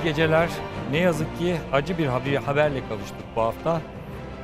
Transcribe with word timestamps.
İyi 0.00 0.04
geceler. 0.04 0.48
Ne 0.90 0.98
yazık 0.98 1.38
ki 1.38 1.56
acı 1.72 1.98
bir 1.98 2.06
haberle 2.36 2.88
kavuştuk 2.88 3.24
bu 3.36 3.40
hafta. 3.40 3.80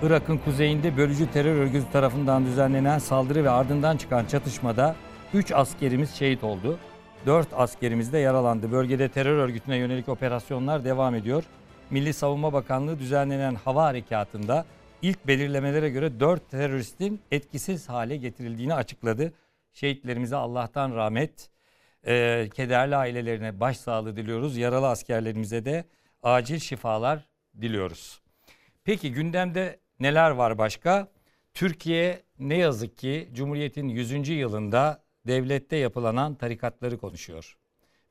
Irak'ın 0.03 0.39
kuzeyinde 0.39 0.97
bölücü 0.97 1.31
terör 1.31 1.57
örgütü 1.57 1.91
tarafından 1.93 2.47
düzenlenen 2.47 2.99
saldırı 2.99 3.45
ve 3.45 3.51
ardından 3.51 3.97
çıkan 3.97 4.25
çatışmada 4.25 4.97
3 5.35 5.53
askerimiz 5.53 6.15
şehit 6.15 6.45
oldu. 6.45 6.79
4 7.27 7.49
askerimiz 7.53 8.13
de 8.13 8.19
yaralandı. 8.19 8.73
Bölgede 8.73 9.09
terör 9.09 9.39
örgütüne 9.39 9.77
yönelik 9.77 10.09
operasyonlar 10.09 10.85
devam 10.85 11.15
ediyor. 11.15 11.45
Milli 11.91 12.13
Savunma 12.13 12.53
Bakanlığı 12.53 12.99
düzenlenen 12.99 13.55
hava 13.55 13.85
harekatında 13.85 14.65
ilk 15.03 15.27
belirlemelere 15.27 15.91
göre 15.91 16.21
4 16.21 16.51
teröristin 16.51 17.21
etkisiz 17.31 17.89
hale 17.89 18.17
getirildiğini 18.17 18.75
açıkladı. 18.75 19.33
Şehitlerimize 19.73 20.37
Allah'tan 20.37 20.95
rahmet, 20.95 21.51
e, 22.07 22.49
kederli 22.55 22.97
ailelerine 22.97 23.61
başsağlığı 23.61 24.17
diliyoruz. 24.17 24.57
Yaralı 24.57 24.89
askerlerimize 24.89 25.65
de 25.65 25.85
acil 26.23 26.59
şifalar 26.59 27.29
diliyoruz. 27.61 28.21
Peki 28.85 29.13
gündemde 29.13 29.81
neler 30.01 30.31
var 30.31 30.59
başka? 30.59 31.09
Türkiye 31.55 32.23
ne 32.39 32.57
yazık 32.57 32.99
ki 32.99 33.29
Cumhuriyet'in 33.33 33.89
100. 33.89 34.29
yılında 34.29 35.05
devlette 35.27 35.77
yapılanan 35.77 36.35
tarikatları 36.35 36.99
konuşuyor. 36.99 37.57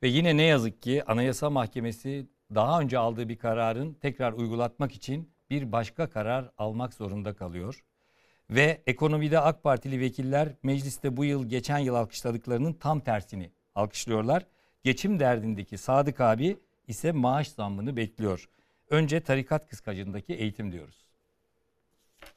Ve 0.02 0.08
yine 0.08 0.36
ne 0.36 0.42
yazık 0.42 0.82
ki 0.82 1.02
Anayasa 1.06 1.50
Mahkemesi 1.50 2.26
daha 2.54 2.80
önce 2.80 2.98
aldığı 2.98 3.28
bir 3.28 3.38
kararın 3.38 3.94
tekrar 3.94 4.32
uygulatmak 4.32 4.92
için 4.92 5.30
bir 5.50 5.72
başka 5.72 6.10
karar 6.10 6.50
almak 6.58 6.94
zorunda 6.94 7.34
kalıyor. 7.34 7.84
Ve 8.50 8.82
ekonomide 8.86 9.40
AK 9.40 9.62
Partili 9.62 10.00
vekiller 10.00 10.48
mecliste 10.62 11.16
bu 11.16 11.24
yıl 11.24 11.48
geçen 11.48 11.78
yıl 11.78 11.94
alkışladıklarının 11.94 12.72
tam 12.72 13.00
tersini 13.00 13.50
alkışlıyorlar. 13.76 14.46
Geçim 14.84 15.20
derdindeki 15.20 15.78
Sadık 15.78 16.20
abi 16.20 16.56
ise 16.88 17.12
maaş 17.12 17.48
zammını 17.48 17.96
bekliyor. 17.96 18.48
Önce 18.90 19.20
tarikat 19.20 19.68
kıskacındaki 19.68 20.34
eğitim 20.34 20.72
diyoruz. 20.72 21.06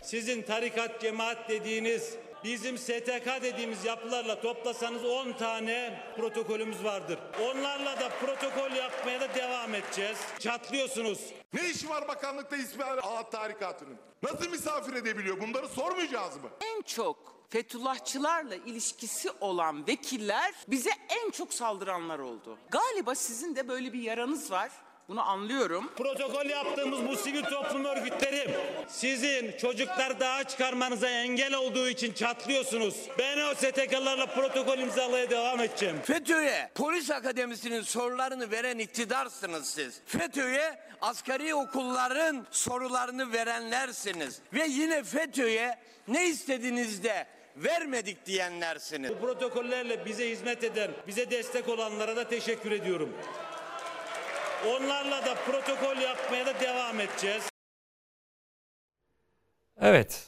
Sizin 0.03 0.41
tarikat 0.41 1.01
cemaat 1.01 1.49
dediğiniz 1.49 2.17
bizim 2.43 2.77
STK 2.77 3.41
dediğimiz 3.41 3.85
yapılarla 3.85 4.41
toplasanız 4.41 5.05
10 5.05 5.31
tane 5.31 6.03
protokolümüz 6.17 6.83
vardır. 6.83 7.19
Onlarla 7.43 7.99
da 7.99 8.09
protokol 8.09 8.71
yapmaya 8.71 9.21
da 9.21 9.35
devam 9.35 9.75
edeceğiz. 9.75 10.17
Çatlıyorsunuz. 10.39 11.19
Ne 11.53 11.69
işi 11.69 11.89
var 11.89 12.07
bakanlıkta 12.07 12.55
İsmail 12.55 12.99
Ağa 13.03 13.29
tarikatının? 13.29 13.97
Nasıl 14.23 14.49
misafir 14.49 14.93
edebiliyor? 14.93 15.41
Bunları 15.41 15.67
sormayacağız 15.67 16.35
mı? 16.35 16.49
En 16.75 16.81
çok 16.81 17.38
Fethullahçılarla 17.49 18.55
ilişkisi 18.55 19.31
olan 19.41 19.87
vekiller 19.87 20.53
bize 20.67 20.89
en 21.09 21.31
çok 21.31 21.53
saldıranlar 21.53 22.19
oldu. 22.19 22.57
Galiba 22.71 23.15
sizin 23.15 23.55
de 23.55 23.67
böyle 23.67 23.93
bir 23.93 24.01
yaranız 24.01 24.51
var. 24.51 24.71
Bunu 25.07 25.29
anlıyorum. 25.29 25.91
Protokol 25.97 26.45
yaptığımız 26.45 27.07
bu 27.07 27.15
sivil 27.15 27.43
toplum 27.43 27.85
örgütleri 27.85 28.55
sizin 28.87 29.57
çocuklar 29.57 30.19
daha 30.19 30.43
çıkarmanıza 30.43 31.09
engel 31.09 31.53
olduğu 31.53 31.89
için 31.89 32.13
çatlıyorsunuz. 32.13 32.95
Ben 33.19 33.37
o 33.37 33.55
STK'larla 33.55 34.25
protokol 34.25 34.77
imzalaya 34.77 35.29
devam 35.29 35.59
edeceğim. 35.59 35.99
FETÖ'ye 36.03 36.71
polis 36.75 37.11
akademisinin 37.11 37.81
sorularını 37.81 38.51
veren 38.51 38.77
iktidarsınız 38.77 39.69
siz. 39.69 40.01
FETÖ'ye 40.05 40.79
askeri 41.01 41.55
okulların 41.55 42.47
sorularını 42.51 43.33
verenlersiniz. 43.33 44.41
Ve 44.53 44.65
yine 44.67 45.03
FETÖ'ye 45.03 45.79
ne 46.07 46.27
istediğinizde 46.27 47.27
vermedik 47.63 48.25
diyenlersiniz. 48.25 49.09
Bu 49.09 49.19
protokollerle 49.25 50.05
bize 50.05 50.31
hizmet 50.31 50.63
eden, 50.63 50.91
bize 51.07 51.31
destek 51.31 51.69
olanlara 51.69 52.15
da 52.15 52.27
teşekkür 52.27 52.71
ediyorum. 52.71 53.09
Onlarla 54.67 55.25
da 55.25 55.35
protokol 55.35 56.01
yapmaya 56.01 56.45
da 56.45 56.59
devam 56.59 56.99
edeceğiz. 56.99 57.49
Evet. 59.81 60.27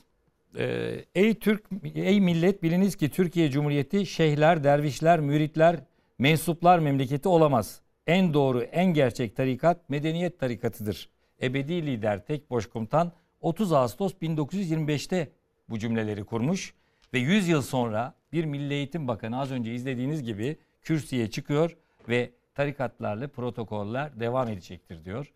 Ee, 0.57 1.05
ey 1.15 1.39
Türk, 1.39 1.65
ey 1.95 2.21
millet 2.21 2.63
biliniz 2.63 2.95
ki 2.95 3.09
Türkiye 3.09 3.51
Cumhuriyeti 3.51 4.05
şeyhler, 4.05 4.63
dervişler, 4.63 5.19
müritler, 5.19 5.75
mensuplar 6.19 6.79
memleketi 6.79 7.29
olamaz. 7.29 7.81
En 8.07 8.33
doğru, 8.33 8.61
en 8.61 8.85
gerçek 8.85 9.35
tarikat 9.35 9.89
medeniyet 9.89 10.39
tarikatıdır. 10.39 11.09
Ebedi 11.41 11.85
lider 11.85 12.25
tek 12.25 12.49
boşkomutan 12.49 13.11
30 13.41 13.73
Ağustos 13.73 14.13
1925'te 14.13 15.31
bu 15.69 15.79
cümleleri 15.79 16.23
kurmuş 16.23 16.73
ve 17.13 17.19
100 17.19 17.47
yıl 17.47 17.61
sonra 17.61 18.13
bir 18.33 18.45
Milli 18.45 18.73
Eğitim 18.73 19.07
Bakanı 19.07 19.39
az 19.39 19.51
önce 19.51 19.73
izlediğiniz 19.73 20.23
gibi 20.23 20.57
kürsüye 20.81 21.29
çıkıyor 21.29 21.77
ve 22.09 22.31
tarikatlarla 22.55 23.27
protokoller 23.27 24.19
devam 24.19 24.47
edecektir 24.47 25.05
diyor. 25.05 25.33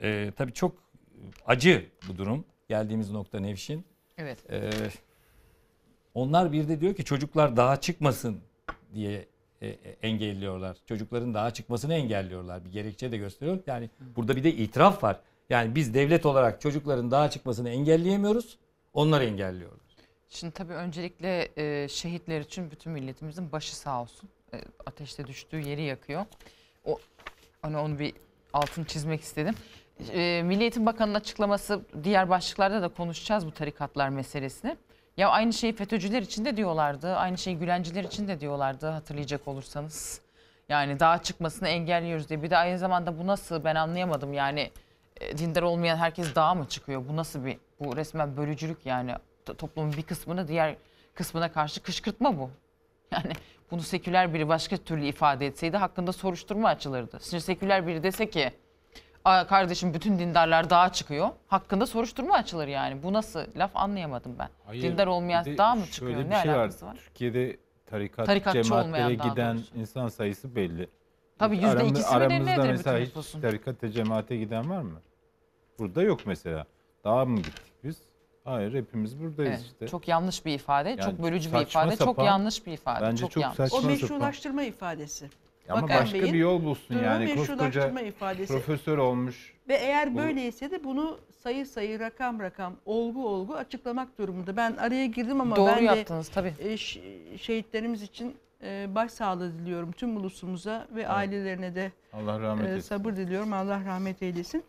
Ee, 0.00 0.32
tabii 0.36 0.52
çok 0.52 0.76
acı 1.46 1.86
bu 2.08 2.18
durum. 2.18 2.44
Geldiğimiz 2.68 3.10
nokta 3.10 3.40
Nevşin. 3.40 3.84
Evet. 4.18 4.38
Ee, 4.50 4.70
onlar 6.14 6.52
bir 6.52 6.68
de 6.68 6.80
diyor 6.80 6.94
ki 6.94 7.04
çocuklar 7.04 7.56
daha 7.56 7.80
çıkmasın 7.80 8.40
diye 8.94 9.26
e, 9.60 9.66
e, 9.68 9.96
engelliyorlar. 10.02 10.76
Çocukların 10.86 11.34
daha 11.34 11.50
çıkmasını 11.50 11.94
engelliyorlar. 11.94 12.64
Bir 12.64 12.72
gerekçe 12.72 13.12
de 13.12 13.16
gösteriyor. 13.16 13.58
Yani 13.66 13.90
burada 14.16 14.36
bir 14.36 14.44
de 14.44 14.54
itiraf 14.54 15.02
var. 15.02 15.20
Yani 15.50 15.74
biz 15.74 15.94
devlet 15.94 16.26
olarak 16.26 16.60
çocukların 16.60 17.10
daha 17.10 17.30
çıkmasını 17.30 17.70
engelleyemiyoruz. 17.70 18.58
Onlar 18.94 19.20
engelliyorlar. 19.20 19.81
Şimdi 20.34 20.54
tabii 20.54 20.72
öncelikle 20.72 21.48
e, 21.56 21.88
şehitler 21.88 22.40
için 22.40 22.70
bütün 22.70 22.92
milletimizin 22.92 23.52
başı 23.52 23.76
sağ 23.76 24.02
olsun. 24.02 24.28
E, 24.54 24.60
ateşte 24.86 25.26
düştüğü 25.26 25.60
yeri 25.60 25.82
yakıyor. 25.82 26.26
O 26.84 26.98
hani 27.62 27.76
onu 27.76 27.98
bir 27.98 28.14
altın 28.52 28.84
çizmek 28.84 29.20
istedim. 29.20 29.54
E, 30.12 30.42
Milli 30.44 30.60
Eğitim 30.60 30.86
Bakanı'nın 30.86 31.14
açıklaması 31.14 31.80
diğer 32.04 32.28
başlıklarda 32.30 32.82
da 32.82 32.88
konuşacağız 32.88 33.46
bu 33.46 33.50
tarikatlar 33.50 34.08
meselesini. 34.08 34.76
Ya 35.16 35.28
aynı 35.28 35.52
şeyi 35.52 35.72
FETÖ'cüler 35.72 36.22
için 36.22 36.44
de 36.44 36.56
diyorlardı. 36.56 37.16
Aynı 37.16 37.38
şeyi 37.38 37.58
Gülenciler 37.58 38.04
için 38.04 38.28
de 38.28 38.40
diyorlardı 38.40 38.86
hatırlayacak 38.86 39.48
olursanız. 39.48 40.20
Yani 40.68 41.00
daha 41.00 41.22
çıkmasını 41.22 41.68
engelliyoruz 41.68 42.28
diye. 42.28 42.42
Bir 42.42 42.50
de 42.50 42.56
aynı 42.56 42.78
zamanda 42.78 43.18
bu 43.18 43.26
nasıl 43.26 43.64
ben 43.64 43.74
anlayamadım 43.74 44.32
yani 44.32 44.70
e, 45.20 45.38
dindar 45.38 45.62
olmayan 45.62 45.96
herkes 45.96 46.34
dağa 46.34 46.54
mı 46.54 46.68
çıkıyor? 46.68 47.02
Bu 47.08 47.16
nasıl 47.16 47.44
bir 47.44 47.58
bu 47.80 47.96
resmen 47.96 48.36
bölücülük 48.36 48.86
yani 48.86 49.14
toplumun 49.44 49.92
bir 49.92 50.02
kısmını 50.02 50.48
diğer 50.48 50.76
kısmına 51.14 51.52
karşı 51.52 51.82
kışkırtma 51.82 52.38
bu. 52.38 52.50
Yani 53.10 53.32
bunu 53.70 53.80
seküler 53.82 54.34
biri 54.34 54.48
başka 54.48 54.76
türlü 54.76 55.06
ifade 55.06 55.46
etseydi 55.46 55.76
hakkında 55.76 56.12
soruşturma 56.12 56.68
açılırdı. 56.68 57.18
Şimdi 57.30 57.42
seküler 57.42 57.86
biri 57.86 58.02
dese 58.02 58.30
ki 58.30 58.52
kardeşim 59.24 59.94
bütün 59.94 60.18
dindarlar 60.18 60.70
dağa 60.70 60.92
çıkıyor. 60.92 61.28
Hakkında 61.46 61.86
soruşturma 61.86 62.34
açılır 62.34 62.68
yani. 62.68 63.02
Bu 63.02 63.12
nasıl 63.12 63.40
laf 63.56 63.70
anlayamadım 63.74 64.36
ben. 64.38 64.48
Hayır, 64.66 64.82
Dindar 64.82 65.06
olmayan 65.06 65.58
dağa 65.58 65.74
mı 65.74 65.86
çıkıyor? 65.86 66.30
Ne 66.30 66.42
şey 66.42 66.50
alakası 66.50 66.86
var? 66.86 66.90
var? 66.90 66.98
Türkiye'de 66.98 67.56
tarikat, 67.86 68.26
Tarikatçı 68.26 68.62
cemaatlere 68.62 69.14
giden 69.14 69.60
insan 69.74 70.08
sayısı 70.08 70.56
belli. 70.56 70.88
Tabii 71.38 71.56
yüzde 71.56 71.68
Aram, 71.68 71.86
ikisi 71.86 72.16
mi 72.16 72.54
mesela 72.58 72.98
hiç 72.98 73.08
nüfusun? 73.08 73.40
tarikata 73.40 73.90
cemaate 73.90 74.36
giden 74.36 74.70
var 74.70 74.82
mı? 74.82 75.00
Burada 75.78 76.02
yok 76.02 76.20
mesela. 76.26 76.66
Dağa 77.04 77.24
mı 77.24 77.36
gittik 77.36 77.64
biz? 77.64 77.71
Hayır 78.44 78.74
hepimiz 78.74 79.20
buradayız 79.20 79.60
evet, 79.60 79.72
işte. 79.72 79.88
Çok 79.88 80.08
yanlış 80.08 80.46
bir 80.46 80.54
ifade, 80.54 80.88
yani 80.88 81.00
çok 81.00 81.22
bölücü 81.22 81.52
bir 81.52 81.60
ifade, 81.60 81.96
sapan, 81.96 82.14
çok 82.14 82.24
yanlış 82.24 82.66
bir 82.66 82.72
ifade. 82.72 83.04
Bence 83.04 83.20
çok, 83.20 83.30
çok 83.30 83.42
yanlış. 83.42 83.56
saçma 83.56 83.78
O 83.78 83.82
meşrulaştırma 83.82 84.62
ifadesi. 84.62 85.30
Ama 85.68 85.82
Bakan 85.82 86.00
başka 86.00 86.18
Bey'in 86.18 86.34
bir 86.34 86.38
yol 86.38 86.64
bulsun 86.64 86.98
yani 87.04 87.34
koskoca 87.34 88.00
ifadesi. 88.00 88.52
profesör 88.52 88.98
olmuş. 88.98 89.54
Ve 89.68 89.74
eğer 89.74 90.14
bu... 90.14 90.18
böyleyse 90.18 90.70
de 90.70 90.84
bunu 90.84 91.18
sayı 91.42 91.66
sayı 91.66 92.00
rakam 92.00 92.40
rakam 92.40 92.76
olgu 92.86 93.28
olgu 93.28 93.54
açıklamak 93.54 94.18
durumunda. 94.18 94.56
Ben 94.56 94.76
araya 94.76 95.06
girdim 95.06 95.40
ama 95.40 95.56
Doğru 95.56 95.70
ben 95.76 95.82
yaptınız, 95.82 96.28
de 96.28 96.32
tabii. 96.32 96.54
E, 96.60 96.76
şehitlerimiz 97.36 98.02
için 98.02 98.36
e, 98.62 98.94
başsağlığı 98.94 99.58
diliyorum 99.58 99.92
tüm 99.92 100.16
ulusumuza 100.16 100.86
ve 100.94 101.00
evet. 101.00 101.10
ailelerine 101.10 101.74
de 101.74 101.92
Allah 102.12 102.40
rahmet 102.40 102.68
e, 102.68 102.82
sabır 102.82 103.16
diliyorum. 103.16 103.52
Allah 103.52 103.84
rahmet 103.84 104.22
eylesin. 104.22 104.64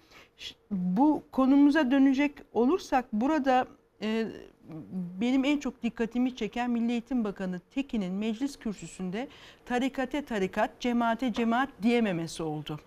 Bu 0.71 1.23
konumuza 1.31 1.91
dönecek 1.91 2.31
olursak 2.53 3.05
burada 3.13 3.67
e, 4.01 4.27
benim 5.21 5.45
en 5.45 5.57
çok 5.57 5.83
dikkatimi 5.83 6.35
çeken 6.35 6.71
Milli 6.71 6.91
Eğitim 6.91 7.23
Bakanı 7.23 7.59
Tekin'in 7.59 8.13
meclis 8.13 8.57
kürsüsünde 8.59 9.27
tarikate 9.65 10.25
tarikat, 10.25 10.79
cemaate 10.79 11.33
cemaat 11.33 11.69
diyememesi 11.81 12.43
oldu. 12.43 12.79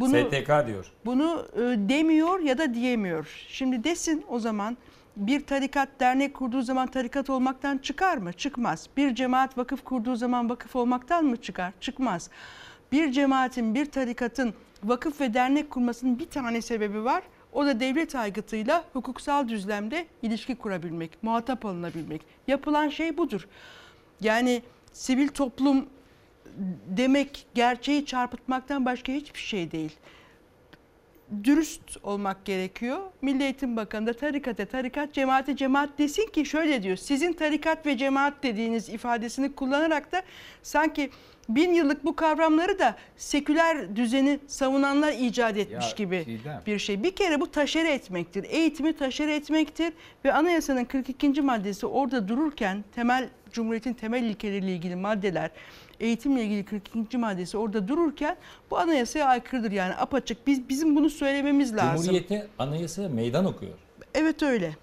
Bunu, 0.00 0.10
STK 0.10 0.66
diyor. 0.66 0.92
Bunu 1.06 1.46
e, 1.54 1.60
demiyor 1.88 2.40
ya 2.40 2.58
da 2.58 2.74
diyemiyor. 2.74 3.46
Şimdi 3.48 3.84
desin 3.84 4.24
o 4.28 4.38
zaman 4.38 4.76
bir 5.16 5.46
tarikat 5.46 5.88
dernek 6.00 6.34
kurduğu 6.34 6.62
zaman 6.62 6.86
tarikat 6.86 7.30
olmaktan 7.30 7.78
çıkar 7.78 8.16
mı? 8.16 8.32
Çıkmaz. 8.32 8.88
Bir 8.96 9.14
cemaat 9.14 9.58
vakıf 9.58 9.84
kurduğu 9.84 10.16
zaman 10.16 10.50
vakıf 10.50 10.76
olmaktan 10.76 11.24
mı 11.24 11.36
çıkar? 11.36 11.72
Çıkmaz. 11.80 12.30
Bir 12.92 13.12
cemaatin, 13.12 13.74
bir 13.74 13.86
tarikatın 13.86 14.54
vakıf 14.84 15.20
ve 15.20 15.34
dernek 15.34 15.70
kurmasının 15.70 16.18
bir 16.18 16.30
tane 16.30 16.62
sebebi 16.62 17.04
var. 17.04 17.22
O 17.52 17.66
da 17.66 17.80
devlet 17.80 18.14
aygıtıyla 18.14 18.84
hukuksal 18.92 19.48
düzlemde 19.48 20.06
ilişki 20.22 20.54
kurabilmek, 20.54 21.22
muhatap 21.22 21.66
alınabilmek. 21.66 22.22
Yapılan 22.48 22.88
şey 22.88 23.16
budur. 23.18 23.48
Yani 24.20 24.62
sivil 24.92 25.28
toplum 25.28 25.86
demek 26.86 27.46
gerçeği 27.54 28.06
çarpıtmaktan 28.06 28.84
başka 28.84 29.12
hiçbir 29.12 29.40
şey 29.40 29.70
değil. 29.70 29.96
dürüst 31.44 31.96
olmak 32.02 32.44
gerekiyor. 32.44 32.98
Milli 33.22 33.42
Eğitim 33.42 33.76
Bakanı 33.76 34.06
da 34.06 34.12
tarikate 34.12 34.66
tarikat, 34.66 35.14
cemaate 35.14 35.56
cemaat 35.56 35.98
desin 35.98 36.26
ki 36.26 36.46
şöyle 36.46 36.82
diyor. 36.82 36.96
Sizin 36.96 37.32
tarikat 37.32 37.86
ve 37.86 37.96
cemaat 37.98 38.42
dediğiniz 38.42 38.88
ifadesini 38.88 39.54
kullanarak 39.54 40.12
da 40.12 40.22
sanki 40.62 41.10
bin 41.56 41.74
yıllık 41.74 42.04
bu 42.04 42.16
kavramları 42.16 42.78
da 42.78 42.96
seküler 43.16 43.96
düzeni 43.96 44.38
savunanlar 44.46 45.12
icat 45.12 45.56
etmiş 45.56 45.86
Ya 45.86 45.92
gibi 45.96 46.22
Çiğdem. 46.24 46.62
bir 46.66 46.78
şey. 46.78 47.02
Bir 47.02 47.10
kere 47.10 47.40
bu 47.40 47.50
taşere 47.50 47.92
etmektir. 47.92 48.46
Eğitimi 48.48 48.96
taşere 48.96 49.34
etmektir 49.36 49.92
ve 50.24 50.32
anayasanın 50.32 50.84
42. 50.84 51.42
maddesi 51.42 51.86
orada 51.86 52.28
dururken 52.28 52.84
temel 52.94 53.28
Cumhuriyet'in 53.52 53.92
temel 53.94 54.22
ilkeleriyle 54.24 54.72
ilgili 54.72 54.96
maddeler 54.96 55.50
eğitimle 56.00 56.44
ilgili 56.44 56.64
42. 56.64 57.18
maddesi 57.18 57.56
orada 57.58 57.88
dururken 57.88 58.36
bu 58.70 58.78
anayasaya 58.78 59.26
aykırıdır 59.26 59.72
yani 59.72 59.94
apaçık. 59.94 60.46
Biz 60.46 60.68
bizim 60.68 60.96
bunu 60.96 61.10
söylememiz 61.10 61.76
lazım. 61.76 61.96
Cumhuriyete 61.96 62.46
anayasa 62.58 63.08
meydan 63.08 63.44
okuyor. 63.44 63.72
Evet 64.14 64.42
öyle. 64.42 64.76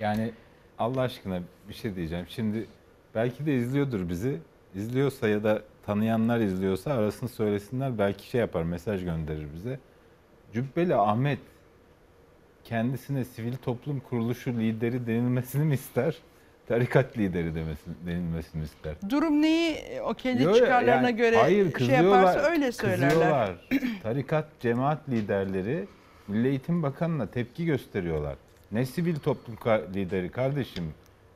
Yani 0.00 0.30
Allah 0.78 1.00
aşkına 1.00 1.40
bir 1.68 1.74
şey 1.74 1.96
diyeceğim. 1.96 2.26
Şimdi 2.28 2.66
belki 3.14 3.46
de 3.46 3.56
izliyordur 3.56 4.08
bizi. 4.08 4.38
İzliyorsa 4.76 5.28
ya 5.28 5.44
da 5.44 5.62
tanıyanlar 5.86 6.40
izliyorsa 6.40 6.92
arasını 6.92 7.28
söylesinler. 7.28 7.98
Belki 7.98 8.28
şey 8.28 8.40
yapar, 8.40 8.62
mesaj 8.62 9.04
gönderir 9.04 9.46
bize. 9.54 9.78
Cübbeli 10.52 10.94
Ahmet 10.94 11.38
kendisine 12.64 13.24
sivil 13.24 13.56
toplum 13.56 14.00
kuruluşu 14.00 14.50
lideri 14.52 15.06
denilmesini 15.06 15.64
mi 15.64 15.74
ister? 15.74 16.16
Tarikat 16.68 17.18
lideri 17.18 17.54
demesi, 17.54 17.90
denilmesini 18.06 18.64
ister? 18.64 18.94
Durum 19.10 19.42
neyi 19.42 19.76
o 20.04 20.14
kendi 20.14 20.42
Yo, 20.42 20.54
çıkarlarına 20.54 21.08
yani 21.08 21.16
göre 21.16 21.36
hayır, 21.36 21.78
şey 21.78 21.88
yaparsa 21.88 22.40
öyle 22.40 22.72
söylerler. 22.72 23.10
Kızıyorlar. 23.10 23.68
Tarikat, 24.02 24.48
cemaat 24.60 25.08
liderleri 25.08 25.86
Milli 26.28 26.48
Eğitim 26.48 26.82
Bakanı'na 26.82 27.26
tepki 27.26 27.64
gösteriyorlar. 27.64 28.36
Ne 28.72 28.86
sivil 28.86 29.16
toplum 29.16 29.56
lideri 29.94 30.28
kardeşim, 30.28 30.84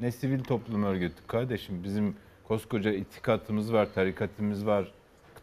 ne 0.01 0.13
sivil 0.13 0.45
toplum 0.45 0.85
örgütü 0.85 1.27
kardeşim. 1.27 1.85
Bizim 1.85 2.15
koskoca 2.51 2.93
itikatımız 2.93 3.73
var, 3.73 3.89
tarikatımız 3.95 4.67
var, 4.67 4.93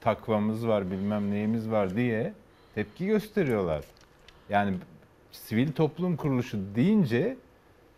takvamız 0.01 0.67
var, 0.67 0.91
bilmem 0.91 1.31
neyimiz 1.31 1.71
var 1.71 1.95
diye 1.95 2.33
tepki 2.75 3.05
gösteriyorlar. 3.05 3.83
Yani 4.49 4.77
sivil 5.31 5.71
toplum 5.71 6.17
kuruluşu 6.17 6.59
deyince 6.75 7.37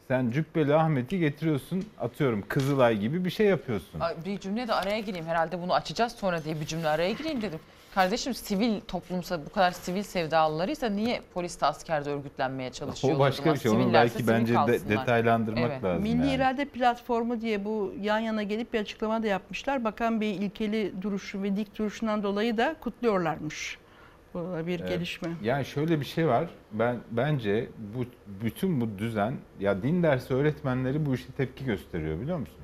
sen 0.07 0.31
Cübbeli 0.31 0.75
Ahmet'i 0.75 1.19
getiriyorsun, 1.19 1.85
atıyorum 1.99 2.43
Kızılay 2.47 2.97
gibi 2.97 3.25
bir 3.25 3.29
şey 3.29 3.47
yapıyorsun. 3.47 4.01
Bir 4.25 4.39
cümle 4.39 4.67
de 4.67 4.73
araya 4.73 4.99
gireyim 4.99 5.25
herhalde 5.25 5.61
bunu 5.61 5.73
açacağız 5.73 6.11
sonra 6.11 6.43
diye 6.43 6.61
bir 6.61 6.65
cümle 6.65 6.87
araya 6.87 7.11
gireyim 7.11 7.41
dedim. 7.41 7.59
Kardeşim 7.95 8.33
sivil 8.33 8.81
toplumsa 8.81 9.45
bu 9.45 9.49
kadar 9.49 9.71
sivil 9.71 10.03
sevdalılarıysa 10.03 10.89
niye 10.89 11.21
polis 11.33 11.61
de 11.61 11.65
askerde 11.65 12.09
örgütlenmeye 12.09 12.71
çalışıyor? 12.71 13.15
O 13.15 13.19
başka 13.19 13.53
bir 13.53 13.59
şey. 13.59 13.71
Onu 13.71 13.93
belki 13.93 14.27
bence 14.27 14.53
de, 14.53 14.89
detaylandırmak 14.89 15.71
Evet. 15.71 15.83
lazım. 15.83 16.03
Milli 16.03 16.17
yani. 16.27 16.33
İrade 16.33 16.65
Platformu 16.65 17.41
diye 17.41 17.65
bu 17.65 17.93
yan 18.01 18.19
yana 18.19 18.43
gelip 18.43 18.73
bir 18.73 18.79
açıklama 18.79 19.23
da 19.23 19.27
yapmışlar. 19.27 19.83
Bakan 19.83 20.21
Bey 20.21 20.35
ilkeli 20.35 20.93
duruşu 21.01 21.43
ve 21.43 21.55
dik 21.55 21.77
duruşundan 21.79 22.23
dolayı 22.23 22.57
da 22.57 22.75
kutluyorlarmış. 22.81 23.77
Bu 24.33 24.39
da 24.39 24.67
bir 24.67 24.79
Evet. 24.79 24.89
gelişme. 24.89 25.29
Yani 25.43 25.65
şöyle 25.65 25.99
bir 25.99 26.05
şey 26.05 26.27
var. 26.27 26.49
Ben 26.71 26.97
bence 27.11 27.69
bu 27.95 28.05
bütün 28.43 28.81
bu 28.81 28.99
düzen 28.99 29.33
ya 29.59 29.81
din 29.83 30.03
dersi 30.03 30.33
öğretmenleri 30.33 31.05
bu 31.05 31.15
işe 31.15 31.31
tepki 31.37 31.65
gösteriyor 31.65 32.21
biliyor 32.21 32.37
musunuz? 32.37 32.59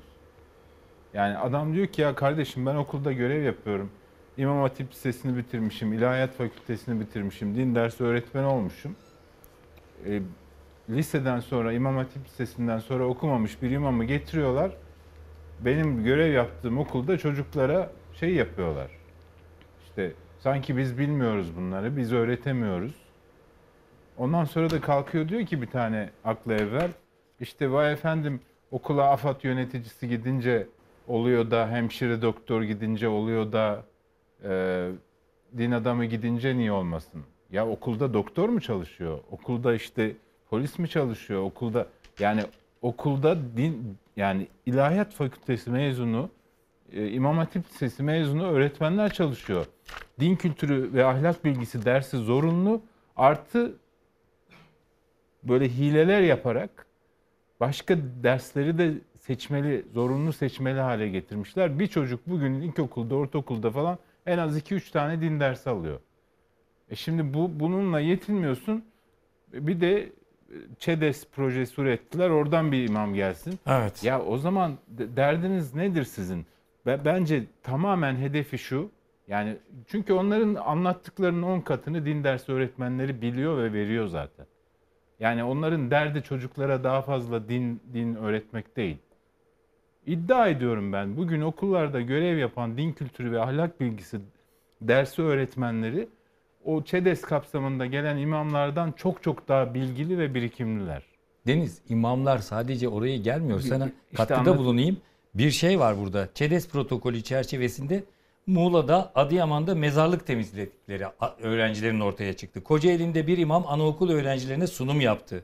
Yani 1.14 1.38
adam 1.38 1.74
diyor 1.74 1.88
ki 1.88 2.02
ya 2.02 2.16
kardeşim 2.16 2.66
ben 2.66 2.76
okulda 2.76 3.12
görev 3.12 3.44
yapıyorum. 3.44 3.92
İmam 4.38 4.62
Hatip 4.62 4.92
Lisesi'ni 4.92 5.38
bitirmişim, 5.38 5.94
İlahiyat 5.94 6.34
Fakültesini 6.34 7.00
bitirmişim, 7.00 7.56
din 7.56 7.76
dersi 7.76 8.04
öğretmeni 8.04 8.46
olmuşum. 8.46 8.96
E, 10.06 10.22
liseden 10.90 11.40
sonra, 11.40 11.74
İmam 11.74 11.98
Hatip 11.98 12.26
Lisesi'nden 12.26 12.80
sonra 12.80 13.06
okumamış 13.06 13.62
bir 13.62 13.72
imamı 13.72 14.06
getiriyorlar. 14.06 14.72
Benim 15.60 16.04
görev 16.04 16.34
yaptığım 16.34 16.78
okulda 16.78 17.18
çocuklara 17.18 17.92
şey 18.14 18.34
yapıyorlar. 18.34 18.92
İşte 19.84 20.12
sanki 20.40 20.78
biz 20.78 20.98
bilmiyoruz 20.98 21.58
bunları, 21.58 21.98
biz 21.98 22.14
öğretemiyoruz. 22.14 22.96
Ondan 24.18 24.46
sonra 24.46 24.70
da 24.70 24.82
kalkıyor 24.82 25.30
diyor 25.30 25.46
ki 25.46 25.62
bir 25.62 25.68
tane 25.68 26.10
aklı 26.26 26.54
evvel. 26.54 26.92
İşte 27.40 27.72
vay 27.72 27.94
efendim 27.94 28.40
okula 28.72 29.10
AFAD 29.10 29.44
yöneticisi 29.44 30.10
gidince 30.10 30.68
oluyor 31.08 31.52
da 31.52 31.70
hemşire 31.70 32.22
doktor 32.22 32.64
gidince 32.64 33.08
oluyor 33.08 33.52
da 33.52 33.84
e, 34.50 34.90
din 35.58 35.72
adamı 35.72 36.06
gidince 36.06 36.58
niye 36.58 36.72
olmasın? 36.72 37.24
Ya 37.52 37.68
okulda 37.68 38.14
doktor 38.14 38.50
mu 38.50 38.62
çalışıyor? 38.62 39.20
Okulda 39.32 39.76
işte 39.76 40.16
polis 40.50 40.80
mi 40.80 40.90
çalışıyor? 40.90 41.42
Okulda 41.42 41.88
yani 42.20 42.42
okulda 42.82 43.38
din 43.58 43.98
yani 44.16 44.48
ilahiyat 44.66 45.14
fakültesi 45.14 45.70
mezunu 45.70 46.30
e, 46.94 47.12
İmam 47.12 47.38
Hatip 47.38 47.70
Lisesi 47.70 48.04
mezunu 48.04 48.48
öğretmenler 48.48 49.14
çalışıyor. 49.14 49.66
Din 50.20 50.36
kültürü 50.36 50.94
ve 50.94 51.06
ahlak 51.06 51.46
bilgisi 51.46 51.86
dersi 51.86 52.18
zorunlu 52.18 52.82
artı 53.16 53.76
böyle 55.44 55.70
hileler 55.70 56.22
yaparak 56.22 56.86
başka 57.60 57.98
dersleri 58.24 58.78
de 58.78 58.94
seçmeli, 59.20 59.86
zorunlu 59.94 60.34
seçmeli 60.34 60.80
hale 60.80 61.10
getirmişler. 61.10 61.80
Bir 61.80 61.88
çocuk 61.88 62.28
bugün 62.28 62.62
ilkokulda, 62.62 63.16
ortaokulda 63.16 63.72
falan 63.72 63.98
en 64.26 64.38
az 64.38 64.58
2-3 64.58 64.92
tane 64.92 65.22
din 65.22 65.40
dersi 65.40 65.70
alıyor. 65.70 66.00
E 66.90 66.96
şimdi 66.96 67.34
bu 67.34 67.60
bununla 67.60 68.00
yetinmiyorsun. 68.00 68.86
Bir 69.54 69.82
de 69.82 70.10
ÇEDES 70.80 71.28
projesi 71.28 71.82
ürettiler. 71.82 72.30
Oradan 72.30 72.72
bir 72.72 72.90
imam 72.90 73.14
gelsin. 73.14 73.60
Evet. 73.68 74.04
Ya 74.04 74.22
o 74.22 74.38
zaman 74.38 74.78
de- 74.88 75.16
derdiniz 75.16 75.76
nedir 75.76 76.04
sizin? 76.04 76.46
Be- 76.86 77.00
Bence 77.06 77.44
tamamen 77.64 78.16
hedefi 78.16 78.58
şu. 78.58 78.90
Yani 79.28 79.58
çünkü 79.88 80.14
onların 80.14 80.56
anlattıklarının 80.56 81.42
10 81.42 81.62
katını 81.62 82.06
din 82.06 82.24
dersi 82.24 82.52
öğretmenleri 82.52 83.22
biliyor 83.22 83.58
ve 83.58 83.74
veriyor 83.74 84.08
zaten. 84.08 84.46
Yani 85.20 85.44
onların 85.44 85.92
derdi 85.92 86.24
çocuklara 86.24 86.84
daha 86.84 87.02
fazla 87.02 87.50
din 87.50 87.82
din 87.94 88.16
öğretmek 88.16 88.78
değil. 88.78 88.98
İddia 90.06 90.48
ediyorum 90.48 90.94
ben 90.94 91.18
bugün 91.18 91.42
okullarda 91.42 92.02
görev 92.02 92.38
yapan 92.38 92.78
din 92.78 92.92
kültürü 92.94 93.32
ve 93.32 93.42
ahlak 93.42 93.80
bilgisi 93.82 94.18
dersi 94.82 95.22
öğretmenleri 95.22 96.08
o 96.66 96.84
ÇEDES 96.84 97.22
kapsamında 97.22 97.86
gelen 97.86 98.18
imamlardan 98.18 98.92
çok 98.92 99.24
çok 99.24 99.48
daha 99.48 99.74
bilgili 99.74 100.18
ve 100.20 100.34
birikimliler. 100.34 101.04
Deniz 101.48 101.82
imamlar 101.90 102.38
sadece 102.38 102.88
oraya 102.88 103.18
gelmiyor. 103.18 103.60
Sana 103.60 103.86
İşte 103.86 103.96
katkıda 104.18 104.40
anlat- 104.40 104.58
bulunayım. 104.58 104.98
Bir 105.36 105.52
şey 105.52 105.80
var 105.80 105.98
burada. 106.00 106.30
ÇEDES 106.34 106.70
protokolü 106.70 107.22
çerçevesinde 107.24 108.04
Muğla'da, 108.48 109.12
Adıyaman'da 109.16 109.76
mezarlık 109.76 110.28
temizledikleri 110.28 111.06
öğrencilerin 111.42 112.00
ortaya 112.00 112.34
çıktı. 112.34 112.64
Kocaeli'nde 112.64 113.28
bir 113.28 113.38
imam 113.38 113.64
anaokul 113.68 114.10
öğrencilerine 114.10 114.68
sunum 114.68 115.02
yaptı. 115.02 115.44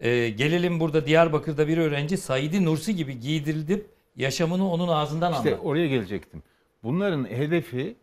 Ee, 0.00 0.28
gelelim 0.28 0.80
burada 0.80 1.06
Diyarbakır'da 1.06 1.68
bir 1.68 1.78
öğrenci 1.78 2.16
Saidi 2.16 2.64
Nursi 2.64 2.96
gibi 2.96 3.20
giydirilip 3.20 3.86
yaşamını 4.16 4.70
onun 4.72 4.88
ağzından 4.88 5.32
İşte 5.32 5.48
anlattı. 5.50 5.68
oraya 5.68 5.86
gelecektim. 5.88 6.42
Bunların 6.82 7.24
hedefi 7.24 7.96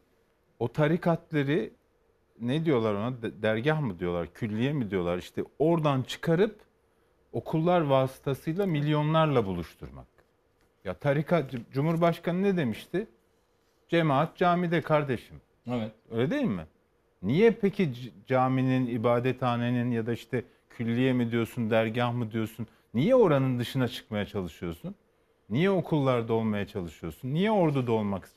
o 0.59 0.67
tarikatları 0.67 1.69
ne 2.41 2.65
diyorlar 2.65 2.93
ona 2.93 3.21
De- 3.21 3.41
dergah 3.41 3.81
mı 3.81 3.99
diyorlar, 3.99 4.33
külliye 4.33 4.73
mi 4.73 4.91
diyorlar 4.91 5.17
işte 5.17 5.43
oradan 5.59 6.01
çıkarıp 6.01 6.59
okullar 7.31 7.81
vasıtasıyla 7.81 8.65
milyonlarla 8.65 9.45
buluşturmak. 9.45 10.07
Ya 10.85 10.93
tarikat 10.93 11.51
Cumhurbaşkanı 11.71 12.43
ne 12.43 12.57
demişti? 12.57 13.07
Cemaat 13.89 14.37
camide 14.37 14.81
kardeşim. 14.81 15.35
Evet. 15.67 15.91
Öyle 16.11 16.31
değil 16.31 16.43
mi? 16.45 16.65
Niye 17.23 17.51
peki 17.51 17.91
caminin, 18.27 18.87
ibadethanenin 18.87 19.91
ya 19.91 20.05
da 20.05 20.13
işte 20.13 20.43
külliye 20.69 21.13
mi 21.13 21.31
diyorsun, 21.31 21.69
dergah 21.69 22.13
mı 22.13 22.31
diyorsun? 22.31 22.67
Niye 22.93 23.15
oranın 23.15 23.59
dışına 23.59 23.87
çıkmaya 23.87 24.25
çalışıyorsun? 24.25 24.95
Niye 25.53 25.69
okullarda 25.69 26.33
olmaya 26.33 26.67
çalışıyorsun? 26.67 27.33
Niye 27.33 27.51
orduda 27.51 27.91
olmak 27.91 28.29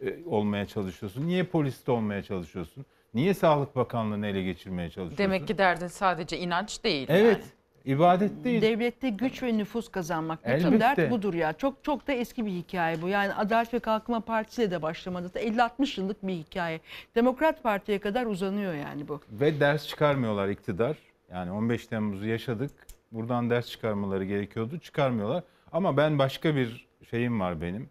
e, 0.00 0.24
olmaya 0.26 0.66
çalışıyorsun? 0.66 1.26
Niye 1.26 1.44
poliste 1.44 1.92
olmaya 1.92 2.22
çalışıyorsun? 2.22 2.86
Niye 3.14 3.34
Sağlık 3.34 3.76
Bakanlığı'nı 3.76 4.26
ele 4.26 4.42
geçirmeye 4.42 4.88
çalışıyorsun? 4.90 5.18
Demek 5.18 5.48
ki 5.48 5.58
derdin 5.58 5.86
sadece 5.86 6.38
inanç 6.38 6.84
değil 6.84 7.06
Evet. 7.10 7.40
yani. 7.84 7.96
ibadet 7.96 8.44
değil. 8.44 8.62
Devlette 8.62 9.08
güç 9.08 9.42
ve 9.42 9.58
nüfus 9.58 9.88
kazanmak. 9.88 10.38
Bütün 10.44 10.52
Elbette. 10.72 10.80
dert 10.80 11.10
budur 11.10 11.34
ya. 11.34 11.52
Çok 11.52 11.84
çok 11.84 12.06
da 12.06 12.12
eski 12.12 12.46
bir 12.46 12.50
hikaye 12.50 13.02
bu. 13.02 13.08
Yani 13.08 13.34
Adalet 13.34 13.74
ve 13.74 13.78
Kalkınma 13.78 14.20
Partisi 14.20 14.70
de 14.70 14.82
başlamadı. 14.82 15.38
50-60 15.38 16.00
yıllık 16.00 16.26
bir 16.26 16.34
hikaye. 16.34 16.80
Demokrat 17.14 17.62
Parti'ye 17.62 17.98
kadar 17.98 18.26
uzanıyor 18.26 18.74
yani 18.74 19.08
bu. 19.08 19.20
Ve 19.30 19.60
ders 19.60 19.86
çıkarmıyorlar 19.86 20.48
iktidar. 20.48 20.96
Yani 21.30 21.50
15 21.50 21.86
Temmuz'u 21.86 22.26
yaşadık. 22.26 22.70
Buradan 23.12 23.50
ders 23.50 23.66
çıkarmaları 23.70 24.24
gerekiyordu. 24.24 24.78
Çıkarmıyorlar. 24.78 25.42
Ama 25.72 25.96
ben 25.96 26.18
başka 26.18 26.56
bir 26.56 26.88
şeyim 27.10 27.40
var 27.40 27.60
benim. 27.60 27.90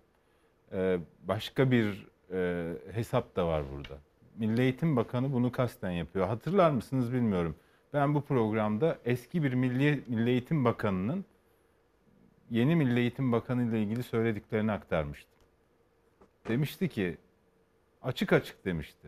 Ee, 0.72 1.00
başka 1.24 1.72
bir 1.72 2.08
e, 2.32 2.74
hesap 2.92 3.36
da 3.36 3.48
var 3.48 3.64
burada. 3.76 3.98
Milli 4.36 4.62
Eğitim 4.62 4.96
Bakanı 4.96 5.34
bunu 5.34 5.52
kasten 5.52 5.92
yapıyor. 5.92 6.28
Hatırlar 6.28 6.72
mısınız 6.72 7.14
bilmiyorum. 7.14 7.56
Ben 7.94 8.16
bu 8.16 8.22
programda 8.22 8.98
eski 9.06 9.44
bir 9.44 9.54
Milli, 9.54 10.04
Milli 10.08 10.30
Eğitim 10.30 10.66
Bakanı'nın 10.66 11.26
yeni 12.50 12.76
Milli 12.76 13.00
Eğitim 13.00 13.32
Bakanı 13.32 13.64
ile 13.64 13.84
ilgili 13.84 14.04
söylediklerini 14.04 14.72
aktarmıştım. 14.72 15.32
Demişti 16.48 16.90
ki 16.90 17.18
açık 18.02 18.34
açık 18.34 18.66
demişti. 18.66 19.08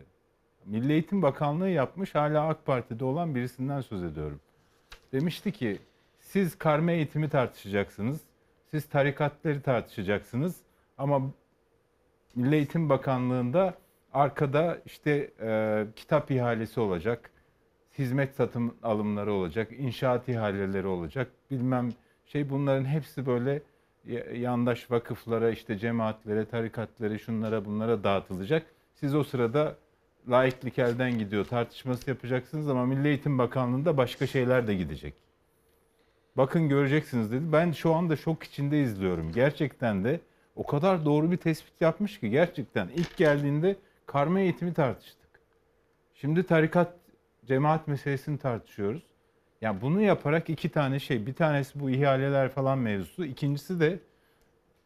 Milli 0.66 0.92
Eğitim 0.92 1.22
Bakanlığı 1.22 1.68
yapmış 1.68 2.14
hala 2.14 2.48
AK 2.48 2.66
Parti'de 2.66 3.04
olan 3.04 3.34
birisinden 3.34 3.80
söz 3.80 4.02
ediyorum. 4.02 4.40
Demişti 5.12 5.52
ki 5.52 5.78
siz 6.20 6.58
karma 6.58 6.92
eğitimi 6.92 7.28
tartışacaksınız. 7.28 8.20
Siz 8.72 8.84
tarikatları 8.88 9.60
tartışacaksınız. 9.62 10.56
Ama 10.98 11.20
Milli 12.36 12.54
Eğitim 12.54 12.88
Bakanlığı'nda 12.88 13.74
arkada 14.12 14.78
işte 14.86 15.30
e, 15.40 15.84
kitap 15.96 16.30
ihalesi 16.30 16.80
olacak. 16.80 17.30
Hizmet 17.98 18.34
satım 18.34 18.74
alımları 18.82 19.32
olacak. 19.32 19.68
inşaat 19.78 20.28
ihaleleri 20.28 20.86
olacak. 20.86 21.28
Bilmem 21.50 21.88
şey 22.26 22.50
bunların 22.50 22.84
hepsi 22.84 23.26
böyle 23.26 23.62
ya- 24.06 24.24
yandaş 24.34 24.90
vakıflara 24.90 25.50
işte 25.50 25.78
cemaatlere, 25.78 26.44
tarikatlara, 26.44 27.18
şunlara 27.18 27.64
bunlara 27.64 28.04
dağıtılacak. 28.04 28.66
Siz 28.94 29.14
o 29.14 29.24
sırada 29.24 29.76
laiklik 30.30 30.78
elden 30.78 31.18
gidiyor 31.18 31.44
tartışması 31.44 32.10
yapacaksınız 32.10 32.68
ama 32.68 32.86
Milli 32.86 33.08
Eğitim 33.08 33.38
Bakanlığı'nda 33.38 33.96
başka 33.96 34.26
şeyler 34.26 34.66
de 34.66 34.74
gidecek. 34.74 35.14
Bakın 36.36 36.68
göreceksiniz 36.68 37.32
dedi. 37.32 37.52
Ben 37.52 37.72
şu 37.72 37.94
anda 37.94 38.16
şok 38.16 38.42
içinde 38.42 38.82
izliyorum. 38.82 39.32
Gerçekten 39.32 40.04
de 40.04 40.20
o 40.56 40.66
kadar 40.66 41.04
doğru 41.04 41.30
bir 41.30 41.36
tespit 41.36 41.80
yapmış 41.80 42.20
ki 42.20 42.30
gerçekten 42.30 42.88
ilk 42.88 43.16
geldiğinde 43.16 43.76
karma 44.06 44.40
eğitimi 44.40 44.74
tartıştık. 44.74 45.28
Şimdi 46.14 46.42
tarikat 46.42 46.94
cemaat 47.46 47.88
meselesini 47.88 48.38
tartışıyoruz. 48.38 49.02
Yani 49.60 49.80
bunu 49.80 50.00
yaparak 50.00 50.50
iki 50.50 50.68
tane 50.68 50.98
şey. 50.98 51.26
Bir 51.26 51.34
tanesi 51.34 51.80
bu 51.80 51.90
ihaleler 51.90 52.48
falan 52.48 52.78
mevzusu. 52.78 53.24
İkincisi 53.24 53.80
de 53.80 53.98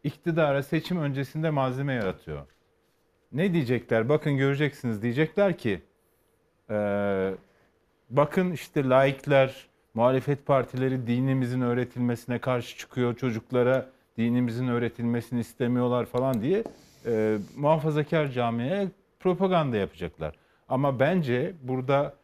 iktidara 0.04 0.62
seçim 0.62 0.98
öncesinde 0.98 1.50
malzeme 1.50 1.92
yaratıyor. 1.94 2.46
Ne 3.32 3.52
diyecekler? 3.52 4.08
Bakın 4.08 4.36
göreceksiniz. 4.36 5.02
Diyecekler 5.02 5.58
ki 5.58 5.82
eee, 6.70 7.34
bakın 8.10 8.52
işte 8.52 8.88
laikler, 8.88 9.66
muhalefet 9.96 10.46
partileri 10.46 11.06
dinimizin 11.06 11.60
öğretilmesine 11.60 12.38
karşı 12.38 12.78
çıkıyor. 12.78 13.16
Çocuklara 13.16 13.86
dinimizin 14.18 14.68
öğretilmesini 14.68 15.40
istemiyorlar 15.40 16.06
falan 16.06 16.42
diye 16.42 16.64
eee, 17.06 17.38
muhafazakar 17.56 18.30
camiye 18.30 18.88
propaganda 19.20 19.76
yapacaklar. 19.76 20.34
Ama 20.68 21.00
bence 21.00 21.54
burada 21.62 22.14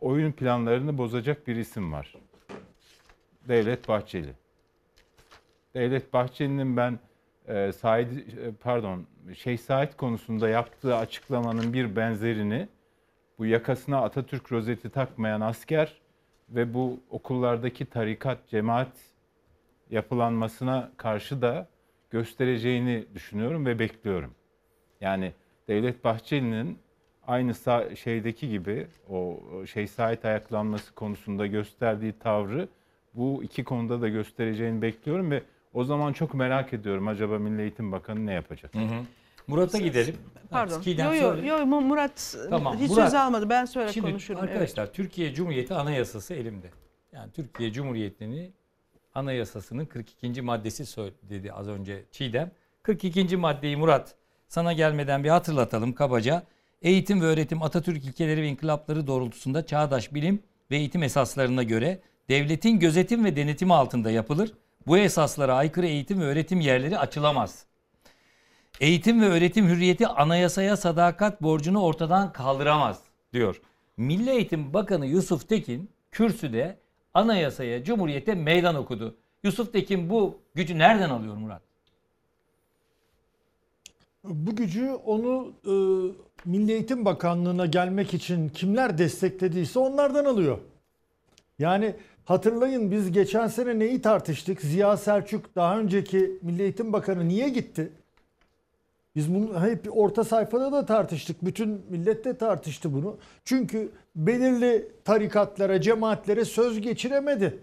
oyun 0.00 0.32
planlarını 0.32 0.98
bozacak 0.98 1.46
bir 1.46 1.56
isim 1.56 1.92
var. 1.92 2.14
Devlet 3.48 3.88
Bahçeli. 3.88 4.32
Devlet 5.74 6.12
Bahçeli'nin 6.12 6.76
ben 6.76 6.98
e, 7.48 7.72
Said 7.72 8.10
e, 8.10 8.20
pardon 8.62 9.06
Şeyh 9.34 9.58
Said 9.58 9.92
konusunda 9.96 10.48
yaptığı 10.48 10.96
açıklamanın 10.96 11.72
bir 11.72 11.96
benzerini 11.96 12.68
bu 13.38 13.46
yakasına 13.46 14.02
Atatürk 14.02 14.52
rozeti 14.52 14.90
takmayan 14.90 15.40
asker 15.40 16.05
ve 16.48 16.74
bu 16.74 17.00
okullardaki 17.10 17.86
tarikat, 17.86 18.48
cemaat 18.48 18.92
yapılanmasına 19.90 20.90
karşı 20.96 21.42
da 21.42 21.68
göstereceğini 22.10 23.04
düşünüyorum 23.14 23.66
ve 23.66 23.78
bekliyorum. 23.78 24.34
Yani 25.00 25.32
Devlet 25.68 26.04
Bahçeli'nin 26.04 26.78
aynı 27.26 27.54
şeydeki 27.96 28.48
gibi 28.48 28.86
o 29.08 29.40
şey 29.66 29.86
Said 29.86 30.22
ayaklanması 30.22 30.94
konusunda 30.94 31.46
gösterdiği 31.46 32.12
tavrı 32.12 32.68
bu 33.14 33.42
iki 33.44 33.64
konuda 33.64 34.00
da 34.00 34.08
göstereceğini 34.08 34.82
bekliyorum 34.82 35.30
ve 35.30 35.42
o 35.74 35.84
zaman 35.84 36.12
çok 36.12 36.34
merak 36.34 36.72
ediyorum 36.72 37.08
acaba 37.08 37.38
Milli 37.38 37.62
Eğitim 37.62 37.92
Bakanı 37.92 38.26
ne 38.26 38.32
yapacak? 38.32 38.74
Murat'a 39.46 39.78
gidelim. 39.78 40.16
Pardon. 40.50 40.82
Yo 40.86 41.14
yo 41.14 41.20
söyle. 41.32 41.46
yo 41.46 41.66
Mu- 41.66 41.80
Murat 41.80 42.36
Tamam, 42.50 42.78
hiç 42.78 42.90
Murat. 42.90 43.04
söz 43.04 43.14
almadı. 43.14 43.48
Ben 43.50 43.64
sonra 43.64 43.92
Şimdi 43.92 44.06
konuşurum. 44.10 44.40
arkadaşlar 44.40 44.92
Türkiye 44.92 45.34
Cumhuriyeti 45.34 45.74
Anayasası 45.74 46.34
elimde. 46.34 46.70
Yani 47.12 47.32
Türkiye 47.32 47.72
Cumhuriyeti'nin 47.72 48.54
Anayasası'nın 49.14 49.84
42. 49.84 50.42
maddesi 50.42 50.86
söyledi 50.86 51.52
az 51.52 51.68
önce 51.68 52.04
Çiğdem. 52.12 52.50
42. 52.82 53.36
maddeyi 53.36 53.76
Murat 53.76 54.14
sana 54.48 54.72
gelmeden 54.72 55.24
bir 55.24 55.28
hatırlatalım 55.28 55.92
kabaca. 55.92 56.42
Eğitim 56.82 57.20
ve 57.20 57.24
öğretim 57.24 57.62
Atatürk 57.62 58.04
ilkeleri 58.04 58.42
ve 58.42 58.46
inkılapları 58.48 59.06
doğrultusunda 59.06 59.66
çağdaş 59.66 60.14
bilim 60.14 60.42
ve 60.70 60.76
eğitim 60.76 61.02
esaslarına 61.02 61.62
göre 61.62 62.00
devletin 62.28 62.78
gözetim 62.78 63.24
ve 63.24 63.36
denetimi 63.36 63.74
altında 63.74 64.10
yapılır. 64.10 64.52
Bu 64.86 64.98
esaslara 64.98 65.54
aykırı 65.54 65.86
eğitim 65.86 66.20
ve 66.20 66.24
öğretim 66.24 66.60
yerleri 66.60 66.98
açılamaz. 66.98 67.64
Eğitim 68.80 69.22
ve 69.22 69.26
öğretim 69.26 69.68
hürriyeti 69.68 70.06
anayasaya 70.06 70.76
sadakat 70.76 71.42
borcunu 71.42 71.82
ortadan 71.82 72.32
kaldıramaz 72.32 73.00
diyor. 73.32 73.60
Milli 73.96 74.30
Eğitim 74.30 74.74
Bakanı 74.74 75.06
Yusuf 75.06 75.48
Tekin 75.48 75.90
kürsüde 76.10 76.78
anayasaya, 77.14 77.84
cumhuriyete 77.84 78.34
meydan 78.34 78.74
okudu. 78.74 79.16
Yusuf 79.42 79.72
Tekin 79.72 80.10
bu 80.10 80.38
gücü 80.54 80.78
nereden 80.78 81.10
alıyor 81.10 81.36
Murat? 81.36 81.62
Bu 84.24 84.56
gücü 84.56 84.90
onu 84.90 85.52
e, 85.64 85.72
Milli 86.44 86.72
Eğitim 86.72 87.04
Bakanlığı'na 87.04 87.66
gelmek 87.66 88.14
için 88.14 88.48
kimler 88.48 88.98
desteklediyse 88.98 89.78
onlardan 89.78 90.24
alıyor. 90.24 90.58
Yani 91.58 91.94
hatırlayın 92.24 92.90
biz 92.90 93.12
geçen 93.12 93.46
sene 93.46 93.78
neyi 93.78 94.02
tartıştık? 94.02 94.60
Ziya 94.60 94.96
Selçuk 94.96 95.56
daha 95.56 95.78
önceki 95.78 96.38
Milli 96.42 96.62
Eğitim 96.62 96.92
Bakanı 96.92 97.28
niye 97.28 97.48
gitti? 97.48 97.92
Biz 99.16 99.34
bunu 99.34 99.66
hep 99.66 99.96
orta 99.96 100.24
sayfada 100.24 100.72
da 100.72 100.86
tartıştık. 100.86 101.44
Bütün 101.44 101.80
millet 101.90 102.24
de 102.24 102.36
tartıştı 102.36 102.94
bunu. 102.94 103.16
Çünkü 103.44 103.88
belirli 104.16 104.88
tarikatlara, 105.04 105.80
cemaatlere 105.80 106.44
söz 106.44 106.80
geçiremedi. 106.80 107.58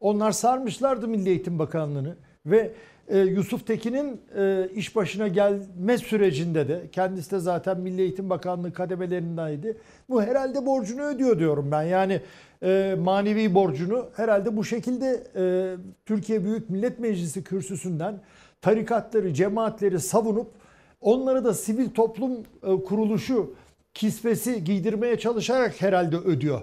Onlar 0.00 0.32
sarmışlardı 0.32 1.08
Milli 1.08 1.28
Eğitim 1.28 1.58
Bakanlığı'nı 1.58 2.16
ve 2.46 2.72
e, 3.08 3.18
Yusuf 3.18 3.66
Tekin'in 3.66 4.20
e, 4.36 4.68
iş 4.74 4.96
başına 4.96 5.28
gelme 5.28 5.98
sürecinde 5.98 6.68
de 6.68 6.82
kendisi 6.92 7.30
de 7.30 7.38
zaten 7.38 7.80
Milli 7.80 8.00
Eğitim 8.00 8.30
Bakanlığı 8.30 8.72
kademelerindeydi. 8.72 9.76
Bu 10.08 10.22
herhalde 10.22 10.66
borcunu 10.66 11.02
ödüyor 11.02 11.38
diyorum 11.38 11.68
ben. 11.70 11.82
Yani 11.82 12.20
e, 12.62 12.96
manevi 12.98 13.54
borcunu 13.54 14.08
herhalde 14.16 14.56
bu 14.56 14.64
şekilde 14.64 15.26
e, 15.36 15.42
Türkiye 16.06 16.44
Büyük 16.44 16.70
Millet 16.70 16.98
Meclisi 16.98 17.44
kürsüsünden 17.44 18.20
tarikatları, 18.62 19.34
cemaatleri 19.34 20.00
savunup 20.00 20.59
onları 21.00 21.44
da 21.44 21.54
sivil 21.54 21.90
toplum 21.90 22.32
e, 22.62 22.84
kuruluşu 22.84 23.54
kisvesi 23.94 24.64
giydirmeye 24.64 25.18
çalışarak 25.18 25.82
herhalde 25.82 26.16
ödüyor. 26.16 26.62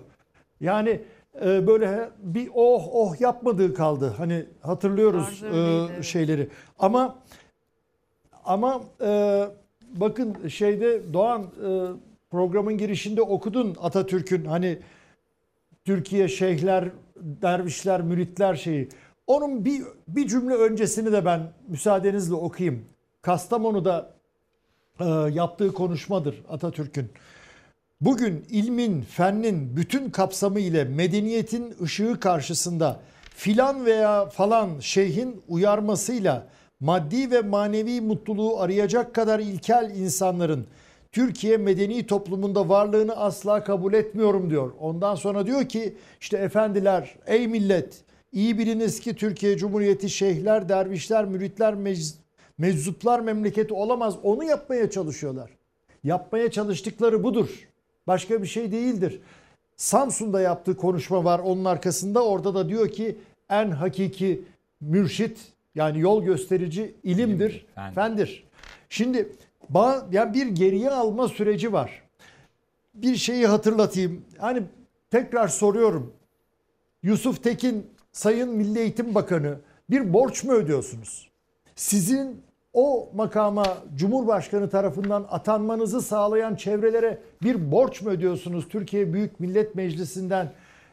Yani 0.60 1.01
e, 1.46 1.67
böyle 1.67 2.10
bir 2.20 2.50
oh 2.56 2.88
oh 2.91 3.22
yapmadığı 3.22 3.74
kaldı. 3.74 4.13
Hani 4.17 4.46
hatırlıyoruz 4.62 5.44
e, 5.44 6.03
şeyleri. 6.03 6.50
Ama 6.79 7.15
ama 8.46 8.82
e, 9.01 9.44
bakın 9.96 10.48
şeyde 10.48 11.13
Doğan 11.13 11.41
e, 11.41 11.70
programın 12.32 12.77
girişinde 12.77 13.22
okudun 13.22 13.75
Atatürk'ün 13.82 14.46
hani 14.46 14.79
Türkiye 15.86 16.27
şeyhler, 16.27 16.89
dervişler, 17.15 18.01
müritler 18.01 18.56
şeyi. 18.56 18.89
Onun 19.27 19.65
bir 19.65 19.82
bir 20.08 20.27
cümle 20.27 20.53
öncesini 20.53 21.12
de 21.12 21.25
ben 21.25 21.41
müsaadenizle 21.67 22.36
okuyayım. 22.36 22.86
Kastamonu'da 23.22 24.17
yaptığı 25.34 25.74
konuşmadır 25.74 26.36
Atatürk'ün. 26.50 27.10
Bugün 28.01 28.46
ilmin, 28.50 29.01
fennin 29.01 29.77
bütün 29.77 30.10
kapsamı 30.10 30.60
ile 30.60 30.84
medeniyetin 30.84 31.75
ışığı 31.84 32.20
karşısında 32.20 33.00
filan 33.36 33.86
veya 33.86 34.25
falan 34.25 34.80
şeyhin 34.80 35.42
uyarmasıyla 35.48 36.48
maddi 36.80 37.32
ve 37.32 37.42
manevi 37.42 38.01
mutluluğu 38.01 38.60
arayacak 38.60 39.16
kadar 39.16 39.39
ilkel 39.39 39.96
insanların 39.96 40.68
Türkiye 41.12 41.58
medeni 41.58 42.08
toplumunda 42.08 42.70
varlığını 42.70 43.16
asla 43.16 43.63
kabul 43.63 43.94
etmiyorum 43.94 44.50
diyor. 44.50 44.72
Ondan 44.80 45.16
sonra 45.16 45.46
diyor 45.46 45.70
ki 45.70 45.96
işte 46.22 46.38
efendiler 46.38 47.16
ey 47.27 47.48
millet 47.48 48.01
iyi 48.32 48.58
biliniz 48.58 49.00
ki 49.00 49.16
Türkiye 49.16 49.58
Cumhuriyeti 49.58 50.10
şeyhler, 50.10 50.70
dervişler, 50.70 51.25
müritler, 51.25 51.74
meczuplar 52.58 53.20
memleketi 53.20 53.74
olamaz. 53.74 54.16
Onu 54.24 54.44
yapmaya 54.44 54.90
çalışıyorlar. 54.90 55.52
Yapmaya 56.04 56.52
çalıştıkları 56.52 57.24
budur. 57.24 57.68
Başka 58.08 58.42
bir 58.42 58.48
şey 58.48 58.72
değildir. 58.72 59.22
Samsun'da 59.78 60.42
yaptığı 60.42 60.78
konuşma 60.78 61.24
var 61.24 61.40
onun 61.40 61.66
arkasında. 61.66 62.26
Orada 62.26 62.56
da 62.56 62.70
diyor 62.70 62.90
ki 62.90 63.18
en 63.50 63.72
hakiki 63.72 64.42
mürşit 64.82 65.40
yani 65.76 66.00
yol 66.00 66.24
gösterici 66.24 66.96
ilimdir, 67.04 67.24
İlimdir, 67.24 67.66
fendir. 67.76 67.96
fendir. 67.96 68.44
Şimdi 68.90 69.30
ba- 69.74 70.04
yani 70.16 70.34
bir 70.34 70.48
geriye 70.48 70.90
alma 70.90 71.28
süreci 71.28 71.74
var. 71.74 72.04
bir 72.96 73.16
şeyi 73.16 73.48
hatırlatayım. 73.48 74.26
Hani 74.38 74.64
tekrar 75.12 75.48
soruyorum. 75.48 76.14
Yusuf 77.04 77.44
Tekin 77.44 77.86
Sayın 78.12 78.50
Milli 78.50 78.80
Eğitim 78.80 79.16
Bakanı 79.16 79.58
bir 79.90 80.14
borç 80.14 80.44
mu 80.44 80.54
ödüyorsunuz? 80.54 81.30
Sizin 81.76 82.42
o 82.77 83.10
makama 83.13 83.65
Cumhurbaşkanı 83.96 84.69
tarafından 84.69 85.27
atanmanızı 85.29 86.01
sağlayan 86.01 86.55
çevrelere 86.55 87.22
bir 87.43 87.72
borç 87.72 88.01
mu 88.01 88.10
ödüyorsunuz 88.10 88.69
Türkiye 88.69 89.13
Büyük 89.13 89.39
Millet 89.39 89.75
Meclisi'nden 89.75 90.51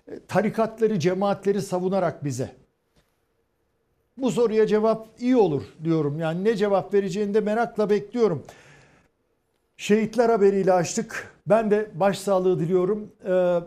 e, 0.08 0.20
tarikatları, 0.28 0.98
cemaatleri 0.98 1.62
savunarak 1.62 2.24
bize? 2.24 2.50
Bu 4.16 4.30
soruya 4.30 4.66
cevap 4.66 5.08
iyi 5.18 5.36
olur 5.36 5.62
diyorum. 5.84 6.18
Yani 6.18 6.44
ne 6.44 6.56
cevap 6.56 6.94
vereceğini 6.94 7.34
de 7.34 7.40
merakla 7.40 7.90
bekliyorum. 7.90 8.42
Şehitler 9.76 10.28
haberiyle 10.28 10.72
açtık. 10.72 11.34
Ben 11.46 11.70
de 11.70 11.90
başsağlığı 11.94 12.60
diliyorum. 12.60 13.12
Ee, 13.28 13.58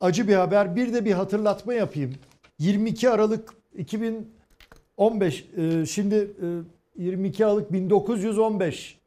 acı 0.00 0.28
bir 0.28 0.34
haber. 0.34 0.76
Bir 0.76 0.94
de 0.94 1.04
bir 1.04 1.12
hatırlatma 1.12 1.74
yapayım. 1.74 2.14
22 2.58 3.10
Aralık 3.10 3.54
2015 3.74 5.46
e, 5.56 5.86
şimdi 5.86 6.14
e, 6.14 6.75
22 6.98 7.46
Aralık 7.46 7.72
1915 7.72 8.98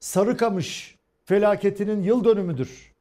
Sarıkamış 0.00 0.98
felaketinin 1.24 2.02
yıl 2.02 2.24
dönümüdür. 2.24 2.94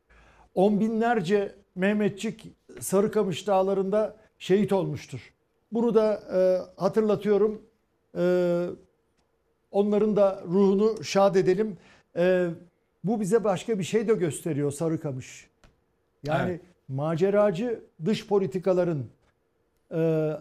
On 0.55 0.79
binlerce 0.79 1.55
Mehmetçik 1.75 2.48
Sarıkamış 2.79 3.48
dağlarında 3.48 4.15
şehit 4.38 4.74
olmuştur. 4.74 5.34
Bunu 5.72 5.96
da 5.96 6.22
e, 6.34 6.39
hatırlatıyorum. 6.81 7.62
E, 8.17 8.65
onların 9.72 10.15
da 10.15 10.43
ruhunu 10.48 11.03
şad 11.03 11.36
edelim. 11.36 11.77
E, 12.15 12.50
bu 13.03 13.22
bize 13.22 13.43
başka 13.43 13.79
bir 13.79 13.84
şey 13.84 14.08
de 14.08 14.13
gösteriyor 14.13 14.72
Sarıkamış. 14.72 15.50
Yani 16.24 16.50
Evet. 16.51 16.62
maceracı 16.88 17.84
dış 18.05 18.27
politikaların 18.27 19.05
e, 19.91 20.31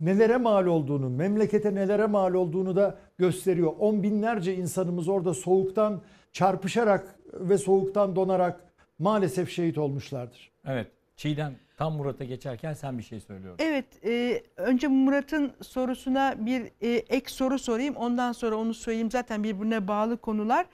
nelere 0.00 0.36
mal 0.36 0.66
olduğunu, 0.66 1.10
memlekete 1.10 1.74
nelere 1.74 2.06
mal 2.06 2.34
olduğunu 2.34 2.76
da 2.76 2.98
gösteriyor. 3.18 3.72
On 3.78 4.02
binlerce 4.02 4.54
insanımız 4.54 5.08
orada 5.08 5.34
soğuktan 5.34 6.02
çarpışarak 6.32 7.18
ve 7.32 7.58
soğuktan 7.58 8.16
donarak 8.16 8.60
maalesef 8.98 9.50
şehit 9.50 9.78
olmuşlardır. 9.78 10.50
Evet. 10.66 10.86
Çiğdem 11.16 11.54
tam 11.76 11.96
Murat'a 11.96 12.24
geçerken 12.24 12.72
sen 12.72 12.98
bir 12.98 13.02
şey 13.02 13.20
söylüyorsun. 13.20 13.64
Evet, 13.64 13.86
e, 14.04 14.42
önce 14.56 14.88
Murat'ın 14.88 15.52
sorusuna 15.62 16.46
bir 16.46 16.62
e, 16.80 16.88
ek 16.88 17.30
soru 17.30 17.58
sorayım. 17.58 17.96
Ondan 17.96 18.32
sonra 18.32 18.56
onu 18.56 18.74
söyleyeyim. 18.74 19.10
Zaten 19.10 19.44
birbirine 19.44 19.88
bağlı 19.88 20.16
konular. 20.16 20.66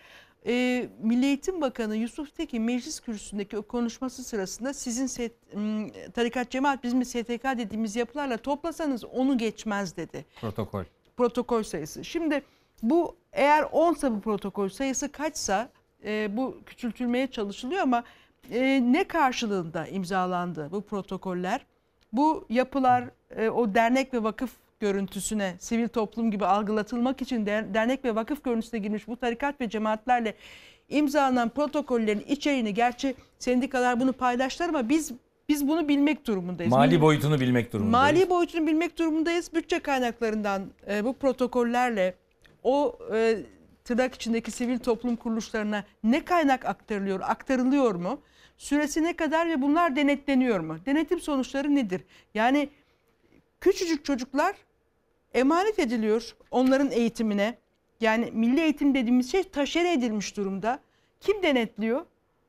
E, 0.47 0.89
Milli 1.03 1.27
Eğitim 1.27 1.61
Bakanı 1.61 1.97
Yusuf 1.97 2.37
Tekin 2.37 2.63
meclis 2.63 3.01
kürsüsündeki 3.01 3.59
o 3.59 3.63
konuşması 3.63 4.25
sırasında 4.25 4.75
sizin 4.75 5.07
set, 5.07 5.33
m, 5.55 5.91
tarikat 6.15 6.51
cemaat 6.51 6.85
bizim 6.85 7.05
STK 7.05 7.45
dediğimiz 7.59 7.97
yapılarla 7.97 8.37
toplasanız 8.37 9.05
onu 9.05 9.39
geçmez 9.39 9.97
dedi 9.97 10.25
Protokol. 10.41 10.85
protokol 11.17 11.63
sayısı. 11.63 12.05
Şimdi 12.05 12.43
bu 12.83 13.17
eğer 13.33 13.63
10 13.73 13.95
bu 14.03 14.21
protokol 14.21 14.69
sayısı 14.69 15.13
kaçsa 15.13 15.69
e, 16.05 16.37
bu 16.37 16.59
küçültülmeye 16.67 17.27
çalışılıyor 17.27 17.81
ama 17.83 18.05
e, 18.51 18.81
ne 18.93 19.05
karşılığında 19.05 19.87
imzalandı 19.87 20.69
bu 20.73 20.83
protokoller? 20.83 21.67
Bu 22.13 22.47
yapılar 22.49 23.05
e, 23.37 23.49
o 23.49 23.75
dernek 23.75 24.15
ve 24.15 24.23
vakıf 24.23 24.51
görüntüsüne 24.83 25.55
sivil 25.59 25.89
toplum 25.89 26.31
gibi 26.31 26.47
algılatılmak 26.47 27.23
için 27.23 27.47
der- 27.47 27.75
dernek 27.75 28.05
ve 28.05 28.15
vakıf 28.15 28.45
görüntüsüne 28.45 28.81
girmiş 28.81 29.09
bu 29.09 29.17
tarikat 29.17 29.61
ve 29.61 29.69
cemaatlerle 29.69 30.35
imzalanan 30.89 31.49
protokollerin 31.49 32.21
içeriğini 32.29 32.75
gerçi 32.75 33.15
sendikalar 33.39 34.01
bunu 34.01 34.13
paylaştılar 34.13 34.69
ama 34.69 34.89
biz 34.89 35.13
biz 35.49 35.69
bunu 35.69 35.89
bilmek 35.89 36.27
durumundayız. 36.27 36.73
Mali 36.73 37.01
boyutunu 37.01 37.41
bilmek 37.41 37.73
durumundayız. 37.73 38.17
Mali 38.17 38.31
boyutunu 38.31 38.67
bilmek 38.67 38.99
durumundayız. 38.99 39.55
Bütçe 39.55 39.79
kaynaklarından 39.79 40.63
e, 40.91 41.05
bu 41.05 41.13
protokollerle 41.15 42.15
o 42.63 42.99
e, 43.15 43.37
tırnak 43.85 44.15
içindeki 44.15 44.51
sivil 44.51 44.79
toplum 44.79 45.17
kuruluşlarına 45.17 45.85
ne 46.05 46.25
kaynak 46.25 46.65
aktarılıyor, 46.65 47.21
aktarılıyor 47.21 47.95
mu? 47.95 48.21
Süresi 48.59 49.03
ne 49.03 49.17
kadar 49.17 49.49
ve 49.49 49.63
bunlar 49.63 49.97
denetleniyor 49.97 50.61
mu? 50.61 50.77
Denetim 50.87 51.21
sonuçları 51.21 51.75
nedir? 51.75 52.01
Yani 52.35 52.69
küçücük 53.61 54.05
çocuklar 54.05 54.55
emanet 55.35 55.79
ediliyor 55.79 56.37
onların 56.51 56.91
eğitimine. 56.91 57.59
Yani 58.01 58.31
milli 58.33 58.61
eğitim 58.61 58.95
dediğimiz 58.95 59.33
şey 59.33 59.43
taşere 59.43 59.93
edilmiş 59.93 60.37
durumda. 60.37 60.81
Kim 61.21 61.43
denetliyor? 61.43 62.07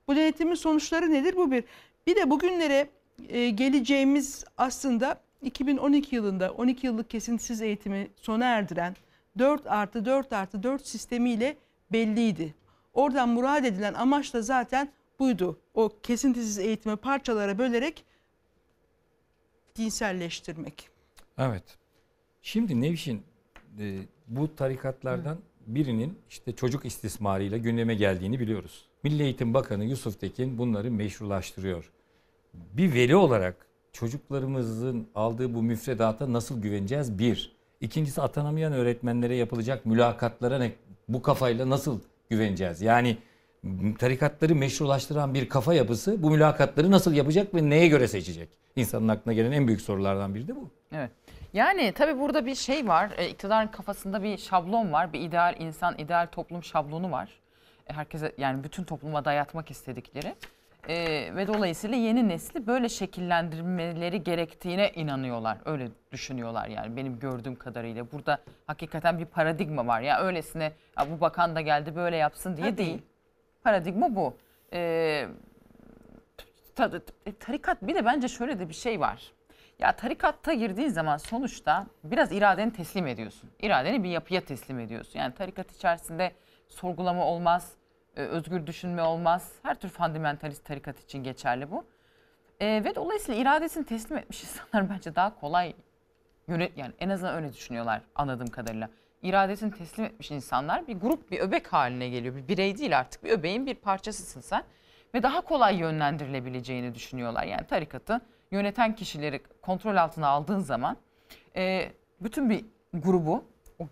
Bu 0.07 0.15
denetimin 0.15 0.55
sonuçları 0.55 1.11
nedir? 1.11 1.35
Bu 1.35 1.51
bir. 1.51 1.63
Bir 2.07 2.15
de 2.15 2.29
bugünlere 2.29 2.89
e, 3.29 3.49
geleceğimiz 3.49 4.45
aslında 4.57 5.21
2012 5.41 6.15
yılında 6.15 6.51
12 6.51 6.87
yıllık 6.87 7.09
kesintisiz 7.09 7.61
eğitimi 7.61 8.07
sona 8.15 8.45
erdiren 8.45 8.95
4 9.37 9.67
artı 9.67 10.05
4 10.05 10.33
artı 10.33 10.63
4 10.63 10.87
sistemiyle 10.87 11.57
belliydi. 11.91 12.55
Oradan 12.93 13.29
murad 13.29 13.65
edilen 13.65 13.93
amaç 13.93 14.33
da 14.33 14.41
zaten 14.41 14.91
buydu. 15.19 15.59
O 15.73 15.89
kesintisiz 16.03 16.59
eğitimi 16.59 16.95
parçalara 16.95 17.57
bölerek 17.57 18.05
dinselleştirmek. 19.75 20.89
Evet. 21.37 21.82
Şimdi 22.45 22.81
Nevşin 22.81 23.23
e, 23.79 23.97
bu 24.27 24.55
tarikatlardan 24.55 25.37
birinin 25.67 26.17
işte 26.29 26.55
çocuk 26.55 26.85
istismarıyla 26.85 27.57
gündeme 27.57 27.95
geldiğini 27.95 28.39
biliyoruz. 28.39 28.85
Milli 29.03 29.23
Eğitim 29.23 29.53
Bakanı 29.53 29.85
Yusuf 29.85 30.19
Tekin 30.19 30.57
bunları 30.57 30.91
meşrulaştırıyor. 30.91 31.91
Bir 32.53 32.93
veli 32.93 33.15
olarak 33.15 33.55
çocuklarımızın 33.93 35.07
aldığı 35.15 35.53
bu 35.53 35.63
müfredata 35.63 36.33
nasıl 36.33 36.61
güveneceğiz? 36.61 37.19
Bir. 37.19 37.55
İkincisi 37.81 38.21
atanamayan 38.21 38.73
öğretmenlere 38.73 39.35
yapılacak 39.35 39.85
mülakatlara 39.85 40.57
ne, 40.57 40.71
bu 41.09 41.21
kafayla 41.21 41.69
nasıl 41.69 41.99
güveneceğiz? 42.29 42.81
Yani 42.81 43.17
tarikatları 43.99 44.55
meşrulaştıran 44.55 45.33
bir 45.33 45.49
kafa 45.49 45.73
yapısı 45.73 46.23
bu 46.23 46.31
mülakatları 46.31 46.91
nasıl 46.91 47.13
yapacak 47.13 47.55
ve 47.55 47.69
neye 47.69 47.87
göre 47.87 48.07
seçecek? 48.07 48.49
İnsanın 48.75 49.07
aklına 49.07 49.33
gelen 49.33 49.51
en 49.51 49.67
büyük 49.67 49.81
sorulardan 49.81 50.35
biri 50.35 50.47
de 50.47 50.55
bu. 50.55 50.69
Evet. 50.91 51.11
Yani 51.53 51.91
tabii 51.91 52.19
burada 52.19 52.45
bir 52.45 52.55
şey 52.55 52.87
var. 52.87 53.09
E, 53.17 53.29
iktidarın 53.29 53.67
kafasında 53.67 54.23
bir 54.23 54.37
şablon 54.37 54.91
var. 54.91 55.13
Bir 55.13 55.19
ideal 55.19 55.55
insan, 55.59 55.97
ideal 55.97 56.27
toplum 56.31 56.63
şablonu 56.63 57.11
var. 57.11 57.29
E, 57.87 57.93
herkese 57.93 58.31
yani 58.37 58.63
bütün 58.63 58.83
topluma 58.83 59.25
dayatmak 59.25 59.71
istedikleri. 59.71 60.35
E, 60.87 60.95
ve 61.35 61.47
dolayısıyla 61.47 61.97
yeni 61.97 62.29
nesli 62.29 62.67
böyle 62.67 62.89
şekillendirmeleri 62.89 64.23
gerektiğine 64.23 64.91
inanıyorlar. 64.91 65.57
Öyle 65.65 65.87
düşünüyorlar 66.11 66.67
yani 66.67 66.95
benim 66.95 67.19
gördüğüm 67.19 67.55
kadarıyla. 67.55 68.11
Burada 68.11 68.37
hakikaten 68.67 69.19
bir 69.19 69.25
paradigma 69.25 69.87
var. 69.87 70.01
Ya 70.01 70.21
öylesine 70.21 70.71
"Ya 70.99 71.11
bu 71.11 71.21
bakan 71.21 71.55
da 71.55 71.61
geldi 71.61 71.95
böyle 71.95 72.15
yapsın 72.15 72.57
diye 72.57 72.67
Tabii. 72.67 72.77
değil. 72.77 73.01
Paradigma 73.63 74.15
bu. 74.15 74.37
E, 74.73 75.27
tarikat 77.39 77.81
bir 77.81 77.95
de 77.95 78.05
bence 78.05 78.27
şöyle 78.27 78.59
de 78.59 78.69
bir 78.69 78.73
şey 78.73 78.99
var. 78.99 79.31
Ya 79.83 79.91
tarikatta 79.91 80.53
girdiğin 80.53 80.89
zaman 80.89 81.17
sonuçta 81.17 81.87
biraz 82.03 82.31
iradeni 82.31 82.73
teslim 82.73 83.07
ediyorsun. 83.07 83.49
İradeni 83.59 84.03
bir 84.03 84.09
yapıya 84.09 84.41
teslim 84.41 84.79
ediyorsun. 84.79 85.19
Yani 85.19 85.33
tarikat 85.33 85.71
içerisinde 85.71 86.31
sorgulama 86.67 87.25
olmaz, 87.25 87.71
e, 88.15 88.21
özgür 88.21 88.67
düşünme 88.67 89.01
olmaz. 89.01 89.51
Her 89.63 89.75
tür 89.75 89.89
fundamentalist 89.89 90.65
tarikat 90.65 90.99
için 90.99 91.23
geçerli 91.23 91.71
bu. 91.71 91.85
E, 92.59 92.83
ve 92.83 92.95
dolayısıyla 92.95 93.41
iradesini 93.41 93.85
teslim 93.85 94.17
etmiş 94.17 94.43
insanlar 94.43 94.89
bence 94.89 95.15
daha 95.15 95.39
kolay 95.39 95.75
yönet 96.47 96.77
yani 96.77 96.93
en 96.99 97.09
azından 97.09 97.35
öyle 97.35 97.53
düşünüyorlar 97.53 98.01
anladığım 98.15 98.47
kadarıyla. 98.47 98.89
İradesini 99.21 99.71
teslim 99.71 100.05
etmiş 100.05 100.31
insanlar 100.31 100.87
bir 100.87 100.95
grup 100.95 101.31
bir 101.31 101.39
öbek 101.39 101.73
haline 101.73 102.09
geliyor. 102.09 102.35
Bir 102.35 102.47
birey 102.47 102.77
değil 102.77 102.99
artık 102.99 103.23
bir 103.23 103.29
öbeğin 103.29 103.65
bir 103.65 103.75
parçasısın 103.75 104.41
sen. 104.41 104.63
Ve 105.13 105.23
daha 105.23 105.41
kolay 105.41 105.77
yönlendirilebileceğini 105.77 106.95
düşünüyorlar. 106.95 107.43
Yani 107.43 107.67
tarikatı 107.67 108.21
yöneten 108.53 108.95
kişileri 108.95 109.41
kontrol 109.61 109.95
altına 109.95 110.27
aldığın 110.27 110.59
zaman 110.59 110.97
e, 111.55 111.91
bütün 112.21 112.49
bir 112.49 112.65
grubu 112.93 113.43
o, 113.79 113.83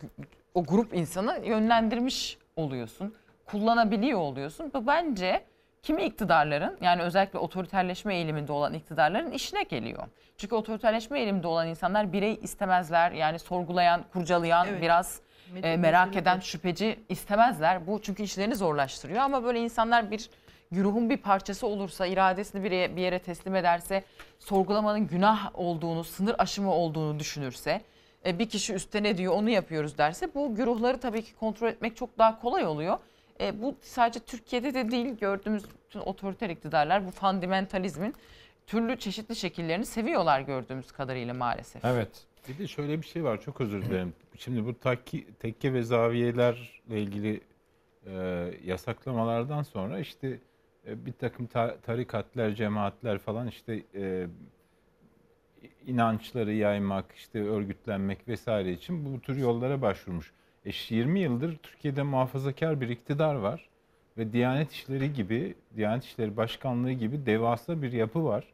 o 0.53 0.63
grup 0.63 0.93
insanı 0.93 1.39
yönlendirmiş 1.45 2.37
oluyorsun. 2.55 3.15
Kullanabiliyor 3.45 4.19
oluyorsun. 4.19 4.71
Bu 4.73 4.87
bence 4.87 5.43
kimi 5.81 6.03
iktidarların 6.03 6.77
yani 6.81 7.01
özellikle 7.01 7.39
otoriterleşme 7.39 8.15
eğiliminde 8.15 8.51
olan 8.51 8.73
iktidarların 8.73 9.31
işine 9.31 9.63
geliyor. 9.63 10.03
Çünkü 10.37 10.55
otoriterleşme 10.55 11.19
eğiliminde 11.19 11.47
olan 11.47 11.67
insanlar 11.67 12.13
birey 12.13 12.39
istemezler. 12.41 13.11
Yani 13.11 13.39
sorgulayan, 13.39 14.03
kurcalayan, 14.13 14.67
Evet. 14.67 14.81
biraz 14.81 15.21
e, 15.63 15.77
merak 15.77 16.15
eden, 16.15 16.39
şüpheci 16.39 16.99
istemezler. 17.09 17.87
Bu 17.87 18.01
çünkü 18.01 18.23
işlerini 18.23 18.55
zorlaştırıyor 18.55 19.19
ama 19.19 19.43
böyle 19.43 19.59
insanlar 19.59 20.11
bir 20.11 20.29
güruhun 20.71 21.09
bir 21.09 21.17
parçası 21.17 21.67
olursa, 21.67 22.05
iradesini 22.05 22.63
bir 22.63 22.71
yere, 22.71 22.95
bir 22.95 23.01
yere 23.01 23.19
teslim 23.19 23.55
ederse, 23.55 24.03
sorgulamanın 24.39 25.07
günah 25.07 25.51
olduğunu, 25.53 26.03
sınır 26.03 26.35
aşımı 26.37 26.73
olduğunu 26.73 27.19
düşünürse, 27.19 27.81
e, 28.25 28.39
bir 28.39 28.49
kişi 28.49 28.73
üstte 28.73 29.03
ne 29.03 29.17
diyor 29.17 29.33
onu 29.33 29.49
yapıyoruz 29.49 29.97
derse 29.97 30.33
bu 30.35 30.55
güruhları 30.55 30.99
tabii 30.99 31.23
ki 31.23 31.35
kontrol 31.35 31.67
etmek 31.67 31.97
çok 31.97 32.17
daha 32.17 32.39
kolay 32.41 32.65
oluyor. 32.65 32.97
E, 33.39 33.61
bu 33.61 33.75
sadece 33.81 34.19
Türkiye'de 34.19 34.73
de 34.73 34.91
değil 34.91 35.17
gördüğümüz 35.17 35.63
bütün 35.85 35.99
otoriter 35.99 36.49
iktidarlar 36.49 37.07
bu 37.07 37.11
fundamentalizmin 37.11 38.15
türlü 38.67 38.99
çeşitli 38.99 39.35
şekillerini 39.35 39.85
seviyorlar 39.85 40.41
gördüğümüz 40.41 40.91
kadarıyla 40.91 41.33
maalesef. 41.33 41.85
Evet. 41.85 42.09
Bir 42.49 42.57
de 42.57 42.67
şöyle 42.67 43.01
bir 43.01 43.07
şey 43.07 43.23
var 43.23 43.41
çok 43.41 43.61
özür 43.61 43.81
dilerim. 43.81 44.13
Şimdi 44.37 44.65
bu 44.65 44.79
takki, 44.79 45.27
tekke 45.39 45.73
ve 45.73 45.83
zaviyelerle 45.83 47.01
ilgili 47.01 47.41
e, 48.05 48.13
yasaklamalardan 48.63 49.63
sonra 49.63 49.99
işte 49.99 50.39
e, 50.87 51.05
bir 51.05 51.13
takım 51.13 51.47
ta- 51.47 51.77
tarikatlar, 51.77 52.51
cemaatler 52.51 53.17
falan 53.19 53.47
işte 53.47 53.83
e, 53.95 54.27
inançları 55.87 56.53
yaymak, 56.53 57.11
işte 57.15 57.43
örgütlenmek 57.43 58.27
vesaire 58.27 58.71
için 58.71 59.05
bu 59.05 59.19
tür 59.19 59.37
yollara 59.37 59.81
başvurmuş. 59.81 60.33
E, 60.65 60.71
20 60.89 61.19
yıldır 61.19 61.57
Türkiye'de 61.57 62.03
muhafazakar 62.03 62.81
bir 62.81 62.89
iktidar 62.89 63.35
var 63.35 63.69
ve 64.17 64.33
Diyanet 64.33 64.71
İşleri 64.71 65.13
gibi, 65.13 65.55
Diyanet 65.75 66.03
İşleri 66.03 66.37
Başkanlığı 66.37 66.91
gibi 66.91 67.25
devasa 67.25 67.81
bir 67.81 67.91
yapı 67.91 68.25
var. 68.25 68.45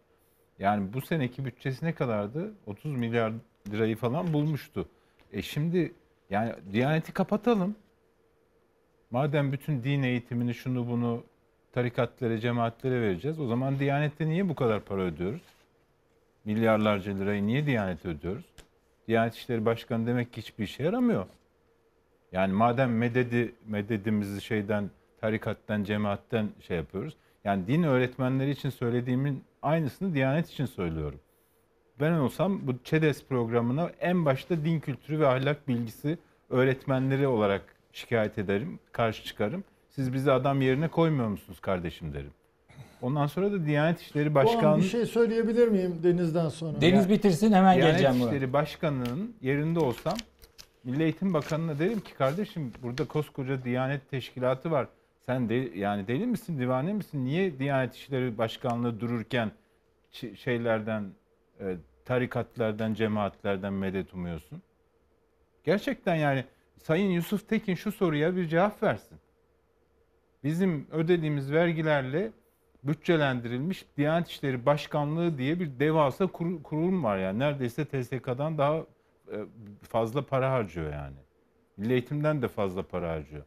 Yani 0.60 0.94
bu 0.94 1.02
seneki 1.02 1.46
bütçesi 1.46 1.86
ne 1.86 1.96
kadardı? 1.96 2.54
30 2.66 2.96
milyar 2.96 3.34
lirayı 3.72 3.96
falan 3.96 4.34
bulmuştu. 4.34 4.90
E 5.34 5.42
şimdi 5.42 5.94
yani 6.30 6.54
Diyaneti 6.72 7.12
kapatalım. 7.14 7.76
Madem 9.12 9.52
bütün 9.52 9.84
din 9.84 10.04
eğitimini 10.04 10.54
şunu 10.54 10.88
bunu 10.88 11.24
tarikatlara, 11.78 12.40
cemaatlere 12.40 13.02
vereceğiz. 13.02 13.40
O 13.40 13.48
zaman 13.48 13.80
Diyanet'te 13.80 14.26
niye 14.26 14.50
bu 14.50 14.56
kadar 14.56 14.82
para 14.82 15.02
ödüyoruz? 15.02 15.42
Milyarlarca 16.46 17.14
lirayı 17.14 17.48
niye 17.48 17.66
Diyanet'e 17.66 18.10
ödüyoruz? 18.10 18.46
Diyanet 19.08 19.36
İşleri 19.36 19.66
Başkanı 19.66 20.08
demek 20.08 20.34
ki 20.34 20.42
hiçbir 20.42 20.64
işe 20.64 20.84
yaramıyor. 20.84 21.26
Yani 22.32 22.54
madem 22.54 22.98
mededi, 22.98 23.56
mededimizi 23.68 24.42
şeyden, 24.42 24.90
tarikattan, 25.22 25.84
cemaatten 25.84 26.50
şey 26.68 26.78
yapıyoruz. 26.78 27.18
Yani 27.44 27.68
din 27.68 27.84
öğretmenleri 27.84 28.52
için 28.52 28.70
söylediğimin 28.70 29.44
aynısını 29.62 30.14
Diyanet 30.14 30.50
için 30.50 30.66
söylüyorum. 30.66 31.20
Ben 32.00 32.12
olsam 32.12 32.68
bu 32.68 32.84
ÇEDES 32.84 33.26
programına 33.26 33.92
en 34.00 34.26
başta 34.26 34.66
din 34.66 34.80
kültürü 34.80 35.20
ve 35.20 35.28
ahlak 35.28 35.68
bilgisi 35.68 36.18
öğretmenleri 36.50 37.28
olarak 37.28 37.76
şikayet 37.92 38.38
ederim, 38.38 38.80
karşı 38.92 39.24
çıkarım. 39.24 39.64
Siz 39.98 40.14
bizi 40.14 40.32
adam 40.32 40.62
yerine 40.62 40.88
koymuyor 40.88 41.28
musunuz 41.30 41.60
kardeşim 41.60 42.14
derim. 42.14 42.32
Ondan 43.02 43.28
sonra 43.28 43.52
da 43.52 43.66
Diyanet 43.66 44.02
İşleri 44.02 44.36
Başkanı 44.36 44.78
bir 44.78 44.84
şey 44.84 45.06
söyleyebilir 45.06 45.68
miyim 45.68 46.00
Deniz'den 46.04 46.50
sonra? 46.50 46.82
Deniz 46.82 47.10
bitirsin 47.10 47.54
hemen 47.54 47.78
Diyanet 47.78 47.94
geleceğim 47.94 48.20
buraya. 48.20 48.36
İşleri 48.36 48.54
Başkanı'nın 48.54 49.36
yerinde 49.42 49.80
olsam 49.80 50.14
Milli 50.84 51.04
Eğitim 51.04 51.34
Bakanı'na 51.34 51.80
derim 51.80 52.00
ki 52.00 52.14
kardeşim 52.14 52.74
burada 52.84 53.06
koskoca 53.06 53.64
Diyanet 53.64 54.12
Teşkilatı 54.12 54.72
var. 54.72 54.88
Sen 55.26 55.50
de 55.50 55.54
yani 55.76 56.08
deli 56.08 56.26
misin, 56.26 56.60
divane 56.60 56.94
misin? 56.94 57.26
Niye 57.26 57.60
Diyanet 57.60 57.96
İşleri 57.96 58.38
Başkanlığı 58.38 59.00
dururken 59.00 59.52
şeylerden, 60.36 61.04
e, 61.60 61.78
tarikatlardan, 62.06 62.94
cemaatlerden 62.94 63.74
medet 63.74 64.14
umuyorsun? 64.14 64.62
Gerçekten 65.64 66.16
yani 66.16 66.46
Sayın 66.84 67.10
Yusuf 67.10 67.50
Tekin 67.50 67.76
şu 67.76 67.92
soruya 67.92 68.36
bir 68.36 68.48
cevap 68.48 68.84
versin. 68.84 69.18
Bizim 70.48 70.88
ödediğimiz 70.92 71.52
vergilerle 71.52 72.32
bütçelendirilmiş 72.84 73.86
Diyanet 73.98 74.28
İşleri 74.28 74.66
Başkanlığı 74.66 75.38
diye 75.38 75.60
bir 75.60 75.80
devasa 75.80 76.28
kur- 76.28 76.64
kurum 76.64 77.04
var 77.04 77.18
yani. 77.18 77.40
Neredeyse 77.40 77.86
TSK'dan 77.86 78.58
daha 78.58 78.78
e, 78.78 79.38
fazla 79.82 80.26
para 80.26 80.52
harcıyor 80.52 80.94
yani. 80.94 81.16
Milli 81.78 81.94
Eğitim'den 81.94 82.42
de 82.42 82.48
fazla 82.48 82.84
para 82.84 83.10
harcıyor. 83.10 83.44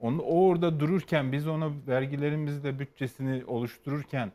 Onu, 0.00 0.22
o 0.22 0.46
orada 0.48 0.80
dururken 0.80 1.32
biz 1.32 1.48
ona 1.48 1.70
vergilerimizle 1.88 2.78
bütçesini 2.78 3.44
oluştururken 3.46 4.32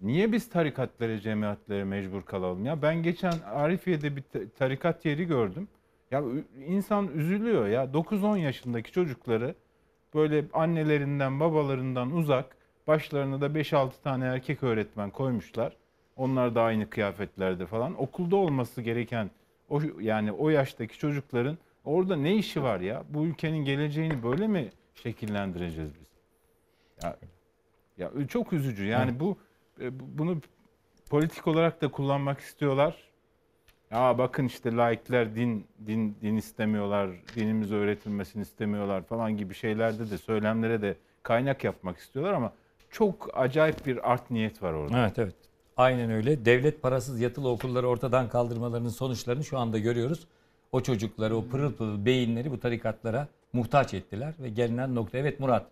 niye 0.00 0.32
biz 0.32 0.48
tarikatlara, 0.48 1.20
cemaatlere 1.20 1.84
mecbur 1.84 2.22
kalalım? 2.22 2.64
Ya 2.64 2.82
ben 2.82 3.02
geçen 3.02 3.34
Arifiye'de 3.46 4.16
bir 4.16 4.22
ta- 4.22 4.48
tarikat 4.58 5.04
yeri 5.04 5.24
gördüm. 5.24 5.68
Ya 6.10 6.22
insan 6.66 7.08
üzülüyor 7.08 7.66
ya 7.68 7.84
9-10 7.84 8.38
yaşındaki 8.38 8.92
çocukları 8.92 9.54
böyle 10.14 10.44
annelerinden, 10.52 11.40
babalarından 11.40 12.12
uzak 12.12 12.56
başlarına 12.86 13.40
da 13.40 13.46
5-6 13.46 13.90
tane 14.02 14.24
erkek 14.26 14.62
öğretmen 14.62 15.10
koymuşlar. 15.10 15.76
Onlar 16.16 16.54
da 16.54 16.62
aynı 16.62 16.90
kıyafetlerde 16.90 17.66
falan. 17.66 18.02
Okulda 18.02 18.36
olması 18.36 18.82
gereken 18.82 19.30
o 19.68 19.80
yani 20.00 20.32
o 20.32 20.48
yaştaki 20.48 20.98
çocukların 20.98 21.58
orada 21.84 22.16
ne 22.16 22.34
işi 22.36 22.62
var 22.62 22.80
ya? 22.80 23.04
Bu 23.08 23.24
ülkenin 23.26 23.64
geleceğini 23.64 24.22
böyle 24.22 24.46
mi 24.48 24.70
şekillendireceğiz 24.94 25.90
biz? 26.00 26.08
Ya, 27.02 27.16
ya 27.98 28.26
çok 28.28 28.52
üzücü. 28.52 28.84
Yani 28.84 29.20
bu 29.20 29.38
e, 29.80 30.00
bu- 30.00 30.18
bunu 30.18 30.40
politik 31.10 31.46
olarak 31.46 31.82
da 31.82 31.90
kullanmak 31.90 32.40
istiyorlar. 32.40 33.09
Ya 33.90 34.18
bakın 34.18 34.44
işte 34.44 34.76
laikler 34.76 35.34
din 35.34 35.66
din 35.86 36.16
din 36.22 36.36
istemiyorlar, 36.36 37.10
dinimiz 37.36 37.72
öğretilmesini 37.72 38.42
istemiyorlar 38.42 39.02
falan 39.02 39.36
gibi 39.36 39.54
şeylerde 39.54 40.10
de 40.10 40.18
söylemlere 40.18 40.82
de 40.82 40.96
kaynak 41.22 41.64
yapmak 41.64 41.98
istiyorlar 41.98 42.32
ama 42.32 42.52
çok 42.90 43.30
acayip 43.32 43.86
bir 43.86 44.12
art 44.12 44.30
niyet 44.30 44.62
var 44.62 44.72
orada. 44.72 45.00
Evet 45.00 45.18
evet. 45.18 45.34
Aynen 45.76 46.10
öyle. 46.10 46.44
Devlet 46.44 46.82
parasız 46.82 47.20
yatılı 47.20 47.48
okulları 47.48 47.88
ortadan 47.88 48.28
kaldırmalarının 48.28 48.88
sonuçlarını 48.88 49.44
şu 49.44 49.58
anda 49.58 49.78
görüyoruz. 49.78 50.26
O 50.72 50.80
çocukları, 50.80 51.36
o 51.36 51.44
pırıl 51.44 51.72
pırıl 51.72 52.04
beyinleri 52.04 52.50
bu 52.50 52.60
tarikatlara 52.60 53.28
muhtaç 53.52 53.94
ettiler 53.94 54.34
ve 54.38 54.48
gelinen 54.48 54.94
nokta. 54.94 55.18
Evet 55.18 55.40
Murat. 55.40 55.66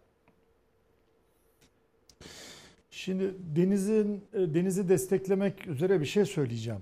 Şimdi 2.91 3.35
Deniz'in 3.57 4.25
e, 4.33 4.55
Deniz'i 4.55 4.89
desteklemek 4.89 5.67
üzere 5.67 6.01
bir 6.01 6.07
şey 6.07 6.25
söyleyeceğim. 6.25 6.81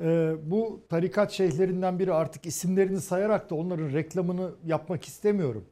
Ee, 0.00 0.34
bu 0.42 0.80
tarikat 0.88 1.32
şeyhlerinden 1.32 1.98
biri 1.98 2.12
artık 2.12 2.46
isimlerini 2.46 3.00
sayarak 3.00 3.50
da 3.50 3.54
onların 3.54 3.92
reklamını 3.92 4.50
yapmak 4.66 5.04
istemiyorum. 5.04 5.64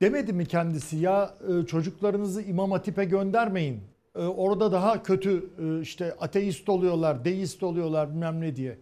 Demedi 0.00 0.32
mi 0.32 0.46
kendisi 0.46 0.96
ya 0.96 1.34
e, 1.48 1.66
çocuklarınızı 1.66 2.42
İmam 2.42 2.70
Hatip'e 2.70 3.04
göndermeyin. 3.04 3.80
E, 4.14 4.18
orada 4.20 4.72
daha 4.72 5.02
kötü 5.02 5.50
e, 5.58 5.80
işte 5.80 6.14
ateist 6.20 6.68
oluyorlar, 6.68 7.24
deist 7.24 7.62
oluyorlar 7.62 8.10
bilmem 8.10 8.40
ne 8.40 8.56
diye. 8.56 8.78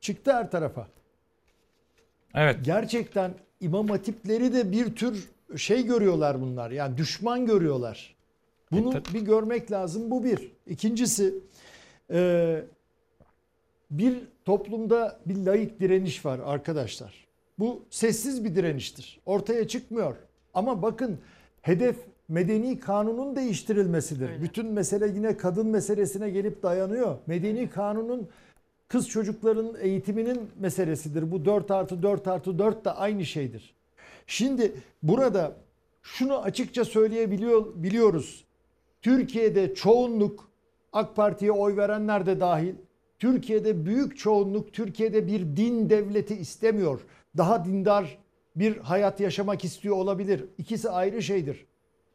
Çıktı 0.00 0.32
her 0.32 0.50
tarafa. 0.50 0.86
Evet. 2.34 2.56
Gerçekten 2.62 3.34
İmam 3.60 3.88
Hatipleri 3.88 4.54
de 4.54 4.72
bir 4.72 4.96
tür 4.96 5.30
şey 5.56 5.86
görüyorlar 5.86 6.40
bunlar. 6.40 6.70
Yani 6.70 6.96
düşman 6.98 7.46
görüyorlar. 7.46 8.14
Bunu 8.72 8.96
E, 8.96 9.14
bir 9.14 9.20
görmek 9.20 9.72
lazım. 9.72 10.10
Bu 10.10 10.24
bir. 10.24 10.52
İkincisi 10.66 11.34
e, 12.10 12.62
bir 13.92 14.18
toplumda 14.44 15.20
bir 15.26 15.36
laik 15.36 15.80
direniş 15.80 16.24
var 16.24 16.40
arkadaşlar. 16.44 17.26
Bu 17.58 17.84
sessiz 17.90 18.44
bir 18.44 18.54
direniştir. 18.54 19.20
Ortaya 19.26 19.68
çıkmıyor. 19.68 20.16
Ama 20.54 20.82
bakın 20.82 21.18
hedef 21.62 21.96
medeni 22.28 22.80
kanunun 22.80 23.36
değiştirilmesidir. 23.36 24.42
Bütün 24.42 24.66
mesele 24.66 25.06
yine 25.06 25.36
kadın 25.36 25.66
meselesine 25.66 26.30
gelip 26.30 26.62
dayanıyor. 26.62 27.18
Medeni 27.26 27.70
kanunun 27.70 28.28
kız 28.88 29.08
çocukların 29.08 29.74
eğitiminin 29.80 30.50
meselesidir. 30.60 31.32
Bu 31.32 31.44
4 31.44 31.70
artı 31.70 32.02
4 32.02 32.28
artı 32.28 32.58
4 32.58 32.84
de 32.84 32.90
aynı 32.90 33.24
şeydir. 33.24 33.74
Şimdi 34.26 34.72
burada 35.02 35.56
şunu 36.02 36.38
açıkça 36.38 36.84
söyleyebiliyor 36.84 37.66
biliyoruz. 37.74 38.44
Türkiye'de 39.02 39.74
çoğunluk 39.74 40.50
AK 40.92 41.16
Parti'ye 41.16 41.52
oy 41.52 41.76
verenler 41.76 42.26
de 42.26 42.40
dahil 42.40 42.74
Türkiye'de 43.22 43.86
büyük 43.86 44.18
çoğunluk 44.18 44.72
Türkiye'de 44.72 45.26
bir 45.26 45.56
din 45.56 45.90
devleti 45.90 46.36
istemiyor. 46.36 47.00
Daha 47.36 47.64
dindar 47.64 48.18
bir 48.56 48.76
hayat 48.76 49.20
yaşamak 49.20 49.64
istiyor 49.64 49.96
olabilir. 49.96 50.44
İkisi 50.58 50.90
ayrı 50.90 51.22
şeydir. 51.22 51.66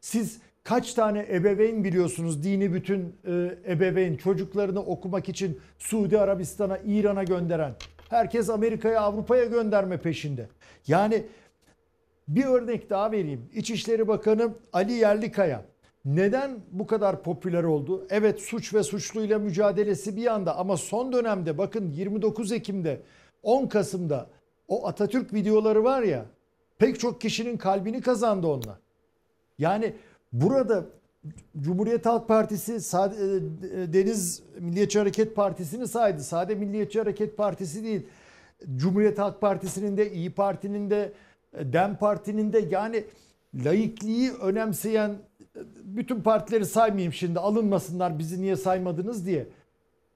Siz 0.02 0.40
kaç 0.64 0.94
tane 0.94 1.26
ebeveyn 1.32 1.84
biliyorsunuz 1.84 2.44
dini 2.44 2.74
bütün 2.74 3.16
e, 3.28 3.58
ebeveyn 3.68 4.16
çocuklarını 4.16 4.80
okumak 4.80 5.30
için 5.30 5.60
Suudi 5.78 6.20
Arabistan'a, 6.20 6.78
İran'a 6.78 7.24
gönderen. 7.24 7.74
Herkes 8.10 8.50
Amerika'ya, 8.50 9.02
Avrupa'ya 9.02 9.46
gönderme 9.46 9.98
peşinde. 9.98 10.48
Yani 10.88 11.24
bir 12.28 12.46
örnek 12.46 12.90
daha 12.90 13.12
vereyim. 13.12 13.50
İçişleri 13.54 14.08
Bakanı 14.08 14.54
Ali 14.74 14.94
Yerlikaya 14.94 15.66
neden 16.08 16.60
bu 16.72 16.88
kadar 16.88 17.24
popüler 17.24 17.64
oldu? 17.64 18.08
Evet 18.10 18.42
suç 18.42 18.74
ve 18.74 18.84
suçluyla 18.84 19.40
mücadelesi 19.40 20.16
bir 20.16 20.22
yanda 20.22 20.58
ama 20.58 20.78
son 20.78 21.12
dönemde 21.12 21.58
bakın 21.58 21.92
29 21.92 22.52
Ekim'de 22.52 23.02
10 23.44 23.68
Kasım'da 23.68 24.30
o 24.68 24.88
Atatürk 24.88 25.34
videoları 25.34 25.84
var 25.84 26.02
ya 26.02 26.26
pek 26.80 27.00
çok 27.00 27.22
kişinin 27.22 27.58
kalbini 27.58 28.02
kazandı 28.02 28.48
onlar. 28.48 28.80
Yani 29.60 29.94
burada 30.34 30.86
Cumhuriyet 31.62 32.06
Halk 32.06 32.28
Partisi 32.28 32.74
e, 32.74 32.80
Deniz 33.94 34.44
Milliyetçi 34.60 35.00
Hareket 35.00 35.36
Partisi'ni 35.36 35.88
saydı. 35.88 36.24
Sade 36.24 36.56
Milliyetçi 36.56 37.00
Hareket 37.00 37.38
Partisi 37.38 37.84
değil. 37.84 38.06
Cumhuriyet 38.76 39.20
Halk 39.20 39.42
Partisi'nin 39.42 39.98
de 39.98 40.12
İyi 40.12 40.32
Parti'nin 40.32 40.90
de 40.90 41.14
Dem 41.54 41.98
Parti'nin 41.98 42.54
de 42.54 42.60
yani 42.70 43.04
laikliği 43.54 44.32
önemseyen 44.32 45.16
bütün 45.84 46.22
partileri 46.22 46.66
saymayayım 46.66 47.14
şimdi 47.14 47.40
alınmasınlar 47.40 48.20
bizi 48.20 48.42
niye 48.42 48.56
saymadınız 48.56 49.26
diye. 49.26 49.48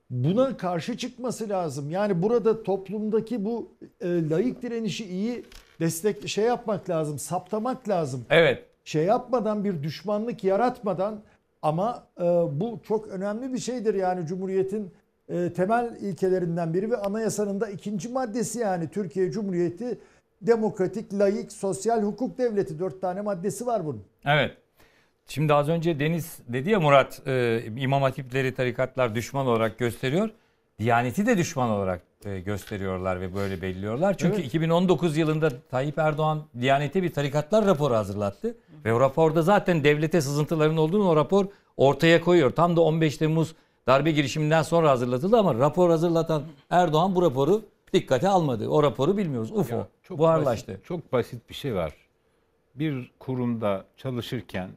Buna 0.10 0.58
karşı 0.58 0.98
çıkması 0.98 1.50
lazım. 1.50 1.92
Yani 1.92 2.22
burada 2.22 2.64
toplumdaki 2.64 3.46
bu 3.46 3.72
e, 4.02 4.30
laik 4.30 4.62
direnişi 4.62 5.06
iyi 5.06 5.46
destek 5.80 6.28
şey 6.28 6.46
yapmak 6.46 6.90
lazım, 6.90 7.20
saptamak 7.20 7.90
lazım. 7.90 8.26
Evet. 8.30 8.66
Şey 8.86 9.04
yapmadan 9.06 9.64
bir 9.64 9.84
düşmanlık 9.84 10.44
yaratmadan 10.44 11.22
ama 11.62 12.08
e, 12.20 12.24
bu 12.52 12.80
çok 12.84 13.08
önemli 13.08 13.54
bir 13.54 13.60
şeydir 13.60 13.94
yani 13.94 14.26
Cumhuriyet'in 14.26 14.92
e, 15.30 15.54
temel 15.54 15.96
ilkelerinden 16.02 16.74
biri 16.74 16.92
ve 16.92 16.98
anayasanın 16.98 17.62
da 17.62 17.70
ikinci 17.70 18.10
maddesi 18.10 18.60
yani 18.60 18.90
Türkiye 18.90 19.32
Cumhuriyeti 19.32 19.98
demokratik, 20.42 21.14
laik, 21.14 21.52
sosyal 21.52 22.04
hukuk 22.04 22.38
devleti. 22.38 22.80
Dört 22.80 23.02
tane 23.02 23.22
maddesi 23.22 23.66
var 23.66 23.86
bunun. 23.86 24.04
Evet. 24.26 24.58
Şimdi 25.28 25.54
az 25.54 25.70
önce 25.70 26.00
Deniz 26.00 26.40
dedi 26.48 26.70
ya 26.70 26.80
Murat 26.80 27.22
e, 27.28 27.64
imam 27.78 28.02
hatipleri 28.02 28.54
tarikatlar 28.54 29.16
düşman 29.16 29.48
olarak 29.48 29.78
gösteriyor. 29.80 30.30
Diyaneti 30.80 31.26
de 31.26 31.38
düşman 31.38 31.70
olarak 31.70 32.02
e, 32.26 32.40
gösteriyorlar 32.40 33.22
ve 33.22 33.36
böyle 33.36 33.62
belirliyorlar. 33.62 34.18
Çünkü 34.18 34.36
Evet. 34.36 34.46
2019 34.46 35.18
yılında 35.18 35.50
Tayyip 35.72 35.98
Erdoğan 35.98 36.44
Diyanet'e 36.62 37.04
bir 37.04 37.14
tarikatlar 37.14 37.66
raporu 37.66 37.94
hazırlattı. 37.94 38.56
Ve 38.86 38.94
o 38.94 39.00
raporda 39.00 39.42
zaten 39.42 39.84
devlete 39.84 40.22
sızıntıların 40.22 40.78
olduğunu 40.78 41.10
o 41.10 41.16
rapor 41.16 41.46
ortaya 41.78 42.22
koyuyor. 42.22 42.52
Tam 42.52 42.76
da 42.76 42.82
15 42.82 43.18
Temmuz 43.18 43.56
darbe 43.88 44.12
girişiminden 44.12 44.62
sonra 44.62 44.90
hazırlatıldı 44.90 45.38
ama 45.38 45.56
rapor 45.56 45.90
hazırlatan 45.90 46.44
Erdoğan 46.70 47.16
bu 47.16 47.22
raporu 47.22 47.62
dikkate 47.94 48.28
almadı. 48.28 48.68
O 48.68 48.84
raporu 48.84 49.18
bilmiyoruz. 49.18 49.52
UFO. 49.52 49.76
Ya 49.76 49.88
çok 50.04 50.18
buharlaştı. 50.20 50.72
Basit, 50.72 50.86
çok 50.86 51.14
basit 51.14 51.50
bir 51.50 51.54
şey 51.54 51.76
var. 51.76 51.94
Bir 52.76 53.12
kurumda 53.20 53.86
çalışırken 53.98 54.70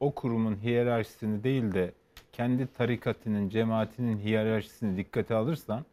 o 0.00 0.10
kurumun 0.10 0.56
hiyerarşisini 0.62 1.44
değil 1.44 1.74
de 1.74 1.92
kendi 2.32 2.66
tarikatının, 2.66 3.48
cemaatinin 3.48 4.18
hiyerarşisini 4.18 4.96
dikkate 4.96 5.34
alırsan 5.34 5.84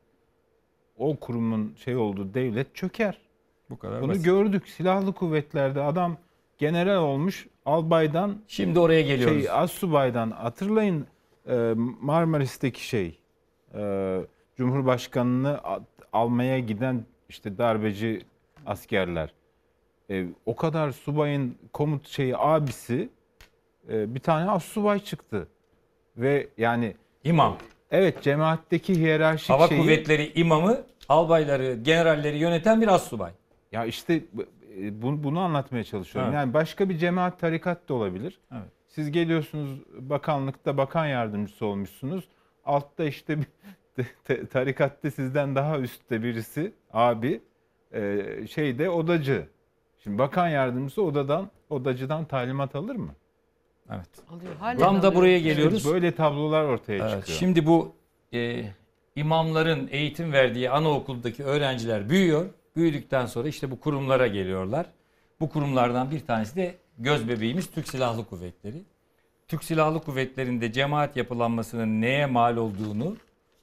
o 0.98 1.16
kurumun 1.16 1.74
şey 1.78 1.96
olduğu 1.96 2.34
devlet 2.34 2.76
çöker. 2.76 3.18
Bu 3.70 3.78
kadar 3.80 4.02
Bunu 4.02 4.10
basit. 4.10 4.26
gördük. 4.26 4.68
Silahlı 4.68 5.14
kuvvetlerde 5.14 5.82
adam 5.82 6.18
general 6.58 7.04
olmuş, 7.04 7.48
albaydan 7.66 8.38
Şimdi 8.48 8.80
oraya 8.80 9.02
geliyoruz. 9.02 9.38
şey 9.44 9.52
astsubaydan 9.52 10.32
hatırlayın 10.32 11.08
e, 11.50 11.74
Marmaris'teki 12.02 12.88
şey 12.88 13.20
e, 13.76 14.20
Cumhurbaşkanını 14.58 15.60
almaya 16.14 16.60
giden 16.60 17.06
işte 17.30 17.58
darbeci 17.58 18.22
askerler. 18.66 19.34
E, 20.10 20.26
o 20.46 20.56
kadar 20.56 20.92
subayın 20.92 21.56
komut 21.74 22.08
şeyi 22.08 22.38
abisi 22.38 23.10
e, 23.90 24.16
bir 24.16 24.20
tane 24.20 24.50
astsubay 24.52 25.00
çıktı. 25.00 25.48
Ve 26.18 26.48
yani 26.58 26.96
İmam. 27.24 27.58
evet 27.92 28.22
cemaatteki 28.24 28.96
hiyerarşik 28.96 29.50
Hava 29.50 29.68
şeyi 29.68 29.82
kuvvetleri 29.82 30.32
imamı, 30.36 30.78
albayları, 31.10 31.74
generalleri 31.84 32.38
yöneten 32.38 32.82
bir 32.82 32.88
assubay. 32.88 33.32
Ya 33.72 33.86
işte 33.86 34.14
e, 34.80 35.02
bu- 35.02 35.24
bunu 35.24 35.40
anlatmaya 35.40 35.84
çalışıyorum. 35.84 36.30
Evet. 36.32 36.40
Yani 36.42 36.54
başka 36.54 36.90
bir 36.90 36.98
cemaat 36.98 37.40
tarikat 37.40 37.90
da 37.90 37.94
olabilir. 37.94 38.40
Evet. 38.52 38.68
Siz 38.88 39.12
geliyorsunuz 39.12 39.80
bakanlıkta 40.00 40.78
bakan 40.78 41.06
yardımcısı 41.06 41.66
olmuşsunuz. 41.66 42.24
Altta 42.66 43.04
işte 43.04 43.38
bir 43.40 43.46
te- 44.24 44.46
tarikatta 44.46 45.12
sizden 45.12 45.56
daha 45.56 45.80
üstte 45.80 46.24
birisi 46.24 46.74
abi 46.94 47.42
e, 47.94 48.22
şeyde 48.50 48.90
odacı. 48.90 49.48
Şimdi 50.04 50.18
bakan 50.18 50.48
yardımcısı 50.48 51.02
odadan 51.04 51.50
odacıdan 51.70 52.26
talimat 52.26 52.76
alır 52.76 52.96
mı? 52.96 53.16
Evet. 53.90 54.08
Alıyor. 54.30 54.56
Halen 54.56 54.78
Tam 54.78 54.96
da 54.96 55.00
alıyor. 55.00 55.16
buraya 55.16 55.40
geliyoruz. 55.40 55.92
Böyle 55.94 56.16
tablolar 56.16 56.64
ortaya 56.64 57.10
Evet, 57.10 57.20
çıkıyor. 57.20 57.40
şimdi 57.40 57.66
bu 57.66 57.96
e, 58.34 58.64
imamların 59.16 59.88
eğitim 59.92 60.34
verdiği 60.34 60.70
anaokuldaki 60.70 61.44
öğrenciler 61.44 62.10
büyüyor. 62.10 62.46
Büyüdükten 62.76 63.26
sonra 63.26 63.48
işte 63.48 63.72
bu 63.72 63.80
kurumlara 63.80 64.28
geliyorlar. 64.28 64.86
Bu 65.40 65.50
kurumlardan 65.50 66.12
bir 66.12 66.20
tanesi 66.26 66.56
de 66.56 66.76
göz 67.00 67.28
bebeğimiz 67.28 67.72
Türk 67.72 67.88
Silahlı 67.88 68.26
Kuvvetleri. 68.26 68.84
Türk 69.48 69.64
Silahlı 69.64 70.00
Kuvvetleri'nde 70.04 70.72
cemaat 70.72 71.18
yapılanmasının 71.18 72.02
neye 72.02 72.26
mal 72.26 72.58
olduğunu 72.58 73.16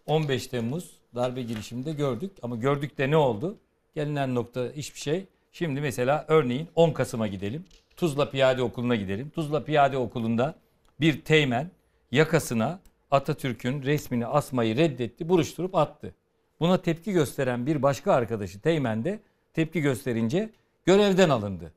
15 0.07 0.47
Temmuz 0.47 0.91
darbe 1.15 1.43
girişiminde 1.43 1.93
gördük. 1.93 2.31
Ama 2.43 2.57
gördük 2.57 2.99
de 2.99 3.11
ne 3.11 3.17
oldu? 3.17 3.57
Gelinen 3.95 4.35
nokta 4.35 4.65
hiçbir 4.77 5.01
şey. 5.01 5.25
Şimdi 5.53 5.81
mesela 5.81 6.25
örneğin 6.29 6.69
10 6.75 6.91
Kasım'a 6.91 7.27
gidelim. 7.27 7.65
Tuzla 7.97 8.31
Piyade 8.31 8.63
Okulu'na 8.63 8.97
gidelim. 8.97 9.31
Tuzla 9.31 9.65
Piyade 9.65 9.99
Okulu'nda 9.99 10.55
bir 11.01 11.21
teğmen 11.21 11.71
yakasına 12.13 12.81
Atatürk'ün 13.11 13.83
resmini 13.83 14.27
asmayı 14.27 14.77
reddetti, 14.77 15.29
buruşturup 15.29 15.75
attı. 15.75 16.15
Buna 16.61 16.83
tepki 16.83 17.13
gösteren 17.13 17.67
bir 17.67 17.83
başka 17.83 18.13
arkadaşı 18.13 18.61
Teğmen 18.61 19.05
de 19.05 19.21
tepki 19.55 19.81
gösterince 19.81 20.51
görevden 20.85 21.31
alındı. 21.31 21.73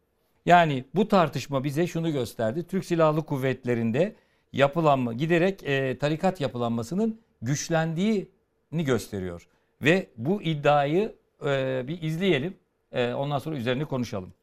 Yani 0.45 0.83
bu 0.95 1.07
tartışma 1.07 1.63
bize 1.63 1.87
şunu 1.87 2.11
gösterdi. 2.11 2.67
Türk 2.67 2.85
Silahlı 2.85 3.25
Kuvvetleri'nde 3.25 4.15
yapılanma 4.53 5.13
giderek 5.13 5.63
e, 5.63 5.97
tarikat 5.97 6.41
yapılanmasının 6.41 7.19
güçlendiğini 7.41 8.27
gösteriyor. 8.71 9.47
Ve 9.81 10.07
bu 10.17 10.41
iddiayı 10.41 11.15
e, 11.45 11.83
bir 11.87 12.01
izleyelim. 12.01 12.57
E, 12.91 13.13
ondan 13.13 13.39
sonra 13.39 13.55
üzerine 13.55 13.85
konuşalım. 13.85 14.33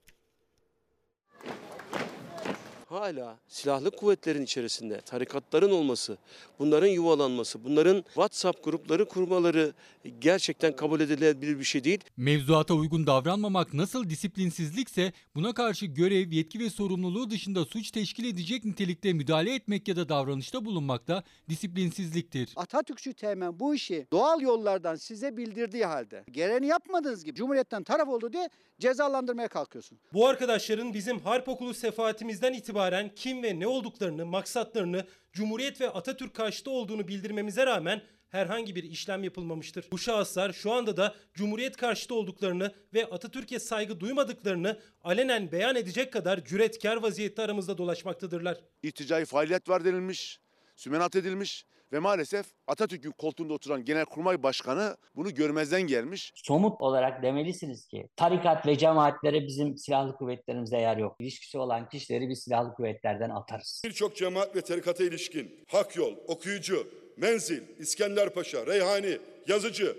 Hala 2.93 3.39
silahlı 3.49 3.91
kuvvetlerin 3.91 4.43
içerisinde 4.43 5.01
tarikatların 5.01 5.71
olması, 5.71 6.19
bunların 6.59 6.87
yuvalanması, 6.87 7.65
bunların 7.65 8.03
WhatsApp 8.03 8.65
grupları 8.65 9.09
kurmaları 9.09 9.73
gerçekten 10.19 10.77
kabul 10.77 11.01
edilebilir 11.01 11.59
bir 11.59 11.65
şey 11.65 11.85
değil. 11.85 12.01
Mevzuata 12.17 12.75
uygun 12.75 13.07
davranmamak 13.07 13.75
nasıl 13.75 14.11
disiplinsizlikse 14.11 15.13
buna 15.35 15.53
karşı 15.55 15.87
görev, 15.87 16.33
yetki 16.33 16.59
ve 16.61 16.71
sorumluluğu 16.71 17.31
dışında 17.31 17.65
suç 17.65 17.91
teşkil 17.91 18.25
edecek 18.25 18.65
nitelikte 18.65 19.13
müdahale 19.13 19.55
etmek 19.55 19.89
ya 19.89 19.97
da 19.97 20.09
davranışta 20.09 20.65
bulunmak 20.65 21.09
da 21.09 21.25
disiplinsizliktir. 21.49 22.53
Atatürkçü 22.57 23.13
Teğmen 23.13 23.61
bu 23.61 23.75
işi 23.75 24.07
doğal 24.13 24.41
yollardan 24.41 24.95
size 24.95 25.37
bildirdiği 25.37 25.85
halde 25.85 26.25
gereğini 26.31 26.67
yapmadığınız 26.67 27.25
gibi 27.25 27.37
Cumhuriyet'ten 27.37 27.83
taraf 27.83 28.09
oldu 28.09 28.33
diye 28.33 28.51
cezalandırmaya 28.81 29.49
kalkıyorsun. 29.49 29.99
Bu 30.13 30.29
arkadaşların 30.29 30.95
bizim 30.95 31.19
harp 31.19 31.49
okulu 31.49 31.75
sefaatimizden 31.75 32.53
itibaren 32.53 32.82
kim 33.17 33.43
ve 33.43 33.61
ne 33.61 33.67
olduklarını, 33.67 34.27
maksatlarını, 34.27 35.07
Cumhuriyet 35.33 35.81
ve 35.81 35.91
Atatürk 35.91 36.35
karşıtı 36.35 36.71
olduğunu 36.71 37.09
bildirmemize 37.09 37.67
rağmen 37.67 38.03
herhangi 38.29 38.75
bir 38.75 38.83
işlem 38.83 39.25
yapılmamıştır. 39.25 39.85
Bu 39.93 39.99
şahıslar 39.99 40.53
şu 40.53 40.73
anda 40.73 40.97
da 40.97 41.15
Cumhuriyet 41.35 41.77
karşıtı 41.77 42.15
olduklarını 42.15 42.75
ve 42.95 43.07
Atatürk'e 43.07 43.59
saygı 43.59 44.01
duymadıklarını 44.01 44.81
alenen 45.03 45.53
beyan 45.53 45.77
edecek 45.77 46.13
kadar 46.13 46.45
cüretkar 46.45 46.97
vaziyette 46.97 47.43
aramızda 47.43 47.79
dolaşmaktadırlar. 47.79 48.61
İrticai 48.83 49.25
faaliyet 49.25 49.69
var 49.69 49.85
denilmiş, 49.85 50.41
sümenat 50.77 51.17
edilmiş 51.17 51.67
ve 51.93 51.99
maalesef 51.99 52.47
Atatürk'ün 52.67 53.11
koltuğunda 53.11 53.55
oturan 53.55 53.85
Genelkurmay 53.85 54.43
Başkanı 54.43 54.97
bunu 55.17 55.35
görmezden 55.35 55.83
gelmiş. 55.83 56.33
somut 56.35 56.81
olarak 56.81 57.23
demelisiniz 57.23 57.87
ki 57.87 58.09
tarikat 58.17 58.67
ve 58.67 58.79
cemaatlere 58.79 59.47
bizim 59.47 59.77
silahlı 59.77 60.17
kuvvetlerimizde 60.17 60.77
yer 60.77 60.97
yok. 60.97 61.17
İlişkisi 61.21 61.59
olan 61.59 61.89
kişileri 61.89 62.29
biz 62.29 62.39
silahlı 62.43 62.75
kuvvetlerden 62.75 63.31
atarız. 63.31 63.83
Birçok 63.85 64.17
cemaat 64.17 64.57
ve 64.57 64.61
tarikata 64.61 65.05
ilişkin 65.05 65.65
Hak 65.69 65.97
Yol, 65.97 66.17
Okuyucu, 66.27 66.89
Menzil, 67.17 67.63
İskenderpaşa, 67.79 68.67
Reyhani, 68.67 69.19
Yazıcı 69.49 69.97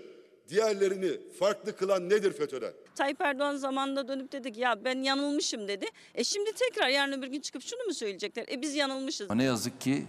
diğerlerini 0.48 1.32
farklı 1.38 1.76
kılan 1.76 2.10
nedir 2.10 2.32
FETÖ'den? 2.32 2.72
Tayyip 2.94 3.20
Erdoğan 3.20 3.56
zamanında 3.56 4.08
dönüp 4.08 4.32
dedik 4.32 4.56
ya 4.56 4.84
ben 4.84 5.02
yanılmışım 5.02 5.68
dedi. 5.68 5.86
E 6.14 6.24
şimdi 6.24 6.50
tekrar 6.52 6.88
yarın 6.88 7.12
öbür 7.12 7.26
gün 7.26 7.40
çıkıp 7.40 7.62
şunu 7.62 7.84
mu 7.86 7.94
söyleyecekler? 7.94 8.44
E 8.52 8.62
biz 8.62 8.74
yanılmışız. 8.74 9.30
Ne 9.30 9.44
yazık 9.44 9.80
ki 9.80 10.02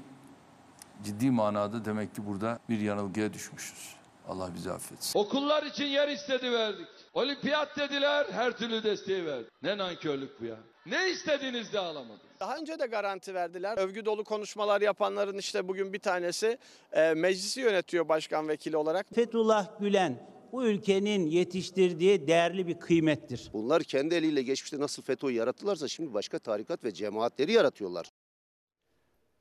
ciddi 1.05 1.31
manada 1.31 1.85
demek 1.85 2.15
ki 2.15 2.25
burada 2.25 2.59
bir 2.69 2.79
yanılgıya 2.79 3.33
düşmüşüz. 3.33 3.95
Allah 4.27 4.49
bizi 4.55 4.71
affetsin. 4.71 5.19
Okullar 5.19 5.63
için 5.63 5.85
yer 5.85 6.07
istedi 6.07 6.51
verdik. 6.51 6.87
Olimpiyat 7.13 7.77
dediler 7.77 8.27
her 8.31 8.57
türlü 8.57 8.83
desteği 8.83 9.25
verdik. 9.25 9.49
Ne 9.63 9.77
nankörlük 9.77 10.41
bu 10.41 10.45
ya. 10.45 10.55
Ne 10.85 11.09
istediğiniz 11.09 11.73
de 11.73 11.79
alamadınız. 11.79 12.21
Daha 12.39 12.57
önce 12.57 12.79
de 12.79 12.85
garanti 12.85 13.33
verdiler. 13.33 13.77
Övgü 13.77 14.05
dolu 14.05 14.23
konuşmalar 14.23 14.81
yapanların 14.81 15.37
işte 15.37 15.67
bugün 15.67 15.93
bir 15.93 15.99
tanesi 15.99 16.57
e, 16.91 17.13
meclisi 17.13 17.61
yönetiyor 17.61 18.09
başkan 18.09 18.47
vekili 18.47 18.77
olarak. 18.77 19.05
Fethullah 19.15 19.79
Gülen 19.79 20.35
bu 20.51 20.65
ülkenin 20.65 21.25
yetiştirdiği 21.25 22.27
değerli 22.27 22.67
bir 22.67 22.79
kıymettir. 22.79 23.49
Bunlar 23.53 23.83
kendi 23.83 24.15
eliyle 24.15 24.41
geçmişte 24.41 24.79
nasıl 24.79 25.03
FETÖ'yü 25.03 25.35
yarattılarsa 25.35 25.87
şimdi 25.87 26.13
başka 26.13 26.39
tarikat 26.39 26.83
ve 26.83 26.93
cemaatleri 26.93 27.51
yaratıyorlar. 27.51 28.11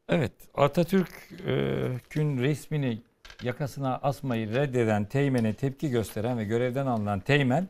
Evet, 0.09 0.33
Atatürk'ün 0.55 2.39
resmini 2.39 2.99
yakasına 3.43 3.99
asmayı 4.03 4.55
reddeden 4.55 5.05
Teğmen'e 5.05 5.55
tepki 5.55 5.91
gösteren 5.91 6.39
ve 6.39 6.45
görevden 6.45 6.87
alınan 6.87 7.21
Teğmen 7.21 7.69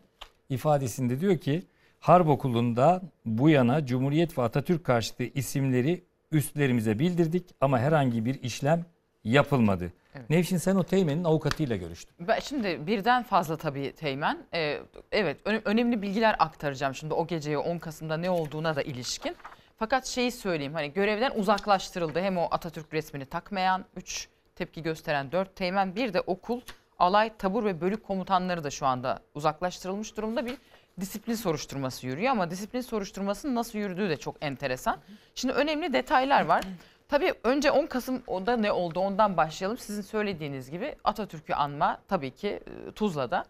ifadesinde 0.49 1.21
diyor 1.21 1.39
ki 1.39 1.63
Harp 2.01 2.29
Okulu'nda 2.29 3.03
bu 3.25 3.51
yana 3.51 3.87
Cumhuriyet 3.87 4.39
ve 4.39 4.43
Atatürk 4.43 4.85
karşıtı 4.85 5.23
isimleri 5.25 6.05
üstlerimize 6.33 6.99
bildirdik 6.99 7.45
ama 7.61 7.79
herhangi 7.79 8.25
bir 8.25 8.43
işlem 8.43 8.85
yapılmadı. 9.25 9.93
Evet. 10.15 10.31
Nevşin 10.31 10.57
sen 10.57 10.77
o 10.77 10.85
teğmenin 10.85 11.25
avukatıyla 11.25 11.77
görüştün. 11.77 12.15
Ben 12.29 12.41
şimdi 12.41 12.87
birden 12.87 13.23
fazla 13.23 13.57
tabii 13.57 13.93
Teğmen. 13.93 14.39
Ee, 14.55 14.79
evet 15.13 15.37
öne- 15.45 15.63
önemli 15.65 16.03
bilgiler 16.03 16.37
aktaracağım 16.39 16.95
şimdi 16.95 17.15
o 17.15 17.27
geceye 17.27 17.59
10 17.59 17.79
Kasım'da 17.79 18.17
ne 18.17 18.31
olduğuna 18.31 18.77
da 18.77 18.83
ilişkin. 18.83 19.37
Fakat 19.77 20.07
şeyi 20.07 20.33
söyleyeyim 20.33 20.75
hani 20.75 20.93
görevden 20.93 21.33
uzaklaştırıldı. 21.37 22.21
Hem 22.21 22.39
o 22.39 22.49
Atatürk 22.51 22.95
resmini 22.95 23.27
takmayan 23.27 23.85
3 23.97 24.29
tepki 24.57 24.83
gösteren 24.83 25.33
4 25.33 25.57
Teğmen 25.57 25.97
bir 25.97 26.15
de 26.15 26.21
okul, 26.21 26.61
alay, 26.99 27.37
tabur 27.39 27.65
ve 27.65 27.81
bölük 27.81 28.05
komutanları 28.05 28.65
da 28.65 28.71
şu 28.71 28.87
anda 28.87 29.21
uzaklaştırılmış 29.35 30.17
durumda 30.17 30.47
bir 30.47 30.57
disiplin 31.01 31.35
soruşturması 31.35 32.07
yürüyor 32.07 32.31
ama 32.31 32.51
disiplin 32.51 32.81
soruşturmasının 32.81 33.55
nasıl 33.55 33.79
yürüdüğü 33.79 34.11
de 34.11 34.17
çok 34.17 34.37
enteresan. 34.41 34.99
Şimdi 35.35 35.55
önemli 35.55 35.93
detaylar 35.93 36.45
var. 36.45 36.65
Tabii 37.09 37.35
önce 37.45 37.71
10 37.71 37.87
Kasım'da 37.87 38.57
ne 38.57 38.73
oldu 38.73 39.01
ondan 39.01 39.37
başlayalım. 39.37 39.79
Sizin 39.79 40.03
söylediğiniz 40.03 40.71
gibi 40.71 40.97
Atatürk'ü 41.05 41.55
anma 41.55 41.99
tabii 42.09 42.31
ki 42.31 42.49
e, 42.49 42.91
Tuzla'da. 42.91 43.45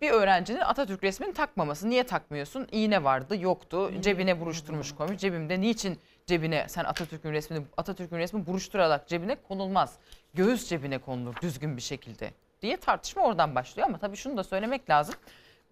Bir 0.00 0.10
öğrencinin 0.10 0.60
Atatürk 0.60 1.04
resmini 1.04 1.32
takmaması. 1.32 1.90
Niye 1.90 2.02
takmıyorsun? 2.06 2.68
İğne 2.72 3.04
vardı, 3.04 3.36
yoktu. 3.36 3.92
Cebine 4.00 4.40
buruşturmuş 4.40 4.94
koymuş. 4.94 5.18
Cebimde 5.20 5.60
niçin 5.60 5.98
cebine 6.26 6.64
sen 6.68 6.84
Atatürk'ün 6.84 7.32
resmini 7.32 7.64
Atatürk'ün 7.76 8.18
resmini 8.18 8.46
buruşturarak 8.46 9.08
cebine 9.08 9.34
konulmaz. 9.34 9.98
Göğüs 10.34 10.68
cebine 10.68 10.98
konulur 10.98 11.34
düzgün 11.42 11.76
bir 11.76 11.82
şekilde 11.82 12.30
diye 12.62 12.76
tartışma 12.76 13.22
oradan 13.22 13.54
başlıyor 13.54 13.88
ama 13.88 13.98
tabii 13.98 14.16
şunu 14.16 14.36
da 14.36 14.44
söylemek 14.44 14.90
lazım. 14.90 15.14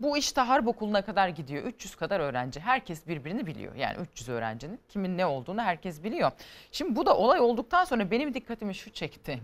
Bu 0.00 0.16
işte 0.16 0.40
harp 0.40 0.68
okuluna 0.68 1.02
kadar 1.02 1.28
gidiyor. 1.28 1.64
300 1.64 1.96
kadar 1.96 2.20
öğrenci. 2.20 2.60
Herkes 2.60 3.06
birbirini 3.06 3.46
biliyor. 3.46 3.74
Yani 3.74 3.96
300 4.12 4.28
öğrencinin 4.28 4.80
kimin 4.88 5.18
ne 5.18 5.26
olduğunu 5.26 5.62
herkes 5.62 6.02
biliyor. 6.02 6.30
Şimdi 6.72 6.96
bu 6.96 7.06
da 7.06 7.16
olay 7.16 7.40
olduktan 7.40 7.84
sonra 7.84 8.10
benim 8.10 8.34
dikkatimi 8.34 8.74
şu 8.74 8.92
çekti. 8.92 9.40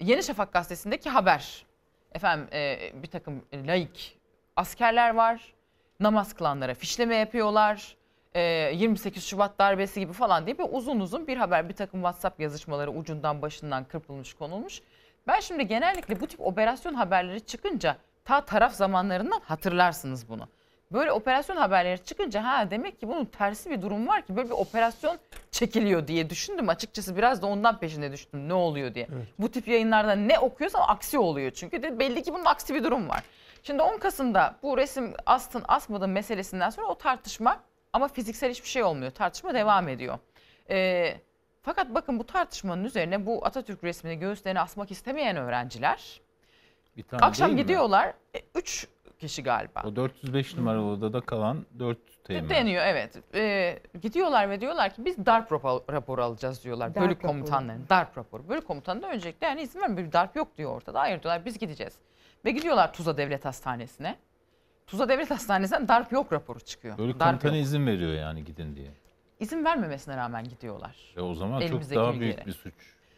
Yeni 0.00 0.22
Şafak 0.22 0.52
gazetesindeki 0.52 1.10
haber. 1.10 1.69
Efendim 2.12 2.48
e, 2.52 2.90
bir 2.94 3.08
takım 3.08 3.44
laik 3.52 4.18
askerler 4.56 5.14
var. 5.14 5.54
Namaz 6.00 6.32
kılanlara 6.34 6.74
fişleme 6.74 7.16
yapıyorlar. 7.16 7.96
E, 8.34 8.40
28 8.74 9.24
Şubat 9.24 9.58
darbesi 9.58 10.00
gibi 10.00 10.12
falan 10.12 10.46
diye 10.46 10.58
bir 10.58 10.66
uzun 10.70 11.00
uzun 11.00 11.26
bir 11.26 11.36
haber. 11.36 11.68
Bir 11.68 11.74
takım 11.74 12.00
WhatsApp 12.00 12.40
yazışmaları 12.40 12.90
ucundan 12.90 13.42
başından 13.42 13.84
kırpılmış 13.84 14.34
konulmuş. 14.34 14.82
Ben 15.26 15.40
şimdi 15.40 15.66
genellikle 15.66 16.20
bu 16.20 16.26
tip 16.26 16.40
operasyon 16.40 16.94
haberleri 16.94 17.40
çıkınca 17.40 17.96
ta 18.24 18.44
taraf 18.44 18.74
zamanlarından 18.74 19.40
hatırlarsınız 19.44 20.28
bunu. 20.28 20.48
Böyle 20.92 21.12
operasyon 21.12 21.56
haberleri 21.56 22.04
çıkınca 22.04 22.44
ha 22.44 22.70
demek 22.70 23.00
ki 23.00 23.08
bunun 23.08 23.24
tersi 23.24 23.70
bir 23.70 23.82
durum 23.82 24.08
var 24.08 24.26
ki 24.26 24.36
böyle 24.36 24.48
bir 24.48 24.54
operasyon 24.54 25.18
çekiliyor 25.50 26.08
diye 26.08 26.30
düşündüm. 26.30 26.68
Açıkçası 26.68 27.16
biraz 27.16 27.42
da 27.42 27.46
ondan 27.46 27.78
peşine 27.78 28.12
düştüm 28.12 28.48
ne 28.48 28.54
oluyor 28.54 28.94
diye. 28.94 29.08
Bu 29.38 29.50
tip 29.50 29.68
yayınlarda 29.68 30.12
ne 30.12 30.38
okuyorsam 30.38 30.82
aksi 30.88 31.18
oluyor 31.18 31.50
çünkü 31.50 31.82
de 31.82 31.98
belli 31.98 32.22
ki 32.22 32.34
bunun 32.34 32.44
aksi 32.44 32.74
bir 32.74 32.84
durum 32.84 33.08
var. 33.08 33.22
Şimdi 33.62 33.82
10 33.82 33.98
Kasım'da 33.98 34.56
bu 34.62 34.76
resim 34.76 35.14
astın 35.26 35.64
asmadın 35.68 36.10
meselesinden 36.10 36.70
sonra 36.70 36.86
o 36.86 36.94
tartışma 36.98 37.60
ama 37.92 38.08
fiziksel 38.08 38.50
hiçbir 38.50 38.68
şey 38.68 38.82
olmuyor. 38.82 39.10
Tartışma 39.10 39.54
devam 39.54 39.88
ediyor. 39.88 40.18
Ee, 40.70 41.16
fakat 41.62 41.94
bakın 41.94 42.18
bu 42.18 42.26
tartışmanın 42.26 42.84
üzerine 42.84 43.26
bu 43.26 43.46
Atatürk 43.46 43.84
resmini 43.84 44.18
göğüslerine 44.18 44.60
asmak 44.60 44.90
istemeyen 44.90 45.36
öğrenciler 45.36 46.20
Bir 46.96 47.02
tane 47.02 47.22
akşam 47.22 47.56
gidiyorlar. 47.56 48.12
3 48.54 48.86
kişi 49.20 49.42
galiba. 49.42 49.82
O 49.84 49.96
405 49.96 50.56
numaralı 50.56 50.84
odada 50.86 51.20
kalan 51.20 51.66
4 51.78 52.24
teğmen. 52.24 52.50
Deniyor 52.50 52.82
evet. 52.86 53.16
Ee, 53.34 53.78
gidiyorlar 54.02 54.50
ve 54.50 54.60
diyorlar 54.60 54.94
ki 54.94 55.04
biz 55.04 55.26
darp 55.26 55.50
rapor- 55.52 55.92
raporu 55.92 56.22
alacağız 56.22 56.64
diyorlar. 56.64 56.94
Darp 56.94 57.04
bölük 57.04 57.18
raporu. 57.18 57.32
komutanlarının 57.32 57.86
darp 57.88 58.18
raporu. 58.18 58.48
Bölük 58.48 58.66
komutanı 58.66 59.02
da 59.02 59.10
öncelikle 59.10 59.46
yani 59.46 59.62
izin 59.62 59.80
vermiyor. 59.80 60.06
Bir 60.08 60.12
darp 60.12 60.36
yok 60.36 60.56
diyor 60.56 60.70
ortada. 60.76 61.00
Hayır 61.00 61.22
diyorlar 61.22 61.44
biz 61.44 61.58
gideceğiz. 61.58 61.94
Ve 62.44 62.50
gidiyorlar 62.50 62.92
Tuzla 62.92 63.16
Devlet 63.16 63.44
Hastanesi'ne. 63.44 64.16
Tuzla 64.86 65.08
Devlet 65.08 65.30
Hastanesi'nden 65.30 65.88
darp 65.88 66.12
yok 66.12 66.32
raporu 66.32 66.60
çıkıyor. 66.60 66.98
Böyle 66.98 67.12
darp 67.20 67.30
komutanı 67.30 67.56
yok. 67.56 67.64
izin 67.66 67.86
veriyor 67.86 68.12
yani 68.12 68.44
gidin 68.44 68.76
diye. 68.76 68.90
İzin 69.40 69.64
vermemesine 69.64 70.16
rağmen 70.16 70.44
gidiyorlar. 70.44 70.96
E 71.16 71.20
o 71.20 71.34
zaman 71.34 71.60
Elimizdeki 71.62 71.94
çok 71.94 72.04
daha 72.04 72.20
büyük 72.20 72.46
bir 72.46 72.52
suç. 72.52 72.74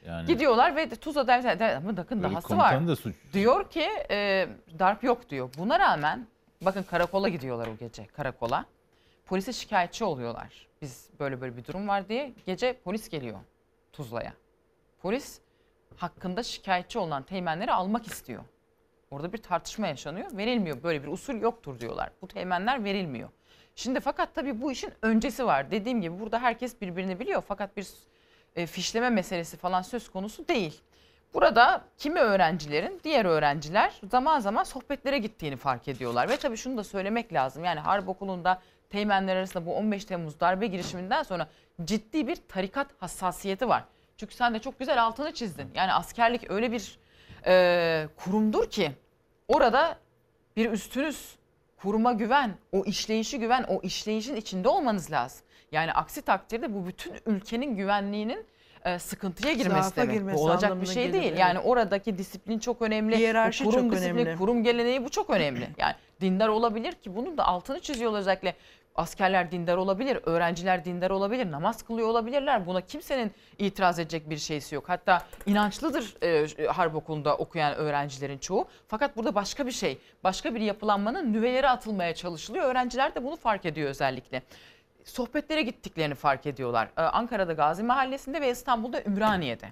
Yani 0.06 0.26
Gidiyorlar 0.26 0.76
ve 0.76 0.88
Tuzla 0.88 1.26
Devlet 1.28 1.62
ama 1.62 1.96
bakın 1.96 2.22
dahası 2.22 2.58
var. 2.58 2.88
da 2.88 2.96
suç. 2.96 3.14
Diyor 3.32 3.70
ki 3.70 3.88
e, 4.10 4.48
darp 4.78 5.04
yok 5.04 5.30
diyor. 5.30 5.50
Buna 5.58 5.78
rağmen 5.78 6.26
bakın 6.62 6.82
karakola 6.82 7.28
gidiyorlar 7.28 7.66
o 7.66 7.76
gece 7.76 8.06
karakola. 8.06 8.64
Polise 9.26 9.52
şikayetçi 9.52 10.04
oluyorlar. 10.04 10.68
Biz 10.82 11.10
böyle 11.20 11.40
böyle 11.40 11.56
bir 11.56 11.64
durum 11.64 11.88
var 11.88 12.08
diye. 12.08 12.32
Gece 12.46 12.78
polis 12.84 13.08
geliyor 13.08 13.38
Tuzla'ya. 13.92 14.32
Polis 15.02 15.40
hakkında 15.96 16.42
şikayetçi 16.42 16.98
olan 16.98 17.22
teğmenleri 17.22 17.72
almak 17.72 18.06
istiyor. 18.06 18.42
Orada 19.10 19.32
bir 19.32 19.38
tartışma 19.38 19.86
yaşanıyor. 19.86 20.36
Verilmiyor. 20.36 20.82
Böyle 20.82 21.02
bir 21.02 21.08
usul 21.08 21.34
yoktur 21.34 21.80
diyorlar. 21.80 22.10
Bu 22.22 22.28
teğmenler 22.28 22.84
verilmiyor. 22.84 23.28
Şimdi 23.76 24.00
fakat 24.00 24.34
tabii 24.34 24.60
bu 24.60 24.72
işin 24.72 24.92
öncesi 25.02 25.46
var. 25.46 25.70
Dediğim 25.70 26.00
gibi 26.00 26.20
burada 26.20 26.38
herkes 26.38 26.80
birbirini 26.80 27.20
biliyor. 27.20 27.42
Fakat 27.48 27.76
bir 27.76 27.86
e, 28.56 28.66
fişleme 28.66 29.10
meselesi 29.10 29.56
falan 29.56 29.82
söz 29.82 30.10
konusu 30.10 30.48
değil. 30.48 30.80
Burada 31.34 31.84
kimi 31.98 32.20
öğrencilerin 32.20 33.00
diğer 33.04 33.24
öğrenciler 33.24 33.92
zaman 34.10 34.40
zaman 34.40 34.64
sohbetlere 34.64 35.18
gittiğini 35.18 35.56
fark 35.56 35.88
ediyorlar. 35.88 36.28
Ve 36.28 36.36
tabii 36.36 36.56
şunu 36.56 36.76
da 36.76 36.84
söylemek 36.84 37.32
lazım. 37.32 37.64
Yani 37.64 37.80
Harp 37.80 38.08
Okulu'nda 38.08 38.62
teğmenler 38.90 39.36
arasında 39.36 39.66
bu 39.66 39.74
15 39.74 40.04
Temmuz 40.04 40.40
darbe 40.40 40.66
girişiminden 40.66 41.22
sonra 41.22 41.48
ciddi 41.84 42.26
bir 42.26 42.36
tarikat 42.48 42.86
hassasiyeti 42.98 43.68
var. 43.68 43.84
Çünkü 44.16 44.34
sen 44.34 44.54
de 44.54 44.58
çok 44.58 44.78
güzel 44.78 45.02
altını 45.02 45.32
çizdin. 45.32 45.70
Yani 45.74 45.92
askerlik 45.92 46.50
öyle 46.50 46.72
bir 46.72 46.98
e, 47.46 48.08
kurumdur 48.16 48.70
ki 48.70 48.92
orada 49.48 49.96
bir 50.56 50.70
üstünüz, 50.70 51.36
kuruma 51.76 52.12
güven, 52.12 52.54
o 52.72 52.84
işleyişi 52.84 53.38
güven, 53.38 53.64
o 53.68 53.80
işleyişin 53.82 54.36
içinde 54.36 54.68
olmanız 54.68 55.10
lazım. 55.10 55.46
Yani 55.72 55.92
aksi 55.92 56.22
takdirde 56.22 56.74
bu 56.74 56.86
bütün 56.86 57.12
ülkenin 57.26 57.76
güvenliğinin 57.76 58.46
e, 58.84 58.98
sıkıntıya 58.98 59.52
girmesi 59.52 59.82
Zaafa 59.82 60.02
demek. 60.02 60.14
girmesi 60.14 60.38
Bu 60.38 60.42
olacak 60.44 60.80
bir 60.80 60.86
şey 60.86 61.02
gelir, 61.02 61.12
değil. 61.12 61.28
evet. 61.28 61.38
Yani 61.38 61.58
oradaki 61.58 62.18
disiplin 62.18 62.58
çok 62.58 62.82
önemli. 62.82 63.16
Hiyerarşi 63.18 63.64
kurum 63.64 63.80
çok 63.82 63.92
disiplini, 63.92 64.20
önemli. 64.22 64.38
kurum 64.38 64.62
geleneği 64.64 65.04
bu 65.04 65.08
çok 65.10 65.30
önemli. 65.30 65.68
Yani 65.78 65.94
dindar 66.20 66.48
olabilir 66.48 66.92
ki 66.92 67.16
bunun 67.16 67.38
da 67.38 67.46
altını 67.46 67.80
çiziyorlar 67.80 68.18
özellikle. 68.18 68.54
Askerler 68.94 69.50
dindar 69.50 69.76
olabilir, 69.76 70.18
öğrenciler 70.26 70.84
dindar 70.84 71.10
olabilir, 71.10 71.50
namaz 71.50 71.82
kılıyor 71.82 72.08
olabilirler. 72.08 72.66
Buna 72.66 72.80
kimsenin 72.80 73.32
itiraz 73.58 73.98
edecek 73.98 74.30
bir 74.30 74.36
şeysi 74.36 74.74
yok. 74.74 74.88
Hatta 74.88 75.22
inançlıdır 75.46 76.14
e, 76.22 76.66
harp 76.66 76.94
okulunda 76.94 77.36
okuyan 77.36 77.74
öğrencilerin 77.74 78.38
çoğu. 78.38 78.68
Fakat 78.88 79.16
burada 79.16 79.34
başka 79.34 79.66
bir 79.66 79.72
şey, 79.72 79.98
başka 80.24 80.54
bir 80.54 80.60
yapılanmanın 80.60 81.32
nüveleri 81.32 81.68
atılmaya 81.68 82.14
çalışılıyor. 82.14 82.64
Öğrenciler 82.64 83.14
de 83.14 83.24
bunu 83.24 83.36
fark 83.36 83.66
ediyor 83.66 83.90
özellikle 83.90 84.42
sohbetlere 85.04 85.62
gittiklerini 85.62 86.14
fark 86.14 86.46
ediyorlar. 86.46 86.88
Ee, 86.96 87.02
Ankara'da 87.02 87.52
Gazi 87.52 87.82
Mahallesi'nde 87.82 88.40
ve 88.40 88.50
İstanbul'da 88.50 89.02
Ümraniye'de. 89.02 89.66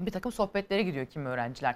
Bir 0.00 0.10
takım 0.10 0.32
sohbetlere 0.32 0.82
gidiyor 0.82 1.06
kimi 1.06 1.28
öğrenciler. 1.28 1.74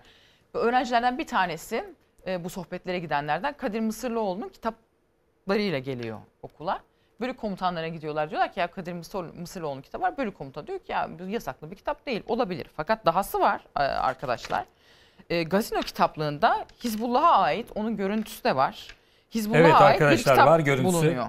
Bu 0.54 0.58
öğrencilerden 0.58 1.18
bir 1.18 1.26
tanesi 1.26 1.84
e, 2.26 2.44
bu 2.44 2.50
sohbetlere 2.50 2.98
gidenlerden 2.98 3.56
Kadir 3.56 3.80
Mısırlıoğlu'nun 3.80 4.48
kitaplarıyla 4.48 5.78
geliyor 5.78 6.18
okula. 6.42 6.80
Bölük 7.20 7.38
komutanlarına 7.38 7.88
gidiyorlar. 7.88 8.30
Diyorlar 8.30 8.52
ki 8.52 8.60
ya 8.60 8.66
Kadir 8.66 8.92
Mısır, 8.92 9.24
Mısırlıoğlu'nun 9.24 9.82
kitabı 9.82 10.02
var. 10.02 10.16
Bölük 10.18 10.38
komutanı 10.38 10.66
diyor 10.66 10.78
ki 10.78 10.92
ya 10.92 11.08
bu 11.18 11.24
yasaklı 11.28 11.70
bir 11.70 11.76
kitap 11.76 12.06
değil. 12.06 12.22
Olabilir. 12.26 12.66
Fakat 12.76 13.06
dahası 13.06 13.40
var 13.40 13.60
e, 13.76 13.80
arkadaşlar. 13.80 14.64
E, 15.30 15.42
Gazino 15.42 15.80
kitaplığında 15.80 16.64
Hizbullah'a 16.84 17.38
ait 17.38 17.68
onun 17.74 17.96
görüntüsü 17.96 18.44
de 18.44 18.56
var. 18.56 18.86
Hizbullah'a 19.34 19.60
Evet 19.92 20.02
ait 20.02 20.12
bir 20.12 20.16
kitap 20.16 20.46
var 20.46 20.60
görüntüsü. 20.60 20.96
bulunuyor. 20.96 21.26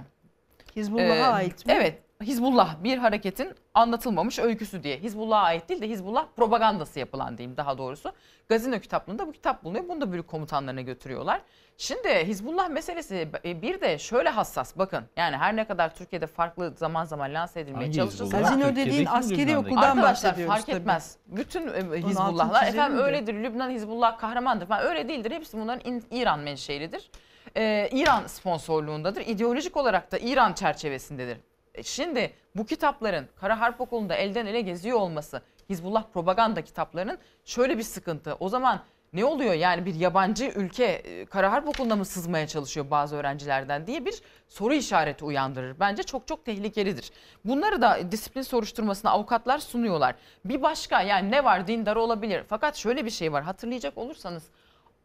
Hizbullah'a 0.75 1.15
Ee, 1.15 1.23
ait 1.23 1.65
mi? 1.65 1.73
Evet. 1.73 2.01
Hizbullah 2.23 2.83
bir 2.83 2.97
hareketin 2.97 3.55
anlatılmamış 3.73 4.39
öyküsü 4.39 4.83
diye. 4.83 4.97
Hizbullah'a 4.97 5.41
ait 5.43 5.69
değil 5.69 5.81
de 5.81 5.89
Hizbullah 5.89 6.25
propagandası 6.35 6.99
yapılan 6.99 7.37
diyeyim 7.37 7.57
daha 7.57 7.77
doğrusu. 7.77 8.11
Gazino 8.49 8.79
kitaplığında 8.79 9.27
bu 9.27 9.31
kitap 9.31 9.63
bulunuyor. 9.63 9.87
Bunu 9.89 10.01
da 10.01 10.11
bölük 10.11 10.27
komutanlarına 10.27 10.81
götürüyorlar. 10.81 11.41
Şimdi 11.77 12.09
Hizbullah 12.27 12.69
meselesi 12.69 13.29
e, 13.45 13.61
bir 13.61 13.81
de 13.81 13.97
şöyle 13.97 14.29
hassas 14.29 14.77
bakın. 14.77 15.03
Yani 15.17 15.37
her 15.37 15.55
ne 15.55 15.65
kadar 15.65 15.95
Türkiye'de 15.95 16.27
farklı 16.27 16.73
zaman 16.77 17.05
zaman 17.05 17.33
lanse 17.33 17.59
edilmeye 17.59 17.91
çalışılsa 17.91 18.39
Gazino 18.39 18.55
Türkiye'deki 18.67 18.91
dediğin 18.91 19.05
askeri 19.05 19.57
okuldan 19.57 19.75
Arkadaşlar 19.81 20.03
bahsediyoruz 20.31 20.53
fark 20.55 20.65
tabii. 20.65 20.75
etmez. 20.75 21.17
Bütün 21.27 21.67
e, 21.67 21.97
Hizbullahlar 21.97 22.67
efendim 22.67 22.99
öyledir. 22.99 23.33
Lübnan 23.33 23.69
Hizbullah 23.69 24.17
kahramandır 24.17 24.65
falan 24.65 24.85
öyle 24.85 25.07
değildir. 25.09 25.31
Hepsi 25.31 25.57
bunların 25.57 26.01
İran 26.11 26.39
menşelidir. 26.39 27.11
Ee, 27.57 27.89
İran 27.91 28.27
sponsorluğundadır. 28.27 29.21
İdeolojik 29.21 29.77
olarak 29.77 30.11
da 30.11 30.17
İran 30.17 30.53
çerçevesindedir. 30.53 31.37
E, 31.75 31.83
Şimdi 31.83 32.33
bu 32.55 32.65
kitapların 32.65 33.27
Kara 33.35 33.59
Harp 33.59 33.81
Okulu'nda 33.81 34.15
elden 34.15 34.45
ele 34.45 34.61
geziyor 34.61 34.99
olması 34.99 35.41
Hizbullah 35.69 36.03
propaganda 36.13 36.61
kitaplarının 36.61 37.17
şöyle 37.45 37.77
bir 37.77 37.83
sıkıntı. 37.83 38.35
O 38.39 38.49
zaman 38.49 38.79
Ne 39.13 39.25
oluyor 39.25 39.53
yani 39.53 39.85
bir 39.85 39.95
yabancı 39.95 40.45
ülke 40.45 40.85
e, 40.85 41.25
Kara 41.25 41.51
Harp 41.51 41.67
Okulu'na 41.67 41.95
mı 41.95 42.05
sızmaya 42.05 42.47
çalışıyor 42.47 42.85
bazı 42.91 43.15
öğrencilerden 43.15 43.87
diye 43.87 44.05
bir 44.05 44.21
soru 44.47 44.73
işareti 44.73 45.25
uyandırır. 45.25 45.79
Bence 45.79 46.03
çok 46.03 46.27
çok 46.27 46.45
tehlikelidir. 46.45 47.11
Bunları 47.45 47.81
da 47.81 48.11
disiplin 48.11 48.41
soruşturmasına 48.41 49.11
avukatlar 49.11 49.59
sunuyorlar. 49.59 50.15
Bir 50.45 50.61
başka 50.61 51.01
yani 51.01 51.31
ne 51.31 51.43
var 51.43 51.67
dindar 51.67 51.95
olabilir. 51.95 52.43
Fakat 52.49 52.75
şöyle 52.75 53.05
bir 53.05 53.09
şey 53.09 53.33
var 53.33 53.43
hatırlayacak 53.43 53.97
olursanız 53.97 54.43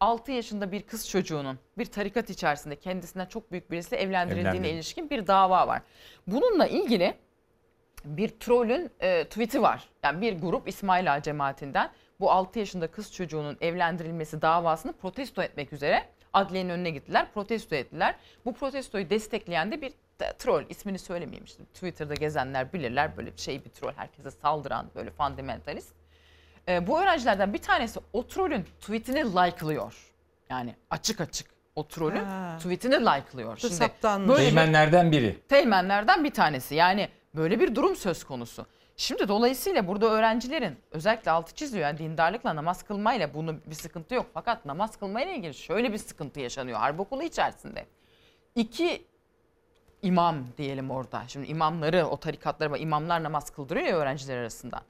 6 0.01 0.33
yaşında 0.33 0.73
bir 0.73 0.83
kız 0.83 1.09
çocuğunun 1.09 1.59
bir 1.79 1.87
tarikat 1.87 2.31
içerisinde 2.31 2.77
kendisinden 2.77 3.27
çok 3.27 3.53
büyük 3.53 3.71
birisi 3.71 3.97
evlendirildiğine 3.97 4.49
Evlendirildi. 4.51 4.75
ilişkin 4.75 5.11
bir 5.11 5.27
dava 5.27 5.67
var. 5.69 5.83
Bununla 6.27 6.67
ilgili 6.67 7.15
bir 8.05 8.29
trollün 8.29 8.91
e, 9.01 9.25
tweet'i 9.25 9.63
var. 9.63 9.89
Yani 10.03 10.21
bir 10.21 10.39
grup 10.39 10.69
İsmail 10.69 11.15
Ağa 11.15 11.23
cemaatinden 11.23 11.91
bu 12.21 12.31
6 12.31 12.59
yaşında 12.59 12.91
kız 12.91 13.13
çocuğunun 13.13 13.57
evlendirilmesi 13.61 14.43
davasını 14.43 14.93
protesto 14.93 15.43
etmek 15.43 15.73
üzere 15.73 16.05
adliyenin 16.33 16.71
önüne 16.71 16.91
gittiler, 16.91 17.27
protesto 17.35 17.75
ettiler. 17.77 18.15
Bu 18.45 18.55
protestoyu 18.55 19.11
destekleyen 19.11 19.73
de 19.73 19.81
bir 19.81 19.93
troll, 20.39 20.65
ismini 20.69 20.99
söylemeyeyim 20.99 21.45
işte 21.45 21.65
Twitter'da 21.65 22.15
gezenler 22.15 22.73
bilirler 22.73 23.17
böyle 23.17 23.37
şey 23.37 23.65
bir 23.65 23.71
troll, 23.71 23.93
herkese 23.97 24.31
saldıran 24.31 24.87
böyle 24.95 25.11
fundamentalist. 25.11 25.95
E, 26.69 26.87
bu 26.87 27.01
öğrencilerden 27.03 27.53
bir 27.53 27.59
tanesi 27.59 28.01
o 28.13 28.27
trollün 28.27 28.65
tweetini 28.81 29.25
like'lıyor. 29.25 29.95
Yani 30.51 30.75
açık 30.91 31.21
açık 31.21 31.47
o 31.77 31.89
trollün 31.89 32.25
Ha. 32.25 32.55
tweetini 32.59 32.95
like'lıyor. 32.95 33.57
Şimdi 33.57 33.73
böyle 34.29 34.43
bir- 35.07 35.13
biri. 35.13 35.41
Teğmenlerden 35.49 36.25
bir 36.25 36.31
tanesi. 36.31 36.75
Yani 36.75 37.09
böyle 37.35 37.61
bir 37.61 37.75
durum 37.75 37.97
söz 37.97 38.25
konusu. 38.25 38.67
Şimdi 38.97 39.29
dolayısıyla 39.29 39.87
burada 39.89 40.07
öğrencilerin 40.07 40.77
özellikle 40.91 41.31
altı 41.31 41.55
çiziyor 41.55 41.83
yani 41.87 41.99
dindarlıkla 41.99 42.57
namaz 42.57 42.83
kılmayla 42.83 43.35
bunun 43.35 43.63
bir 43.67 43.75
sıkıntı 43.75 44.15
yok. 44.15 44.27
Fakat 44.35 44.65
namaz 44.65 44.97
kılmayla 44.97 45.33
ilgili 45.33 45.55
şöyle 45.55 45.93
bir 45.93 45.99
sıkıntı 45.99 46.41
yaşanıyor 46.41 46.79
harp 46.79 47.01
okulu 47.01 47.23
içerisinde. 47.23 47.87
İki 48.55 49.05
imam 50.03 50.37
diyelim 50.59 50.91
orada. 50.91 51.23
Şimdi 51.29 51.47
imamları 51.47 52.07
o 52.07 52.17
tarikatları 52.17 52.71
var. 52.71 52.79
imamlar 52.81 53.23
namaz 53.23 53.51
kıldırıyor 53.51 53.87
ya 53.87 53.97
öğrenciler 53.97 54.37
arasında. 54.37 54.81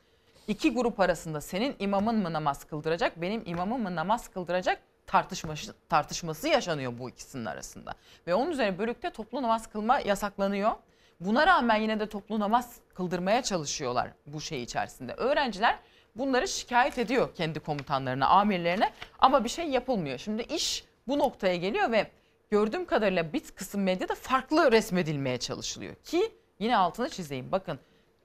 İki 0.49 0.75
grup 0.75 1.01
arasında 1.01 1.41
senin 1.41 1.77
imamın 1.79 2.17
mı 2.17 2.33
namaz 2.33 2.65
kıldıracak, 2.65 3.21
benim 3.21 3.43
imamım 3.47 3.83
mı 3.83 3.97
namaz 3.97 4.29
kıldıracak 4.29 4.79
tartışması, 5.07 5.75
tartışması 5.89 6.49
yaşanıyor 6.49 6.99
bu 6.99 7.11
ikisinin 7.11 7.45
arasında. 7.45 7.95
Ve 8.27 8.35
onun 8.35 8.51
üzerine 8.51 8.79
bölükte 8.79 9.11
toplu 9.11 9.43
namaz 9.43 9.67
kılma 9.67 10.01
yasaklanıyor. 10.01 10.73
Buna 11.21 11.47
rağmen 11.47 11.77
yine 11.77 12.01
de 12.01 12.09
toplu 12.09 12.41
namaz 12.41 12.77
kıldırmaya 12.95 13.43
çalışıyorlar 13.43 14.11
bu 14.27 14.41
şey 14.41 14.63
içerisinde. 14.63 15.13
Öğrenciler 15.13 15.79
bunları 16.15 16.49
şikayet 16.49 16.99
ediyor 16.99 17.35
kendi 17.35 17.61
komutanlarına, 17.61 18.27
amirlerine 18.27 18.91
ama 19.19 19.45
bir 19.45 19.49
şey 19.49 19.69
yapılmıyor. 19.69 20.19
Şimdi 20.19 20.43
iş 20.43 20.85
bu 21.09 21.19
noktaya 21.19 21.57
geliyor 21.57 21.93
ve 21.93 22.11
gördüğüm 22.51 22.87
kadarıyla 22.87 23.33
bir 23.33 23.41
kısım 23.41 23.83
medyada 23.83 24.15
farklı 24.15 24.73
resmedilmeye 24.73 25.39
çalışılıyor. 25.39 25.95
Ki 25.95 26.33
yine 26.59 26.77
altını 26.77 27.09
çizeyim 27.09 27.53
bakın 27.53 27.79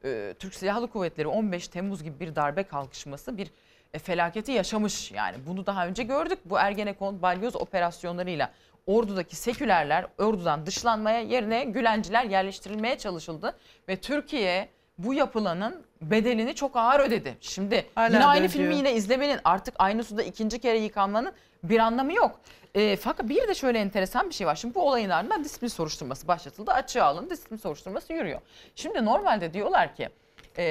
e, 0.06 0.34
Türk 0.40 0.56
Silahlı 0.56 0.88
Kuvvetleri 0.88 1.28
15 1.28 1.68
Temmuz 1.68 2.04
gibi 2.04 2.20
bir 2.20 2.36
darbe 2.36 2.64
kalkışması 2.64 3.38
bir 3.38 3.52
e, 3.94 4.00
felaketi 4.00 4.52
yaşamış 4.52 5.12
yani. 5.12 5.38
Bunu 5.48 5.66
daha 5.66 5.88
önce 5.88 6.04
gördük. 6.04 6.40
Bu 6.46 6.60
Ergenekon 6.60 7.22
balyoz 7.22 7.56
operasyonlarıyla 7.56 8.52
ordudaki 8.88 9.36
sekülerler 9.36 10.06
ordudan 10.18 10.66
dışlanmaya 10.66 11.20
yerine 11.20 11.64
Gülenciler 11.64 12.26
yerleştirilmeye 12.26 12.98
çalışıldı 12.98 13.58
ve 13.90 13.96
Türkiye 13.96 14.70
bu 14.98 15.14
yapılanın 15.14 15.84
bedelini 16.02 16.56
çok 16.56 16.76
ağır 16.76 17.00
ödedi. 17.00 17.38
Şimdi 17.42 17.86
Hala 17.96 18.08
yine 18.08 18.20
da 18.22 18.26
aynı 18.26 18.48
filmi 18.48 18.76
yine 18.76 18.94
izlemenin 18.94 19.40
artık 19.44 19.76
aynı 19.80 20.04
suda 20.04 20.24
ikinci 20.24 20.60
kere 20.60 20.78
yıkanmanın 20.78 21.34
bir 21.64 21.80
anlamı 21.80 22.14
yok. 22.14 22.40
E, 22.76 22.96
fakat 22.96 23.30
bir 23.30 23.48
de 23.48 23.56
şöyle 23.56 23.80
enteresan 23.80 24.30
bir 24.30 24.34
şey 24.34 24.48
var. 24.48 24.56
Şimdi 24.56 24.76
bu 24.76 24.88
olayın 24.88 25.10
ardından 25.10 25.44
disiplin 25.44 25.68
soruşturması 25.68 26.28
başlatıldı. 26.28 26.72
Açığa 26.72 27.06
alın 27.06 27.30
disiplin 27.30 27.58
soruşturması 27.58 28.14
yürüyor. 28.14 28.42
Şimdi 28.76 29.06
normalde 29.06 29.54
diyorlar 29.54 29.96
ki 29.96 30.10
e, 30.58 30.64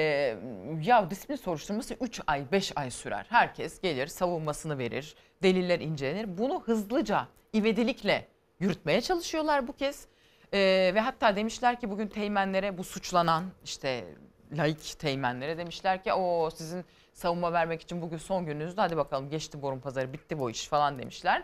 ya 0.83 1.09
disiplin 1.09 1.35
soruşturması 1.35 1.93
3 2.01 2.21
ay 2.27 2.51
5 2.51 2.71
ay 2.75 2.91
sürer. 2.91 3.25
Herkes 3.29 3.81
gelir 3.81 4.07
savunmasını 4.07 4.77
verir. 4.77 5.15
Deliller 5.43 5.79
incelenir. 5.79 6.37
Bunu 6.37 6.63
hızlıca 6.65 7.27
ivedilikle 7.55 8.27
yürütmeye 8.59 9.01
çalışıyorlar 9.01 9.67
bu 9.67 9.73
kez. 9.73 10.07
E, 10.53 10.59
ve 10.95 10.99
hatta 10.99 11.35
demişler 11.35 11.79
ki 11.79 11.91
bugün 11.91 12.07
teğmenlere 12.07 12.77
bu 12.77 12.83
suçlanan 12.83 13.43
işte 13.63 14.03
laik 14.51 14.99
teğmenlere 14.99 15.57
demişler 15.57 16.03
ki 16.03 16.13
o 16.13 16.49
sizin 16.49 16.85
savunma 17.13 17.53
vermek 17.53 17.81
için 17.81 18.01
bugün 18.01 18.17
son 18.17 18.45
gününüzdü 18.45 18.81
hadi 18.81 18.97
bakalım 18.97 19.29
geçti 19.29 19.61
borun 19.61 19.79
pazarı 19.79 20.13
bitti 20.13 20.39
bu 20.39 20.49
iş 20.49 20.67
falan 20.67 20.99
demişler. 20.99 21.43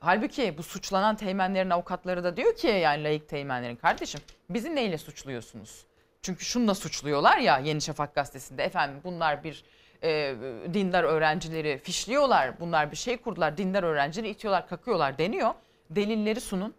Halbuki 0.00 0.58
bu 0.58 0.62
suçlanan 0.62 1.16
teğmenlerin 1.16 1.70
avukatları 1.70 2.24
da 2.24 2.36
diyor 2.36 2.56
ki 2.56 2.66
yani 2.66 3.04
layık 3.04 3.28
teğmenlerin 3.28 3.76
kardeşim 3.76 4.20
bizi 4.50 4.74
neyle 4.74 4.98
suçluyorsunuz? 4.98 5.84
Çünkü 6.22 6.44
şununla 6.44 6.74
suçluyorlar 6.74 7.38
ya 7.38 7.58
Yeni 7.58 7.82
Şafak 7.82 8.14
gazetesinde 8.14 8.64
efendim 8.64 9.00
bunlar 9.04 9.44
bir 9.44 9.64
e, 10.02 10.34
dindar 10.74 11.04
öğrencileri 11.04 11.78
fişliyorlar. 11.78 12.60
Bunlar 12.60 12.90
bir 12.90 12.96
şey 12.96 13.16
kurdular. 13.16 13.56
Dindar 13.56 13.82
öğrencileri 13.82 14.30
itiyorlar, 14.30 14.68
kakıyorlar 14.68 15.18
deniyor. 15.18 15.54
Delilleri 15.90 16.40
sunun. 16.40 16.74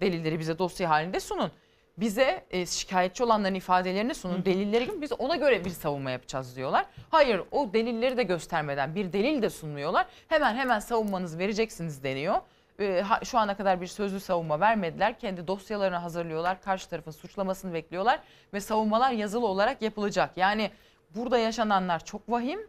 Delilleri 0.00 0.38
bize 0.38 0.58
dosya 0.58 0.90
halinde 0.90 1.20
sunun. 1.20 1.50
Bize 1.98 2.44
e, 2.50 2.66
şikayetçi 2.66 3.24
olanların 3.24 3.54
ifadelerini 3.54 4.14
sunun. 4.14 4.44
Delilleri 4.44 4.84
gibi 4.86 5.02
biz 5.02 5.12
ona 5.12 5.36
göre 5.36 5.64
bir 5.64 5.70
savunma 5.70 6.10
yapacağız 6.10 6.56
diyorlar. 6.56 6.86
Hayır 7.10 7.40
o 7.50 7.72
delilleri 7.72 8.16
de 8.16 8.22
göstermeden 8.22 8.94
bir 8.94 9.12
delil 9.12 9.42
de 9.42 9.50
sunmuyorlar. 9.50 10.06
Hemen 10.28 10.54
hemen 10.54 10.78
savunmanızı 10.78 11.38
vereceksiniz 11.38 12.04
deniyor. 12.04 12.36
E, 12.80 13.04
şu 13.24 13.38
ana 13.38 13.56
kadar 13.56 13.80
bir 13.80 13.86
sözlü 13.86 14.20
savunma 14.20 14.60
vermediler. 14.60 15.18
Kendi 15.18 15.46
dosyalarını 15.46 15.96
hazırlıyorlar. 15.96 16.60
Karşı 16.60 16.88
tarafın 16.88 17.10
suçlamasını 17.10 17.74
bekliyorlar. 17.74 18.20
Ve 18.52 18.60
savunmalar 18.60 19.10
yazılı 19.10 19.46
olarak 19.46 19.82
yapılacak. 19.82 20.36
Yani 20.36 20.70
burada 21.14 21.38
yaşananlar 21.38 22.04
çok 22.04 22.30
vahim. 22.30 22.60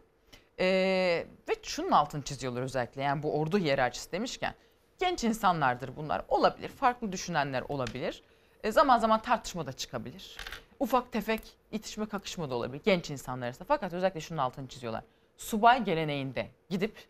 E, 0.60 0.66
ve 1.48 1.54
şunun 1.62 1.90
altını 1.90 2.22
çiziyorlar 2.22 2.62
özellikle. 2.62 3.02
Yani 3.02 3.22
bu 3.22 3.40
ordu 3.40 3.58
hiyerarşisi 3.58 4.12
demişken. 4.12 4.54
Genç 4.98 5.24
insanlardır 5.24 5.96
bunlar. 5.96 6.22
Olabilir. 6.28 6.68
Farklı 6.68 7.12
düşünenler 7.12 7.62
olabilir. 7.68 8.22
E, 8.64 8.72
zaman 8.72 8.98
zaman 8.98 9.22
tartışma 9.22 9.66
da 9.66 9.72
çıkabilir. 9.72 10.36
Ufak 10.80 11.12
tefek 11.12 11.40
itişme 11.72 12.06
kakışma 12.06 12.50
da 12.50 12.54
olabilir 12.54 12.82
genç 12.84 13.10
insanlar 13.10 13.46
arasında. 13.46 13.64
Fakat 13.68 13.92
özellikle 13.92 14.20
şunun 14.20 14.38
altını 14.38 14.68
çiziyorlar. 14.68 15.04
Subay 15.36 15.84
geleneğinde 15.84 16.50
gidip 16.70 17.08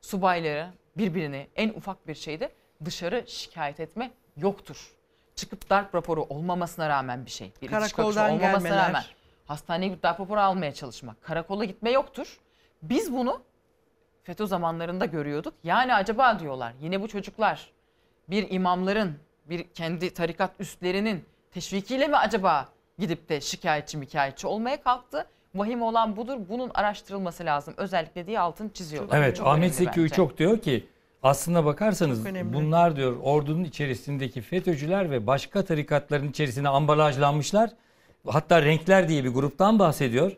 subayları 0.00 0.70
birbirini 0.96 1.46
en 1.56 1.68
ufak 1.68 2.08
bir 2.08 2.14
şeyde 2.14 2.52
dışarı 2.84 3.24
şikayet 3.26 3.80
etme 3.80 4.10
yoktur. 4.36 4.92
Çıkıp 5.34 5.70
darp 5.70 5.94
raporu 5.94 6.22
olmamasına 6.22 6.88
rağmen 6.88 7.26
bir 7.26 7.30
şey. 7.30 7.52
Bir 7.62 7.68
Karakoldan 7.68 8.30
olmamasına 8.30 8.68
gelmeler. 8.68 8.88
rağmen 8.88 9.04
hastaneye 9.46 9.88
gidip 9.88 10.02
darp 10.02 10.20
raporu 10.20 10.40
almaya 10.40 10.74
çalışmak. 10.74 11.22
Karakola 11.22 11.64
gitme 11.64 11.90
yoktur. 11.90 12.40
Biz 12.82 13.12
bunu 13.12 13.42
FETÖ 14.22 14.46
zamanlarında 14.46 15.04
görüyorduk. 15.04 15.54
Yani 15.64 15.94
acaba 15.94 16.40
diyorlar 16.40 16.72
yine 16.80 17.02
bu 17.02 17.08
çocuklar 17.08 17.70
bir 18.28 18.50
imamların, 18.50 19.18
bir 19.44 19.68
kendi 19.68 20.14
tarikat 20.14 20.50
üstlerinin 20.58 21.24
teşvikiyle 21.50 22.06
mi 22.08 22.16
acaba 22.16 22.68
gidip 22.98 23.28
de 23.28 23.40
şikayetçi 23.40 23.96
mikayetçi 23.98 24.46
olmaya 24.46 24.82
kalktı? 24.82 25.26
Vahim 25.58 25.82
olan 25.82 26.16
budur. 26.16 26.36
Bunun 26.48 26.70
araştırılması 26.74 27.44
lazım. 27.44 27.74
Özellikle 27.76 28.26
diye 28.26 28.40
altını 28.40 28.72
çiziyorlar. 28.72 29.18
Evet 29.18 29.36
Çok 29.36 29.46
Ahmet 29.46 29.80
bence. 29.86 30.00
Uçok 30.00 30.38
diyor 30.38 30.58
ki 30.58 30.86
aslına 31.22 31.64
bakarsanız 31.64 32.24
Çok 32.24 32.34
bunlar 32.44 32.96
diyor 32.96 33.16
ordunun 33.22 33.64
içerisindeki 33.64 34.42
FETÖ'cüler 34.42 35.10
ve 35.10 35.26
başka 35.26 35.64
tarikatların 35.64 36.28
içerisine 36.28 36.68
ambalajlanmışlar. 36.68 37.70
Hatta 38.26 38.62
renkler 38.62 39.08
diye 39.08 39.24
bir 39.24 39.28
gruptan 39.28 39.78
bahsediyor. 39.78 40.32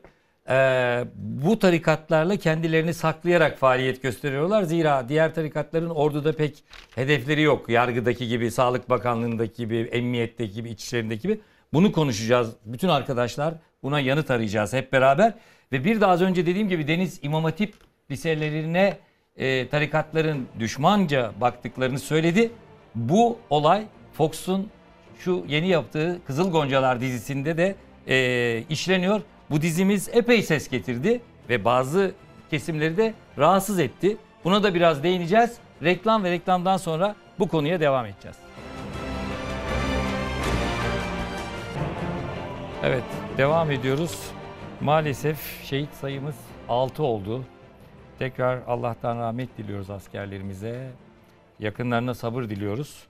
Ee, 0.51 1.05
bu 1.15 1.59
tarikatlarla 1.59 2.37
kendilerini 2.37 2.95
saklayarak 2.95 3.59
faaliyet 3.59 4.03
gösteriyorlar. 4.03 4.63
Zira 4.63 5.09
diğer 5.09 5.35
tarikatların 5.35 5.91
orduda 5.91 6.33
pek 6.37 6.65
hedefleri 6.95 7.43
yok. 7.43 7.69
Yargıdaki 7.69 8.29
gibi, 8.29 8.51
Sağlık 8.51 8.91
Bakanlığı'ndaki 8.91 9.57
gibi, 9.57 9.77
Emniyetteki 9.79 10.53
gibi, 10.53 10.71
İçişleri'ndeki 10.71 11.23
gibi. 11.23 11.41
Bunu 11.73 11.93
konuşacağız. 11.93 12.57
Bütün 12.65 12.89
arkadaşlar 12.89 13.55
buna 13.83 14.01
yanıt 14.01 14.31
arayacağız 14.31 14.73
hep 14.73 14.93
beraber. 14.93 15.35
Ve 15.73 15.85
bir 15.85 16.01
de 16.01 16.07
az 16.07 16.23
önce 16.23 16.47
dediğim 16.47 16.69
gibi 16.69 16.89
Deniz 16.89 17.19
İmam 17.23 17.45
Hatip 17.45 17.75
liselerine 18.11 18.99
e, 19.37 19.69
tarikatların 19.69 20.49
düşmanca 20.59 21.33
baktıklarını 21.41 21.99
söyledi. 21.99 22.51
Bu 22.95 23.39
olay 23.51 23.85
Fox'un 24.13 24.71
şu 25.19 25.45
yeni 25.49 25.69
yaptığı 25.69 26.21
Kızıl 26.27 26.51
Goncalar 26.51 27.01
dizisinde 27.01 27.57
de 27.57 27.75
e, 28.09 28.65
işleniyor. 28.69 29.21
Bu 29.51 29.63
dizimiz 29.63 30.09
epey 30.13 30.43
ses 30.43 30.69
getirdi 30.69 31.21
ve 31.49 31.65
bazı 31.65 32.13
kesimleri 32.51 32.97
de 32.97 33.15
rahatsız 33.39 33.79
etti. 33.79 34.17
Buna 34.45 34.63
da 34.63 34.75
biraz 34.75 35.03
değineceğiz. 35.03 35.57
Reklam 35.83 36.25
ve 36.25 36.31
reklamdan 36.31 36.77
sonra 36.77 37.17
bu 37.39 37.49
konuya 37.49 37.81
devam 37.81 38.07
edeceğiz. 38.07 38.37
Evet, 42.83 43.05
devam 43.39 43.71
ediyoruz. 43.71 44.31
Maalesef 44.81 45.65
şehit 45.65 45.95
sayımız 45.95 46.35
6 46.69 47.03
oldu. 47.03 47.45
Tekrar 48.19 48.63
Allah'tan 48.67 49.19
rahmet 49.19 49.59
diliyoruz 49.59 49.91
askerlerimize. 49.91 50.91
Yakınlarına 51.59 52.15
sabır 52.15 52.43
diliyoruz. 52.43 53.07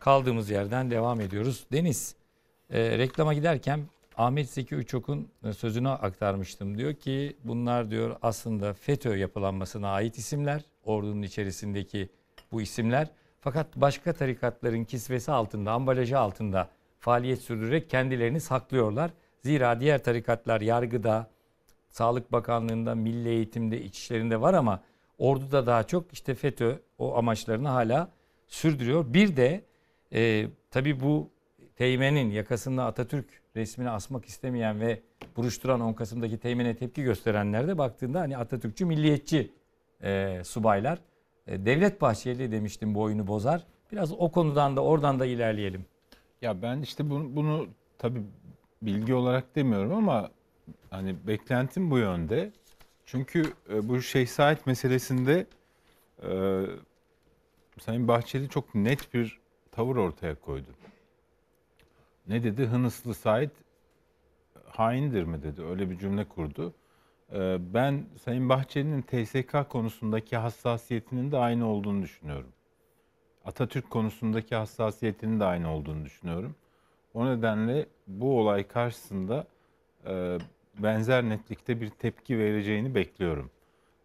Kaldığımız 0.00 0.50
yerden 0.50 0.90
devam 0.90 1.20
ediyoruz. 1.20 1.66
Deniz, 1.72 2.16
e, 2.70 2.98
reklama 2.98 3.34
giderken 3.34 3.80
Ahmet 4.16 4.50
Zeki 4.50 4.76
Uçok'un 4.76 5.28
e, 5.44 5.52
sözünü 5.52 5.88
aktarmıştım. 5.88 6.78
Diyor 6.78 6.94
ki 6.94 7.36
bunlar 7.44 7.90
diyor 7.90 8.16
aslında 8.22 8.74
FETÖ 8.74 9.16
yapılanmasına 9.16 9.88
ait 9.88 10.18
isimler. 10.18 10.62
Ordunun 10.84 11.22
içerisindeki 11.22 12.08
bu 12.52 12.62
isimler. 12.62 13.08
Fakat 13.40 13.66
başka 13.76 14.12
tarikatların 14.12 14.84
kisvesi 14.84 15.32
altında, 15.32 15.72
ambalajı 15.72 16.18
altında 16.18 16.68
faaliyet 16.98 17.40
sürdürerek 17.42 17.90
kendilerini 17.90 18.40
saklıyorlar. 18.40 19.10
Zira 19.42 19.80
diğer 19.80 20.04
tarikatlar 20.04 20.60
yargıda, 20.60 21.30
Sağlık 21.88 22.32
Bakanlığı'nda, 22.32 22.94
Milli 22.94 23.28
Eğitim'de, 23.28 23.82
İçişleri'nde 23.82 24.40
var 24.40 24.54
ama 24.54 24.82
orduda 25.18 25.66
daha 25.66 25.82
çok 25.82 26.12
işte 26.12 26.34
FETÖ 26.34 26.78
o 26.98 27.16
amaçlarını 27.16 27.68
hala 27.68 28.08
sürdürüyor. 28.48 29.14
Bir 29.14 29.36
de 29.36 29.64
e, 30.12 30.46
tabii 30.70 31.00
bu 31.00 31.30
Teğmen'in 31.76 32.30
yakasında 32.30 32.84
Atatürk 32.84 33.26
resmini 33.56 33.90
asmak 33.90 34.24
istemeyen 34.24 34.80
ve 34.80 35.00
buruşturan 35.36 35.80
10 35.80 35.92
Kasım'daki 35.92 36.38
Teğmen'e 36.38 36.76
tepki 36.76 37.02
gösterenler 37.02 37.68
de 37.68 37.78
baktığında 37.78 38.20
hani 38.20 38.36
Atatürkçü, 38.36 38.86
milliyetçi 38.86 39.52
e, 40.02 40.40
subaylar. 40.44 40.98
E, 41.46 41.66
Devlet 41.66 42.00
Bahçeli 42.00 42.52
demiştim 42.52 42.94
bu 42.94 43.00
oyunu 43.00 43.26
bozar. 43.26 43.66
Biraz 43.92 44.12
o 44.12 44.30
konudan 44.30 44.76
da 44.76 44.80
oradan 44.80 45.20
da 45.20 45.26
ilerleyelim. 45.26 45.84
Ya 46.42 46.62
ben 46.62 46.80
işte 46.80 47.10
bunu, 47.10 47.36
bunu 47.36 47.66
tabii 47.98 48.22
bilgi 48.82 49.14
olarak 49.14 49.56
demiyorum 49.56 49.92
ama 49.92 50.30
hani 50.90 51.26
beklentim 51.26 51.90
bu 51.90 51.98
yönde. 51.98 52.52
Çünkü 53.06 53.52
e, 53.70 53.88
bu 53.88 54.02
Şeyh 54.02 54.26
Said 54.26 54.58
meselesinde 54.66 55.46
e, 56.22 56.62
Sayın 57.80 58.08
Bahçeli 58.08 58.48
çok 58.48 58.74
net 58.74 59.14
bir 59.14 59.40
tavır 59.72 59.96
ortaya 59.96 60.34
koydu. 60.34 60.68
Ne 62.28 62.42
dedi? 62.42 62.66
Hınıslı 62.66 63.14
Said 63.14 63.50
haindir 64.64 65.24
mi 65.24 65.42
dedi. 65.42 65.62
Öyle 65.62 65.90
bir 65.90 65.98
cümle 65.98 66.24
kurdu. 66.24 66.74
E, 67.32 67.58
ben 67.74 68.04
Sayın 68.24 68.48
Bahçeli'nin 68.48 69.02
TSK 69.02 69.70
konusundaki 69.70 70.36
hassasiyetinin 70.36 71.32
de 71.32 71.36
aynı 71.36 71.66
olduğunu 71.68 72.02
düşünüyorum. 72.02 72.52
Atatürk 73.44 73.90
konusundaki 73.90 74.54
hassasiyetinin 74.54 75.40
de 75.40 75.44
aynı 75.44 75.72
olduğunu 75.74 76.04
düşünüyorum. 76.04 76.54
O 77.14 77.26
nedenle 77.26 77.86
bu 78.06 78.40
olay 78.40 78.68
karşısında 78.68 79.46
e, 80.06 80.38
benzer 80.78 81.24
netlikte 81.24 81.80
bir 81.80 81.90
tepki 81.90 82.38
vereceğini 82.38 82.94
bekliyorum. 82.94 83.50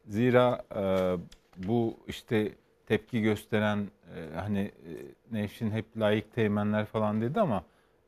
Zira 0.08 0.64
e, 0.76 0.84
bu 1.58 1.98
işte 2.08 2.52
tepki 2.86 3.22
gösteren 3.22 3.88
e, 4.16 4.36
hani 4.36 4.60
e, 4.60 4.92
Nevşin 5.32 5.72
hep 5.72 5.86
layık 5.98 6.34
teğmenler 6.34 6.86
falan 6.86 7.22
dedi 7.22 7.40
ama 7.40 7.64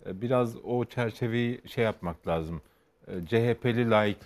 e, 0.05 0.21
biraz 0.21 0.57
o 0.65 0.85
çerçeveyi 0.85 1.61
şey 1.65 1.83
yapmak 1.83 2.27
lazım. 2.27 2.61
E, 3.07 3.25
CHP'li 3.25 3.89
layık 3.89 4.19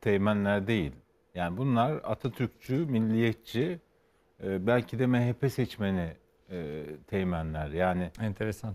teğmenler 0.00 0.66
değil. 0.66 0.92
Yani 1.34 1.56
bunlar 1.56 2.00
Atatürkçü, 2.04 2.74
milliyetçi, 2.74 3.78
e, 4.44 4.66
belki 4.66 4.98
de 4.98 5.06
MHP 5.06 5.52
seçmeni 5.52 6.12
e, 6.50 6.84
teğmenler. 7.06 7.68
Yani 7.68 8.10
enteresan. 8.20 8.74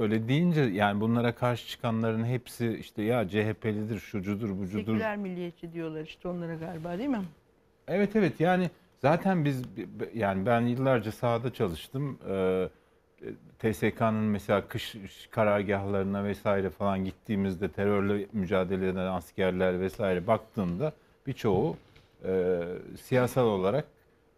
Öyle 0.00 0.28
deyince 0.28 0.60
yani 0.60 1.00
bunlara 1.00 1.34
karşı 1.34 1.68
çıkanların 1.68 2.24
hepsi 2.24 2.76
işte 2.80 3.02
ya 3.02 3.28
CHP'lidir, 3.28 3.98
şucudur, 3.98 4.58
bucudur. 4.58 4.92
Seküler 4.92 5.16
milliyetçi 5.16 5.72
diyorlar 5.72 6.02
işte 6.02 6.28
onlara 6.28 6.54
galiba 6.54 6.98
değil 6.98 7.08
mi? 7.08 7.24
Evet 7.88 8.16
evet 8.16 8.40
yani 8.40 8.70
zaten 8.98 9.44
biz 9.44 9.62
yani 10.14 10.46
ben 10.46 10.60
yıllarca 10.60 11.12
sahada 11.12 11.52
çalıştım. 11.52 12.18
Ee, 12.28 12.68
TSK'nın 13.58 14.14
mesela 14.24 14.68
kış 14.68 14.96
karargahlarına 15.30 16.24
vesaire 16.24 16.70
falan 16.70 17.04
gittiğimizde 17.04 17.68
terörle 17.68 18.26
mücadele 18.32 18.88
eden 18.88 19.06
askerler 19.06 19.80
vesaire 19.80 20.26
baktığında 20.26 20.92
birçoğu 21.26 21.76
e, 22.24 22.60
siyasal 23.02 23.46
olarak 23.46 23.84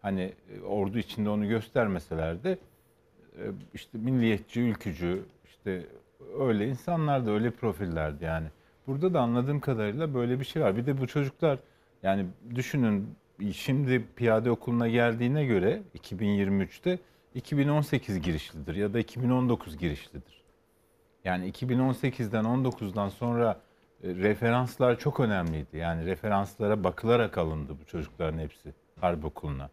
hani 0.01 0.33
ordu 0.67 0.97
içinde 0.97 1.29
onu 1.29 1.47
göstermeseler 1.47 2.43
de 2.43 2.57
işte 3.73 3.97
milliyetçi, 3.97 4.61
ülkücü, 4.61 5.23
işte 5.45 5.85
öyle 6.39 6.67
insanlar 6.67 7.25
da 7.25 7.31
öyle 7.31 7.51
profillerdi 7.51 8.23
yani. 8.23 8.47
Burada 8.87 9.13
da 9.13 9.21
anladığım 9.21 9.59
kadarıyla 9.59 10.13
böyle 10.13 10.39
bir 10.39 10.45
şey 10.45 10.61
var. 10.61 10.77
Bir 10.77 10.85
de 10.85 10.97
bu 10.97 11.07
çocuklar 11.07 11.59
yani 12.03 12.25
düşünün 12.55 13.15
şimdi 13.53 14.05
piyade 14.15 14.51
okuluna 14.51 14.87
geldiğine 14.87 15.45
göre 15.45 15.81
2023'te 15.97 16.99
2018 17.35 18.21
girişlidir 18.21 18.75
ya 18.75 18.93
da 18.93 18.99
2019 18.99 19.77
girişlidir. 19.77 20.43
Yani 21.23 21.51
2018'den 21.51 22.43
19'dan 22.43 23.09
sonra 23.09 23.59
e, 24.03 24.07
referanslar 24.07 24.99
çok 24.99 25.19
önemliydi. 25.19 25.77
Yani 25.77 26.05
referanslara 26.05 26.83
bakılarak 26.83 27.37
alındı 27.37 27.73
bu 27.81 27.85
çocukların 27.85 28.39
hepsi 28.39 28.73
harp 29.01 29.25
okuluna. 29.25 29.69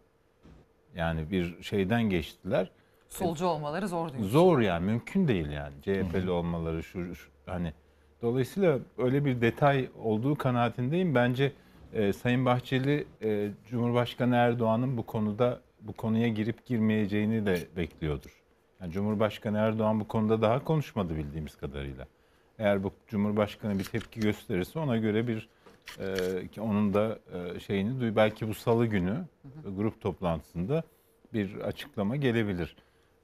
Yani 0.95 1.31
bir 1.31 1.63
şeyden 1.63 2.03
geçtiler. 2.03 2.71
Solcu 3.17 3.45
olmaları 3.45 3.87
zor 3.87 4.09
diyorsun. 4.09 4.29
Zor 4.29 4.59
yani 4.59 4.85
mümkün 4.85 5.27
değil 5.27 5.49
yani 5.49 5.73
CHP'li 5.81 6.31
olmaları 6.31 6.83
şu, 6.83 7.15
şu 7.15 7.29
hani 7.45 7.73
dolayısıyla 8.21 8.79
öyle 8.97 9.25
bir 9.25 9.41
detay 9.41 9.89
olduğu 10.03 10.35
kanaatindeyim. 10.35 11.15
Bence 11.15 11.51
e, 11.93 12.13
Sayın 12.13 12.45
Bahçeli 12.45 13.07
e, 13.23 13.49
Cumhurbaşkanı 13.69 14.35
Erdoğan'ın 14.35 14.97
bu 14.97 15.05
konuda 15.05 15.61
bu 15.81 15.93
konuya 15.93 16.27
girip 16.27 16.65
girmeyeceğini 16.65 17.45
de 17.45 17.67
bekliyordur. 17.77 18.41
Yani 18.81 18.91
Cumhurbaşkanı 18.91 19.57
Erdoğan 19.57 19.99
bu 19.99 20.07
konuda 20.07 20.41
daha 20.41 20.63
konuşmadı 20.63 21.15
bildiğimiz 21.15 21.55
kadarıyla. 21.55 22.05
Eğer 22.59 22.83
bu 22.83 22.91
Cumhurbaşkanı 23.07 23.79
bir 23.79 23.83
tepki 23.83 24.19
gösterirse 24.19 24.79
ona 24.79 24.97
göre 24.97 25.27
bir 25.27 25.49
e, 25.99 26.61
onun 26.61 26.93
da 26.93 27.19
e, 27.33 27.59
şeyini 27.59 28.01
duy 28.01 28.15
belki 28.15 28.47
bu 28.47 28.53
salı 28.53 28.85
günü 28.85 29.11
hı 29.11 29.69
hı. 29.69 29.75
grup 29.75 30.01
toplantısında 30.01 30.83
bir 31.33 31.55
açıklama 31.55 32.15
gelebilir. 32.15 32.75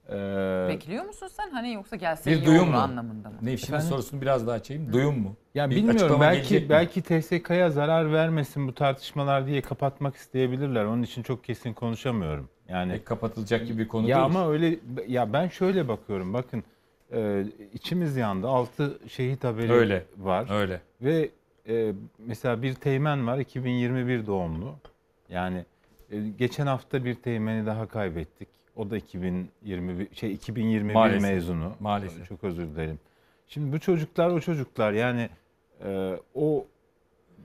Ee, 0.08 0.66
Bekliyor 0.68 1.04
musun 1.04 1.28
sen 1.28 1.50
hani 1.50 1.72
yoksa 1.72 1.96
gelse 1.96 2.30
bir 2.30 2.36
iyi 2.36 2.46
duyum 2.46 2.62
olur 2.62 2.70
mu? 2.72 2.76
anlamında 2.78 3.28
mı? 3.30 3.36
Nevşin'in 3.42 3.78
sorusunu 3.78 4.20
biraz 4.20 4.46
daha 4.46 4.54
açayım. 4.56 4.92
Duyum 4.92 5.18
mu? 5.20 5.36
Ya 5.54 5.70
Bir 5.70 5.76
bilmiyorum 5.76 5.96
açıklama 6.00 6.20
belki 6.24 6.54
mi? 6.54 6.68
belki 6.68 7.02
TSK'ya 7.02 7.70
zarar 7.70 8.12
vermesin 8.12 8.68
bu 8.68 8.74
tartışmalar 8.74 9.46
diye 9.46 9.60
kapatmak 9.62 10.16
isteyebilirler. 10.16 10.84
Onun 10.84 11.02
için 11.02 11.22
çok 11.22 11.44
kesin 11.44 11.72
konuşamıyorum. 11.72 12.48
Yani 12.68 12.92
E, 12.92 13.04
kapatılacak 13.04 13.66
gibi 13.66 13.78
bir 13.82 13.88
konu 13.88 14.08
ya 14.08 14.16
değil. 14.16 14.26
ama 14.26 14.50
öyle 14.50 14.78
ya 15.08 15.32
ben 15.32 15.48
şöyle 15.48 15.88
bakıyorum. 15.88 16.34
Bakın 16.34 16.64
e, 17.12 17.44
içimiz 17.74 18.16
yandı. 18.16 18.48
6 18.48 18.98
şehit 19.08 19.44
haberi 19.44 19.72
Öyle, 19.72 20.04
var. 20.18 20.46
öyle. 20.60 20.80
Ve 21.02 21.30
e, 21.68 21.92
mesela 22.18 22.62
bir 22.62 22.74
teğmen 22.74 23.26
var 23.26 23.38
2021 23.38 24.26
doğumlu. 24.26 24.74
Yani 25.28 25.64
e, 26.10 26.18
geçen 26.38 26.66
hafta 26.66 27.04
bir 27.04 27.14
teğmeni 27.14 27.66
daha 27.66 27.88
kaybettik. 27.88 28.48
O 28.76 28.90
da 28.90 28.96
2021 28.96 30.14
şey 30.14 30.32
2021 30.32 30.94
Maalesef, 30.94 31.22
mezunu. 31.22 31.72
maalesef. 31.80 32.28
Çok 32.28 32.44
özür 32.44 32.66
dilerim. 32.68 32.98
Şimdi 33.48 33.72
bu 33.72 33.80
çocuklar 33.80 34.30
o 34.30 34.40
çocuklar 34.40 34.92
yani 34.92 35.30
e, 35.84 36.18
o 36.34 36.66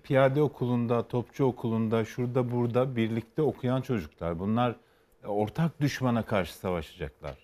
piyade 0.04 0.42
okulunda, 0.42 1.08
topçu 1.08 1.46
okulunda, 1.46 2.06
şurada 2.06 2.52
burada 2.52 2.96
birlikte 2.96 3.42
okuyan 3.42 3.82
çocuklar. 3.82 4.40
Bunlar 4.40 4.76
e, 5.24 5.28
ortak 5.28 5.82
düşmana 5.82 6.26
karşı 6.26 6.56
savaşacaklar. 6.58 7.38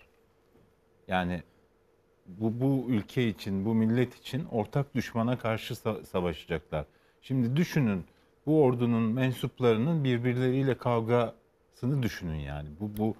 Yani 1.08 1.42
bu, 2.26 2.60
bu 2.60 2.84
ülke 2.88 3.28
için, 3.28 3.64
bu 3.64 3.74
millet 3.74 4.14
için 4.14 4.44
ortak 4.44 4.94
düşmana 4.94 5.38
karşı 5.38 5.74
sa- 5.74 6.04
savaşacaklar. 6.04 6.84
Şimdi 7.22 7.56
düşünün 7.56 8.04
bu 8.46 8.62
ordunun 8.62 9.02
mensuplarının 9.02 10.04
birbirleriyle 10.04 10.74
kavgasını 10.78 12.02
düşünün 12.02 12.38
yani. 12.38 12.68
Bu, 12.80 12.96
bu 12.96 13.14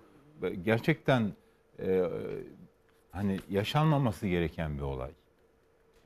gerçekten 0.48 1.32
e, 1.78 2.02
hani 3.10 3.38
yaşanmaması 3.50 4.26
gereken 4.28 4.76
bir 4.76 4.82
olay. 4.82 5.10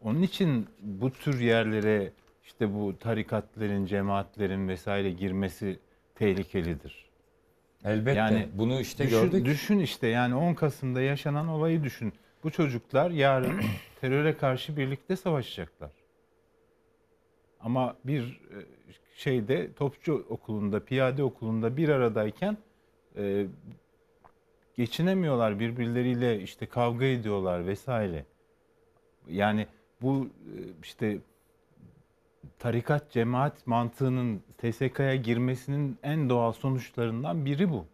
Onun 0.02 0.22
için 0.22 0.68
bu 0.80 1.10
tür 1.10 1.40
yerlere 1.40 2.12
işte 2.44 2.74
bu 2.74 2.98
tarikatların, 2.98 3.86
cemaatlerin 3.86 4.68
vesaire 4.68 5.10
girmesi 5.10 5.78
tehlikelidir. 6.14 7.08
Elbette. 7.84 8.48
Bunu 8.54 8.80
işte 8.80 9.04
düşün, 9.04 9.16
gördük. 9.16 9.44
Düşün 9.44 9.78
işte 9.78 10.06
yani 10.06 10.34
10 10.34 10.54
Kasım'da 10.54 11.00
yaşanan 11.00 11.48
olayı 11.48 11.84
düşün. 11.84 12.12
Bu 12.44 12.50
çocuklar 12.50 13.10
yarın 13.10 13.60
teröre 14.00 14.36
karşı 14.36 14.76
birlikte 14.76 15.16
savaşacaklar. 15.16 15.90
Ama 17.60 17.96
bir 18.04 18.22
e, 18.22 18.58
şeyde 19.14 19.72
topçu 19.72 20.26
okulunda, 20.28 20.84
piyade 20.84 21.22
okulunda 21.22 21.76
bir 21.76 21.88
aradayken 21.88 22.56
e, 23.16 23.46
geçinemiyorlar 24.78 25.60
birbirleriyle 25.60 26.40
işte 26.40 26.66
kavga 26.66 27.04
ediyorlar 27.04 27.66
vesaire. 27.66 28.24
Yani 29.28 29.66
bu 30.02 30.26
e, 30.26 30.54
işte 30.82 31.18
tarikat 32.58 33.10
cemaat 33.10 33.66
mantığının 33.66 34.42
TSK'ya 34.58 35.16
girmesinin 35.16 35.98
en 36.02 36.30
doğal 36.30 36.52
sonuçlarından 36.52 37.44
biri 37.44 37.70
bu. 37.70 37.86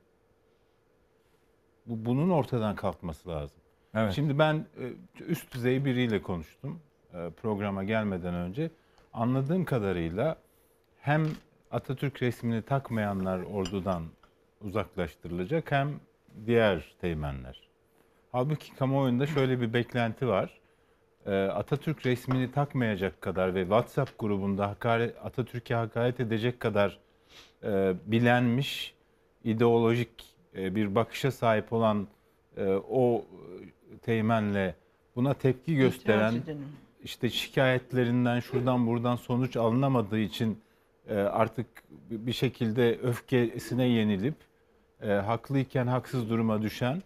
bu 1.87 2.05
bunun 2.05 2.30
ortadan 2.30 2.76
kalkması 2.76 3.28
lazım. 3.28 3.59
Evet. 3.95 4.12
Şimdi 4.12 4.39
ben 4.39 4.66
e, 4.78 4.93
üst 5.24 5.55
düzey 5.55 5.85
biriyle 5.85 6.22
konuştum 6.22 6.80
e, 7.14 7.30
programa 7.30 7.85
gelmeden 7.85 8.35
önce. 8.35 8.70
Anladığım 9.12 9.64
kadarıyla 9.64 10.37
hem 11.01 11.26
Atatürk 11.70 12.22
resmini 12.22 12.62
takmayanlar 12.62 13.43
ordudan 13.43 14.03
uzaklaştırılacak 14.61 15.72
hem 15.72 16.01
diğer 16.47 16.95
teğmenler. 17.01 17.68
Halbuki 18.32 18.76
kamuoyunda 18.76 19.26
şöyle 19.26 19.61
bir 19.61 19.72
beklenti 19.72 20.28
var. 20.28 20.61
E, 21.26 21.35
Atatürk 21.35 22.07
resmini 22.07 22.53
takmayacak 22.53 23.20
kadar 23.20 23.55
ve 23.55 23.61
WhatsApp 23.61 24.18
grubunda 24.18 24.68
hakaret, 24.68 25.16
Atatürk'e 25.24 25.74
hakaret 25.74 26.20
edecek 26.20 26.61
kadar 26.61 26.99
e, 27.62 27.95
bilenmiş, 28.07 28.95
ideolojik 29.45 30.11
e, 30.57 30.74
bir 30.74 30.95
bakışa 30.95 31.30
sahip 31.30 31.72
olan 31.72 32.09
e, 32.57 32.66
o 32.91 33.24
teğmenle 34.03 34.74
buna 35.16 35.35
tepki 35.35 35.76
gösteren 35.76 36.35
işte 37.05 37.30
şikayetlerinden 37.30 38.41
şuradan 38.41 38.87
buradan 38.87 39.16
sonuç 39.16 39.57
alınamadığı 39.57 40.18
için 40.18 40.59
e, 41.09 41.14
artık 41.14 41.66
bir 42.11 42.32
şekilde 42.32 42.99
öfkesine 43.03 43.89
yenilip 43.89 44.35
e, 45.05 45.13
haklıyken 45.13 45.87
haksız 45.87 46.31
duruma 46.31 46.63
düşen 46.63 47.03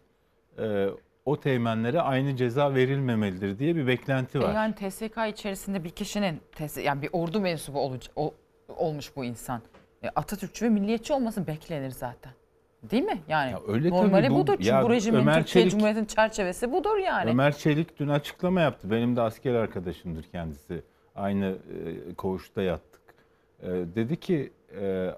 e, 0.58 0.86
o 1.24 1.40
teğmenlere 1.40 2.00
aynı 2.00 2.36
ceza 2.36 2.74
verilmemelidir 2.74 3.58
diye 3.58 3.76
bir 3.76 3.86
beklenti 3.86 4.38
E 4.38 4.40
var. 4.40 4.54
yani 4.54 4.74
TSK 4.74 5.16
içerisinde 5.28 5.84
bir 5.84 5.90
kişinin 5.90 6.40
yani 6.84 7.02
bir 7.02 7.08
ordu 7.12 7.40
mensubu 7.40 7.78
oluc- 7.78 8.10
ol- 8.16 8.32
olmuş 8.68 9.16
bu 9.16 9.24
insan. 9.24 9.62
E, 10.02 10.08
Atatürkçü 10.08 10.64
ve 10.64 10.68
milliyetçi 10.70 11.12
olması 11.12 11.46
beklenir 11.46 11.90
zaten. 11.90 12.32
Değil 12.90 13.02
mi? 13.02 13.18
Yani 13.28 13.54
öyle 13.68 13.90
normali 13.90 14.30
bu- 14.30 14.34
budur. 14.34 14.52
Çünkü 14.56 14.68
ya 14.68 14.82
bu 14.84 14.90
rejimin 14.90 15.18
Ömer 15.20 15.34
Türkiye 15.34 15.64
Çelik- 15.64 15.70
Cumhuriyeti'nin 15.70 16.04
çerçevesi 16.06 16.72
budur 16.72 16.96
yani. 16.96 17.30
Ömer 17.30 17.56
Çelik 17.56 17.98
dün 17.98 18.08
açıklama 18.08 18.60
yaptı. 18.60 18.90
Benim 18.90 19.16
de 19.16 19.20
asker 19.20 19.54
arkadaşımdır 19.54 20.22
kendisi. 20.22 20.82
Aynı 21.14 21.46
e, 22.10 22.14
koğuşta 22.14 22.62
yattık. 22.62 23.00
E, 23.62 23.66
dedi 23.68 24.20
ki 24.20 24.52
e, 24.80 25.10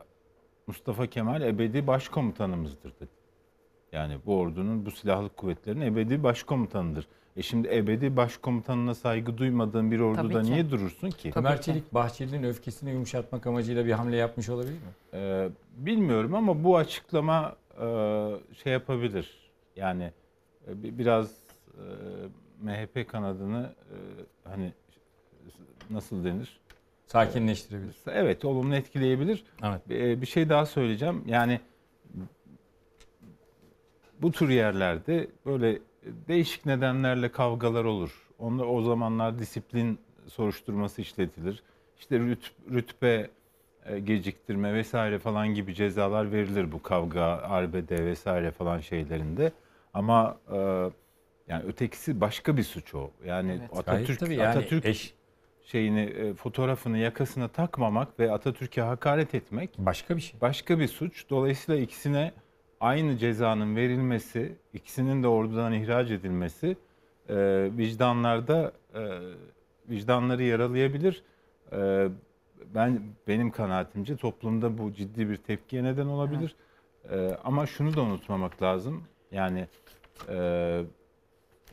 Mustafa 0.70 1.06
Kemal 1.06 1.42
ebedi 1.42 1.86
başkomutanımızdır 1.86 2.92
dedi. 3.00 3.10
Yani 3.92 4.18
bu 4.26 4.38
ordunun, 4.38 4.86
bu 4.86 4.90
silahlı 4.90 5.28
kuvvetlerin 5.28 5.80
ebedi 5.80 6.22
başkomutanıdır. 6.22 7.06
E 7.36 7.42
şimdi 7.42 7.68
ebedi 7.74 8.16
başkomutanına 8.16 8.94
saygı 8.94 9.38
duymadığın 9.38 9.90
bir 9.90 10.00
orduda 10.00 10.22
Tabii 10.22 10.44
ki. 10.46 10.52
niye 10.52 10.70
durursun 10.70 11.10
ki? 11.10 11.32
Ömer 11.36 11.62
Çelik 11.62 11.94
Bahçeli'nin 11.94 12.42
öfkesini 12.42 12.90
yumuşatmak 12.90 13.46
amacıyla 13.46 13.86
bir 13.86 13.92
hamle 13.92 14.16
yapmış 14.16 14.48
olabilir 14.48 14.72
mi? 14.72 14.78
Ee, 15.14 15.48
bilmiyorum 15.76 16.34
ama 16.34 16.64
bu 16.64 16.76
açıklama 16.76 17.56
e, 17.80 17.84
şey 18.62 18.72
yapabilir. 18.72 19.50
Yani 19.76 20.12
e, 20.68 20.82
bi- 20.82 20.98
biraz 20.98 21.32
e, 21.74 21.82
MHP 22.62 23.08
kanadını 23.08 23.74
e, 23.92 23.96
hani 24.50 24.72
nasıl 25.90 26.24
denir? 26.24 26.60
Sakinleştirebilir. 27.12 27.96
Evet, 28.06 28.44
olumlu 28.44 28.74
etkileyebilir. 28.74 29.44
Evet. 29.62 29.80
E, 29.90 30.20
bir 30.20 30.26
şey 30.26 30.48
daha 30.48 30.66
söyleyeceğim. 30.66 31.22
Yani 31.26 31.60
bu 34.22 34.32
tür 34.32 34.48
yerlerde 34.48 35.28
böyle 35.46 35.78
değişik 36.28 36.66
nedenlerle 36.66 37.32
kavgalar 37.32 37.84
olur. 37.84 38.28
Onlar 38.38 38.64
o 38.66 38.82
zamanlar 38.82 39.38
disiplin 39.38 39.98
soruşturması 40.26 41.02
işletilir. 41.02 41.62
İşte 41.98 42.18
rüt, 42.18 42.52
rütbe 42.70 43.30
e, 43.86 43.98
geciktirme 43.98 44.74
vesaire 44.74 45.18
falan 45.18 45.48
gibi 45.48 45.74
cezalar 45.74 46.32
verilir 46.32 46.72
bu 46.72 46.82
kavga, 46.82 47.22
arbede 47.24 48.04
vesaire 48.04 48.50
falan 48.50 48.80
şeylerinde. 48.80 49.52
Ama 49.94 50.38
e, 50.52 50.56
yani 51.48 51.64
ötekisi 51.66 52.20
başka 52.20 52.56
bir 52.56 52.62
suç 52.62 52.94
o. 52.94 53.10
Yani 53.26 53.58
Evet, 53.60 53.78
Atatürk 53.78 54.20
tabii 54.20 54.34
yani 54.34 54.48
Atatürk 54.48 54.84
eş- 54.84 55.14
şeyini 55.72 56.00
e, 56.00 56.34
fotoğrafını 56.34 56.98
yakasına 56.98 57.48
takmamak 57.48 58.20
ve 58.20 58.32
Atatürk'e 58.32 58.82
hakaret 58.82 59.34
etmek 59.34 59.70
başka 59.78 60.16
bir 60.16 60.20
şey. 60.20 60.40
Başka 60.40 60.78
bir 60.78 60.88
suç. 60.88 61.30
Dolayısıyla 61.30 61.80
ikisine 61.80 62.32
aynı 62.80 63.16
cezanın 63.16 63.76
verilmesi, 63.76 64.56
ikisinin 64.74 65.22
de 65.22 65.28
ordudan 65.28 65.72
ihraç 65.72 66.10
edilmesi 66.10 66.76
e, 67.28 67.36
vicdanlarda 67.76 68.72
e, 68.94 69.00
vicdanları 69.88 70.42
yaralayabilir. 70.42 71.22
E, 71.72 72.08
ben 72.74 73.00
benim 73.28 73.50
kanaatimce 73.50 74.16
toplumda 74.16 74.78
bu 74.78 74.92
ciddi 74.92 75.30
bir 75.30 75.36
tepkiye 75.36 75.84
neden 75.84 76.06
olabilir. 76.06 76.54
E, 77.10 77.36
ama 77.44 77.66
şunu 77.66 77.96
da 77.96 78.02
unutmamak 78.02 78.62
lazım. 78.62 79.04
Yani 79.32 79.66
e, 80.28 80.82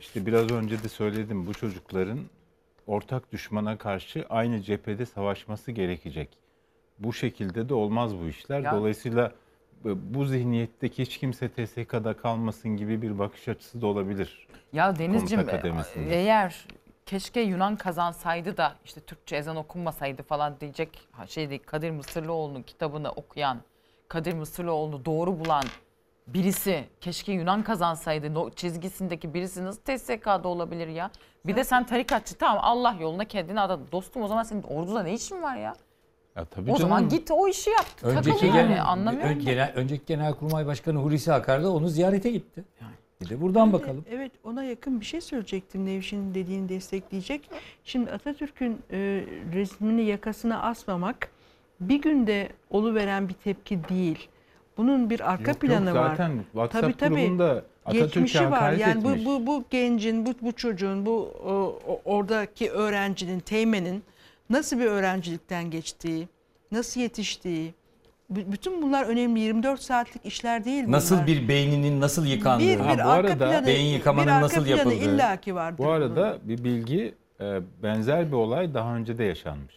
işte 0.00 0.26
biraz 0.26 0.50
önce 0.50 0.82
de 0.82 0.88
söyledim 0.88 1.46
bu 1.46 1.54
çocukların 1.54 2.18
ortak 2.92 3.32
düşmana 3.32 3.78
karşı 3.78 4.26
aynı 4.30 4.60
cephede 4.62 5.06
savaşması 5.06 5.72
gerekecek. 5.72 6.28
Bu 6.98 7.12
şekilde 7.12 7.68
de 7.68 7.74
olmaz 7.74 8.16
bu 8.18 8.28
işler. 8.28 8.60
Ya- 8.60 8.72
Dolayısıyla 8.72 9.32
bu- 9.84 9.98
zihniyetteki 10.24 11.02
hiç 11.02 11.18
kimse 11.18 11.48
TSK'da 11.48 12.16
kalmasın 12.16 12.76
gibi 12.76 13.02
bir 13.02 13.18
bakış 13.18 13.48
açısı 13.48 13.80
da 13.80 13.86
olabilir. 13.86 14.48
Ya 14.72 14.98
Denizciğim 14.98 15.48
eğer 16.10 16.66
keşke 17.06 17.40
Yunan 17.40 17.76
kazansaydı 17.76 18.56
da 18.56 18.74
işte 18.84 19.00
Türkçe 19.00 19.36
ezan 19.36 19.56
okunmasaydı 19.56 20.22
falan 20.22 20.60
diyecek 20.60 20.98
şeydi 21.26 21.58
Kadir 21.58 21.90
Mısırlıoğlu'nun 21.90 22.62
kitabını 22.62 23.10
okuyan, 23.12 23.58
Kadir 24.08 24.32
Mısırlıoğlu'nu 24.34 25.04
doğru 25.04 25.40
bulan 25.40 25.64
birisi 26.34 26.84
keşke 27.00 27.32
Yunan 27.32 27.62
kazansaydı 27.62 28.34
no- 28.34 28.50
çizgisindeki 28.50 29.34
birisi 29.34 29.64
nasıl 29.64 29.80
TSK'da 29.80 30.48
olabilir 30.48 30.88
ya? 30.88 31.10
Bir 31.46 31.56
de 31.56 31.64
sen 31.64 31.86
tarikatçı 31.86 32.34
tamam 32.34 32.58
Allah 32.62 32.96
yoluna 33.00 33.24
kendini 33.24 33.60
adadın. 33.60 33.86
Dostum 33.92 34.22
o 34.22 34.28
zaman 34.28 34.42
senin 34.42 34.62
orduda 34.62 35.02
ne 35.02 35.14
işin 35.14 35.42
var 35.42 35.56
ya? 35.56 35.74
Ya 36.36 36.44
tabii 36.44 36.72
o 36.72 36.76
zaman 36.76 36.96
canım. 36.98 37.08
git 37.08 37.30
o 37.30 37.48
işi 37.48 37.70
yap. 37.70 37.86
Önceki, 38.02 38.30
Takıl 38.38 38.46
yani 38.56 38.68
gen- 38.74 38.78
anlamıyorum 38.78 39.30
ön- 39.30 39.38
genel, 39.44 39.72
önceki 39.74 40.02
Genelkurmay 40.06 40.66
Başkanı 40.66 40.98
Hulusi 40.98 41.32
Akar 41.32 41.62
da 41.62 41.72
onu 41.72 41.88
ziyarete 41.88 42.30
gitti. 42.30 42.64
Bir 43.20 43.28
de 43.28 43.40
buradan 43.40 43.72
bakalım. 43.72 44.04
Evet 44.10 44.32
ona 44.44 44.64
yakın 44.64 45.00
bir 45.00 45.04
şey 45.06 45.20
söyleyecektim 45.20 45.86
Nevşin'in 45.86 46.34
dediğini 46.34 46.68
destekleyecek. 46.68 47.50
Şimdi 47.84 48.10
Atatürk'ün 48.10 48.82
e, 48.92 48.96
resmini 49.54 50.02
yakasına 50.04 50.62
asmamak 50.62 51.28
bir 51.80 52.02
günde 52.02 52.48
oluveren 52.70 53.28
bir 53.28 53.34
tepki 53.34 53.88
değil. 53.88 54.28
Bunun 54.78 55.10
bir 55.10 55.20
arka 55.32 55.50
Yok, 55.50 55.62
yok, 55.62 55.72
planı 55.72 55.94
var. 55.94 56.10
zaten 56.10 56.30
WhatsApp 56.52 57.00
grubunda 57.00 57.62
Atatürk'e 57.84 58.04
geçmişi 58.06 58.50
var. 58.50 58.72
Yani 58.72 59.04
bu, 59.04 59.10
etmiş. 59.10 59.26
bu 59.26 59.46
bu 59.46 59.64
gencin, 59.70 60.26
bu 60.26 60.34
bu 60.42 60.52
çocuğun, 60.52 61.06
bu 61.06 61.12
o, 61.46 61.78
o- 61.88 62.00
oradaki 62.04 62.70
öğrencinin, 62.70 63.40
teğmenin 63.40 64.02
nasıl 64.50 64.78
bir 64.78 64.84
öğrencilikten 64.86 65.70
geçtiği, 65.70 66.28
nasıl 66.72 67.00
yetiştiği, 67.00 67.74
bütün 68.30 68.82
bunlar 68.82 69.04
önemli. 69.06 69.40
24 69.40 69.80
saatlik 69.82 70.26
işler 70.26 70.64
değil 70.64 70.82
bunlar. 70.86 70.96
Nasıl 70.96 71.26
bir 71.26 71.48
beyninin 71.48 72.00
nasıl 72.00 72.26
yıkandığı, 72.26 72.64
Bir- 72.64 72.74
bir 72.78 72.84
Ha, 72.84 72.96
bu 73.04 73.08
arka 73.10 73.10
arada 73.32 73.44
planı- 73.50 73.66
beyin 73.66 73.94
yıkamanın 73.94 74.26
bir 74.26 74.32
arka 74.32 74.44
nasıl 74.44 74.66
yapıldığı. 74.66 74.94
illaki 74.94 75.54
vardır. 75.54 75.78
Bu 75.84 75.88
arada 75.90 76.38
bir 76.42 76.64
bilgi 76.64 77.14
e, 77.40 77.60
benzer 77.82 78.28
bir 78.28 78.32
olay 78.36 78.74
daha 78.74 78.96
önce 78.96 79.18
de 79.18 79.24
yaşanmış. 79.24 79.74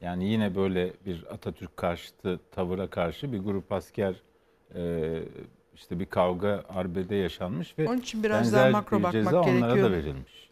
Yani 0.00 0.24
yine 0.28 0.54
böyle 0.54 0.92
bir 1.06 1.24
Atatürk 1.30 1.76
karşıtı 1.76 2.40
tavıra 2.52 2.86
karşı 2.86 3.32
bir 3.32 3.38
grup 3.38 3.72
asker 3.72 4.14
e, 4.74 5.12
işte 5.74 6.00
bir 6.00 6.06
kavga 6.06 6.64
arbede 6.68 7.14
yaşanmış 7.14 7.78
ve 7.78 7.88
Onun 7.88 7.98
için 7.98 8.22
biraz 8.24 8.38
benzer 8.38 8.62
daha 8.62 8.70
makro 8.70 8.98
bir 8.98 9.02
bakmak 9.02 9.12
ceza 9.12 9.40
onlara 9.40 9.54
gerekiyor. 9.74 9.90
da 9.90 9.92
verilmiş. 9.92 10.50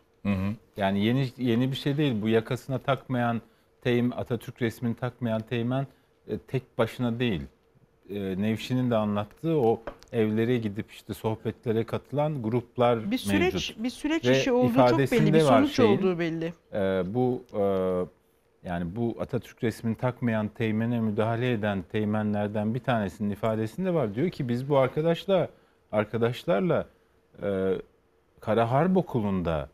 Yani 0.77 1.05
yeni 1.05 1.29
yeni 1.39 1.71
bir 1.71 1.77
şey 1.77 1.97
değil. 1.97 2.23
Bu 2.23 2.29
yakasına 2.29 2.79
takmayan 2.79 3.41
teğmen, 3.83 4.17
Atatürk 4.17 4.63
resmini 4.63 4.95
takmayan 4.95 5.41
teğmen 5.43 5.87
e, 6.29 6.39
tek 6.39 6.79
başına 6.79 7.19
değil. 7.19 7.43
E, 8.11 8.15
Nevşin'in 8.43 8.91
de 8.91 8.97
anlattığı 8.97 9.57
o 9.59 9.81
evlere 10.13 10.59
gidip 10.59 10.91
işte 10.91 11.15
sohbetlere 11.15 11.85
katılan 11.85 12.43
gruplar 12.43 13.11
Bir 13.11 13.19
süreç 13.19 13.55
mevcut. 13.55 13.83
bir 13.85 13.91
süreç 13.91 14.25
Ve 14.25 14.39
işi 14.41 14.53
olduğu 14.53 14.89
çok 14.89 14.99
belli, 14.99 15.33
bir 15.35 15.41
sonuç 15.41 15.77
şeyin, 15.77 15.99
olduğu 15.99 16.19
belli. 16.19 16.53
e, 16.73 17.03
bu 17.15 17.43
e, 17.55 17.63
yani 18.65 18.97
bu 18.97 19.17
Atatürk 19.21 19.65
resmini 19.65 19.95
takmayan 19.95 20.49
teğmene 20.49 21.01
müdahale 21.01 21.53
eden 21.53 21.85
teğmenlerden 21.93 22.75
bir 22.75 22.81
tanesinin 22.81 23.31
ifadesinde 23.31 23.95
var. 23.95 24.15
Diyor 24.15 24.31
ki 24.31 24.49
biz 24.49 24.69
bu 24.69 24.79
arkadaşla 24.79 25.49
arkadaşlarla 25.93 26.87
e, 27.43 27.75
Kara 28.41 28.71
Harp 28.71 28.97
Okulu'nda 28.97 29.69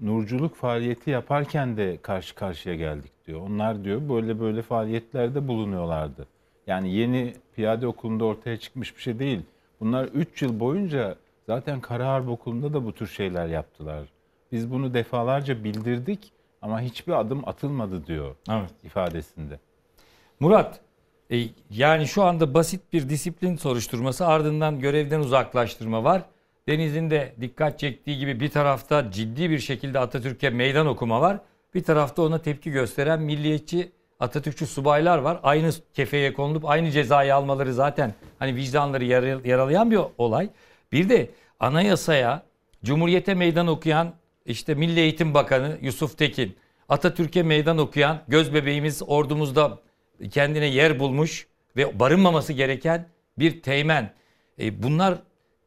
nurculuk 0.00 0.54
faaliyeti 0.56 1.10
yaparken 1.10 1.76
de 1.76 1.98
karşı 2.02 2.34
karşıya 2.34 2.74
geldik 2.74 3.12
diyor. 3.26 3.40
Onlar 3.40 3.84
diyor 3.84 4.08
böyle 4.08 4.40
böyle 4.40 4.62
faaliyetlerde 4.62 5.48
bulunuyorlardı. 5.48 6.26
Yani 6.66 6.92
yeni 6.92 7.34
piyade 7.56 7.86
okulunda 7.86 8.24
ortaya 8.24 8.56
çıkmış 8.56 8.96
bir 8.96 9.02
şey 9.02 9.18
değil. 9.18 9.40
Bunlar 9.80 10.04
3 10.04 10.42
yıl 10.42 10.60
boyunca 10.60 11.16
zaten 11.46 11.80
Kara 11.80 12.08
Harp 12.08 12.28
Okulu'nda 12.28 12.72
da 12.72 12.84
bu 12.84 12.92
tür 12.92 13.06
şeyler 13.06 13.46
yaptılar. 13.46 14.08
Biz 14.52 14.70
bunu 14.70 14.94
defalarca 14.94 15.64
bildirdik 15.64 16.32
Ama 16.62 16.80
hiçbir 16.80 17.12
adım 17.20 17.48
atılmadı 17.48 18.06
diyor 18.06 18.36
Evet. 18.50 18.70
ifadesinde. 18.84 19.58
Murat, 20.40 20.80
e, 21.32 21.36
yani 21.70 22.06
şu 22.06 22.22
anda 22.22 22.54
basit 22.54 22.92
bir 22.92 23.08
disiplin 23.08 23.56
soruşturması 23.56 24.26
ardından 24.26 24.80
görevden 24.80 25.20
uzaklaştırma 25.20 26.04
var. 26.04 26.22
Deniz'in 26.68 27.10
de 27.10 27.34
dikkat 27.40 27.78
çektiği 27.78 28.18
gibi 28.18 28.40
bir 28.40 28.48
tarafta 28.50 29.10
ciddi 29.10 29.50
bir 29.50 29.58
şekilde 29.58 29.98
Atatürk'e 29.98 30.50
meydan 30.50 30.86
okuma 30.86 31.20
var. 31.20 31.38
Bir 31.74 31.82
tarafta 31.84 32.22
ona 32.22 32.38
tepki 32.38 32.70
gösteren 32.70 33.22
milliyetçi 33.22 33.92
Atatürkçü 34.20 34.66
subaylar 34.66 35.18
var. 35.18 35.40
Aynı 35.42 35.70
kefeye 35.94 36.32
konulup 36.32 36.64
aynı 36.64 36.90
cezayı 36.90 37.34
almaları 37.34 37.74
zaten 37.74 38.14
hani 38.38 38.54
vicdanları 38.56 39.04
yara- 39.04 39.48
yaralayan 39.48 39.90
bir 39.90 40.00
olay. 40.18 40.50
Bir 40.92 41.08
de 41.08 41.30
anayasaya, 41.60 42.42
Cumhuriyete 42.84 43.34
meydan 43.34 43.66
okuyan 43.66 44.12
işte 44.46 44.74
Milli 44.74 45.00
Eğitim 45.00 45.34
Bakanı 45.34 45.78
Yusuf 45.82 46.18
Tekin, 46.18 46.56
Atatürk'e 46.88 47.42
meydan 47.42 47.78
okuyan 47.78 48.22
göz 48.28 48.54
bebeğimiz 48.54 49.02
ordumuzda 49.06 49.78
kendine 50.30 50.66
yer 50.66 50.98
bulmuş 50.98 51.46
ve 51.76 52.00
barınmaması 52.00 52.52
gereken 52.52 53.08
bir 53.38 53.62
teğmen. 53.62 54.12
E, 54.58 54.82
bunlar 54.82 55.18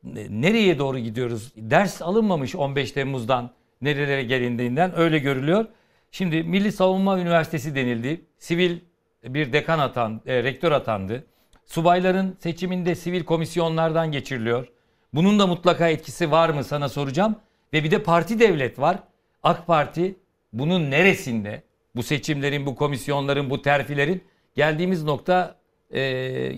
ne- 0.03 0.41
nereye 0.41 0.80
doğru 0.80 0.99
gidiyoruz? 0.99 1.53
Ders 1.57 2.01
alınmamış 2.01 2.55
15 2.55 2.91
Temmuz'dan 2.91 3.51
nerelere 3.82 4.23
gelindiğinden 4.23 4.99
öyle 4.99 5.19
görülüyor. 5.19 5.65
Şimdi 6.11 6.43
Milli 6.43 6.71
Savunma 6.71 7.19
Üniversitesi 7.19 7.76
denildi. 7.76 8.21
Sivil 8.38 8.80
bir 9.23 9.53
dekan 9.53 9.80
atan, 9.80 10.21
e, 10.26 10.43
rektör 10.43 10.71
atandı. 10.71 11.23
Subayların 11.65 12.36
seçiminde 12.39 12.95
sivil 12.95 13.23
komisyonlardan 13.23 14.11
geçiriliyor. 14.11 14.67
Bunun 15.13 15.39
da 15.39 15.47
mutlaka 15.47 15.89
etkisi 15.89 16.32
var 16.32 16.49
mı 16.49 16.63
sana 16.63 16.89
soracağım. 16.89 17.36
Ve 17.74 17.84
bir 17.84 17.91
de 17.91 18.03
parti 18.03 18.39
devlet 18.39 18.80
var. 18.80 18.99
AK 19.43 19.68
Parti 19.68 20.16
bunun 20.53 20.91
neresinde? 20.91 21.63
Bu 21.95 22.03
seçimlerin, 22.03 22.66
bu 22.66 22.76
komisyonların, 22.76 23.49
bu 23.49 23.61
terfilerin 23.61 24.24
geldiğimiz 24.55 25.03
nokta 25.03 25.55
e, 25.89 26.01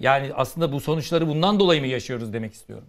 yani 0.01 0.32
aslında 0.34 0.72
bu 0.72 0.80
sonuçları 0.80 1.28
bundan 1.28 1.60
dolayı 1.60 1.82
mı 1.82 1.88
yaşıyoruz 1.88 2.34
demek 2.34 2.53
istiyorum. 2.53 2.88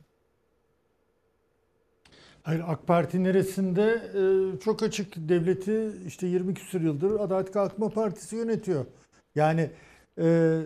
Hayır 2.43 2.63
AK 2.67 2.87
Parti 2.87 3.25
neresinde 3.25 4.03
e, 4.15 4.61
çok 4.61 4.83
açık 4.83 5.15
devleti 5.17 5.91
işte 6.07 6.27
20 6.27 6.55
küsur 6.55 6.81
yıldır 6.81 7.21
Adalet 7.21 7.53
Kalkınma 7.53 7.89
Partisi 7.89 8.37
yönetiyor. 8.37 8.87
Yani 9.35 9.71
e, 10.21 10.59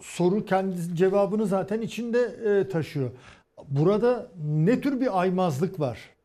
soru 0.00 0.44
kendi 0.44 0.96
cevabını 0.96 1.46
zaten 1.46 1.80
içinde 1.80 2.20
e, 2.20 2.68
taşıyor. 2.68 3.10
Burada 3.68 4.30
ne 4.44 4.80
tür 4.80 5.00
bir 5.00 5.20
aymazlık 5.20 5.80
var? 5.80 6.15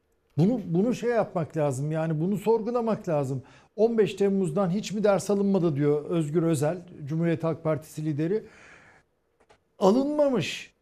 Bunu 0.41 0.61
bunu 0.65 0.95
şey 0.95 1.09
yapmak 1.09 1.57
lazım. 1.57 1.91
Yani 1.91 2.21
bunu 2.21 2.37
sorgulamak 2.37 3.09
lazım. 3.09 3.43
15 3.75 4.13
Temmuz'dan 4.13 4.69
hiç 4.69 4.91
mi 4.91 5.03
ders 5.03 5.29
alınmadı 5.29 5.75
diyor 5.75 6.05
Özgür 6.05 6.43
Özel, 6.43 6.77
Cumhuriyet 7.05 7.43
Halk 7.43 7.63
Partisi 7.63 8.05
lideri. 8.05 8.43
Alınmamış. 9.79 10.73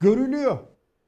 Görülüyor. 0.00 0.58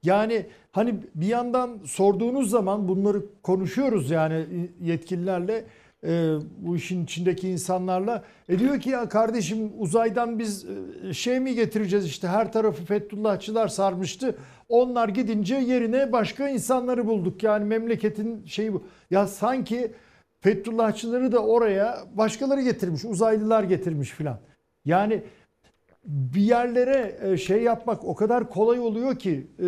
Yani 0.03 0.47
hani 0.72 0.95
bir 1.14 1.26
yandan 1.26 1.78
sorduğunuz 1.84 2.51
zaman 2.51 2.88
bunları 2.88 3.22
konuşuyoruz 3.42 4.11
yani 4.11 4.47
yetkililerle 4.80 5.64
e, 6.05 6.34
bu 6.59 6.76
işin 6.76 7.05
içindeki 7.05 7.48
insanlarla. 7.48 8.24
E 8.48 8.59
diyor 8.59 8.80
ki 8.80 8.90
ya 8.90 9.09
kardeşim 9.09 9.72
uzaydan 9.78 10.38
biz 10.38 10.66
e, 11.05 11.14
şey 11.14 11.40
mi 11.40 11.55
getireceğiz 11.55 12.07
işte 12.07 12.28
her 12.28 12.52
tarafı 12.52 12.84
Fethullahçılar 12.84 13.68
sarmıştı. 13.68 14.36
Onlar 14.68 15.09
gidince 15.09 15.55
yerine 15.55 16.12
başka 16.12 16.48
insanları 16.48 17.07
bulduk. 17.07 17.42
Yani 17.42 17.64
memleketin 17.64 18.46
şeyi 18.46 18.72
bu. 18.72 18.82
Ya 19.11 19.26
sanki 19.26 19.92
Fethullahçıları 20.40 21.32
da 21.32 21.38
oraya 21.38 21.98
başkaları 22.14 22.62
getirmiş. 22.62 23.05
Uzaylılar 23.05 23.62
getirmiş 23.62 24.11
filan. 24.11 24.38
Yani 24.84 25.22
bir 26.05 26.40
yerlere 26.40 27.16
e, 27.22 27.36
şey 27.36 27.62
yapmak 27.62 28.05
o 28.05 28.14
kadar 28.14 28.50
kolay 28.50 28.80
oluyor 28.80 29.18
ki 29.18 29.46
e, 29.59 29.66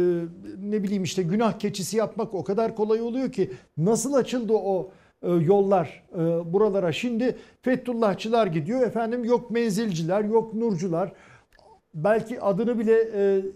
ne 0.59 0.82
bileyim 0.82 1.03
işte 1.03 1.22
günah 1.22 1.59
keçisi 1.59 1.97
yapmak 1.97 2.34
o 2.34 2.45
kadar 2.45 2.76
kolay 2.76 3.01
oluyor 3.01 3.32
ki 3.32 3.51
nasıl 3.76 4.14
açıldı 4.14 4.53
o 4.53 4.91
yollar 5.31 6.05
buralara. 6.45 6.93
Şimdi 6.93 7.37
Fethullahçılar 7.62 8.47
gidiyor. 8.47 8.87
Efendim 8.87 9.24
yok 9.24 9.51
menzilciler 9.51 10.24
yok 10.24 10.55
nurcular. 10.55 11.12
Belki 11.95 12.41
adını 12.41 12.79
bile 12.79 13.03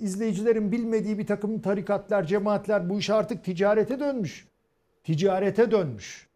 izleyicilerin 0.00 0.72
bilmediği 0.72 1.18
bir 1.18 1.26
takım 1.26 1.60
tarikatlar 1.60 2.24
cemaatler 2.24 2.90
bu 2.90 2.98
iş 2.98 3.10
artık 3.10 3.44
ticarete 3.44 4.00
dönmüş. 4.00 4.48
Ticarete 5.04 5.70
dönmüş. 5.70 6.28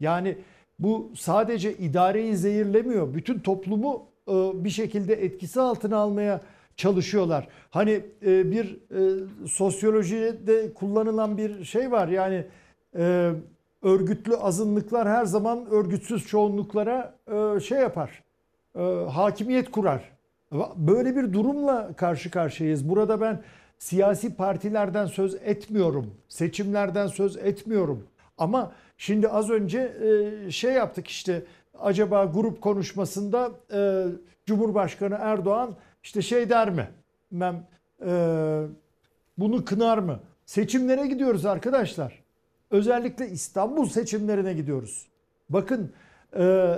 Yani 0.00 0.38
bu 0.78 1.12
sadece 1.16 1.72
idareyi 1.72 2.36
zehirlemiyor. 2.36 3.14
Bütün 3.14 3.38
toplumu 3.38 4.06
e, 4.28 4.32
bir 4.64 4.70
şekilde 4.70 5.24
etkisi 5.24 5.60
altına 5.60 5.96
almaya 5.96 6.40
çalışıyorlar. 6.76 7.48
Hani 7.70 8.00
e, 8.26 8.50
bir 8.50 8.78
e, 8.90 9.26
sosyolojide 9.46 10.74
kullanılan 10.74 11.38
bir 11.38 11.64
şey 11.64 11.90
var. 11.90 12.08
Yani 12.08 12.44
örgütlü 13.82 14.36
azınlıklar 14.36 15.08
her 15.08 15.24
zaman 15.24 15.66
örgütsüz 15.70 16.26
çoğunluklara 16.26 17.14
şey 17.60 17.78
yapar, 17.78 18.22
hakimiyet 19.08 19.70
kurar. 19.70 20.12
Böyle 20.76 21.16
bir 21.16 21.32
durumla 21.32 21.92
karşı 21.96 22.30
karşıyayız. 22.30 22.88
Burada 22.88 23.20
ben 23.20 23.42
siyasi 23.78 24.36
partilerden 24.36 25.06
söz 25.06 25.34
etmiyorum, 25.34 26.14
seçimlerden 26.28 27.06
söz 27.06 27.36
etmiyorum. 27.36 28.06
Ama 28.38 28.72
şimdi 28.96 29.28
az 29.28 29.50
önce 29.50 29.92
şey 30.50 30.72
yaptık 30.72 31.08
işte 31.08 31.42
acaba 31.78 32.24
grup 32.24 32.60
konuşmasında 32.60 33.50
e, 33.74 34.04
Cumhurbaşkanı 34.46 35.18
Erdoğan 35.20 35.76
işte 36.02 36.22
şey 36.22 36.50
der 36.50 36.70
mi? 36.70 36.88
E, 38.06 38.12
bunu 39.38 39.64
kınar 39.64 39.98
mı? 39.98 40.20
Seçimlere 40.46 41.06
gidiyoruz 41.06 41.46
arkadaşlar. 41.46 42.21
Özellikle 42.72 43.28
İstanbul 43.28 43.86
seçimlerine 43.86 44.52
gidiyoruz. 44.52 45.06
Bakın 45.48 45.92
e, 46.38 46.74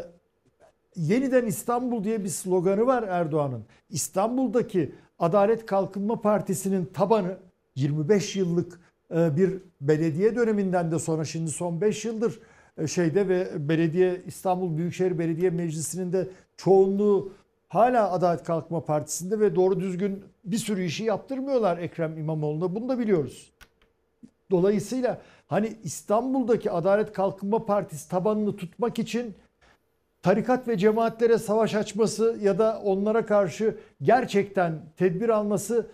yeniden 0.96 1.46
İstanbul 1.46 2.04
diye 2.04 2.24
bir 2.24 2.28
sloganı 2.28 2.86
var 2.86 3.02
Erdoğan'ın. 3.02 3.64
İstanbul'daki 3.90 4.94
Adalet 5.18 5.66
Kalkınma 5.66 6.20
Partisi'nin 6.20 6.84
tabanı 6.84 7.36
25 7.74 8.36
yıllık 8.36 8.80
e, 9.14 9.36
bir 9.36 9.58
belediye 9.80 10.36
döneminden 10.36 10.90
de 10.90 10.98
sonra 10.98 11.24
şimdi 11.24 11.50
son 11.50 11.80
5 11.80 12.04
yıldır 12.04 12.40
e, 12.78 12.86
şeyde 12.86 13.28
ve 13.28 13.68
belediye 13.68 14.20
İstanbul 14.26 14.76
Büyükşehir 14.76 15.18
Belediye 15.18 15.50
Meclisi'nin 15.50 16.12
de 16.12 16.28
çoğunluğu 16.56 17.32
hala 17.68 18.12
Adalet 18.12 18.44
Kalkınma 18.44 18.84
Partisi'nde 18.84 19.40
ve 19.40 19.54
doğru 19.54 19.80
düzgün 19.80 20.24
bir 20.44 20.58
sürü 20.58 20.84
işi 20.84 21.04
yaptırmıyorlar 21.04 21.78
Ekrem 21.78 22.18
İmamoğlu'na. 22.18 22.74
Bunu 22.74 22.88
da 22.88 22.98
biliyoruz. 22.98 23.52
Dolayısıyla 24.50 25.20
hani 25.54 25.72
İstanbul'daki 25.84 26.70
Adalet 26.70 27.12
Kalkınma 27.12 27.66
Partisi 27.66 28.08
tabanını 28.08 28.56
tutmak 28.56 28.98
için 28.98 29.34
tarikat 30.22 30.68
ve 30.68 30.78
cemaatlere 30.78 31.38
savaş 31.38 31.74
açması 31.74 32.38
ya 32.42 32.58
da 32.58 32.80
onlara 32.84 33.26
karşı 33.26 33.76
gerçekten 34.02 34.72
tedbir 34.96 35.28
alması 35.28 35.86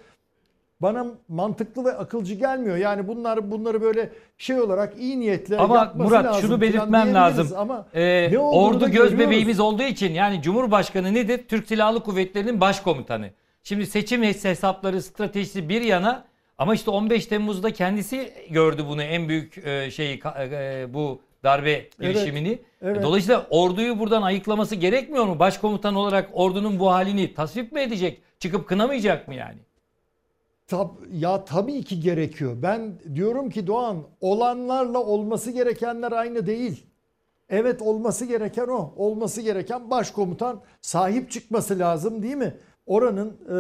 bana 0.83 1.07
mantıklı 1.29 1.85
ve 1.85 1.93
akılcı 1.93 2.35
gelmiyor. 2.35 2.77
Yani 2.77 3.09
bunlar 3.09 3.51
bunları 3.51 3.83
böyle 3.83 4.11
şey 4.39 4.61
olarak 4.61 4.99
iyi 4.99 5.21
niyetle 5.21 5.59
ama 5.59 5.77
yapması 5.77 6.09
Murat 6.09 6.25
lazım. 6.25 6.41
şunu 6.41 6.51
falan 6.51 6.61
belirtmem 6.61 7.15
lazım. 7.15 7.49
Ama 7.57 7.87
Ee, 7.95 8.33
ne 8.33 8.39
ordu 8.39 8.79
göz 8.81 8.91
görüyoruz. 8.93 9.19
bebeğimiz 9.19 9.61
olduğu 9.61 9.83
için 9.83 10.13
yani 10.13 10.43
Cumhurbaşkanı 10.43 11.15
nedir? 11.15 11.41
Türk 11.49 11.67
Silahlı 11.67 12.03
Kuvvetleri'nin 12.03 12.61
başkomutanı. 12.61 13.31
Şimdi 13.63 13.87
seçim 13.87 14.23
hesapları 14.23 15.03
stratejisi 15.03 15.69
bir 15.69 15.83
yana 15.83 16.30
ama 16.61 16.75
işte 16.75 16.91
15 16.91 17.27
Temmuz'da 17.27 17.73
kendisi 17.73 18.33
gördü 18.51 18.85
bunu 18.89 19.03
en 19.03 19.29
büyük 19.29 19.59
e, 19.59 19.91
şeyi 19.91 20.21
e, 20.39 20.95
bu 20.95 21.21
darbe 21.45 21.71
Evet, 21.73 21.99
girişimini. 22.01 22.59
evet. 22.83 23.03
Dolayısıyla 23.03 23.47
orduyu 23.51 23.99
buradan 23.99 24.23
ayıklaması 24.23 24.75
gerekmiyor 24.75 25.27
mu? 25.27 25.39
Başkomutan 25.39 25.95
olarak 25.95 26.31
ordunun 26.33 26.79
bu 26.79 26.91
halini 26.91 27.35
tasvip 27.35 27.73
mi 27.73 27.81
edecek? 27.81 28.23
Çıkıp 28.39 28.69
kınamayacak 28.69 29.29
mı 29.29 29.35
yani? 29.35 29.59
Tab 30.67 30.89
ya 31.13 31.45
tabii 31.45 31.85
ki 31.85 32.01
gerekiyor. 32.01 32.57
Ben 32.63 32.93
diyorum 33.15 33.51
ki 33.51 33.67
Doğan 33.67 34.03
olanlarla 34.21 34.99
olması 34.99 35.51
gerekenler 35.51 36.13
aynı 36.13 36.47
değil. 36.47 36.87
Evet 37.49 37.83
olması 37.83 38.25
gereken 38.25 38.67
o. 38.67 38.95
Olması 38.97 39.43
gereken 39.43 39.91
başkomutan 39.91 40.61
sahip 40.81 41.31
çıkması 41.31 41.79
lazım 41.79 42.23
değil 42.23 42.37
mi? 42.37 42.57
Oranın 42.87 43.29
e, 43.29 43.57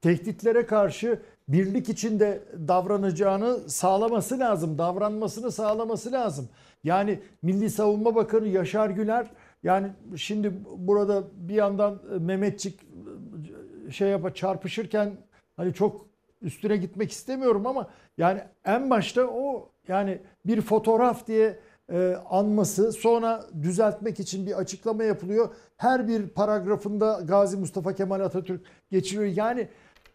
tehditlere 0.00 0.66
karşı 0.66 1.20
birlik 1.48 1.88
içinde 1.88 2.42
davranacağını 2.68 3.70
sağlaması 3.70 4.38
lazım. 4.38 4.78
Davranmasını 4.78 5.52
sağlaması 5.52 6.12
lazım. 6.12 6.48
Yani 6.84 7.20
Milli 7.42 7.70
Savunma 7.70 8.14
Bakanı 8.14 8.48
Yaşar 8.48 8.90
Güler 8.90 9.30
yani 9.62 9.90
şimdi 10.16 10.52
burada 10.76 11.24
bir 11.36 11.54
yandan 11.54 12.00
Mehmetçik 12.20 12.80
şey 13.90 14.08
yapa 14.08 14.34
çarpışırken 14.34 15.12
hani 15.56 15.74
çok 15.74 16.06
üstüne 16.42 16.76
gitmek 16.76 17.12
istemiyorum 17.12 17.66
ama 17.66 17.88
yani 18.18 18.40
en 18.64 18.90
başta 18.90 19.22
o 19.24 19.70
yani 19.88 20.18
bir 20.46 20.60
fotoğraf 20.60 21.26
diye 21.26 21.58
e, 21.92 22.16
anması 22.30 22.92
sonra 22.92 23.44
düzeltmek 23.62 24.20
için 24.20 24.46
bir 24.46 24.58
açıklama 24.58 25.04
yapılıyor. 25.04 25.54
Her 25.76 26.08
bir 26.08 26.28
paragrafında 26.28 27.20
Gazi 27.24 27.56
Mustafa 27.56 27.94
Kemal 27.94 28.20
Atatürk 28.20 28.66
geçiriyor. 28.90 29.36
Yani 29.36 29.68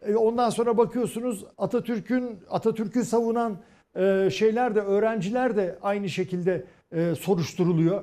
e, 0.06 0.16
ondan 0.16 0.50
sonra 0.50 0.76
bakıyorsunuz 0.78 1.44
Atatürk'ün 1.58 2.38
Atatürk'ü 2.50 3.04
savunan 3.04 3.56
e, 3.96 4.28
şeyler 4.32 4.74
de 4.74 4.80
öğrenciler 4.80 5.56
de 5.56 5.78
aynı 5.82 6.08
şekilde 6.08 6.64
e, 6.92 7.14
soruşturuluyor. 7.14 8.02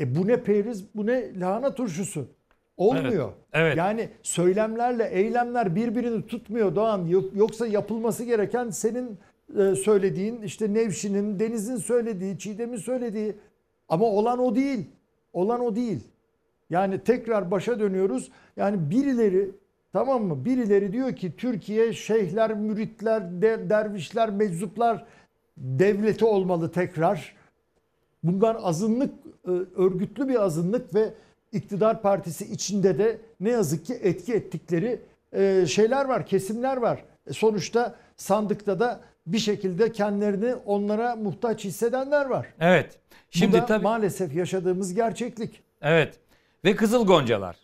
E 0.00 0.16
bu 0.16 0.26
ne 0.26 0.42
periz, 0.42 0.84
bu 0.94 1.06
ne 1.06 1.40
lahana 1.40 1.74
turşusu. 1.74 2.26
Olmuyor. 2.76 3.28
Evet, 3.28 3.34
evet. 3.52 3.76
Yani 3.76 4.08
söylemlerle 4.22 5.08
eylemler 5.08 5.76
birbirini 5.76 6.26
tutmuyor 6.26 6.74
Doğan. 6.74 7.06
Yok- 7.06 7.36
Yoksa 7.36 7.66
yapılması 7.66 8.24
gereken 8.24 8.70
senin 8.70 9.18
e, 9.58 9.74
söylediğin, 9.74 10.42
işte 10.42 10.74
Nevşin'in, 10.74 11.38
Deniz'in 11.40 11.76
söylediği, 11.76 12.38
Çiğdem'in 12.38 12.76
söylediği. 12.76 13.36
Ama 13.88 14.04
olan 14.06 14.38
o 14.38 14.54
değil. 14.54 14.84
Olan 15.32 15.60
o 15.60 15.76
değil. 15.76 16.00
Yani 16.70 16.98
tekrar 16.98 17.50
başa 17.50 17.80
dönüyoruz. 17.80 18.30
Yani 18.56 18.90
birileri 18.90 19.50
tamam 19.92 20.22
mı? 20.24 20.44
Birileri 20.44 20.92
diyor 20.92 21.16
ki 21.16 21.36
Türkiye 21.36 21.92
şeyhler, 21.92 22.54
müritler, 22.54 23.42
de- 23.42 23.70
dervişler, 23.70 24.30
meczuplar 24.30 25.04
devleti 25.56 26.24
olmalı 26.24 26.72
tekrar. 26.72 27.34
Bunlar 28.22 28.56
azınlık, 28.62 29.14
e, 29.46 29.50
örgütlü 29.76 30.28
bir 30.28 30.42
azınlık 30.42 30.94
ve 30.94 31.14
iktidar 31.52 32.02
partisi 32.02 32.44
içinde 32.52 32.98
de 32.98 33.18
ne 33.40 33.50
yazık 33.50 33.86
ki 33.86 33.94
etki 34.02 34.32
ettikleri 34.34 35.00
e, 35.32 35.66
şeyler 35.66 36.04
var, 36.04 36.26
kesimler 36.26 36.76
var. 36.76 37.04
E, 37.26 37.32
Sonuçta 37.32 37.94
sandıkta 38.16 38.80
da 38.80 39.00
bir 39.26 39.38
şekilde 39.38 39.92
kendilerini 39.92 40.54
onlara 40.54 41.16
muhtaç 41.16 41.64
hissedenler 41.64 42.26
var. 42.26 42.46
Evet. 42.60 42.98
Şimdi 43.30 43.52
Bu 43.52 43.56
da 43.62 43.66
tabii 43.66 43.82
maalesef 43.84 44.34
yaşadığımız 44.34 44.94
gerçeklik. 44.94 45.62
evet. 45.82 46.18
Ve 46.64 46.76
Kızıl 46.76 47.06
Goncalar. 47.06 47.56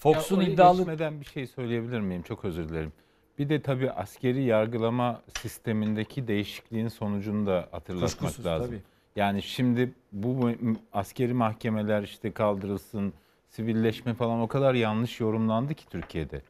Fox'un 0.00 0.40
iddialı 0.40 0.78
geçmeden 0.78 1.20
bir 1.20 1.26
şey 1.26 1.46
söyleyebilir 1.46 2.00
miyim? 2.00 2.22
Çok 2.22 2.44
özür 2.44 2.68
dilerim. 2.68 2.92
Bir 3.38 3.48
de 3.48 3.62
tabii 3.62 3.90
askeri 3.90 4.42
yargılama 4.42 5.22
sistemindeki 5.40 6.28
değişikliğin 6.28 6.88
sonucunu 6.88 7.46
da 7.46 7.68
hatırlatmak 7.70 8.10
Kuşkusuz, 8.10 8.46
lazım. 8.46 8.66
tabii. 8.66 8.80
Yani 9.16 9.42
şimdi 9.42 9.92
bu 10.12 10.50
askeri 10.92 11.34
mahkemeler 11.34 12.02
işte 12.02 12.30
kaldırılsın, 12.30 13.12
sivilleşme 13.48 14.14
falan 14.14 14.40
o 14.40 14.48
kadar 14.48 14.74
yanlış 14.74 15.20
yorumlandı 15.20 15.74
ki 15.74 15.88
Türkiye'de. 15.90 16.42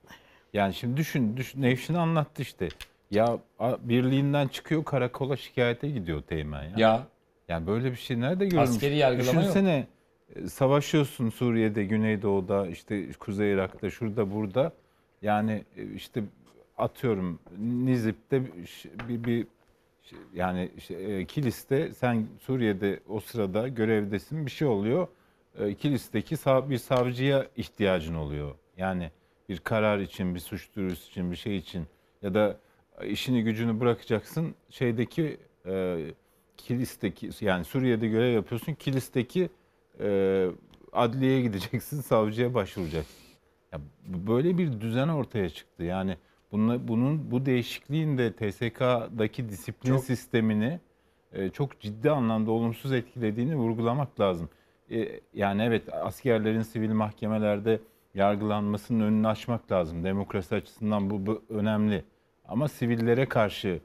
Yani 0.52 0.74
şimdi 0.74 0.96
düşün, 0.96 1.36
düşün 1.36 1.62
Nevşin 1.62 1.94
anlattı 1.94 2.42
işte. 2.42 2.68
Ya 3.10 3.38
birliğinden 3.80 4.48
çıkıyor 4.48 4.84
karakola 4.84 5.36
şikayete 5.36 5.88
gidiyor 5.88 6.22
Teğmen 6.22 6.62
ya. 6.62 6.72
Ya. 6.76 7.06
Yani 7.48 7.66
böyle 7.66 7.90
bir 7.90 7.96
şey 7.96 8.20
nerede 8.20 8.44
görülmüş? 8.46 8.70
Askeri 8.70 8.96
yargılama 8.96 9.32
yok. 9.32 9.42
Düşünsene 9.42 9.76
e, 9.76 9.86
savaşıyorsun 10.48 11.30
Suriye'de, 11.30 11.84
Güneydoğu'da, 11.84 12.66
işte 12.66 13.12
Kuzey 13.12 13.52
Irak'ta, 13.52 13.90
şurada 13.90 14.34
burada. 14.34 14.72
Yani 15.22 15.64
e, 15.76 15.84
işte 15.94 16.22
atıyorum 16.78 17.38
Nizip'te 17.58 18.42
bir, 19.08 19.24
bir, 19.24 19.46
yani 20.34 20.70
şey, 20.78 21.20
e, 21.20 21.24
Kilis'te 21.24 21.94
sen 21.94 22.26
Suriye'de 22.40 23.00
o 23.08 23.20
sırada 23.20 23.68
görevdesin 23.68 24.46
bir 24.46 24.50
şey 24.50 24.68
oluyor. 24.68 25.08
E, 25.58 25.74
Kilis'teki 25.74 26.36
bir 26.46 26.78
savcıya 26.78 27.46
ihtiyacın 27.56 28.14
oluyor. 28.14 28.54
Yani 28.76 29.10
bir 29.48 29.58
karar 29.58 29.98
için, 29.98 30.34
bir 30.34 30.40
suç 30.40 30.68
duyurusu 30.76 31.10
için, 31.10 31.30
bir 31.30 31.36
şey 31.36 31.56
için 31.56 31.86
ya 32.22 32.34
da 32.34 32.56
işini 33.04 33.44
gücünü 33.44 33.80
bırakacaksın 33.80 34.54
şeydeki 34.70 35.36
e, 35.66 35.98
Kilis'teki 36.56 37.30
yani 37.40 37.64
Suriye'de 37.64 38.08
görev 38.08 38.34
yapıyorsun. 38.34 38.74
Kilis'teki 38.74 39.50
e, 40.02 40.48
adliyeye 40.92 41.42
gideceksin, 41.42 42.00
savcıya 42.00 42.54
başvuracaksın. 42.54 43.16
Ya 43.72 43.80
böyle 44.06 44.58
bir 44.58 44.80
düzen 44.80 45.08
ortaya 45.08 45.48
çıktı. 45.48 45.82
Yani 45.82 46.16
bunun, 46.52 46.88
bunun 46.88 47.30
bu 47.30 47.46
değişikliğin 47.46 48.18
de 48.18 48.32
TSK'daki 48.32 49.48
disiplin 49.48 49.90
Çok- 49.90 50.04
sistemini 50.04 50.80
e, 51.32 51.48
çok 51.50 51.80
ciddi 51.80 52.10
anlamda 52.10 52.50
olumsuz 52.50 52.92
etkilediğini 52.92 53.56
vurgulamak 53.56 54.20
lazım. 54.20 54.48
E, 54.90 55.20
yani 55.34 55.62
evet 55.62 55.94
askerlerin 55.94 56.62
sivil 56.62 56.90
mahkemelerde 56.92 57.80
yargılanmasının 58.14 59.00
önünü 59.04 59.28
açmak 59.28 59.72
lazım. 59.72 60.04
Demokrasi 60.04 60.54
açısından 60.54 61.10
bu, 61.10 61.26
bu 61.26 61.42
önemli. 61.48 62.04
Ama 62.44 62.68
sivillere 62.68 63.26
karşı 63.26 63.80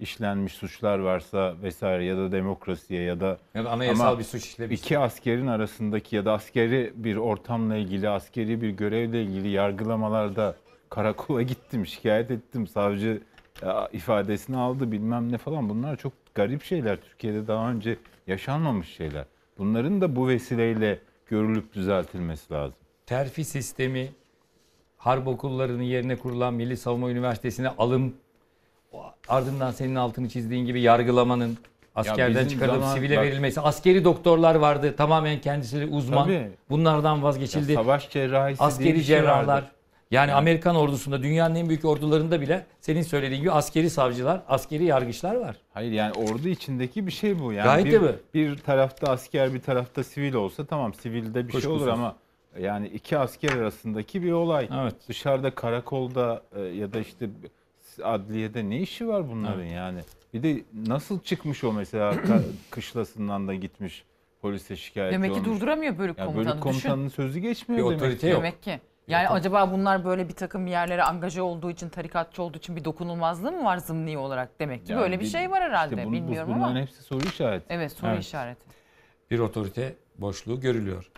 işlenmiş 0.00 0.52
suçlar 0.52 0.98
varsa 0.98 1.54
vesaire 1.62 2.04
ya 2.04 2.16
da 2.16 2.32
demokrasiye 2.32 3.02
ya 3.02 3.20
da 3.20 3.38
Ya 3.54 3.64
da 3.64 3.70
anayasal 3.70 4.06
Ama 4.06 4.18
bir 4.18 4.24
suç 4.24 4.44
işlemişse. 4.44 4.84
iki 4.84 4.98
askerin 4.98 5.46
arasındaki 5.46 6.16
ya 6.16 6.24
da 6.24 6.32
askeri 6.32 6.92
bir 6.96 7.16
ortamla 7.16 7.76
ilgili, 7.76 8.08
askeri 8.08 8.62
bir 8.62 8.70
görevle 8.70 9.22
ilgili 9.22 9.48
yargılamalarda 9.48 10.54
karakola 10.90 11.42
gittim, 11.52 11.86
şikayet 11.86 12.30
ettim, 12.30 12.66
savcı 12.66 13.22
ya, 13.62 13.88
ifadesini 13.92 14.56
aldı 14.56 14.92
bilmem 14.92 15.32
ne 15.32 15.38
falan. 15.38 15.68
Bunlar 15.68 15.96
çok 15.96 16.12
garip 16.34 16.62
şeyler. 16.64 16.96
Türkiye'de 17.00 17.46
daha 17.46 17.70
önce 17.70 17.96
yaşanmamış 18.26 18.88
şeyler. 18.88 19.24
Bunların 19.58 20.00
da 20.00 20.16
bu 20.16 20.28
vesileyle 20.28 20.98
görülüp 21.26 21.72
düzeltilmesi 21.74 22.52
lazım. 22.52 22.76
terfi 23.06 23.44
sistemi, 23.44 24.08
harp 24.96 25.26
okullarının 25.28 25.82
yerine 25.82 26.16
kurulan 26.16 26.54
Milli 26.54 26.76
Savunma 26.76 27.10
Üniversitesi'ne 27.10 27.68
alım, 27.68 28.14
ardından 29.28 29.70
senin 29.70 29.94
altını 29.94 30.28
çizdiğin 30.28 30.66
gibi 30.66 30.80
yargılamanın 30.80 31.58
askerden 31.94 32.34
bizim 32.46 32.48
çıkarılıp 32.58 32.84
sivile 32.84 33.16
bak- 33.16 33.24
verilmesi. 33.24 33.60
Askeri 33.60 34.04
doktorlar 34.04 34.54
vardı. 34.54 34.94
Tamamen 34.96 35.40
kendisi 35.40 35.86
uzman. 35.86 36.24
Tabii. 36.24 36.50
Bunlardan 36.70 37.22
vazgeçildi. 37.22 37.72
Ya 37.72 37.78
savaş 37.82 38.10
cerrahisi 38.10 38.58
diye 38.60 38.66
askeri 38.68 38.94
şey 38.94 39.02
cerrahlar. 39.04 39.46
vardır. 39.54 39.70
Yani 40.10 40.28
Yani- 40.30 40.38
Amerikan 40.38 40.76
ordusunda, 40.76 41.22
dünyanın 41.22 41.54
en 41.54 41.68
büyük 41.68 41.84
ordularında 41.84 42.40
bile 42.40 42.66
senin 42.80 43.02
söylediğin 43.02 43.40
gibi 43.40 43.52
askeri 43.52 43.90
savcılar, 43.90 44.40
askeri 44.48 44.84
yargıçlar 44.84 45.34
var. 45.34 45.56
Hayır 45.74 45.92
yani 45.92 46.12
ordu 46.12 46.48
içindeki 46.48 47.06
bir 47.06 47.12
şey 47.12 47.38
bu. 47.40 47.52
Yani 47.52 47.64
Gayet 47.64 47.86
bir, 47.86 47.98
tabii. 47.98 48.14
bir 48.34 48.58
tarafta 48.58 49.12
asker 49.12 49.54
bir 49.54 49.60
tarafta 49.60 50.04
sivil 50.04 50.34
olsa 50.34 50.64
tamam 50.66 50.94
sivilde 50.94 51.48
bir 51.48 51.52
şey 51.52 51.70
olur 51.70 51.78
Kuşkusuz. 51.78 51.88
ama 51.88 52.16
yani 52.60 52.88
iki 52.88 53.18
asker 53.18 53.52
arasındaki 53.56 54.22
bir 54.22 54.32
olay. 54.32 54.68
Evet. 54.82 54.94
Dışarıda 55.08 55.50
karakolda 55.54 56.42
e, 56.56 56.60
ya 56.60 56.92
da 56.92 57.00
işte 57.00 57.26
adliyede 58.04 58.70
ne 58.70 58.78
işi 58.80 59.08
var 59.08 59.28
bunların 59.30 59.60
Evet. 59.60 59.72
yani? 59.72 60.00
Bir 60.34 60.42
de 60.42 60.62
nasıl 60.86 61.20
çıkmış 61.20 61.64
o 61.64 61.72
mesela 61.72 62.14
kışlasından 62.70 63.48
da 63.48 63.54
gitmiş 63.54 64.04
polise 64.42 64.76
şikayetçi 64.76 65.14
Demek 65.14 65.34
ki 65.34 65.40
olmuş. 65.40 65.46
durduramıyor 65.60 65.98
bölük 65.98 66.18
Ya 66.18 66.26
komutanı. 66.26 66.52
bölük 66.52 66.62
komutanının 66.62 67.06
Düşün. 67.06 67.16
sözü 67.22 67.38
geçmiyor 67.38 67.84
Bir 67.84 67.90
demek 67.90 68.02
otorite 68.02 68.18
ki. 68.20 68.26
yok. 68.26 68.38
Demek 68.38 68.62
ki. 68.62 68.80
Yani 69.08 69.28
acaba 69.28 69.72
bunlar 69.72 70.04
böyle 70.04 70.28
bir 70.28 70.34
takım 70.34 70.66
yerlere 70.66 71.02
angaje 71.02 71.42
olduğu 71.42 71.70
için, 71.70 71.88
tarikatçı 71.88 72.42
olduğu 72.42 72.58
için 72.58 72.76
bir 72.76 72.84
dokunulmazlığı 72.84 73.52
mı 73.52 73.64
var 73.64 73.76
zımni 73.78 74.18
olarak? 74.18 74.60
Demek 74.60 74.86
ki 74.86 74.92
Yani 74.92 75.00
böyle 75.00 75.20
bir 75.20 75.24
bil- 75.24 75.30
şey 75.30 75.50
var 75.50 75.62
herhalde. 75.62 75.94
işte 75.94 76.04
bu- 76.06 76.08
bu- 76.08 76.12
Bilmiyorum 76.12 76.52
bunların 76.56 76.70
ama. 76.70 76.80
hepsi 76.80 77.02
soru 77.02 77.24
işareti. 77.26 77.66
Evet 77.68 77.92
soru 77.92 78.10
Evet. 78.10 78.22
işareti. 78.24 78.60
bir 79.30 79.38
otorite 79.38 79.94
boşluğu 80.18 80.60
görülüyor. 80.60 81.10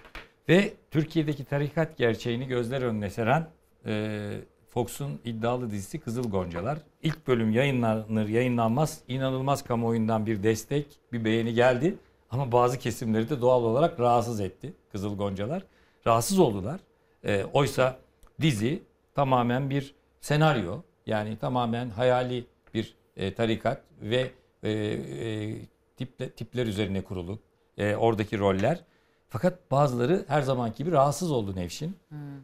Ve 0.48 0.72
Türkiye'deki 0.90 1.44
tarikat 1.44 1.96
gerçeğini 1.98 2.46
gözler 2.46 2.82
önüne 2.82 3.10
seren 3.10 3.46
e, 3.86 4.30
Fox'un 4.74 5.20
iddialı 5.24 5.70
dizisi 5.70 6.00
Kızıl 6.00 6.30
Goncalar. 6.30 6.78
İlk 7.02 7.26
bölüm 7.26 7.52
yayınlanır 7.52 8.28
yayınlanmaz 8.28 9.00
inanılmaz 9.08 9.64
kamuoyundan 9.64 10.26
bir 10.26 10.42
destek, 10.42 10.86
bir 11.12 11.24
beğeni 11.24 11.54
geldi. 11.54 11.94
Ama 12.30 12.52
bazı 12.52 12.78
kesimleri 12.78 13.30
de 13.30 13.40
doğal 13.40 13.64
olarak 13.64 14.00
rahatsız 14.00 14.40
etti 14.40 14.72
Kızıl 14.92 15.16
Goncalar. 15.16 15.62
Rahatsız 16.06 16.38
oldular. 16.38 16.80
E, 17.24 17.44
oysa 17.52 17.98
dizi 18.40 18.82
tamamen 19.14 19.70
bir 19.70 19.94
senaryo. 20.20 20.82
Yani 21.06 21.36
tamamen 21.36 21.90
hayali 21.90 22.44
bir 22.74 22.94
e, 23.16 23.34
tarikat 23.34 23.82
ve 24.02 24.30
e, 24.62 24.70
e, 24.70 25.54
tiple, 25.96 26.30
tipler 26.30 26.66
üzerine 26.66 27.02
kurulu 27.02 27.38
e, 27.78 27.96
oradaki 27.96 28.38
roller. 28.38 28.84
Fakat 29.32 29.70
bazıları 29.70 30.24
her 30.28 30.42
zamanki 30.42 30.76
gibi 30.84 30.92
rahatsız 30.92 31.30
oldu 31.32 31.56
Nevşin. 31.56 31.96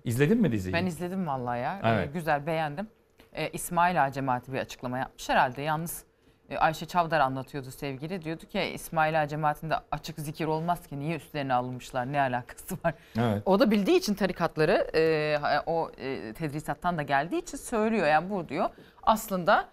İzledin 0.04 0.38
mi 0.40 0.52
diziyi? 0.52 0.72
Ben 0.72 0.86
izledim 0.86 1.26
vallahi 1.26 1.60
ya. 1.60 1.80
Ee, 1.84 1.88
Evet. 1.88 2.12
güzel 2.14 2.46
beğendim. 2.46 2.88
Ee, 3.32 3.48
İsmail 3.48 4.04
Ağa 4.04 4.12
cemaati 4.12 4.52
bir 4.52 4.58
açıklama 4.58 4.98
yapmış 4.98 5.28
herhalde. 5.28 5.62
Yalnız 5.62 6.04
e, 6.50 6.58
Ayşe 6.58 6.86
Çavdar 6.86 7.20
anlatıyordu 7.20 7.70
sevgili. 7.70 8.24
Diyordu 8.24 8.46
ki 8.46 8.60
İsmail 8.60 9.22
Ağa 9.22 9.28
cemaatinde 9.28 9.74
açık 9.90 10.18
zikir 10.20 10.46
olmaz 10.46 10.86
ki. 10.86 10.98
Niye 10.98 11.16
üstlerine 11.16 11.54
alınmışlar? 11.54 12.12
Ne 12.12 12.20
alakası 12.20 12.74
var? 12.84 12.94
Evet. 13.18 13.42
O 13.46 13.60
da 13.60 13.70
bildiği 13.70 13.96
için 13.98 14.14
tarikatları 14.14 14.90
e, 14.94 15.38
o 15.66 15.90
e, 15.98 16.32
tedrisattan 16.32 16.98
da 16.98 17.02
geldiği 17.02 17.42
için 17.42 17.58
söylüyor. 17.58 18.06
Yani 18.06 18.30
bu 18.30 18.48
diyor 18.48 18.70
aslında 19.02 19.68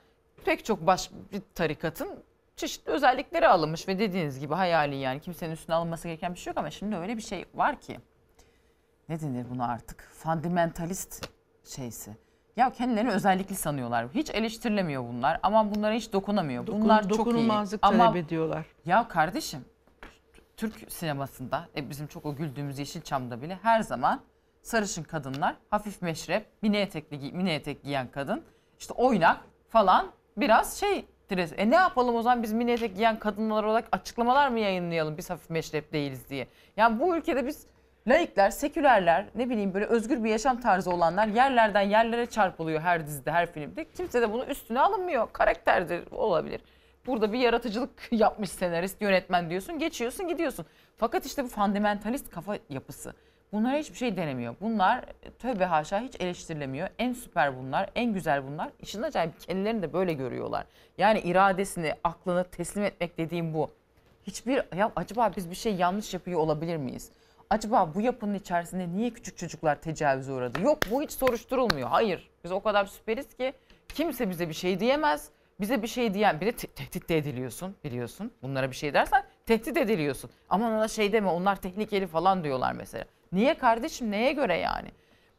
pek 0.45 0.65
çok 0.65 0.87
baş 0.87 1.09
bir 1.31 1.41
tarikatın 1.55 2.09
çeşitli 2.55 2.91
özellikleri 2.91 3.47
alınmış 3.47 3.87
ve 3.87 3.99
dediğiniz 3.99 4.39
gibi 4.39 4.53
hayali 4.53 4.95
yani 4.95 5.19
kimsenin 5.19 5.53
üstüne 5.53 5.75
alınması 5.75 6.07
gereken 6.07 6.33
bir 6.33 6.39
şey 6.39 6.51
yok 6.51 6.57
ama 6.57 6.69
şimdi 6.71 6.95
öyle 6.95 7.17
bir 7.17 7.21
şey 7.21 7.45
var 7.55 7.81
ki 7.81 7.99
ne 9.09 9.19
denir 9.21 9.45
buna 9.49 9.67
artık? 9.67 10.09
Fundamentalist 10.13 11.29
şeysi. 11.63 12.11
Ya 12.55 12.69
kendilerini 12.71 13.11
özellikli 13.11 13.55
sanıyorlar. 13.55 14.07
Hiç 14.13 14.29
eleştirilemiyor 14.29 15.03
bunlar 15.03 15.39
ama 15.43 15.75
bunlara 15.75 15.93
hiç 15.93 16.13
dokunamıyor. 16.13 16.67
Dokun- 16.67 16.81
bunlar 16.81 17.09
çok 17.09 17.27
iyi. 17.37 17.51
Ama 17.81 17.97
talep 18.05 18.25
ediyorlar. 18.25 18.65
ya 18.85 19.07
kardeşim 19.07 19.65
Türk 20.57 20.91
sinemasında 20.91 21.67
e, 21.77 21.89
bizim 21.89 22.07
çok 22.07 22.25
o 22.25 22.35
güldüğümüz 22.35 22.79
Yeşilçam'da 22.79 23.41
bile 23.41 23.59
her 23.61 23.81
zaman 23.81 24.21
sarışın 24.61 25.03
kadınlar 25.03 25.55
hafif 25.69 26.01
meşrep, 26.01 26.47
mini 26.61 26.77
etekli 26.77 27.31
mini 27.31 27.49
etek 27.51 27.83
giyen 27.83 28.11
kadın 28.11 28.43
işte 28.79 28.93
oynak 28.93 29.37
falan 29.69 30.11
biraz 30.37 30.79
şey 30.79 31.05
stres. 31.25 31.53
E 31.57 31.69
ne 31.69 31.75
yapalım 31.75 32.15
o 32.15 32.21
zaman 32.21 32.43
biz 32.43 32.53
mini 32.53 32.71
etek 32.71 32.95
giyen 32.95 33.19
kadınlar 33.19 33.63
olarak 33.63 33.87
açıklamalar 33.91 34.49
mı 34.49 34.59
yayınlayalım 34.59 35.17
biz 35.17 35.29
hafif 35.29 35.49
meşrep 35.49 35.93
değiliz 35.93 36.29
diye. 36.29 36.47
Yani 36.77 36.99
bu 36.99 37.17
ülkede 37.17 37.47
biz 37.47 37.67
laikler, 38.07 38.49
sekülerler, 38.49 39.25
ne 39.35 39.49
bileyim 39.49 39.73
böyle 39.73 39.85
özgür 39.85 40.23
bir 40.23 40.29
yaşam 40.29 40.61
tarzı 40.61 40.91
olanlar 40.91 41.27
yerlerden 41.27 41.81
yerlere 41.81 42.25
çarpılıyor 42.25 42.81
her 42.81 43.07
dizide, 43.07 43.31
her 43.31 43.51
filmde. 43.51 43.85
Kimse 43.91 44.21
de 44.21 44.33
bunu 44.33 44.45
üstüne 44.45 44.79
alınmıyor. 44.79 45.33
Karakterdir 45.33 46.11
olabilir. 46.11 46.61
Burada 47.05 47.33
bir 47.33 47.39
yaratıcılık 47.39 47.91
yapmış 48.11 48.49
senarist, 48.49 49.01
yönetmen 49.01 49.49
diyorsun, 49.49 49.79
geçiyorsun, 49.79 50.27
gidiyorsun. 50.27 50.65
Fakat 50.97 51.25
işte 51.25 51.43
bu 51.43 51.47
fundamentalist 51.47 52.29
kafa 52.29 52.57
yapısı. 52.69 53.13
Bunlar 53.55 53.77
hiçbir 53.77 53.97
şey 53.97 54.17
denemiyor. 54.17 54.55
Bunlar 54.61 55.05
tövbe 55.39 55.65
haşa 55.65 55.99
hiç 55.99 56.15
eleştirilemiyor. 56.19 56.89
En 56.99 57.13
süper 57.13 57.57
bunlar, 57.57 57.89
en 57.95 58.13
güzel 58.13 58.47
bunlar. 58.47 58.69
İşin 58.79 59.01
acayip 59.01 59.39
kendilerini 59.39 59.81
de 59.81 59.93
böyle 59.93 60.13
görüyorlar. 60.13 60.65
Yani 60.97 61.19
iradesini, 61.19 61.93
aklını 62.03 62.43
teslim 62.43 62.83
etmek 62.83 63.17
dediğim 63.17 63.53
bu. 63.53 63.71
Hiçbir 64.23 64.63
ya 64.77 64.91
acaba 64.95 65.31
biz 65.37 65.49
bir 65.49 65.55
şey 65.55 65.75
yanlış 65.75 66.13
yapıyor 66.13 66.39
olabilir 66.39 66.77
miyiz? 66.77 67.11
Acaba 67.49 67.91
bu 67.95 68.01
yapının 68.01 68.33
içerisinde 68.33 68.89
niye 68.89 69.09
küçük 69.09 69.37
çocuklar 69.37 69.75
tecavüze 69.81 70.31
uğradı? 70.31 70.61
Yok 70.61 70.79
bu 70.91 71.01
hiç 71.01 71.11
soruşturulmuyor. 71.11 71.89
Hayır. 71.89 72.29
Biz 72.43 72.51
o 72.51 72.59
kadar 72.59 72.85
süperiz 72.85 73.33
ki 73.33 73.53
kimse 73.93 74.29
bize 74.29 74.49
bir 74.49 74.53
şey 74.53 74.79
diyemez. 74.79 75.29
Bize 75.59 75.81
bir 75.81 75.87
şey 75.87 76.13
diyen 76.13 76.41
bir 76.41 76.45
de 76.45 76.51
te- 76.51 76.67
tehdit 76.67 77.09
de 77.09 77.17
ediliyorsun 77.17 77.75
biliyorsun. 77.83 78.31
Bunlara 78.41 78.71
bir 78.71 78.75
şey 78.75 78.93
dersen 78.93 79.23
tehdit 79.45 79.77
ediliyorsun. 79.77 80.29
Aman 80.49 80.71
ona 80.71 80.87
şey 80.87 81.13
deme 81.13 81.29
onlar 81.29 81.55
tehlikeli 81.55 82.07
falan 82.07 82.43
diyorlar 82.43 82.73
mesela. 82.73 83.05
Niye 83.35 83.53
kardeşim 83.53 84.11
neye 84.11 84.31
göre 84.31 84.57
yani? 84.57 84.87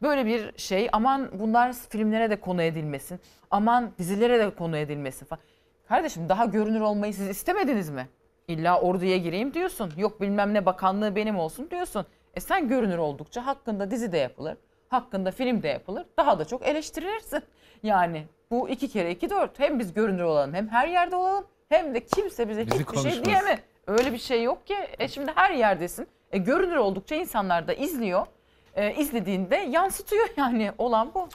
Böyle 0.01 0.25
bir 0.25 0.57
şey 0.57 0.89
aman 0.91 1.29
bunlar 1.39 1.73
filmlere 1.89 2.29
de 2.29 2.39
konu 2.39 2.61
edilmesin. 2.61 3.19
Aman 3.51 3.91
dizilere 3.97 4.39
de 4.39 4.49
konu 4.55 4.77
edilmesin 4.77 5.25
falan. 5.25 5.41
Kardeşim 5.87 6.29
daha 6.29 6.45
görünür 6.45 6.81
olmayı 6.81 7.13
siz 7.13 7.29
istemediniz 7.29 7.89
mi? 7.89 8.07
İlla 8.47 8.81
orduya 8.81 9.17
gireyim 9.17 9.53
diyorsun. 9.53 9.93
Yok 9.97 10.21
bilmem 10.21 10.53
ne 10.53 10.65
bakanlığı 10.65 11.15
benim 11.15 11.37
olsun 11.39 11.69
diyorsun. 11.71 12.05
E 12.35 12.39
sen 12.39 12.67
görünür 12.67 12.97
oldukça 12.97 13.45
hakkında 13.45 13.91
dizi 13.91 14.11
de 14.11 14.17
yapılır. 14.17 14.57
Hakkında 14.89 15.31
film 15.31 15.63
de 15.63 15.67
yapılır. 15.67 16.05
Daha 16.17 16.39
da 16.39 16.45
çok 16.45 16.67
eleştirilirsin. 16.67 17.43
Yani 17.83 18.23
bu 18.51 18.69
iki 18.69 18.87
kere 18.89 19.11
iki 19.11 19.29
dört. 19.29 19.59
Hem 19.59 19.79
biz 19.79 19.93
görünür 19.93 20.23
olalım 20.23 20.53
hem 20.53 20.67
her 20.67 20.87
yerde 20.87 21.15
olalım. 21.15 21.45
Hem 21.69 21.95
de 21.95 22.05
kimse 22.05 22.49
bize 22.49 22.61
Bizi 22.67 22.79
hiçbir 22.79 22.95
şey 22.95 23.03
konuşmaz. 23.03 23.25
diyemez. 23.25 23.59
Öyle 23.87 24.13
bir 24.13 24.17
şey 24.17 24.43
yok 24.43 24.67
ki. 24.67 24.75
E 24.99 25.07
şimdi 25.07 25.31
her 25.35 25.51
yerdesin. 25.51 26.07
E 26.31 26.37
görünür 26.37 26.75
oldukça 26.75 27.15
insanlar 27.15 27.67
da 27.67 27.73
izliyor. 27.73 28.25
E, 28.75 28.95
izlediğinde 28.95 29.55
yansıtıyor 29.55 30.29
yani 30.37 30.71
olan 30.77 31.11
bu. 31.13 31.29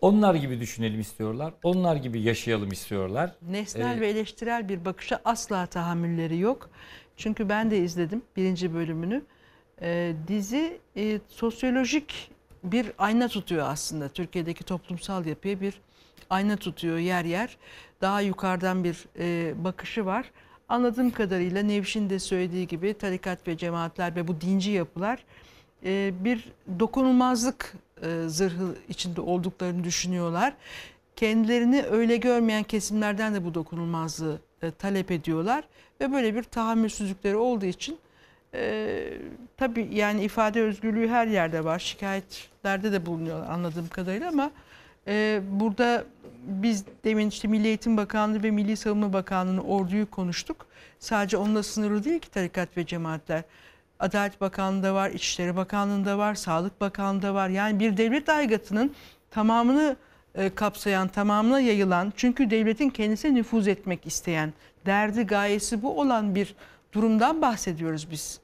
Onlar 0.00 0.34
gibi 0.34 0.60
düşünelim 0.60 1.00
istiyorlar. 1.00 1.54
Onlar 1.62 1.96
gibi 1.96 2.20
yaşayalım 2.20 2.72
istiyorlar. 2.72 3.30
Nesnel 3.42 3.96
Ee, 3.96 4.00
ve 4.00 4.08
eleştirel 4.08 4.68
bir 4.68 4.84
bakışa 4.84 5.20
asla 5.24 5.66
tahammülleri 5.66 6.38
yok. 6.38 6.70
Çünkü 7.16 7.48
ben 7.48 7.70
de 7.70 7.78
izledim 7.78 8.22
birinci 8.36 8.74
bölümünü. 8.74 9.22
Ee, 9.82 10.12
dizi 10.28 10.80
e, 10.96 11.20
sosyolojik 11.28 12.30
bir 12.64 12.92
ayna 12.98 13.28
tutuyor 13.28 13.66
aslında. 13.68 14.08
Türkiye'deki 14.08 14.64
toplumsal 14.64 15.26
yapıya 15.26 15.60
bir 15.60 15.80
ayna 16.30 16.56
tutuyor 16.56 16.98
yer 16.98 17.24
yer. 17.24 17.56
Daha 18.00 18.20
yukarıdan 18.20 18.84
bir 18.84 19.06
e, 19.18 19.54
bakışı 19.64 20.06
var. 20.06 20.30
Anladığım 20.70 21.10
kadarıyla 21.10 21.62
Nevşin 21.62 22.10
de 22.10 22.18
söylediği 22.18 22.66
gibi 22.66 22.94
tarikat 22.94 23.48
ve 23.48 23.56
cemaatler 23.56 24.16
ve 24.16 24.28
bu 24.28 24.40
dinci 24.40 24.70
yapılar 24.70 25.24
e, 25.84 26.12
bir 26.20 26.52
dokunulmazlık 26.78 27.74
e, 28.02 28.28
zırhı 28.28 28.74
içinde 28.88 29.20
olduklarını 29.20 29.84
düşünüyorlar. 29.84 30.54
Kendilerini 31.16 31.82
öyle 31.82 32.16
görmeyen 32.16 32.62
kesimlerden 32.62 33.34
de 33.34 33.44
bu 33.44 33.54
dokunulmazlığı 33.54 34.38
e, 34.62 34.70
talep 34.70 35.10
ediyorlar 35.10 35.64
ve 36.00 36.12
böyle 36.12 36.34
bir 36.34 36.42
tahammülsüzlükleri 36.42 37.36
olduğu 37.36 37.66
için 37.66 37.98
e, 38.54 39.12
tabii 39.56 39.88
yani 39.92 40.22
ifade 40.22 40.62
özgürlüğü 40.62 41.08
her 41.08 41.26
yerde 41.26 41.64
var. 41.64 41.78
Şikayetlerde 41.78 42.92
de 42.92 43.06
bulunuyor 43.06 43.46
anladığım 43.46 43.88
kadarıyla 43.88 44.28
ama 44.28 44.50
e, 45.06 45.40
burada 45.50 46.04
biz 46.44 46.84
demin 47.04 47.28
işte 47.28 47.48
Milli 47.48 47.66
Eğitim 47.66 47.96
Bakanlığı 47.96 48.42
ve 48.42 48.50
Milli 48.50 48.76
Savunma 48.76 49.12
Bakanlığı'nın 49.12 49.58
orduyu 49.58 50.10
konuştuk. 50.10 50.66
Sadece 50.98 51.36
onunla 51.36 51.62
sınırlı 51.62 52.04
değil 52.04 52.20
ki 52.20 52.30
tarikat 52.30 52.76
ve 52.76 52.86
cemaatler. 52.86 53.42
Adalet 54.00 54.40
Bakanlığı'nda 54.40 54.94
var, 54.94 55.10
İçişleri 55.10 55.56
Bakanlığı'nda 55.56 56.18
var, 56.18 56.34
Sağlık 56.34 56.80
Bakanlığı'nda 56.80 57.34
var. 57.34 57.48
Yani 57.48 57.80
bir 57.80 57.96
devlet 57.96 58.28
aygıtının 58.28 58.94
tamamını 59.30 59.96
e, 60.34 60.50
kapsayan, 60.54 61.08
tamamına 61.08 61.60
yayılan 61.60 62.12
çünkü 62.16 62.50
devletin 62.50 62.90
kendisine 62.90 63.34
nüfuz 63.34 63.68
etmek 63.68 64.06
isteyen, 64.06 64.52
derdi 64.86 65.22
gayesi 65.22 65.82
bu 65.82 66.00
olan 66.00 66.34
bir 66.34 66.54
durumdan 66.92 67.42
bahsediyoruz 67.42 68.10
biz. 68.10 68.40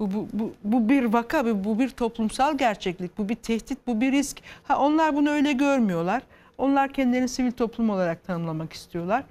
Bu, 0.00 0.12
bu, 0.12 0.28
bu, 0.32 0.52
bu 0.64 0.88
bir 0.88 1.04
vaka, 1.04 1.64
bu, 1.64 1.78
bir 1.78 1.88
toplumsal 1.88 2.58
gerçeklik, 2.58 3.18
bu 3.18 3.28
bir 3.28 3.34
tehdit, 3.34 3.86
bu 3.86 4.00
bir 4.00 4.12
risk. 4.12 4.40
Ha, 4.62 4.78
onlar 4.78 5.16
bunu 5.16 5.30
öyle 5.30 5.52
görmüyorlar. 5.52 6.22
Onlar 6.58 6.92
kendilerini 6.92 7.28
sivil 7.28 7.52
toplum 7.52 7.90
olarak 7.90 8.24
tanımlamak 8.24 8.72
istiyorlar. 8.72 9.24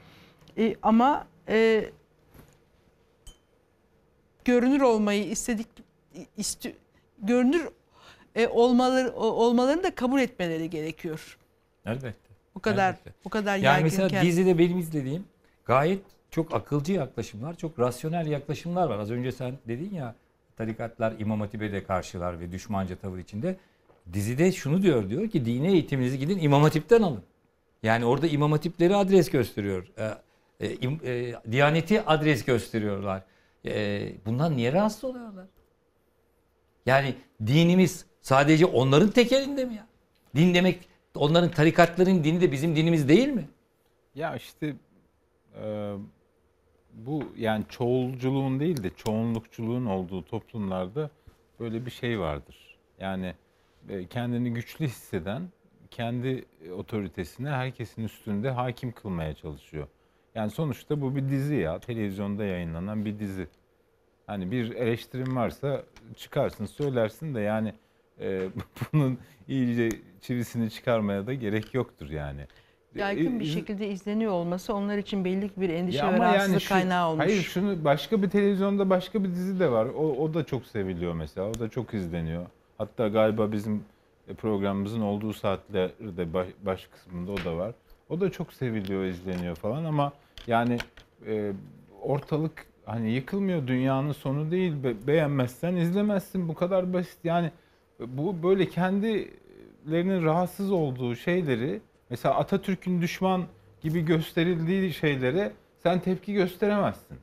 E, 0.57 0.76
ama 0.82 1.28
e, 1.47 1.86
görünür 4.45 4.82
olmayı 4.82 5.30
istedik 5.30 5.67
isti, 6.38 6.76
görünür 7.20 7.70
e, 8.36 8.47
olmaları 8.47 9.11
olmalarını 9.15 9.84
da 9.84 9.95
kabul 9.95 10.20
etmeleri 10.20 10.70
gerekiyor. 10.70 11.38
Elbette. 11.86 12.30
Bu 12.55 12.59
kadar 12.59 12.89
Elbette. 12.93 13.13
bu 13.26 13.30
kadar 13.30 13.57
Yani 13.57 13.84
mesela 13.84 14.01
yaygınken. 14.01 14.26
dizide 14.26 14.57
benim 14.57 14.80
izlediğim 14.80 15.26
gayet 15.65 16.01
çok 16.32 16.53
akılcı 16.53 16.93
yaklaşımlar, 16.93 17.55
çok 17.55 17.80
rasyonel 17.80 18.28
yaklaşımlar 18.28 18.89
var. 18.89 18.99
Az 18.99 19.11
önce 19.11 19.32
sen 19.32 19.53
dedin 19.67 19.95
ya 19.95 20.15
tarikatlar 20.64 21.14
İmam 21.20 21.39
Hatip'e 21.41 21.72
de 21.72 21.84
karşılar 21.84 22.39
ve 22.39 22.51
düşmanca 22.51 22.95
tavır 22.95 23.18
içinde. 23.18 23.57
Dizide 24.14 24.51
şunu 24.51 24.82
diyor 24.82 25.10
diyor 25.10 25.30
ki 25.30 25.45
dini 25.45 25.68
eğitiminizi 25.68 26.20
gidin 26.20 26.39
İmam 26.39 26.62
Hatip'ten 26.64 27.01
alın. 27.01 27.24
Yani 27.84 28.05
orada 28.05 28.28
İmam 28.28 28.51
Hatipleri 28.51 28.95
adres 28.95 29.30
gösteriyor. 29.30 29.88
Ee, 29.97 30.14
e, 30.60 30.76
im- 30.76 31.05
e, 31.05 31.36
Diyaneti 31.51 32.01
adres 32.01 32.45
gösteriyorlar. 32.45 33.24
E, 33.66 34.12
bundan 34.26 34.57
niye 34.57 34.74
rahatsız 34.74 35.03
oluyorlar? 35.03 35.45
Yani 36.86 37.16
dinimiz 37.47 38.05
sadece 38.22 38.66
onların 38.66 39.10
tek 39.10 39.32
elinde 39.32 39.66
mi 39.66 39.74
ya? 39.76 39.88
Din 40.36 40.53
demek 40.53 40.89
onların 41.16 41.51
tarikatların 41.51 42.24
dini 42.24 42.41
de 42.41 42.51
bizim 42.51 42.76
dinimiz 42.76 43.07
değil 43.10 43.28
mi? 43.28 43.49
Ya 44.16 44.36
işte 44.36 44.74
e, 45.64 45.93
bu 46.94 47.24
yani 47.38 47.66
çoğulculuğun 47.70 48.60
değil 48.60 48.84
de 48.84 48.90
çoğunlukçuluğun 48.90 49.86
olduğu 49.86 50.26
toplumlarda 50.26 51.10
böyle 51.60 51.86
bir 51.86 51.92
şey 51.92 52.20
vardır. 52.20 52.78
Yani 53.00 53.34
e, 53.90 54.06
kendini 54.06 54.54
güçlü 54.54 54.86
hisseden 54.86 55.50
kendi 55.92 56.46
otoritesine 56.78 57.50
herkesin 57.50 58.04
üstünde 58.04 58.50
hakim 58.50 58.92
kılmaya 58.92 59.34
çalışıyor. 59.34 59.88
Yani 60.36 60.52
sonuçta 60.52 61.02
bu 61.02 61.16
bir 61.16 61.30
dizi 61.30 61.56
ya. 61.56 61.80
Televizyonda 61.80 62.44
yayınlanan 62.44 63.06
bir 63.06 63.20
dizi. 63.20 63.48
Hani 64.28 64.52
bir 64.52 64.76
eleştirim 64.76 65.36
varsa 65.36 65.84
çıkarsın 66.16 66.66
söylersin 66.66 67.36
de 67.36 67.40
yani 67.40 67.74
e, 68.20 68.48
bunun 68.94 69.20
iyice 69.48 69.90
çivisini 70.22 70.72
çıkarmaya 70.72 71.28
da 71.28 71.34
gerek 71.34 71.74
yoktur 71.74 72.10
yani. 72.10 72.48
Yaygın 72.96 73.40
bir 73.40 73.46
E, 73.46 73.48
şekilde 73.48 73.90
izleniyor 73.90 74.32
olması 74.32 74.74
onlar 74.74 74.98
için 74.98 75.26
belli 75.26 75.50
bir 75.58 75.70
endişe 75.70 75.98
ya 75.98 76.12
ve 76.12 76.16
ama 76.16 76.26
rahatsızlık 76.26 76.62
şu- 76.62 76.70
kaynağı 76.70 77.10
olmuş. 77.10 77.26
Hayır 77.26 77.42
şunu 77.42 77.84
başka 77.84 78.22
bir 78.22 78.30
televizyonda 78.30 78.90
başka 78.90 79.24
bir 79.24 79.30
dizi 79.30 79.60
de 79.60 79.72
var. 79.72 79.86
O, 79.86 80.24
o 80.24 80.34
da 80.34 80.44
çok 80.46 80.66
seviliyor 80.66 81.14
mesela. 81.14 81.48
O 81.50 81.54
da 81.60 81.70
çok 81.70 81.94
izleniyor. 81.94 82.46
Hatta 82.78 83.08
galiba 83.08 83.52
bizim 83.52 83.84
programımızın 84.38 85.02
olduğu 85.02 85.34
saatlerde 85.34 86.34
baş, 86.34 86.48
baş 86.66 86.86
kısmında 86.88 87.32
o 87.32 87.38
da 87.46 87.58
var. 87.58 87.72
O 88.10 88.22
da 88.22 88.32
çok 88.32 88.54
seviliyor, 88.54 89.04
izleniyor 89.04 89.56
falan 89.56 89.84
ama 89.86 90.12
yani 90.48 90.78
e, 91.28 91.52
ortalık 92.02 92.66
hani 92.86 93.12
yıkılmıyor. 93.12 93.68
Dünyanın 93.68 94.12
sonu 94.12 94.52
değil. 94.52 94.84
Be- 94.84 95.08
beğenmezsen 95.08 95.76
izlemezsin. 95.76 96.48
Bu 96.50 96.54
kadar 96.54 96.94
basit. 96.94 97.18
Yani 97.24 97.52
bu 98.00 98.44
böyle 98.44 98.66
kendilerinin 98.70 100.24
rahatsız 100.24 100.72
olduğu 100.72 101.16
şeyleri 101.16 101.82
mesela 102.10 102.36
Atatürk'ün 102.36 103.01
düşman 103.01 103.45
gibi 103.82 104.05
gösterildiği 104.05 104.93
şeylere 104.93 105.51
sen 105.84 105.99
tepki 105.99 106.34
gösteremezsin. 106.34 107.18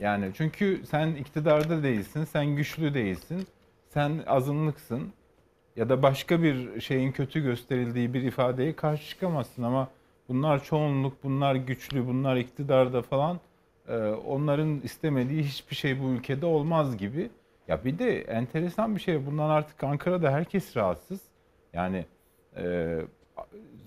Yani 0.00 0.30
çünkü 0.34 0.82
sen 0.90 1.14
iktidarda 1.14 1.82
değilsin, 1.82 2.24
sen 2.24 2.46
güçlü 2.46 2.94
değilsin, 2.94 3.46
sen 3.88 4.22
azınlıksın 4.26 5.12
ya 5.76 5.88
da 5.88 6.02
başka 6.02 6.42
bir 6.42 6.80
şeyin 6.80 7.12
kötü 7.12 7.42
gösterildiği 7.42 8.14
bir 8.14 8.22
ifadeye 8.22 8.76
karşı 8.76 9.08
çıkamazsın 9.08 9.62
ama 9.62 9.88
bunlar 10.28 10.64
çoğunluk, 10.64 11.24
bunlar 11.24 11.54
güçlü, 11.54 12.06
bunlar 12.06 12.36
iktidarda 12.36 13.02
falan 13.02 13.40
e, 13.88 13.96
onların 14.08 14.80
istemediği 14.80 15.42
hiçbir 15.42 15.76
şey 15.76 16.02
bu 16.02 16.08
ülkede 16.08 16.46
olmaz 16.46 16.96
gibi. 16.96 17.30
Ya 17.68 17.84
bir 17.84 17.98
de 17.98 18.20
enteresan 18.20 18.96
bir 18.96 19.00
şey. 19.00 19.26
Bundan 19.26 19.50
artık 19.50 19.84
Ankara'da 19.84 20.30
herkes 20.30 20.76
rahatsız. 20.76 21.20
Yani 21.72 22.04
e, 22.56 22.98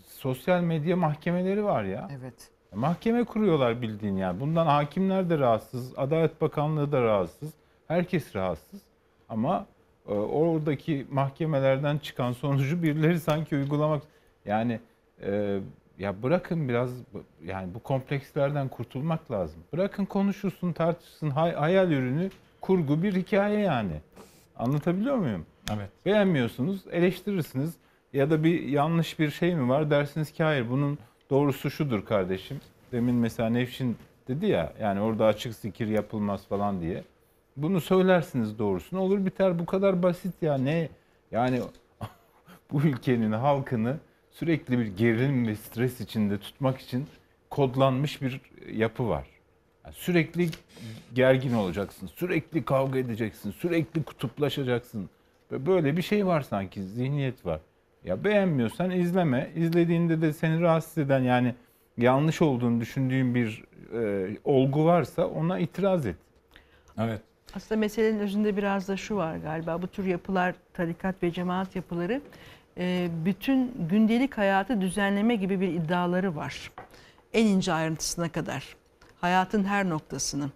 sosyal 0.08 0.62
medya 0.62 0.95
mahkemeleri 0.95 1.64
var 1.64 1.84
ya. 1.84 2.10
Evet. 2.20 2.49
Mahkeme 2.76 3.24
kuruyorlar 3.24 3.82
bildiğin 3.82 4.18
yani. 4.18 4.39
Bundan 4.39 4.66
hakimler 4.66 5.30
de 5.30 5.39
rahatsız, 5.39 5.93
Adalet 5.97 6.41
Bakanlığı 6.41 6.91
da 6.91 7.01
rahatsız. 7.01 7.53
Herkes 7.88 8.36
rahatsız. 8.36 8.82
Ama 9.30 9.66
e, 10.08 10.12
oradaki 10.14 11.08
mahkemelerden 11.12 11.97
çıkan 11.97 12.32
sonucu 12.32 12.84
birileri 12.84 13.20
sanki 13.20 13.56
uygulamak 13.56 14.03
yani 14.45 14.80
e, 15.24 15.60
ya 15.99 16.24
bırakın 16.24 16.70
biraz 16.70 16.89
yani 17.45 17.74
bu 17.74 17.80
komplekslerden 17.80 18.68
kurtulmak 18.68 19.32
lazım. 19.32 19.60
Bırakın 19.74 20.06
konuşulsun, 20.06 20.74
tartışsın. 20.74 21.30
Hay- 21.30 21.53
hayal 21.56 21.91
ürünü, 21.91 22.30
kurgu 22.62 23.03
bir 23.03 23.16
hikaye 23.16 23.60
yani. 23.60 24.01
Anlatabiliyor 24.58 25.16
muyum? 25.16 25.45
Evet. 25.76 25.89
Beğenmiyorsunuz, 26.06 26.82
eleştirirsiniz. 26.91 27.74
Ya 28.16 28.30
da 28.30 28.43
bir 28.43 28.63
yanlış 28.63 29.20
bir 29.20 29.32
şey 29.32 29.55
mi 29.55 29.70
var 29.70 29.91
dersiniz 29.91 30.32
ki 30.32 30.43
hayır 30.43 30.70
bunun 30.70 30.97
doğrusu 31.30 31.72
şudur 31.72 32.05
kardeşim. 32.05 32.61
Demin 32.91 33.16
mesela 33.16 33.49
Nevşin 33.49 33.97
dedi 34.28 34.45
ya 34.45 34.74
yani 34.82 35.01
orada 35.01 35.26
açık 35.26 35.55
zikir 35.55 35.88
yapılmaz 35.88 36.47
falan 36.47 36.82
diye. 36.82 37.03
Bunu 37.57 37.82
söylersiniz 37.82 38.59
doğrusunu 38.59 38.99
olur 38.99 39.26
biter 39.26 39.59
bu 39.59 39.66
kadar 39.66 40.03
basit 40.03 40.41
ya 40.41 40.57
ne 40.57 40.89
yani 41.32 41.61
bu 42.72 42.82
ülkenin 42.82 43.32
halkını 43.32 43.97
sürekli 44.32 44.80
bir 44.80 44.86
gerilim 44.86 45.47
ve 45.47 45.55
stres 45.55 46.01
içinde 46.01 46.38
tutmak 46.38 46.78
için 46.78 47.07
kodlanmış 47.49 48.22
bir 48.22 48.41
yapı 48.72 49.09
var. 49.09 49.28
Yani 49.86 49.93
sürekli 49.93 50.49
gergin 51.13 51.53
olacaksın, 51.53 52.07
sürekli 52.07 52.66
kavga 52.66 52.99
edeceksin, 52.99 53.51
sürekli 53.51 54.03
kutuplaşacaksın. 54.03 55.09
Böyle 55.51 55.97
bir 55.97 56.01
şey 56.01 56.26
var 56.26 56.41
sanki, 56.41 56.84
zihniyet 56.84 57.45
var. 57.45 57.59
Ya 58.06 58.24
beğenmiyorsan 58.24 58.91
izleme. 58.91 59.51
İzlediğinde 59.56 60.22
de 60.22 60.34
seni 60.34 60.62
rahatsız 60.62 60.97
eden 60.97 61.20
yani 61.20 61.56
yanlış 61.97 62.41
olduğunu 62.41 62.82
düşündüğün 62.82 63.36
bir 63.36 63.64
e, 63.93 64.38
olgu 64.43 64.86
varsa 64.86 65.28
ona 65.28 65.60
itiraz 65.60 66.06
et. 66.06 66.16
Evet. 66.97 67.22
Aslında 67.56 67.80
meselenin 67.80 68.20
özünde 68.20 68.58
biraz 68.58 68.88
da 68.88 68.97
şu 68.97 69.16
var 69.16 69.38
galiba. 69.38 69.82
Bu 69.82 69.88
tür 69.88 70.06
yapılar, 70.06 70.56
tarikat 70.74 71.24
ve 71.24 71.32
cemaat 71.32 71.76
yapıları 71.76 72.22
e, 72.78 73.08
bütün 73.26 73.88
gündelik 73.89 74.38
hayatı 74.38 74.82
düzenleme 74.82 75.36
gibi 75.36 75.62
bir 75.62 75.68
iddiaları 75.68 76.36
var. 76.36 76.72
En 77.34 77.45
ince 77.45 77.74
ayrıntısına 77.74 78.30
kadar. 78.30 78.76
Hayatın 79.22 79.64
her 79.64 79.89
noktasını. 79.89 80.49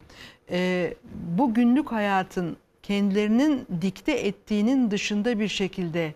E, 0.52 0.94
bu 1.38 1.54
günlük 1.54 1.92
hayatın 1.92 2.58
kendilerinin 2.84 3.68
dikte 3.82 4.12
ettiğinin 4.12 4.92
dışında 4.92 5.40
bir 5.40 5.48
şekilde 5.48 6.14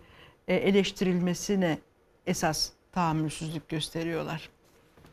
eleştirilmesine 0.52 1.78
esas 2.26 2.70
tahammülsüzlük 2.92 3.68
gösteriyorlar. 3.68 4.48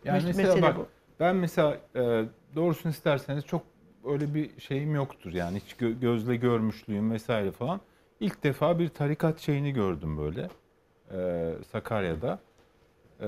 Yani 0.05 0.19
Mes- 0.19 0.25
mesela 0.25 0.47
mesele 0.47 0.61
bak 0.61 0.77
bu. 0.77 0.87
ben 1.19 1.35
mesela 1.35 1.77
e, 1.95 2.25
doğrusunu 2.55 2.91
isterseniz 2.91 3.45
çok 3.45 3.63
öyle 4.05 4.33
bir 4.33 4.59
şeyim 4.59 4.95
yoktur 4.95 5.33
yani 5.33 5.59
hiç 5.65 5.73
gö- 5.73 5.99
gözle 5.99 6.35
görmüşlüğüm 6.35 7.11
vesaire 7.11 7.51
falan. 7.51 7.81
İlk 8.19 8.43
defa 8.43 8.79
bir 8.79 8.89
tarikat 8.89 9.39
şeyini 9.39 9.71
gördüm 9.73 10.17
böyle 10.17 10.49
e, 11.11 11.51
Sakarya'da. 11.71 12.39
E, 13.21 13.27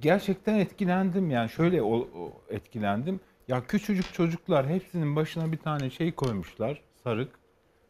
gerçekten 0.00 0.54
etkilendim 0.54 1.30
yani 1.30 1.50
şöyle 1.50 1.82
o, 1.82 1.96
o 1.96 2.32
etkilendim. 2.48 3.20
Ya 3.48 3.66
küçücük 3.66 4.12
çocuklar 4.14 4.68
hepsinin 4.68 5.16
başına 5.16 5.52
bir 5.52 5.56
tane 5.58 5.90
şey 5.90 6.12
koymuşlar 6.12 6.82
sarık. 7.04 7.30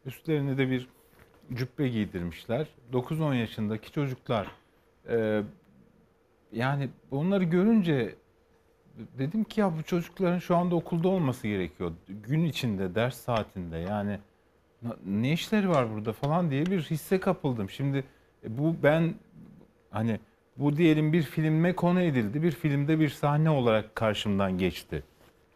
Üstlerine 0.05 0.57
de 0.57 0.69
bir 0.69 0.87
cübbe 1.53 1.87
giydirmişler. 1.87 2.67
9-10 2.93 3.35
yaşındaki 3.35 3.91
çocuklar. 3.91 4.47
E, 5.09 5.41
yani 6.51 6.89
onları 7.11 7.43
görünce 7.43 8.15
dedim 9.17 9.43
ki 9.43 9.59
ya 9.59 9.77
bu 9.77 9.83
çocukların 9.83 10.39
şu 10.39 10.55
anda 10.55 10.75
okulda 10.75 11.07
olması 11.07 11.47
gerekiyor. 11.47 11.91
Gün 12.07 12.43
içinde, 12.43 12.95
ders 12.95 13.17
saatinde 13.17 13.77
yani 13.77 14.19
ne 15.05 15.33
işleri 15.33 15.69
var 15.69 15.93
burada 15.93 16.13
falan 16.13 16.51
diye 16.51 16.65
bir 16.65 16.81
hisse 16.81 17.19
kapıldım. 17.19 17.69
Şimdi 17.69 18.03
e, 18.43 18.57
bu 18.57 18.75
ben 18.83 19.13
hani 19.91 20.19
bu 20.57 20.77
diyelim 20.77 21.13
bir 21.13 21.21
filme 21.21 21.73
konu 21.75 22.01
edildi. 22.01 22.43
Bir 22.43 22.51
filmde 22.51 22.99
bir 22.99 23.09
sahne 23.09 23.49
olarak 23.49 23.95
karşımdan 23.95 24.57
geçti. 24.57 25.03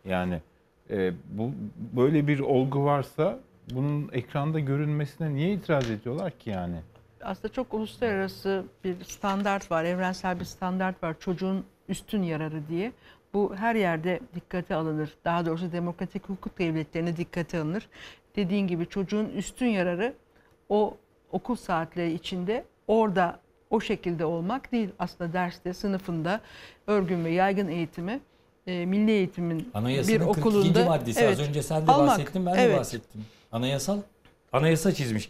Yani 0.06 0.42
e, 0.90 1.14
bu 1.30 1.52
böyle 1.96 2.28
bir 2.28 2.40
olgu 2.40 2.86
varsa 2.86 3.40
bunun 3.72 4.10
ekranda 4.14 4.60
görünmesine 4.60 5.34
niye 5.34 5.54
itiraz 5.54 5.90
ediyorlar 5.90 6.32
ki 6.32 6.50
yani? 6.50 6.76
aslında 7.24 7.54
çok 7.54 7.74
uluslararası 7.74 8.66
bir 8.84 9.04
standart 9.04 9.72
var, 9.72 9.84
evrensel 9.84 10.40
bir 10.40 10.46
standart 10.46 11.04
var 11.04 11.16
çocuğun 11.20 11.66
üstün 11.90 12.24
yararı 12.24 12.68
diye. 12.70 12.92
Bu 13.34 13.56
her 13.56 13.76
yerde 13.76 14.20
dikkate 14.36 14.76
alınır. 14.76 15.10
Daha 15.26 15.46
doğrusu 15.46 15.72
demokratik 15.72 16.30
hukuk 16.30 16.60
devletlerine 16.60 17.18
dikkate 17.18 17.60
alınır. 17.60 17.88
Dediğin 18.36 18.68
gibi 18.68 18.88
çocuğun 18.88 19.26
üstün 19.30 19.68
yararı 19.68 20.14
o 20.70 20.98
okul 21.32 21.56
saatleri 21.56 22.14
içinde 22.14 22.66
orada 22.88 23.40
o 23.70 23.82
şekilde 23.82 24.26
olmak 24.26 24.72
değil. 24.72 24.90
Aslında 25.00 25.34
derste, 25.34 25.74
sınıfında 25.74 26.42
örgün 26.88 27.26
ve 27.26 27.30
yaygın 27.32 27.68
eğitimi 27.68 28.20
e, 28.68 28.86
milli 28.86 29.12
eğitimin 29.12 29.72
Anayasanın 29.74 30.20
bir 30.20 30.26
okulunda 30.26 30.74
42. 30.74 30.90
maddesi 30.90 31.20
evet, 31.20 31.40
az 31.40 31.50
önce 31.50 31.64
sen 31.64 31.88
de 31.88 31.92
almak. 31.92 32.08
bahsettin 32.08 32.46
ben 32.46 32.56
Evet. 32.56 32.76
de 32.76 32.80
bahsettim. 32.80 33.26
Anayasal 33.52 34.00
anayasa 34.52 34.94
çizmiş. 34.94 35.30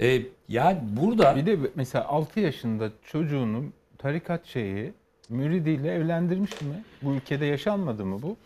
Ee, 0.00 0.22
yani 0.48 0.78
burada 0.82 1.36
bir 1.36 1.46
de 1.46 1.58
mesela 1.74 2.04
6 2.08 2.40
yaşında 2.40 2.90
çocuğunu 3.04 3.64
tarikat 3.98 4.46
şeyi 4.46 4.92
müridiyle 5.28 5.94
evlendirmiş 5.94 6.60
mi? 6.60 6.84
Bu 7.02 7.12
ülkede 7.12 7.46
yaşanmadı 7.46 8.04
mı 8.04 8.22
bu? 8.22 8.36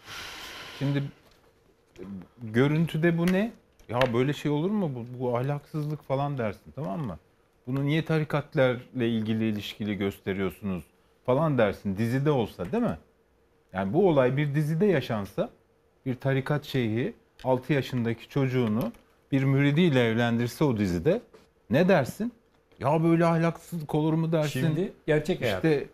Şimdi 0.78 1.02
görüntüde 2.42 3.18
bu 3.18 3.26
ne? 3.26 3.52
Ya 3.88 4.00
böyle 4.14 4.32
şey 4.32 4.50
olur 4.50 4.70
mu? 4.70 4.90
Bu, 4.94 5.20
bu 5.20 5.36
ahlaksızlık 5.38 6.02
falan 6.02 6.38
dersin 6.38 6.72
tamam 6.74 7.00
mı? 7.00 7.18
Bunu 7.66 7.86
niye 7.86 8.04
tarikatlarla 8.04 9.04
ilgili 9.04 9.48
ilişkili 9.48 9.96
gösteriyorsunuz 9.96 10.84
falan 11.26 11.58
dersin. 11.58 11.96
Dizide 11.96 12.30
olsa 12.30 12.72
değil 12.72 12.82
mi? 12.82 12.98
Yani 13.72 13.92
bu 13.92 14.08
olay 14.08 14.36
bir 14.36 14.54
dizide 14.54 14.86
yaşansa 14.86 15.50
bir 16.06 16.14
tarikat 16.14 16.64
şeyhi 16.64 17.14
6 17.44 17.72
yaşındaki 17.72 18.28
çocuğunu 18.28 18.92
bir 19.32 19.44
müridiyle 19.44 20.06
evlendirse 20.08 20.64
o 20.64 20.76
dizide 20.76 21.20
ne 21.70 21.88
dersin? 21.88 22.32
Ya 22.80 23.04
böyle 23.04 23.26
ahlaksızlık 23.26 23.94
olur 23.94 24.12
mu 24.12 24.32
dersin? 24.32 24.60
Şimdi 24.60 24.92
gerçek 25.06 25.40
hayat. 25.40 25.64
İşte 25.64 25.86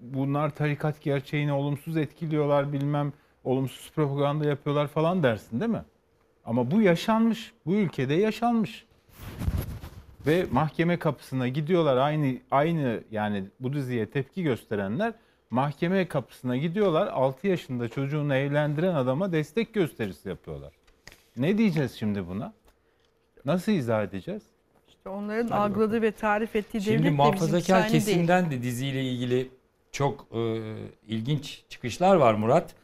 bunlar 0.00 0.50
tarikat 0.50 1.02
gerçeğini 1.02 1.52
olumsuz 1.52 1.96
etkiliyorlar 1.96 2.72
bilmem 2.72 3.12
olumsuz 3.44 3.90
propaganda 3.92 4.44
yapıyorlar 4.48 4.86
falan 4.86 5.22
dersin 5.22 5.60
değil 5.60 5.70
mi? 5.70 5.84
Ama 6.44 6.70
bu 6.70 6.82
yaşanmış. 6.82 7.52
Bu 7.66 7.74
ülkede 7.74 8.14
yaşanmış. 8.14 8.86
Ve 10.26 10.46
mahkeme 10.52 10.96
kapısına 10.96 11.48
gidiyorlar 11.48 11.96
aynı 11.96 12.36
aynı 12.50 13.00
yani 13.10 13.44
bu 13.60 13.72
diziye 13.72 14.10
tepki 14.10 14.42
gösterenler 14.42 15.12
mahkeme 15.50 16.08
kapısına 16.08 16.56
gidiyorlar 16.56 17.06
6 17.06 17.46
yaşında 17.46 17.88
çocuğunu 17.88 18.34
evlendiren 18.34 18.94
adama 18.94 19.32
destek 19.32 19.74
gösterisi 19.74 20.28
yapıyorlar. 20.28 20.72
Ne 21.36 21.58
diyeceğiz 21.58 21.92
şimdi 21.98 22.28
buna? 22.28 22.52
Nasıl 23.44 23.72
izah 23.72 24.02
edeceğiz? 24.02 24.42
İşte 24.88 25.08
onların 25.08 25.48
Hadi 25.48 25.54
algıladığı 25.54 26.02
ve 26.02 26.10
tarif 26.12 26.56
ettiği 26.56 26.80
Şimdi 26.80 26.98
devlet 26.98 27.04
de 27.04 27.10
muhafazakar 27.10 27.74
aynı 27.74 27.92
değil. 27.92 28.04
kesimden 28.04 28.50
de 28.50 28.62
diziyle 28.62 29.04
ilgili 29.04 29.48
çok 29.92 30.26
e, 30.32 30.60
ilginç 31.08 31.62
çıkışlar 31.68 32.16
var 32.16 32.34
Murat. 32.34 32.74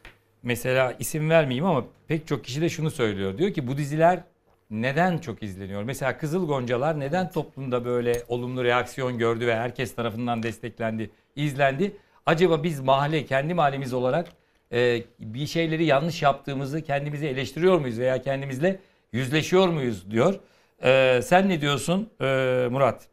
Mesela 0.43 0.93
isim 0.99 1.29
vermeyeyim 1.29 1.65
ama 1.65 1.85
pek 2.07 2.27
çok 2.27 2.43
kişi 2.43 2.61
de 2.61 2.69
şunu 2.69 2.91
söylüyor. 2.91 3.37
Diyor 3.37 3.53
ki 3.53 3.67
bu 3.67 3.77
diziler 3.77 4.23
neden 4.69 5.17
çok 5.17 5.43
izleniyor? 5.43 5.83
Mesela 5.83 6.17
Kızıl 6.17 6.47
Goncalar 6.47 6.99
neden 6.99 7.31
toplumda 7.31 7.85
böyle 7.85 8.23
olumlu 8.27 8.63
reaksiyon 8.63 9.17
gördü 9.17 9.47
ve 9.47 9.55
herkes 9.55 9.95
tarafından 9.95 10.43
desteklendi, 10.43 11.11
izlendi? 11.35 11.97
Acaba 12.25 12.63
biz 12.63 12.79
mahalle, 12.79 13.25
kendi 13.25 13.53
mahallemiz 13.53 13.93
olarak 13.93 14.27
e, 14.73 15.03
bir 15.19 15.47
şeyleri 15.47 15.85
yanlış 15.85 16.21
yaptığımızı 16.21 16.81
kendimizi 16.81 17.27
eleştiriyor 17.27 17.79
muyuz 17.79 17.99
veya 17.99 18.21
kendimizle 18.21 18.79
yüzleşiyor 19.11 19.67
muyuz 19.67 20.11
diyor. 20.11 20.39
E, 20.83 21.21
sen 21.23 21.49
ne 21.49 21.61
diyorsun 21.61 22.09
e, 22.21 22.67
Murat? 22.71 23.07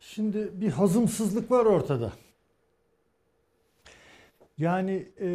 Şimdi 0.00 0.60
bir 0.60 0.70
hazımsızlık 0.70 1.50
var 1.50 1.64
ortada. 1.64 2.12
Yani 4.58 5.08
e, 5.20 5.28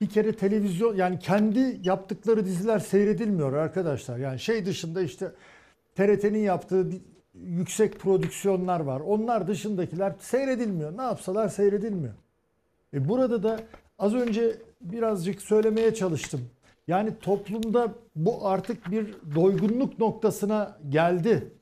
bir 0.00 0.08
kere 0.08 0.32
televizyon 0.32 0.96
yani 0.96 1.18
kendi 1.18 1.80
yaptıkları 1.82 2.44
diziler 2.44 2.78
seyredilmiyor 2.78 3.52
arkadaşlar. 3.52 4.18
Yani 4.18 4.40
şey 4.40 4.66
dışında 4.66 5.02
işte 5.02 5.32
TRT'nin 5.94 6.38
yaptığı 6.38 6.92
yüksek 7.34 8.00
prodüksiyonlar 8.00 8.80
var. 8.80 9.00
Onlar 9.00 9.48
dışındakiler 9.48 10.12
seyredilmiyor. 10.20 10.96
Ne 10.96 11.02
yapsalar 11.02 11.48
seyredilmiyor. 11.48 12.14
E 12.94 13.08
burada 13.08 13.42
da 13.42 13.60
az 13.98 14.14
önce 14.14 14.56
birazcık 14.80 15.42
söylemeye 15.42 15.94
çalıştım. 15.94 16.40
Yani 16.88 17.18
toplumda 17.20 17.92
bu 18.16 18.48
artık 18.48 18.90
bir 18.90 19.14
doygunluk 19.34 19.98
noktasına 19.98 20.78
geldi. 20.88 21.52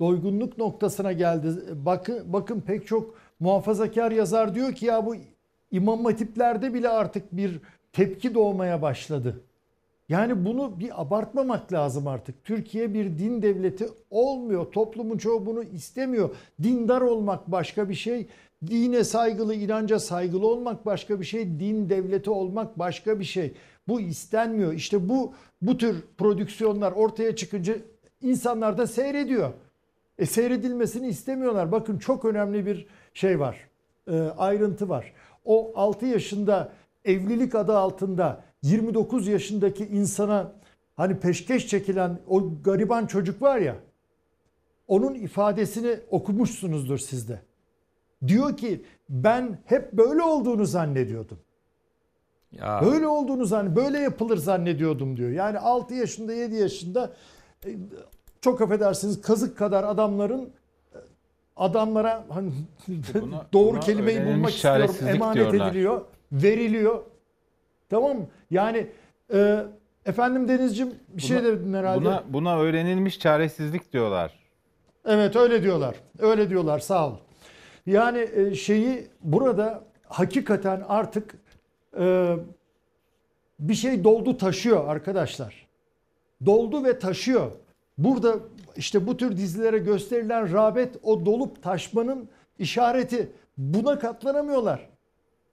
Doygunluk 0.00 0.58
noktasına 0.58 1.12
geldi. 1.12 1.48
Bakın 1.72 2.32
bakın 2.32 2.60
pek 2.60 2.86
çok 2.86 3.14
muhafazakar 3.40 4.12
yazar 4.12 4.54
diyor 4.54 4.72
ki 4.72 4.86
ya 4.86 5.06
bu 5.06 5.16
imam 5.70 6.04
hatiplerde 6.04 6.74
bile 6.74 6.88
artık 6.88 7.32
bir 7.32 7.60
tepki 7.92 8.34
doğmaya 8.34 8.82
başladı. 8.82 9.40
Yani 10.08 10.44
bunu 10.44 10.80
bir 10.80 11.02
abartmamak 11.02 11.72
lazım 11.72 12.06
artık. 12.06 12.44
Türkiye 12.44 12.94
bir 12.94 13.18
din 13.18 13.42
devleti 13.42 13.88
olmuyor. 14.10 14.72
Toplumun 14.72 15.18
çoğu 15.18 15.46
bunu 15.46 15.62
istemiyor. 15.62 16.30
Dindar 16.62 17.00
olmak 17.00 17.52
başka 17.52 17.88
bir 17.88 17.94
şey. 17.94 18.26
Dine 18.66 19.04
saygılı, 19.04 19.54
inanca 19.54 19.98
saygılı 19.98 20.46
olmak 20.46 20.86
başka 20.86 21.20
bir 21.20 21.24
şey. 21.24 21.60
Din 21.60 21.88
devleti 21.88 22.30
olmak 22.30 22.78
başka 22.78 23.20
bir 23.20 23.24
şey. 23.24 23.54
Bu 23.88 24.00
istenmiyor. 24.00 24.72
İşte 24.72 25.08
bu 25.08 25.34
bu 25.62 25.78
tür 25.78 26.04
prodüksiyonlar 26.18 26.92
ortaya 26.92 27.36
çıkınca 27.36 27.74
insanlar 28.22 28.78
da 28.78 28.86
seyrediyor. 28.86 29.50
E 30.18 30.26
seyredilmesini 30.26 31.08
istemiyorlar. 31.08 31.72
Bakın 31.72 31.98
çok 31.98 32.24
önemli 32.24 32.66
bir 32.66 32.86
şey 33.14 33.40
var. 33.40 33.68
E, 34.10 34.18
ayrıntı 34.18 34.88
var. 34.88 35.12
O 35.44 35.72
6 35.76 36.06
yaşında 36.06 36.72
evlilik 37.04 37.54
adı 37.54 37.76
altında 37.76 38.45
29 38.66 39.28
yaşındaki 39.28 39.86
insana 39.86 40.52
hani 40.96 41.20
peşkeş 41.20 41.66
çekilen 41.66 42.18
o 42.28 42.62
gariban 42.62 43.06
çocuk 43.06 43.42
var 43.42 43.58
ya 43.58 43.76
onun 44.88 45.14
ifadesini 45.14 45.96
okumuşsunuzdur 46.10 46.98
sizde. 46.98 47.40
Diyor 48.26 48.56
ki 48.56 48.84
ben 49.08 49.58
hep 49.64 49.92
böyle 49.92 50.22
olduğunu 50.22 50.66
zannediyordum. 50.66 51.38
Ya. 52.52 52.80
Böyle 52.84 53.08
olduğunu 53.08 53.44
zann 53.44 53.76
böyle 53.76 53.98
yapılır 53.98 54.36
zannediyordum 54.36 55.16
diyor. 55.16 55.30
Yani 55.30 55.58
6 55.58 55.94
yaşında 55.94 56.32
7 56.32 56.54
yaşında 56.54 57.12
e, 57.66 57.70
çok 58.40 58.60
affedersiniz 58.60 59.20
kazık 59.20 59.58
kadar 59.58 59.84
adamların 59.84 60.42
e, 60.42 60.98
adamlara 61.56 62.24
hani 62.28 62.52
buna- 62.88 63.46
doğru 63.52 63.72
buna 63.72 63.80
kelimeyi 63.80 64.26
bulmak 64.26 64.50
istiyorum. 64.50 64.94
Emanet 65.06 65.34
diyorlar. 65.36 65.68
ediliyor, 65.68 66.04
veriliyor. 66.32 67.02
Tamam 67.88 68.16
mı? 68.16 68.26
Yani 68.50 68.86
e, 69.32 69.64
efendim 70.06 70.48
Denizciğim 70.48 70.94
bir 71.08 71.22
şey 71.22 71.36
Buna- 71.36 71.44
dedin 71.44 71.74
herhalde. 71.74 72.04
Buna, 72.04 72.22
buna 72.28 72.58
öğrenilmiş 72.58 73.18
çaresizlik 73.18 73.92
diyorlar. 73.92 74.32
Evet 75.04 75.36
öyle 75.36 75.62
diyorlar. 75.62 75.96
Öyle 76.18 76.50
diyorlar 76.50 76.78
sağ 76.78 77.08
ol. 77.08 77.12
Yani 77.86 78.28
e, 78.34 78.54
şeyi 78.54 79.06
burada 79.20 79.84
hakikaten 80.04 80.82
artık 80.88 81.34
e, 81.98 82.36
bir 83.60 83.74
şey 83.74 84.04
doldu 84.04 84.36
taşıyor 84.36 84.88
arkadaşlar. 84.88 85.66
Doldu 86.46 86.84
ve 86.84 86.98
taşıyor. 86.98 87.50
Burada 87.98 88.34
işte 88.76 89.06
bu 89.06 89.16
tür 89.16 89.36
dizilere 89.36 89.78
gösterilen 89.78 90.52
rağbet 90.52 90.96
o 91.02 91.26
dolup 91.26 91.62
taşmanın 91.62 92.28
işareti. 92.58 93.32
Buna 93.58 93.98
katlanamıyorlar. 93.98 94.88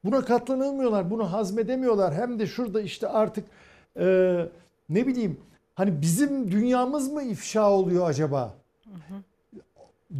Buna 0.03 0.25
katlanamıyorlar. 0.25 1.11
Bunu 1.11 1.31
hazmedemiyorlar. 1.31 2.13
Hem 2.13 2.39
de 2.39 2.47
şurada 2.47 2.81
işte 2.81 3.07
artık 3.07 3.45
e, 3.99 4.05
ne 4.89 5.07
bileyim 5.07 5.39
hani 5.75 6.01
bizim 6.01 6.51
dünyamız 6.51 7.11
mı 7.11 7.23
ifşa 7.23 7.71
oluyor 7.71 8.09
acaba? 8.09 8.53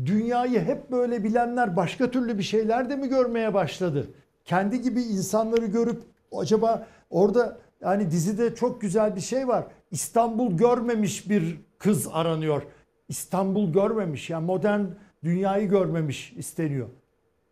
dünyayı 0.06 0.60
hep 0.60 0.92
böyle 0.92 1.24
bilenler 1.24 1.76
başka 1.76 2.12
türlü 2.12 2.38
bir 2.38 2.44
şeyler 2.44 2.90
de 2.90 2.96
mi 2.96 3.10
görmeye 3.10 3.54
başladı? 3.54 4.08
Kendi 4.46 4.82
gibi 4.82 5.02
insanları 5.02 5.66
görüp 5.66 6.04
acaba 6.32 6.88
orada 7.10 7.58
yani 7.82 8.12
dizide 8.12 8.56
çok 8.56 8.82
güzel 8.82 9.16
bir 9.16 9.22
şey 9.22 9.48
var. 9.48 9.66
İstanbul 9.92 10.58
görmemiş 10.58 11.30
bir 11.30 11.60
kız 11.78 12.08
aranıyor. 12.12 12.62
İstanbul 13.10 13.74
görmemiş 13.74 14.30
yani 14.30 14.46
modern 14.46 14.86
dünyayı 15.24 15.70
görmemiş 15.70 16.34
isteniyor. 16.38 16.88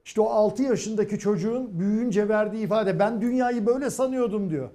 İşte 0.06 0.22
o 0.22 0.30
6 0.30 0.64
yaşındaki 0.64 1.20
çocuğun 1.20 1.80
büyüyünce 1.80 2.30
verdiği 2.30 2.66
ifade 2.66 3.00
ben 3.00 3.22
dünyayı 3.22 3.66
böyle 3.66 3.90
sanıyordum 3.90 4.50
diyor. 4.50 4.70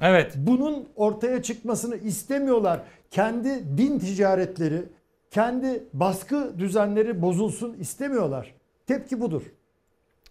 Evet. 0.00 0.34
Bunun 0.36 0.88
ortaya 0.96 1.42
çıkmasını 1.42 1.96
istemiyorlar. 1.96 2.82
Kendi 3.10 3.78
din 3.78 3.98
ticaretleri, 3.98 4.82
kendi 5.30 5.84
baskı 5.92 6.58
düzenleri 6.58 7.22
bozulsun 7.22 7.74
istemiyorlar. 7.74 8.54
Tepki 8.86 9.20
budur. 9.20 9.42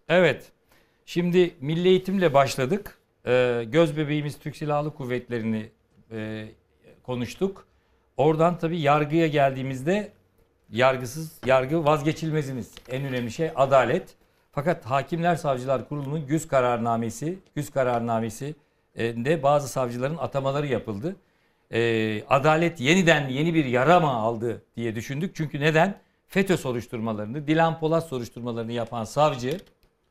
Evet. 0.10 0.52
Şimdi 1.06 1.54
milli 1.62 1.88
eğitimle 1.88 2.34
başladık. 2.34 2.98
Ee, 3.26 3.66
göz 3.72 3.98
bebeğimiz 3.98 4.40
Türk 4.40 4.56
Silahlı 4.56 4.94
Kuvvetleri'ni 4.94 5.70
e, 6.12 6.48
konuştuk. 7.04 7.66
Oradan 8.18 8.58
tabii 8.58 8.80
yargıya 8.80 9.28
geldiğimizde 9.28 10.12
yargısız 10.72 11.40
yargı 11.46 11.86
vazgeçilmezimiz. 11.86 12.72
En 12.90 13.06
önemli 13.06 13.32
şey 13.32 13.52
adalet. 13.56 14.16
Fakat 14.52 14.86
Hakimler 14.86 15.36
Savcılar 15.36 15.90
Kurulu'nun 15.90 16.28
güz 16.28 16.48
kararnamesi, 16.48 17.40
güz 17.56 17.72
kararnamesi 17.72 18.56
e, 18.96 19.26
de 19.26 19.44
bazı 19.44 19.68
savcıların 19.68 20.18
atamaları 20.18 20.68
yapıldı. 20.68 21.16
Ee, 21.74 22.24
adalet 22.30 22.80
yeniden 22.80 23.28
yeni 23.28 23.54
bir 23.54 23.66
yara 23.66 24.00
mı 24.00 24.10
aldı 24.10 24.64
diye 24.76 24.96
düşündük. 24.96 25.36
Çünkü 25.36 25.60
neden? 25.60 26.00
FETÖ 26.28 26.58
soruşturmalarını, 26.58 27.48
Dilan 27.48 27.80
Polat 27.80 28.08
soruşturmalarını 28.08 28.72
yapan 28.72 29.04
savcı 29.04 29.60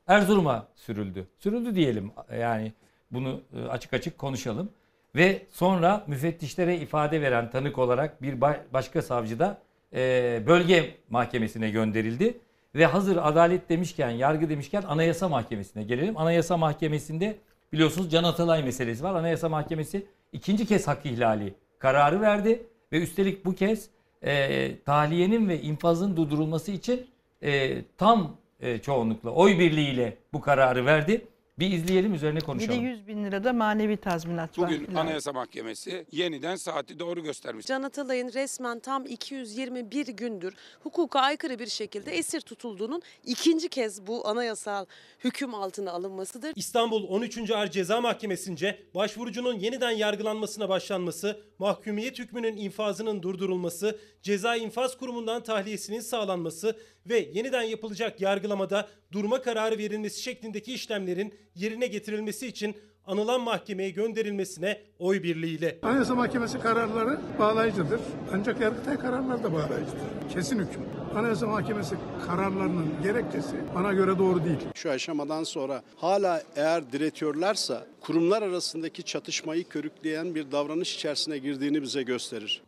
Erzurum'a 0.07 0.67
sürüldü. 0.75 1.27
Sürüldü 1.39 1.75
diyelim 1.75 2.11
yani 2.39 2.73
bunu 3.11 3.41
e, 3.53 3.67
açık 3.67 3.93
açık 3.93 4.17
konuşalım. 4.17 4.69
Ve 5.15 5.45
sonra 5.51 6.03
müfettişlere 6.07 6.77
ifade 6.77 7.21
veren 7.21 7.49
tanık 7.49 7.77
olarak 7.77 8.21
bir 8.21 8.33
ba- 8.33 8.59
başka 8.73 9.01
savcı 9.01 9.39
da 9.39 9.57
e, 9.93 10.43
bölge 10.47 10.95
mahkemesine 11.09 11.69
gönderildi. 11.69 12.37
Ve 12.75 12.85
hazır 12.85 13.17
adalet 13.17 13.69
demişken, 13.69 14.09
yargı 14.09 14.49
demişken 14.49 14.83
Anayasa 14.87 15.29
Mahkemesi'ne 15.29 15.83
gelelim. 15.83 16.17
Anayasa 16.17 16.57
Mahkemesi'nde 16.57 17.37
biliyorsunuz 17.73 18.11
Can 18.11 18.23
Atalay 18.23 18.63
meselesi 18.63 19.03
var. 19.03 19.15
Anayasa 19.15 19.49
Mahkemesi 19.49 20.05
ikinci 20.33 20.65
kez 20.65 20.87
hak 20.87 21.05
ihlali 21.05 21.53
kararı 21.79 22.21
verdi. 22.21 22.63
Ve 22.91 23.03
üstelik 23.03 23.45
bu 23.45 23.55
kez 23.55 23.89
e, 24.21 24.71
tahliyenin 24.85 25.49
ve 25.49 25.61
infazın 25.61 26.17
durdurulması 26.17 26.71
için 26.71 27.07
e, 27.43 27.81
tam 27.97 28.37
e, 28.59 28.77
çoğunlukla 28.77 29.29
oy 29.29 29.59
birliğiyle 29.59 30.17
bu 30.33 30.41
kararı 30.41 30.85
verdi. 30.85 31.21
Bir 31.59 31.71
izleyelim 31.71 32.13
üzerine 32.13 32.35
Bir 32.35 32.41
de 32.41 32.45
konuşalım. 32.45 32.85
100 32.85 33.07
bin 33.07 33.25
lirada 33.25 33.53
manevi 33.53 33.97
tazminat 33.97 34.59
var. 34.59 34.69
Bugün 34.69 34.85
filan. 34.85 35.05
Anayasa 35.05 35.33
Mahkemesi 35.33 36.05
yeniden 36.11 36.55
saati 36.55 36.99
doğru 36.99 37.23
göstermiş. 37.23 37.65
Can 37.65 37.83
Atalay'ın 37.83 38.33
resmen 38.33 38.79
tam 38.79 39.05
221 39.05 40.07
gündür 40.07 40.53
hukuka 40.79 41.19
aykırı 41.19 41.59
bir 41.59 41.67
şekilde 41.67 42.11
esir 42.11 42.41
tutulduğunun 42.41 43.01
ikinci 43.25 43.69
kez 43.69 44.07
bu 44.07 44.27
anayasal 44.27 44.85
hüküm 45.23 45.55
altına 45.55 45.91
alınmasıdır. 45.91 46.51
İstanbul 46.55 47.07
13. 47.09 47.51
Ağır 47.51 47.67
Ceza 47.67 48.01
Mahkemesi'nce 48.01 48.79
başvurucunun 48.95 49.59
yeniden 49.59 49.91
yargılanmasına 49.91 50.69
başlanması, 50.69 51.41
mahkumiyet 51.59 52.19
hükmünün 52.19 52.57
infazının 52.57 53.23
durdurulması, 53.23 53.99
ceza 54.21 54.55
infaz 54.55 54.97
kurumundan 54.97 55.43
tahliyesinin 55.43 55.99
sağlanması 55.99 56.75
ve 57.05 57.29
yeniden 57.33 57.63
yapılacak 57.63 58.21
yargılamada 58.21 58.87
durma 59.11 59.41
kararı 59.41 59.77
verilmesi 59.77 60.21
şeklindeki 60.21 60.73
işlemlerin 60.73 61.33
yerine 61.55 61.87
getirilmesi 61.87 62.47
için 62.47 62.75
anılan 63.05 63.41
mahkemeye 63.41 63.89
gönderilmesine 63.89 64.81
oy 64.99 65.23
birliğiyle. 65.23 65.79
Anayasa 65.81 66.15
Mahkemesi 66.15 66.59
kararları 66.59 67.19
bağlayıcıdır. 67.39 67.99
Ancak 68.33 68.61
Yargıtay 68.61 68.97
kararları 68.97 69.43
da 69.43 69.53
bağlayıcıdır. 69.53 69.99
Kesin 70.33 70.59
hüküm. 70.59 70.81
Anayasa 71.15 71.47
Mahkemesi 71.47 71.95
kararlarının 72.27 72.89
gerekçesi 73.03 73.55
bana 73.75 73.93
göre 73.93 74.17
doğru 74.17 74.45
değil. 74.45 74.59
Şu 74.75 74.91
aşamadan 74.91 75.43
sonra 75.43 75.83
hala 75.95 76.43
eğer 76.55 76.91
diretiyorlarsa 76.91 77.87
kurumlar 78.01 78.41
arasındaki 78.41 79.03
çatışmayı 79.03 79.63
körükleyen 79.63 80.35
bir 80.35 80.51
davranış 80.51 80.95
içerisine 80.95 81.37
girdiğini 81.37 81.81
bize 81.81 82.03
gösterir. 82.03 82.61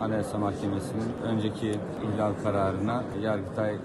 Anayasa 0.00 0.38
Mahkemesi'nin 0.38 1.12
önceki 1.24 1.70
ihlal 2.02 2.32
kararına 2.42 3.02
Yargıtay 3.22 3.76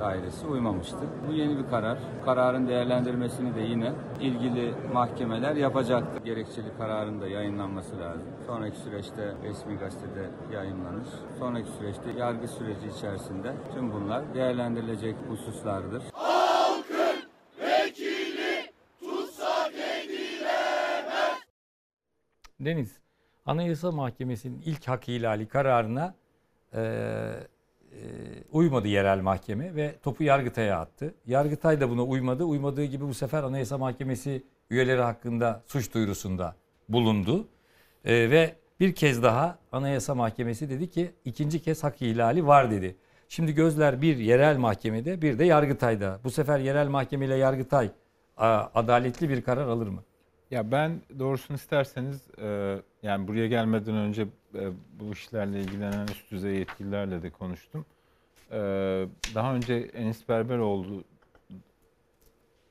dairesi 0.00 0.46
uymamıştı. 0.46 0.98
Bu 1.28 1.32
yeni 1.32 1.58
bir 1.58 1.70
karar. 1.70 1.98
Kararın 2.24 2.68
değerlendirmesini 2.68 3.54
de 3.54 3.60
yine 3.60 3.92
ilgili 4.20 4.74
mahkemeler 4.92 5.56
yapacaktır. 5.56 6.24
Gerekçeli 6.24 6.76
kararın 6.78 7.20
da 7.20 7.28
yayınlanması 7.28 7.98
lazım. 8.00 8.26
Sonraki 8.46 8.78
süreçte 8.78 9.34
resmi 9.42 9.76
gazetede 9.76 10.30
yayınlanır. 10.52 11.06
Sonraki 11.38 11.70
süreçte 11.70 12.10
yargı 12.18 12.48
süreci 12.48 12.86
içerisinde 12.96 13.52
tüm 13.74 13.92
bunlar 13.92 14.34
değerlendirilecek 14.34 15.16
hususlardır. 15.28 16.02
Deniz, 22.60 22.98
Anayasa 23.48 23.92
Mahkemesi'nin 23.92 24.62
ilk 24.64 24.88
hak 24.88 25.08
ihlali 25.08 25.48
kararına 25.48 26.14
e, 26.74 26.82
uymadı 28.52 28.88
yerel 28.88 29.20
mahkeme 29.20 29.74
ve 29.74 29.94
topu 30.02 30.24
Yargıtay'a 30.24 30.80
attı. 30.80 31.14
Yargıtay 31.26 31.80
da 31.80 31.90
buna 31.90 32.02
uymadı. 32.02 32.44
Uymadığı 32.44 32.84
gibi 32.84 33.04
bu 33.04 33.14
sefer 33.14 33.42
Anayasa 33.42 33.78
Mahkemesi 33.78 34.42
üyeleri 34.70 35.00
hakkında 35.00 35.62
suç 35.66 35.94
duyurusunda 35.94 36.56
bulundu. 36.88 37.48
E, 38.04 38.30
ve 38.30 38.54
bir 38.80 38.94
kez 38.94 39.22
daha 39.22 39.58
Anayasa 39.72 40.14
Mahkemesi 40.14 40.70
dedi 40.70 40.90
ki 40.90 41.12
ikinci 41.24 41.62
kez 41.62 41.84
hak 41.84 42.02
ihlali 42.02 42.46
var 42.46 42.70
dedi. 42.70 42.96
Şimdi 43.28 43.54
gözler 43.54 44.02
bir 44.02 44.16
yerel 44.16 44.56
mahkemede 44.56 45.22
bir 45.22 45.38
de 45.38 45.44
Yargıtay'da. 45.44 46.20
Bu 46.24 46.30
sefer 46.30 46.58
yerel 46.58 46.88
mahkeme 46.88 47.26
ile 47.26 47.36
Yargıtay 47.36 47.90
adaletli 48.36 49.28
bir 49.28 49.42
karar 49.42 49.68
alır 49.68 49.86
mı? 49.86 50.02
Ya 50.50 50.72
ben 50.72 51.00
doğrusunu 51.18 51.56
isterseniz 51.56 52.30
e, 52.42 52.78
yani 53.02 53.28
buraya 53.28 53.46
gelmeden 53.46 53.94
önce 53.94 54.22
e, 54.54 54.70
bu 55.00 55.12
işlerle 55.12 55.60
ilgilenen 55.60 56.06
üst 56.06 56.30
düzey 56.30 56.54
yetkililerle 56.54 57.22
de 57.22 57.30
konuştum. 57.30 57.86
E, 58.50 58.58
daha 59.34 59.54
önce 59.54 59.74
Enis 59.74 60.28
Berberoğlu 60.28 61.04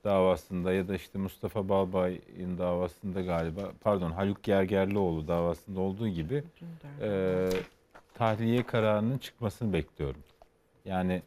davasında 0.04 0.74
ya 0.74 0.88
da 0.88 0.95
işte 0.95 1.20
Mustafa 1.20 1.70
Balbay'ın 1.70 2.58
davasında 2.58 3.22
galiba 3.22 3.62
pardon 3.82 4.12
Haluk 4.12 4.44
Gergerlioğlu 4.44 5.28
davasında 5.28 5.80
olduğu 5.80 6.08
gibi 6.08 6.44
e, 7.02 7.49
tahliye 8.14 8.64
kararının 8.64 9.18
çıkmasını 9.18 9.74
bekliyorum. 9.74 10.22
Yani 10.86 11.22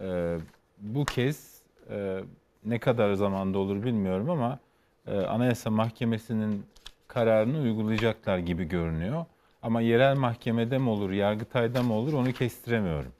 e, 0.00 0.38
bu 0.78 1.04
kez 1.04 1.62
e, 1.90 2.20
ne 2.64 2.78
kadar 2.78 3.14
zamanda 3.14 3.58
olur 3.58 3.82
bilmiyorum 3.82 4.30
ama 4.30 4.58
e, 5.06 5.18
Anayasa 5.18 5.70
Mahkemesi'nin 5.70 6.66
kararını 7.08 7.58
uygulayacaklar 7.58 8.38
gibi 8.38 8.64
görünüyor. 8.64 9.24
Ama 9.62 9.80
yerel 9.80 10.16
mahkemede 10.16 10.78
mi 10.78 10.88
olur, 10.88 11.10
Yargıtay'da 11.10 11.82
mı 11.82 11.94
olur 11.94 12.12
onu 12.12 12.32
kestiremiyorum. 12.32 13.12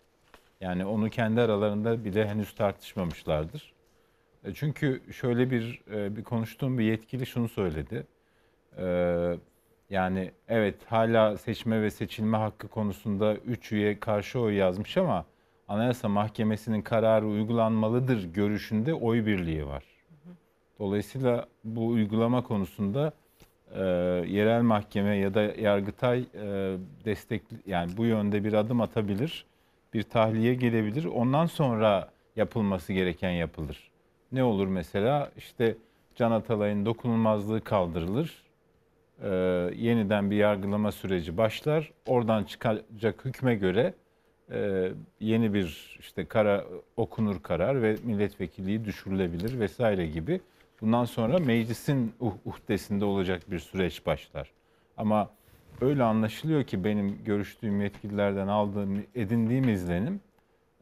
Yani 0.60 0.84
onu 0.84 1.10
kendi 1.10 1.40
aralarında 1.40 2.04
bile 2.04 2.28
henüz 2.28 2.54
tartışmamışlardır. 2.54 3.72
E, 4.44 4.54
çünkü 4.54 5.02
şöyle 5.12 5.50
bir 5.50 5.82
e, 5.92 6.16
bir 6.16 6.24
konuştuğum 6.24 6.78
bir 6.78 6.84
yetkili 6.84 7.26
şunu 7.26 7.48
söyledi. 7.48 8.06
E, 8.78 8.86
yani 9.90 10.32
evet 10.48 10.74
hala 10.86 11.38
seçme 11.38 11.82
ve 11.82 11.90
seçilme 11.90 12.36
hakkı 12.36 12.68
konusunda 12.68 13.34
3 13.34 13.72
üye 13.72 14.00
karşı 14.00 14.40
oy 14.40 14.54
yazmış 14.54 14.96
ama 14.96 15.24
Anayasa 15.68 16.08
Mahkemesi'nin 16.08 16.82
kararı 16.82 17.26
uygulanmalıdır 17.26 18.24
görüşünde 18.24 18.94
oy 18.94 19.26
birliği 19.26 19.66
var. 19.66 19.84
Dolayısıyla 20.78 21.46
bu 21.64 21.86
uygulama 21.88 22.42
konusunda 22.42 23.12
e, 23.74 23.80
yerel 24.28 24.62
mahkeme 24.62 25.16
ya 25.16 25.34
da 25.34 25.42
Yargıtay 25.42 26.20
e, 26.20 26.76
destek 27.04 27.42
yani 27.66 27.96
bu 27.96 28.04
yönde 28.04 28.44
bir 28.44 28.52
adım 28.52 28.80
atabilir, 28.80 29.46
bir 29.94 30.02
tahliye 30.02 30.54
gelebilir. 30.54 31.04
Ondan 31.04 31.46
sonra 31.46 32.10
yapılması 32.36 32.92
gereken 32.92 33.30
yapılır. 33.30 33.90
Ne 34.32 34.44
olur 34.44 34.66
mesela? 34.66 35.30
İşte 35.36 35.76
Can 36.14 36.30
Atalay'ın 36.30 36.86
dokunulmazlığı 36.86 37.60
kaldırılır. 37.60 38.42
E, 39.22 39.28
yeniden 39.76 40.30
bir 40.30 40.36
yargılama 40.36 40.92
süreci 40.92 41.36
başlar. 41.36 41.92
Oradan 42.06 42.44
çıkacak 42.44 43.24
hükme 43.24 43.54
göre 43.54 43.94
e, 44.52 44.88
yeni 45.20 45.54
bir 45.54 45.96
işte 46.00 46.24
kara 46.24 46.64
okunur 46.96 47.42
karar 47.42 47.82
ve 47.82 47.96
milletvekilliği 48.04 48.84
düşürülebilir 48.84 49.60
vesaire 49.60 50.06
gibi. 50.06 50.40
Bundan 50.80 51.04
sonra 51.04 51.38
meclisin 51.38 52.14
uh- 52.20 52.38
uhdesinde 52.44 53.04
olacak 53.04 53.50
bir 53.50 53.58
süreç 53.58 54.06
başlar. 54.06 54.50
Ama 54.96 55.30
öyle 55.80 56.02
anlaşılıyor 56.02 56.64
ki 56.64 56.84
benim 56.84 57.24
görüştüğüm 57.24 57.80
yetkililerden 57.80 58.48
aldığım, 58.48 59.04
edindiğim 59.14 59.68
izlenim 59.68 60.20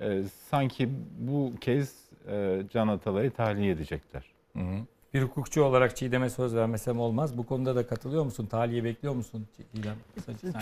e, 0.01 0.23
sanki 0.51 0.89
bu 1.19 1.53
kez 1.61 1.95
e, 2.29 2.63
Can 2.73 2.89
Atalay'ı 2.89 3.31
tahliye 3.31 3.73
edecekler. 3.73 4.25
Hı 4.53 4.59
hı. 4.59 4.77
Bir 5.15 5.23
hukukçu 5.23 5.63
olarak 5.63 5.97
Çiğdem'e 5.97 6.31
söz 6.31 6.55
vermesem 6.55 7.01
olmaz. 7.01 7.39
Bu 7.39 7.47
konuda 7.47 7.77
da 7.77 7.87
katılıyor 7.87 8.25
musun? 8.25 8.47
Tahliye 8.47 8.85
bekliyor 8.85 9.15
musun 9.15 9.47
Çiğdem? 9.75 9.97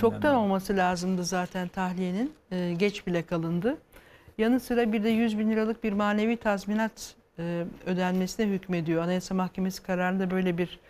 Çoktan 0.01 0.35
olması 0.35 0.77
lazımdı 0.77 1.25
zaten 1.25 1.69
tahliyenin. 1.69 2.33
Ee, 2.53 2.75
geç 2.79 3.07
bile 3.07 3.23
kalındı. 3.23 3.79
Yanı 4.39 4.61
sıra 4.61 4.93
bir 4.93 5.05
de 5.05 5.09
100 5.09 5.39
bin 5.39 5.51
liralık 5.51 5.85
bir 5.85 5.93
manevi 5.93 6.37
tazminat 6.37 7.15
e, 7.39 7.65
ödenmesine 7.87 8.47
hükmediyor. 8.47 9.03
Anayasa 9.03 9.35
Mahkemesi 9.35 9.83
kararında 9.83 10.31
böyle 10.31 10.59
bir 10.59 10.81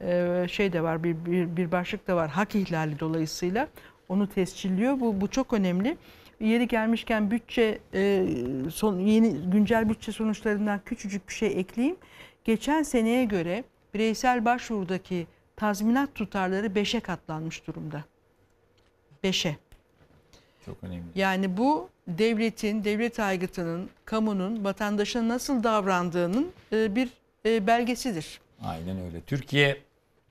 e, 0.00 0.46
şey 0.48 0.72
de 0.72 0.82
var, 0.82 1.04
bir, 1.04 1.26
bir, 1.26 1.56
bir 1.56 1.72
başlık 1.72 2.06
da 2.06 2.16
var. 2.16 2.30
Hak 2.30 2.54
ihlali 2.54 3.00
dolayısıyla 3.00 3.68
onu 4.08 4.28
tescilliyor. 4.28 5.00
Bu, 5.00 5.20
bu 5.20 5.30
çok 5.30 5.52
önemli. 5.52 5.96
Yeri 6.40 6.68
gelmişken 6.68 7.30
bütçe 7.30 7.78
e, 7.94 8.26
son, 8.72 8.98
yeni 8.98 9.50
güncel 9.50 9.88
bütçe 9.88 10.12
sonuçlarından 10.12 10.80
küçücük 10.84 11.28
bir 11.28 11.34
şey 11.34 11.60
ekleyeyim. 11.60 11.96
Geçen 12.44 12.82
seneye 12.82 13.24
göre 13.24 13.64
bireysel 13.94 14.44
başvurudaki 14.44 15.26
tazminat 15.56 16.14
tutarları 16.14 16.66
5'e 16.66 17.00
katlanmış 17.00 17.66
durumda. 17.66 18.04
5'e. 19.24 19.56
Çok 20.66 20.76
önemli. 20.82 21.04
Yani 21.14 21.56
bu 21.56 21.88
devletin, 22.08 22.84
devlet 22.84 23.20
aygıtının, 23.20 23.90
kamunun, 24.04 24.64
vatandaşa 24.64 25.28
nasıl 25.28 25.62
davrandığının 25.62 26.52
e, 26.72 26.94
bir 26.94 27.08
e, 27.46 27.66
belgesidir. 27.66 28.40
Aynen 28.62 29.00
öyle. 29.00 29.20
Türkiye 29.20 29.76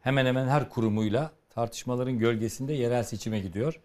hemen 0.01 0.25
hemen 0.25 0.47
her 0.47 0.69
kurumuyla 0.69 1.31
tartışmaların 1.49 2.19
gölgesinde 2.19 2.73
yerel 2.73 3.03
seçime 3.03 3.39
gidiyor. 3.39 3.79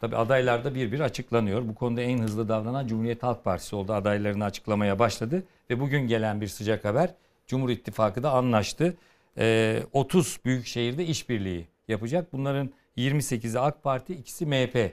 Tabi 0.00 0.16
adaylar 0.16 0.64
da 0.64 0.74
bir 0.74 0.92
bir 0.92 1.00
açıklanıyor. 1.00 1.68
Bu 1.68 1.74
konuda 1.74 2.00
en 2.00 2.18
hızlı 2.18 2.48
davranan 2.48 2.86
Cumhuriyet 2.86 3.22
Halk 3.22 3.44
Partisi 3.44 3.76
oldu. 3.76 3.92
Adaylarını 3.92 4.44
açıklamaya 4.44 4.98
başladı. 4.98 5.42
Ve 5.70 5.80
bugün 5.80 6.06
gelen 6.06 6.40
bir 6.40 6.46
sıcak 6.46 6.84
haber. 6.84 7.14
Cumhur 7.46 7.70
İttifakı 7.70 8.22
da 8.22 8.30
anlaştı. 8.30 8.96
Ee, 9.38 9.82
30 9.92 10.40
büyük 10.44 10.66
şehirde 10.66 11.06
işbirliği 11.06 11.66
yapacak. 11.88 12.32
Bunların 12.32 12.70
28'i 12.96 13.58
AK 13.58 13.82
Parti, 13.82 14.14
ikisi 14.14 14.46
MHP'ye 14.46 14.92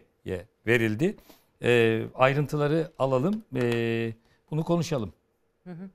verildi. 0.67 1.15
Ee, 1.61 2.03
ayrıntıları 2.15 2.91
alalım. 2.99 3.43
Ee, 3.55 4.13
bunu 4.51 4.63
konuşalım. 4.63 5.13
Hı 5.63 5.69
hı. 5.71 5.89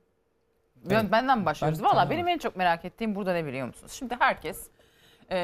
Ben, 0.89 1.11
benden 1.11 1.39
mi 1.39 1.45
başlıyoruz? 1.45 1.79
Ben- 1.79 1.85
Valla 1.85 1.93
tamam. 1.93 2.09
benim 2.09 2.27
en 2.27 2.37
çok 2.37 2.55
merak 2.55 2.85
ettiğim 2.85 3.15
burada 3.15 3.33
ne 3.33 3.45
biliyor 3.45 3.67
musunuz? 3.67 3.91
Şimdi 3.91 4.15
herkes 4.19 4.67
e, 5.31 5.37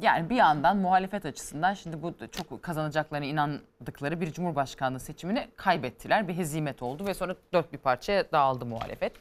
yani 0.00 0.30
bir 0.30 0.36
yandan 0.36 0.76
muhalefet 0.76 1.26
açısından 1.26 1.74
şimdi 1.74 2.02
bu 2.02 2.14
çok 2.32 2.62
kazanacaklarına 2.62 3.26
inandıkları 3.26 4.20
bir 4.20 4.32
cumhurbaşkanlığı 4.32 5.00
seçimini 5.00 5.48
kaybettiler. 5.56 6.28
Bir 6.28 6.36
hezimet 6.36 6.82
oldu 6.82 7.06
ve 7.06 7.14
sonra 7.14 7.36
dört 7.52 7.72
bir 7.72 7.78
parçaya 7.78 8.32
dağıldı 8.32 8.66
muhalefet. 8.66 9.12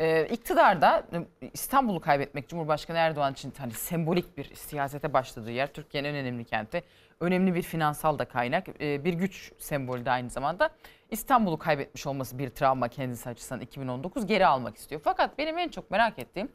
E, 0.00 0.26
iktidarda 0.26 1.06
e, 1.12 1.48
İstanbul'u 1.52 2.00
kaybetmek 2.00 2.48
Cumhurbaşkanı 2.48 2.98
Erdoğan 2.98 3.32
için 3.32 3.52
hani 3.58 3.72
sembolik 3.72 4.36
bir 4.36 4.54
siyasete 4.54 5.12
başladığı 5.12 5.50
yer. 5.50 5.72
Türkiye'nin 5.72 6.08
en 6.08 6.14
önemli 6.14 6.44
kenti. 6.44 6.82
Önemli 7.20 7.54
bir 7.54 7.62
finansal 7.62 8.18
da 8.18 8.24
kaynak. 8.24 8.68
e, 8.80 9.04
bir 9.04 9.14
güç 9.14 9.52
sembolü 9.58 10.04
de 10.04 10.10
aynı 10.10 10.30
zamanda. 10.30 10.70
İstanbul'u 11.10 11.58
kaybetmiş 11.58 12.06
olması 12.06 12.38
bir 12.38 12.50
travma 12.50 12.88
kendisi 12.88 13.28
açısından 13.28 13.60
2019 13.60 14.26
geri 14.26 14.46
almak 14.46 14.76
istiyor. 14.76 15.00
Fakat 15.04 15.38
benim 15.38 15.58
en 15.58 15.68
çok 15.68 15.90
merak 15.90 16.18
ettiğim 16.18 16.48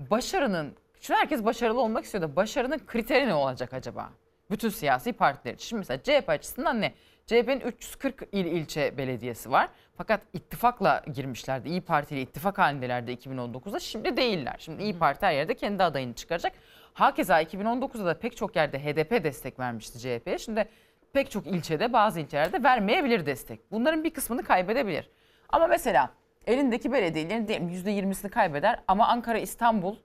başarının, 0.00 0.76
şimdi 1.00 1.20
herkes 1.20 1.44
başarılı 1.44 1.80
olmak 1.80 2.04
istiyor 2.04 2.22
da 2.22 2.36
başarının 2.36 2.78
kriteri 2.86 3.26
ne 3.26 3.34
olacak 3.34 3.72
acaba? 3.72 4.10
Bütün 4.50 4.68
siyasi 4.68 5.12
partiler 5.12 5.54
için. 5.54 5.66
Şimdi 5.68 5.78
mesela 5.78 6.02
CHP 6.02 6.28
açısından 6.28 6.80
ne? 6.80 6.94
CHP'nin 7.26 7.60
340 7.60 8.22
il 8.32 8.46
ilçe 8.46 8.98
belediyesi 8.98 9.50
var. 9.50 9.68
Fakat 9.96 10.20
ittifakla 10.32 11.02
girmişlerdi. 11.14 11.68
İyi 11.68 11.80
Parti 11.80 12.14
ile 12.14 12.22
ittifak 12.22 12.58
halindelerdi 12.58 13.10
2019'da. 13.10 13.80
Şimdi 13.80 14.16
değiller. 14.16 14.56
Şimdi 14.58 14.82
İyi 14.82 14.98
Parti 14.98 15.26
her 15.26 15.32
yerde 15.32 15.54
kendi 15.54 15.82
adayını 15.82 16.14
çıkaracak. 16.14 16.52
Hakeza 16.92 17.42
2019'da 17.42 18.06
da 18.06 18.18
pek 18.18 18.36
çok 18.36 18.56
yerde 18.56 18.78
HDP 18.78 19.24
destek 19.24 19.58
vermişti 19.58 19.98
CHP'ye. 19.98 20.38
Şimdi 20.38 20.68
pek 21.12 21.30
çok 21.30 21.46
ilçede 21.46 21.92
bazı 21.92 22.20
ilçelerde 22.20 22.62
vermeyebilir 22.62 23.26
destek. 23.26 23.60
Bunların 23.70 24.04
bir 24.04 24.10
kısmını 24.10 24.42
kaybedebilir. 24.42 25.10
Ama 25.48 25.66
mesela 25.66 26.10
elindeki 26.46 26.92
belediyelerin 26.92 27.48
diyelim 27.48 27.68
%20'sini 27.68 28.30
kaybeder 28.30 28.80
ama 28.88 29.08
Ankara, 29.08 29.38
İstanbul, 29.38 29.96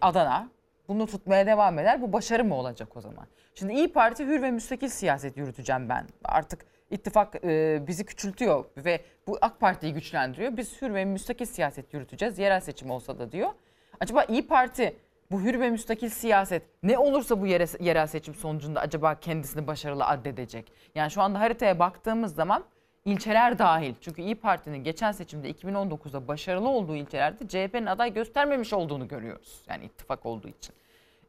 Adana 0.00 0.48
bunu 0.94 1.06
tutmaya 1.06 1.46
devam 1.46 1.78
eder. 1.78 2.02
Bu 2.02 2.12
başarı 2.12 2.44
mı 2.44 2.54
olacak 2.54 2.96
o 2.96 3.00
zaman? 3.00 3.26
Şimdi 3.54 3.72
İyi 3.72 3.92
Parti 3.92 4.26
hür 4.26 4.42
ve 4.42 4.50
müstakil 4.50 4.88
siyaset 4.88 5.36
yürüteceğim 5.36 5.88
ben. 5.88 6.06
Artık 6.24 6.64
ittifak 6.90 7.44
e, 7.44 7.82
bizi 7.86 8.04
küçültüyor 8.04 8.64
ve 8.76 9.00
bu 9.26 9.38
AK 9.40 9.60
Parti'yi 9.60 9.94
güçlendiriyor. 9.94 10.56
Biz 10.56 10.82
hür 10.82 10.94
ve 10.94 11.04
müstakil 11.04 11.46
siyaset 11.46 11.94
yürüteceğiz. 11.94 12.38
Yerel 12.38 12.60
seçim 12.60 12.90
olsa 12.90 13.18
da 13.18 13.32
diyor. 13.32 13.50
Acaba 14.00 14.24
İyi 14.24 14.46
Parti 14.46 14.96
bu 15.30 15.40
hür 15.40 15.60
ve 15.60 15.70
müstakil 15.70 16.08
siyaset 16.08 16.62
ne 16.82 16.98
olursa 16.98 17.40
bu 17.40 17.46
yere, 17.46 17.66
yerel 17.80 18.06
seçim 18.06 18.34
sonucunda 18.34 18.80
acaba 18.80 19.14
kendisini 19.14 19.66
başarılı 19.66 20.06
addedecek? 20.06 20.72
Yani 20.94 21.10
şu 21.10 21.22
anda 21.22 21.40
haritaya 21.40 21.78
baktığımız 21.78 22.34
zaman 22.34 22.64
ilçeler 23.04 23.58
dahil. 23.58 23.94
Çünkü 24.00 24.22
İyi 24.22 24.34
Parti'nin 24.34 24.84
geçen 24.84 25.12
seçimde 25.12 25.50
2019'da 25.50 26.28
başarılı 26.28 26.68
olduğu 26.68 26.96
ilçelerde 26.96 27.48
CHP'nin 27.48 27.86
aday 27.86 28.14
göstermemiş 28.14 28.72
olduğunu 28.72 29.08
görüyoruz. 29.08 29.62
Yani 29.68 29.84
ittifak 29.84 30.26
olduğu 30.26 30.48
için. 30.48 30.74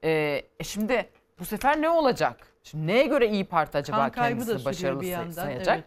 Ee, 0.04 0.42
e 0.60 0.64
şimdi 0.64 1.10
bu 1.40 1.46
sefer 1.46 1.82
ne 1.82 1.90
olacak? 1.90 2.48
Şimdi 2.64 2.88
neye 2.88 3.06
göre 3.06 3.28
İyi 3.28 3.46
Parti 3.46 3.78
acaba 3.78 3.98
Kan 3.98 4.12
kendisini 4.12 4.66
başarılı 4.66 5.02
bir 5.02 5.08
yandan, 5.08 5.32
sayacak? 5.32 5.76
evet. 5.76 5.86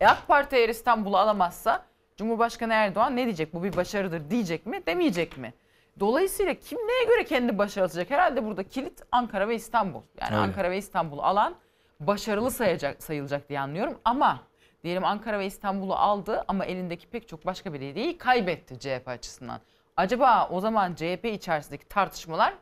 E 0.00 0.06
AK 0.06 0.28
Parti 0.28 0.56
eğer 0.56 0.68
İstanbul'u 0.68 1.16
alamazsa 1.16 1.84
Cumhurbaşkanı 2.16 2.72
Erdoğan 2.72 3.16
ne 3.16 3.24
diyecek? 3.24 3.54
Bu 3.54 3.62
bir 3.62 3.76
başarıdır 3.76 4.30
diyecek 4.30 4.66
mi 4.66 4.86
demeyecek 4.86 5.38
mi? 5.38 5.54
Dolayısıyla 6.00 6.54
kim 6.54 6.78
neye 6.78 7.04
göre 7.04 7.24
kendi 7.24 7.58
başarılacak? 7.58 8.10
Herhalde 8.10 8.44
burada 8.44 8.62
kilit 8.62 9.02
Ankara 9.12 9.48
ve 9.48 9.54
İstanbul. 9.54 10.00
Yani 10.20 10.30
Öyle. 10.34 10.42
Ankara 10.46 10.70
ve 10.70 10.78
İstanbul'u 10.78 11.22
alan 11.22 11.54
başarılı 12.00 12.50
sayacak, 12.50 13.02
sayılacak 13.02 13.48
diye 13.48 13.60
anlıyorum. 13.60 13.98
Ama 14.04 14.40
diyelim 14.84 15.04
Ankara 15.04 15.38
ve 15.38 15.46
İstanbul'u 15.46 15.94
aldı 15.94 16.44
ama 16.48 16.64
elindeki 16.64 17.06
pek 17.06 17.28
çok 17.28 17.46
başka 17.46 17.72
belediyeyi 17.72 18.18
kaybetti 18.18 18.78
CHP 18.78 19.08
açısından. 19.08 19.60
Acaba 19.96 20.48
o 20.50 20.60
zaman 20.60 20.94
CHP 20.94 21.24
içerisindeki 21.24 21.88
tartışmalar 21.88 22.54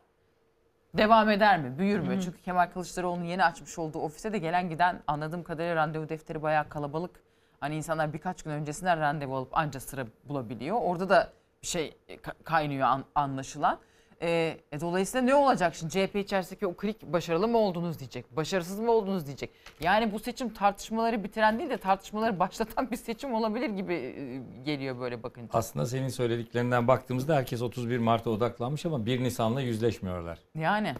devam 0.98 1.30
eder 1.30 1.60
mi? 1.60 1.78
Büyür 1.78 2.00
mü? 2.00 2.12
Hı 2.14 2.16
hı. 2.16 2.20
Çünkü 2.20 2.42
Kemal 2.42 2.66
Kılıçdaroğlu'nun 2.66 3.24
yeni 3.24 3.44
açmış 3.44 3.78
olduğu 3.78 3.98
ofise 3.98 4.32
de 4.32 4.38
gelen 4.38 4.68
giden 4.68 5.02
anladığım 5.06 5.42
kadarıyla 5.42 5.76
randevu 5.76 6.08
defteri 6.08 6.42
bayağı 6.42 6.68
kalabalık. 6.68 7.22
Hani 7.60 7.76
insanlar 7.76 8.12
birkaç 8.12 8.42
gün 8.42 8.50
öncesinden 8.50 9.00
randevu 9.00 9.36
alıp 9.36 9.56
anca 9.58 9.80
sıra 9.80 10.06
bulabiliyor. 10.24 10.76
Orada 10.82 11.08
da 11.08 11.32
bir 11.62 11.66
şey 11.66 11.96
ka- 12.08 12.42
kaynıyor 12.44 12.86
an- 12.88 13.04
anlaşılan. 13.14 13.78
Ee, 14.24 14.56
e, 14.72 14.80
dolayısıyla 14.80 15.26
ne 15.26 15.34
olacak 15.34 15.74
şimdi 15.74 15.92
CHP 15.92 16.16
içerisindeki 16.16 16.66
o 16.66 16.74
klik 16.74 17.02
başarılı 17.02 17.48
mı 17.48 17.58
oldunuz 17.58 17.98
diyecek, 17.98 18.36
başarısız 18.36 18.80
mı 18.80 18.90
oldunuz 18.90 19.26
diyecek. 19.26 19.50
Yani 19.80 20.12
bu 20.12 20.18
seçim 20.18 20.54
tartışmaları 20.54 21.24
bitiren 21.24 21.58
değil 21.58 21.70
de 21.70 21.76
tartışmaları 21.76 22.38
başlatan 22.38 22.90
bir 22.90 22.96
seçim 22.96 23.34
olabilir 23.34 23.70
gibi 23.70 23.94
e, 23.94 24.42
geliyor 24.64 25.00
böyle 25.00 25.22
bakınca. 25.22 25.48
Aslında 25.52 25.86
senin 25.86 26.08
söylediklerinden 26.08 26.88
baktığımızda 26.88 27.36
herkes 27.36 27.62
31 27.62 27.98
Mart'a 27.98 28.30
odaklanmış 28.30 28.86
ama 28.86 29.06
1 29.06 29.22
Nisan'la 29.22 29.60
yüzleşmiyorlar. 29.60 30.38
Yani 30.54 30.94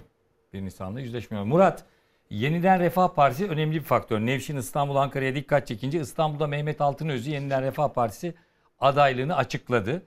1 0.53 0.63
Nisan'da 0.63 1.01
yüzleşmiyor. 1.01 1.45
Murat, 1.45 1.85
yeniden 2.31 2.81
Refah 2.81 3.09
Partisi 3.09 3.49
önemli 3.49 3.75
bir 3.75 3.83
faktör. 3.83 4.21
Nevşin 4.21 4.57
İstanbul 4.57 4.97
Ankara'ya 4.97 5.35
dikkat 5.35 5.67
çekince 5.67 6.01
İstanbul'da 6.01 6.47
Mehmet 6.47 6.81
Altınözü 6.81 7.31
yeniden 7.31 7.63
Refah 7.63 7.89
Partisi 7.89 8.35
adaylığını 8.81 9.37
açıkladı. 9.37 10.03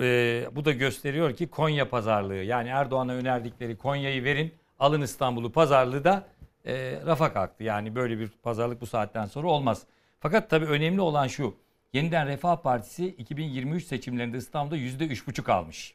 Ee, 0.00 0.48
bu 0.52 0.64
da 0.64 0.72
gösteriyor 0.72 1.36
ki 1.36 1.46
Konya 1.46 1.88
pazarlığı 1.88 2.34
yani 2.34 2.68
Erdoğan'a 2.68 3.12
önerdikleri 3.12 3.76
Konya'yı 3.76 4.24
verin 4.24 4.54
alın 4.78 5.02
İstanbul'u 5.02 5.52
pazarlığı 5.52 6.04
da 6.04 6.26
e, 6.66 7.00
rafa 7.06 7.32
kalktı. 7.32 7.64
Yani 7.64 7.94
böyle 7.94 8.18
bir 8.18 8.28
pazarlık 8.28 8.80
bu 8.80 8.86
saatten 8.86 9.26
sonra 9.26 9.48
olmaz. 9.48 9.82
Fakat 10.20 10.50
tabii 10.50 10.66
önemli 10.66 11.00
olan 11.00 11.26
şu 11.26 11.54
yeniden 11.92 12.26
Refah 12.26 12.56
Partisi 12.56 13.06
2023 13.06 13.84
seçimlerinde 13.84 14.38
İstanbul'da 14.38 14.76
%3,5 14.76 15.52
almış. 15.52 15.94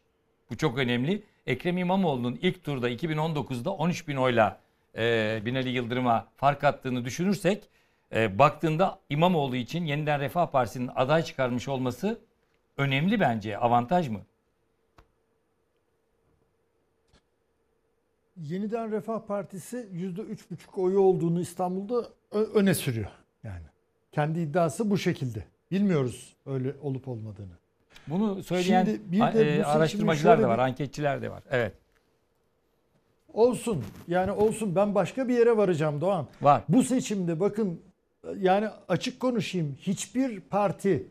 Bu 0.51 0.57
çok 0.57 0.77
önemli. 0.77 1.23
Ekrem 1.45 1.77
İmamoğlu'nun 1.77 2.39
ilk 2.41 2.63
turda 2.63 2.89
2019'da 2.89 3.71
13 3.71 4.07
bin 4.07 4.15
oyla 4.15 4.59
e, 4.97 5.41
Binali 5.45 5.69
Yıldırım'a 5.69 6.27
fark 6.35 6.63
attığını 6.63 7.05
düşünürsek 7.05 7.63
e, 8.15 8.39
baktığında 8.39 8.99
İmamoğlu 9.09 9.55
için 9.55 9.85
yeniden 9.85 10.19
Refah 10.19 10.47
Partisi'nin 10.47 10.91
aday 10.95 11.23
çıkarmış 11.23 11.67
olması 11.67 12.19
önemli 12.77 13.19
bence. 13.19 13.57
Avantaj 13.57 14.09
mı? 14.09 14.19
Yeniden 18.37 18.91
Refah 18.91 19.19
Partisi 19.19 19.77
%3,5 19.77 20.81
oyu 20.81 20.99
olduğunu 20.99 21.41
İstanbul'da 21.41 22.09
öne 22.31 22.73
sürüyor. 22.73 23.09
Yani 23.43 23.63
kendi 24.11 24.39
iddiası 24.39 24.89
bu 24.89 24.97
şekilde. 24.97 25.43
Bilmiyoruz 25.71 26.35
öyle 26.45 26.75
olup 26.81 27.07
olmadığını. 27.07 27.53
Bunu 28.07 28.43
söyleyen 28.43 28.85
Şimdi 28.85 29.11
bir 29.11 29.19
de 29.19 29.57
e, 29.57 29.63
araştırmacılar 29.63 30.41
da 30.41 30.47
var, 30.49 30.57
bir- 30.57 30.63
anketçiler 30.63 31.21
de 31.21 31.31
var. 31.31 31.43
Evet. 31.49 31.73
Olsun. 33.33 33.83
Yani 34.07 34.31
olsun. 34.31 34.75
Ben 34.75 34.95
başka 34.95 35.27
bir 35.27 35.37
yere 35.37 35.57
varacağım 35.57 36.01
Doğan. 36.01 36.27
Var. 36.41 36.63
Bu 36.69 36.83
seçimde 36.83 37.39
bakın 37.39 37.81
yani 38.37 38.67
açık 38.87 39.19
konuşayım. 39.19 39.77
Hiçbir 39.81 40.39
parti 40.39 41.07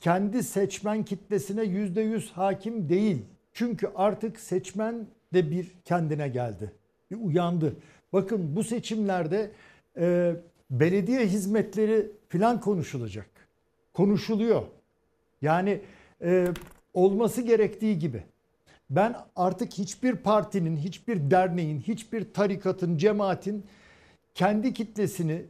kendi 0.00 0.42
seçmen 0.42 1.04
kitlesine 1.04 1.64
yüzde 1.64 2.00
yüz 2.00 2.32
hakim 2.32 2.88
değil. 2.88 3.24
Çünkü 3.52 3.90
artık 3.94 4.40
seçmen 4.40 5.06
de 5.34 5.50
bir 5.50 5.72
kendine 5.84 6.28
geldi. 6.28 6.72
Bir 7.10 7.16
uyandı. 7.16 7.76
Bakın 8.12 8.56
bu 8.56 8.64
seçimlerde 8.64 9.50
e, 9.96 10.36
belediye 10.70 11.26
hizmetleri 11.26 12.10
filan 12.28 12.60
konuşulacak. 12.60 13.26
Konuşuluyor. 13.92 14.62
Yani 15.42 15.80
e, 16.22 16.46
olması 16.94 17.42
gerektiği 17.42 17.98
gibi. 17.98 18.22
Ben 18.90 19.16
artık 19.36 19.72
hiçbir 19.72 20.16
partinin, 20.16 20.76
hiçbir 20.76 21.30
derneğin, 21.30 21.80
hiçbir 21.80 22.32
tarikatın, 22.32 22.96
cemaatin 22.96 23.64
kendi 24.34 24.72
kitlesini 24.72 25.42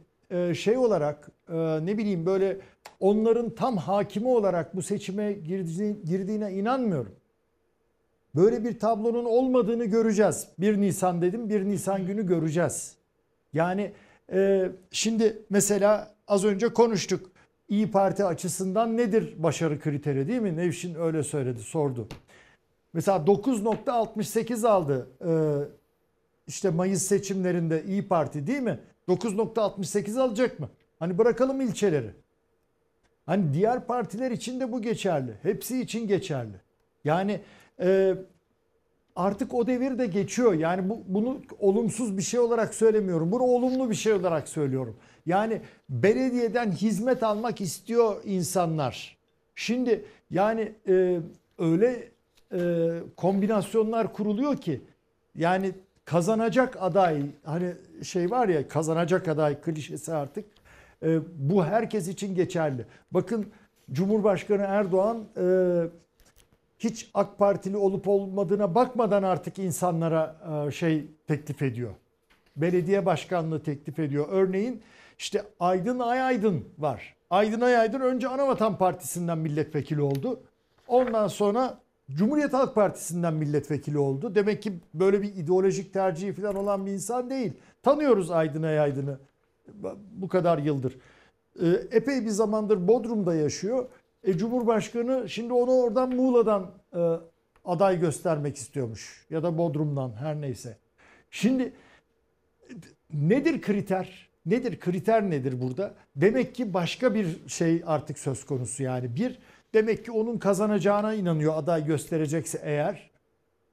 şey 0.55 0.77
olarak 0.77 1.29
e, 1.49 1.55
ne 1.85 1.97
bileyim 1.97 2.25
böyle 2.25 2.57
onların 2.99 3.49
tam 3.49 3.77
hakimi 3.77 4.27
olarak 4.27 4.75
bu 4.75 4.81
seçime 4.81 5.33
girdi- 5.33 6.05
girdiğine 6.05 6.53
inanmıyorum. 6.53 7.15
Böyle 8.35 8.63
bir 8.63 8.79
tablonun 8.79 9.25
olmadığını 9.25 9.85
göreceğiz. 9.85 10.47
1 10.59 10.81
Nisan 10.81 11.21
dedim 11.21 11.49
1 11.49 11.65
Nisan 11.65 12.05
günü 12.05 12.27
göreceğiz. 12.27 12.95
Yani 13.53 13.91
e, 14.31 14.69
şimdi 14.91 15.41
mesela 15.49 16.15
az 16.27 16.45
önce 16.45 16.73
konuştuk. 16.73 17.31
İyi 17.69 17.91
Parti 17.91 18.25
açısından 18.25 18.97
nedir 18.97 19.35
başarı 19.37 19.79
kriteri 19.79 20.27
değil 20.27 20.41
mi? 20.41 20.57
Nevşin 20.57 20.95
öyle 20.95 21.23
söyledi 21.23 21.59
sordu. 21.59 22.07
Mesela 22.93 23.17
9.68 23.17 24.67
aldı 24.67 25.07
e, 25.21 25.31
işte 26.47 26.69
Mayıs 26.69 27.03
seçimlerinde 27.03 27.83
İyi 27.83 28.07
Parti 28.07 28.47
değil 28.47 28.61
mi? 28.61 28.79
9.68 29.07 30.19
alacak 30.19 30.59
mı? 30.59 30.69
Hani 30.99 31.17
bırakalım 31.17 31.61
ilçeleri. 31.61 32.11
Hani 33.25 33.53
diğer 33.53 33.87
partiler 33.87 34.31
için 34.31 34.59
de 34.59 34.71
bu 34.71 34.81
geçerli. 34.81 35.33
Hepsi 35.41 35.81
için 35.81 36.07
geçerli. 36.07 36.55
Yani 37.03 37.41
e, 37.79 38.15
artık 39.15 39.53
o 39.53 39.67
devir 39.67 39.97
de 39.97 40.05
geçiyor. 40.05 40.53
Yani 40.53 40.89
bu, 40.89 41.03
bunu 41.07 41.41
olumsuz 41.59 42.17
bir 42.17 42.21
şey 42.21 42.39
olarak 42.39 42.73
söylemiyorum. 42.73 43.31
Bunu 43.31 43.43
olumlu 43.43 43.89
bir 43.89 43.95
şey 43.95 44.13
olarak 44.13 44.47
söylüyorum. 44.47 44.97
Yani 45.25 45.61
belediyeden 45.89 46.71
hizmet 46.71 47.23
almak 47.23 47.61
istiyor 47.61 48.21
insanlar. 48.25 49.17
Şimdi 49.55 50.05
yani 50.31 50.71
e, 50.87 51.19
öyle 51.57 52.09
e, 52.53 52.91
kombinasyonlar 53.17 54.13
kuruluyor 54.13 54.57
ki 54.57 54.81
yani 55.35 55.71
kazanacak 56.05 56.77
aday 56.79 57.21
hani 57.43 57.73
şey 58.03 58.31
var 58.31 58.47
ya 58.47 58.67
kazanacak 58.67 59.27
aday 59.27 59.61
klişesi 59.61 60.13
artık 60.13 60.45
e, 61.03 61.19
bu 61.35 61.65
herkes 61.65 62.07
için 62.07 62.35
geçerli. 62.35 62.85
Bakın 63.11 63.45
Cumhurbaşkanı 63.91 64.63
Erdoğan 64.67 65.23
e, 65.37 65.45
hiç 66.79 67.09
AK 67.13 67.37
Partili 67.37 67.77
olup 67.77 68.07
olmadığına 68.07 68.75
bakmadan 68.75 69.23
artık 69.23 69.59
insanlara 69.59 70.35
e, 70.67 70.71
şey 70.71 71.05
teklif 71.27 71.61
ediyor. 71.61 71.91
Belediye 72.55 73.05
başkanlığı 73.05 73.63
teklif 73.63 73.99
ediyor. 73.99 74.27
Örneğin 74.29 74.81
işte 75.19 75.43
Aydın 75.59 75.99
Ay 75.99 76.21
Aydın 76.21 76.65
var. 76.77 77.15
Aydın 77.29 77.61
Ay 77.61 77.77
Aydın 77.77 77.99
önce 77.99 78.27
Anavatan 78.27 78.77
Partisi'nden 78.77 79.37
milletvekili 79.37 80.01
oldu. 80.01 80.39
Ondan 80.87 81.27
sonra 81.27 81.79
Cumhuriyet 82.11 82.53
Halk 82.53 82.75
Partisi'nden 82.75 83.33
milletvekili 83.33 83.97
oldu. 83.97 84.35
Demek 84.35 84.61
ki 84.61 84.73
böyle 84.93 85.21
bir 85.21 85.35
ideolojik 85.35 85.93
tercihi 85.93 86.33
falan 86.33 86.55
olan 86.55 86.85
bir 86.85 86.91
insan 86.91 87.29
değil. 87.29 87.53
Tanıyoruz 87.83 88.31
Aydın 88.31 88.63
Ay 88.63 88.79
Aydın'ı 88.79 89.19
bu 90.11 90.27
kadar 90.27 90.57
yıldır. 90.57 90.97
Ee, 91.61 91.67
epey 91.91 92.25
bir 92.25 92.29
zamandır 92.29 92.87
Bodrum'da 92.87 93.35
yaşıyor. 93.35 93.85
E, 94.23 94.37
Cumhurbaşkanı 94.37 95.29
şimdi 95.29 95.53
onu 95.53 95.71
oradan 95.71 96.15
Muğla'dan 96.15 96.71
e, 96.95 96.99
aday 97.65 97.99
göstermek 97.99 98.55
istiyormuş. 98.55 99.25
Ya 99.29 99.43
da 99.43 99.57
Bodrum'dan 99.57 100.11
her 100.11 100.41
neyse. 100.41 100.77
Şimdi 101.31 101.73
nedir 103.13 103.61
kriter? 103.61 104.27
Nedir 104.45 104.79
kriter 104.79 105.29
nedir 105.29 105.61
burada? 105.61 105.93
Demek 106.15 106.55
ki 106.55 106.73
başka 106.73 107.15
bir 107.15 107.47
şey 107.47 107.83
artık 107.85 108.19
söz 108.19 108.45
konusu 108.45 108.83
yani. 108.83 109.15
Bir 109.15 109.39
demek 109.73 110.05
ki 110.05 110.11
onun 110.11 110.37
kazanacağına 110.37 111.13
inanıyor 111.13 111.53
aday 111.57 111.85
gösterecekse 111.85 112.59
eğer. 112.63 113.09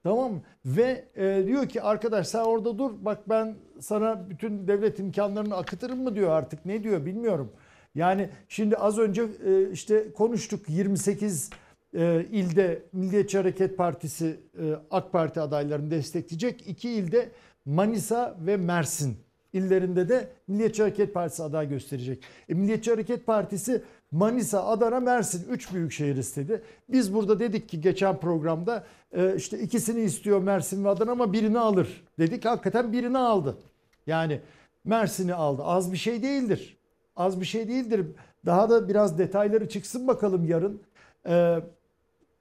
Tamam? 0.05 0.41
Ve 0.65 1.05
e, 1.15 1.43
diyor 1.47 1.69
ki 1.69 1.81
arkadaş 1.81 2.27
sen 2.27 2.39
orada 2.39 2.77
dur 2.77 2.91
bak 3.01 3.29
ben 3.29 3.55
sana 3.79 4.29
bütün 4.29 4.67
devlet 4.67 4.99
imkanlarını 4.99 5.55
akıtırım 5.55 6.03
mı 6.03 6.15
diyor 6.15 6.31
artık 6.31 6.65
ne 6.65 6.83
diyor 6.83 7.05
bilmiyorum. 7.05 7.51
Yani 7.95 8.29
şimdi 8.49 8.77
az 8.77 8.97
önce 8.97 9.21
e, 9.45 9.71
işte 9.71 10.11
konuştuk 10.13 10.69
28 10.69 11.49
e, 11.93 12.25
ilde 12.31 12.83
Milliyetçi 12.93 13.37
Hareket 13.37 13.77
Partisi 13.77 14.39
e, 14.57 14.63
AK 14.91 15.11
Parti 15.11 15.41
adaylarını 15.41 15.91
destekleyecek. 15.91 16.67
İki 16.67 16.89
ilde 16.89 17.29
Manisa 17.65 18.37
ve 18.39 18.57
Mersin 18.57 19.17
illerinde 19.53 20.09
de 20.09 20.27
Milliyetçi 20.47 20.81
Hareket 20.81 21.13
Partisi 21.13 21.43
aday 21.43 21.69
gösterecek. 21.69 22.23
E, 22.49 22.53
Milliyetçi 22.53 22.91
Hareket 22.91 23.25
Partisi 23.25 23.83
Manisa, 24.15 24.65
Adana, 24.65 24.99
Mersin 24.99 25.49
3 25.49 25.73
büyük 25.73 25.91
şehir 25.91 26.15
istedi. 26.15 26.61
Biz 26.89 27.13
burada 27.13 27.39
dedik 27.39 27.69
ki 27.69 27.81
geçen 27.81 28.19
programda 28.19 28.83
e, 29.11 29.35
işte 29.35 29.59
ikisini 29.59 30.01
istiyor 30.01 30.41
Mersin 30.41 30.85
ve 30.85 30.89
Adana 30.89 31.11
ama 31.11 31.33
birini 31.33 31.59
alır 31.59 32.03
dedik. 32.19 32.45
Hakikaten 32.45 32.93
birini 32.93 33.17
aldı. 33.17 33.57
Yani 34.07 34.41
Mersin'i 34.83 35.33
aldı. 35.33 35.63
Az 35.63 35.91
bir 35.91 35.97
şey 35.97 36.23
değildir. 36.23 36.77
Az 37.15 37.41
bir 37.41 37.45
şey 37.45 37.67
değildir. 37.67 38.05
Daha 38.45 38.69
da 38.69 38.89
biraz 38.89 39.17
detayları 39.17 39.69
çıksın 39.69 40.07
bakalım 40.07 40.45
yarın. 40.45 40.81
Ee, 41.27 41.59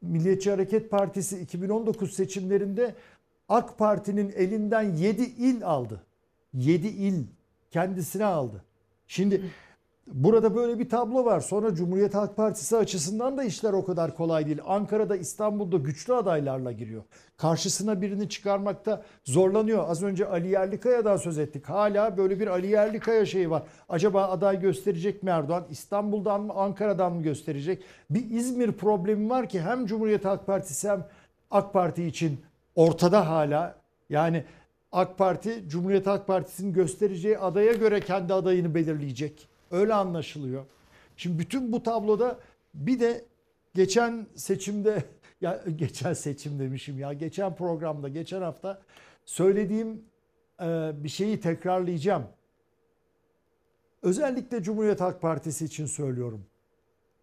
Milliyetçi 0.02 0.50
Hareket 0.50 0.90
Partisi 0.90 1.40
2019 1.40 2.12
seçimlerinde 2.12 2.94
AK 3.48 3.78
Parti'nin 3.78 4.32
elinden 4.36 4.82
7 4.82 5.22
il 5.22 5.64
aldı. 5.64 6.00
7 6.52 6.86
il 6.86 7.26
kendisine 7.70 8.24
aldı. 8.24 8.64
Şimdi 9.06 9.42
burada 10.06 10.54
böyle 10.54 10.78
bir 10.78 10.88
tablo 10.88 11.24
var. 11.24 11.40
Sonra 11.40 11.74
Cumhuriyet 11.74 12.14
Halk 12.14 12.36
Partisi 12.36 12.76
açısından 12.76 13.38
da 13.38 13.44
işler 13.44 13.72
o 13.72 13.84
kadar 13.84 14.16
kolay 14.16 14.46
değil. 14.46 14.58
Ankara'da 14.66 15.16
İstanbul'da 15.16 15.76
güçlü 15.76 16.14
adaylarla 16.14 16.72
giriyor. 16.72 17.02
Karşısına 17.36 18.02
birini 18.02 18.28
çıkarmakta 18.28 19.02
zorlanıyor. 19.24 19.84
Az 19.88 20.02
önce 20.02 20.26
Ali 20.26 20.48
Yerlikaya'dan 20.48 21.16
söz 21.16 21.38
ettik. 21.38 21.68
Hala 21.68 22.16
böyle 22.16 22.40
bir 22.40 22.46
Ali 22.46 22.66
Yerlikaya 22.66 23.26
şeyi 23.26 23.50
var. 23.50 23.62
Acaba 23.88 24.24
aday 24.24 24.60
gösterecek 24.60 25.22
mi 25.22 25.30
Erdoğan? 25.30 25.64
İstanbul'dan 25.70 26.40
mı 26.40 26.52
Ankara'dan 26.52 27.12
mı 27.12 27.22
gösterecek? 27.22 27.82
Bir 28.10 28.30
İzmir 28.30 28.72
problemi 28.72 29.30
var 29.30 29.48
ki 29.48 29.60
hem 29.60 29.86
Cumhuriyet 29.86 30.24
Halk 30.24 30.46
Partisi 30.46 30.88
hem 30.88 31.06
AK 31.50 31.72
Parti 31.72 32.04
için 32.04 32.40
ortada 32.74 33.30
hala. 33.30 33.76
Yani 34.10 34.44
AK 34.92 35.18
Parti 35.18 35.68
Cumhuriyet 35.68 36.06
Halk 36.06 36.26
Partisi'nin 36.26 36.72
göstereceği 36.72 37.38
adaya 37.38 37.72
göre 37.72 38.00
kendi 38.00 38.34
adayını 38.34 38.74
belirleyecek. 38.74 39.53
Öyle 39.70 39.94
anlaşılıyor. 39.94 40.64
Şimdi 41.16 41.38
bütün 41.38 41.72
bu 41.72 41.82
tabloda 41.82 42.38
bir 42.74 43.00
de 43.00 43.24
geçen 43.74 44.26
seçimde 44.34 45.04
ya 45.40 45.64
geçen 45.76 46.12
seçim 46.12 46.58
demişim 46.58 46.98
ya 46.98 47.12
geçen 47.12 47.56
programda 47.56 48.08
geçen 48.08 48.42
hafta 48.42 48.82
söylediğim 49.24 50.04
e, 50.60 50.90
bir 50.94 51.08
şeyi 51.08 51.40
tekrarlayacağım. 51.40 52.24
Özellikle 54.02 54.62
Cumhuriyet 54.62 55.00
Halk 55.00 55.20
Partisi 55.22 55.64
için 55.64 55.86
söylüyorum. 55.86 56.46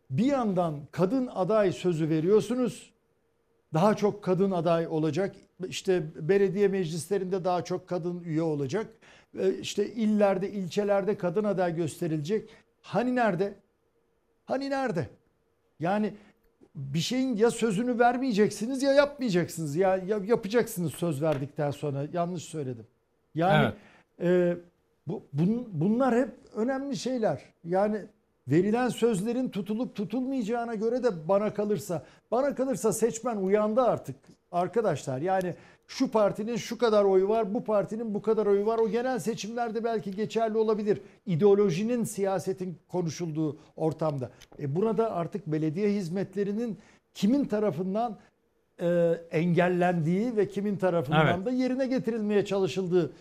Bir 0.10 0.26
yandan 0.26 0.80
kadın 0.92 1.28
aday 1.28 1.72
sözü 1.72 2.10
veriyorsunuz. 2.10 2.92
Daha 3.74 3.96
çok 3.96 4.24
kadın 4.24 4.52
aday 4.52 4.88
olacak. 4.88 5.36
İşte 5.68 6.04
belediye 6.16 6.68
meclislerinde 6.68 7.44
daha 7.44 7.64
çok 7.64 7.88
kadın 7.88 8.24
üye 8.24 8.42
olacak. 8.42 8.88
E, 9.40 9.53
İşte 9.53 9.86
illerde, 9.88 10.52
ilçelerde 10.52 11.18
kadın 11.18 11.44
aday 11.44 11.76
gösterilecek. 11.76 12.49
Hani 12.82 13.16
nerede? 13.16 13.53
Hani 14.45 14.70
nerede? 14.70 15.08
Yani 15.80 16.14
bir 16.76 16.99
şeyin 16.99 17.36
ya 17.36 17.52
sözünü 17.52 17.99
vermeyeceksiniz 17.99 18.84
ya 18.84 18.94
yapmayacaksınız. 18.94 19.76
Ya, 19.76 19.98
ya 19.98 20.20
yapacaksınız 20.26 20.94
söz 20.94 21.22
verdikten 21.22 21.72
sonra. 21.72 22.08
Yanlış 22.14 22.44
söyledim. 22.44 22.88
Yani 23.36 23.74
e, 24.22 24.58
bu, 25.08 25.24
bun- 25.38 25.66
bunlar 25.72 26.16
hep 26.16 26.30
önemli 26.56 26.98
şeyler. 26.98 27.41
Yani 27.64 28.02
verilen 28.48 28.90
sözlerin 28.90 29.49
tutulup 29.49 29.95
tutulmayacağına 29.95 30.76
göre 30.76 31.03
de 31.03 31.28
bana 31.28 31.53
kalırsa 31.53 32.06
bana 32.32 32.56
kalırsa 32.56 32.94
seçmen 32.94 33.38
uyandı 33.38 33.82
artık 33.82 34.16
arkadaşlar. 34.52 35.22
Yani 35.22 35.56
şu 35.98 36.12
partinin 36.12 36.56
şu 36.56 36.78
kadar 36.78 37.04
oyu 37.04 37.30
var, 37.30 37.54
bu 37.54 37.64
partinin 37.64 38.14
bu 38.14 38.22
kadar 38.22 38.46
oyu 38.46 38.66
var. 38.66 38.80
O 38.80 38.90
genel 38.90 39.20
seçimlerde 39.20 39.84
belki 39.84 40.12
geçerli 40.12 40.58
olabilir. 40.58 41.02
İdeolojinin, 41.26 42.04
siyasetin 42.04 42.78
konuşulduğu 42.88 43.58
ortamda. 43.76 44.32
E 44.60 44.76
burada 44.76 45.12
artık 45.12 45.48
belediye 45.48 45.90
hizmetlerinin 45.90 46.78
kimin 47.14 47.46
tarafından 47.46 48.18
e, 48.82 48.88
engellendiği 49.32 50.38
ve 50.38 50.50
kimin 50.50 50.78
tarafından 50.78 51.28
Evet. 51.28 51.46
da 51.46 51.52
yerine 51.52 51.88
getirilmeye 51.88 52.46
çalışıldığı 52.46 53.14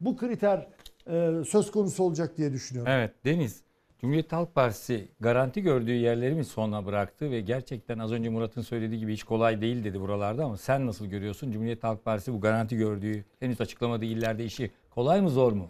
bu 0.00 0.16
kriter 0.16 0.66
e, 1.06 1.44
söz 1.48 1.70
konusu 1.70 2.04
olacak 2.04 2.36
diye 2.36 2.52
düşünüyorum. 2.52 2.92
Evet 2.92 3.12
Deniz, 3.24 3.60
Cumhuriyet 4.00 4.32
Halk 4.32 4.54
Partisi 4.54 5.08
garanti 5.20 5.62
gördüğü 5.62 5.92
yerleri 5.92 6.34
mi 6.34 6.44
sona 6.44 6.86
bıraktı 6.86 7.30
ve 7.30 7.40
gerçekten 7.40 7.98
az 7.98 8.12
önce 8.12 8.28
Murat'ın 8.28 8.62
söylediği 8.62 9.00
gibi 9.00 9.12
hiç 9.12 9.22
kolay 9.22 9.60
değil 9.60 9.84
dedi 9.84 10.00
buralarda 10.00 10.44
ama 10.44 10.56
sen 10.56 10.86
nasıl 10.86 11.06
görüyorsun? 11.06 11.52
Cumhuriyet 11.52 11.84
Halk 11.84 12.04
Partisi 12.04 12.32
bu 12.32 12.40
garanti 12.40 12.76
gördüğü 12.76 13.24
henüz 13.40 13.60
açıklamadığı 13.60 14.04
illerde 14.04 14.44
işi 14.44 14.70
kolay 14.90 15.20
mı 15.20 15.30
zor 15.30 15.52
mu? 15.52 15.68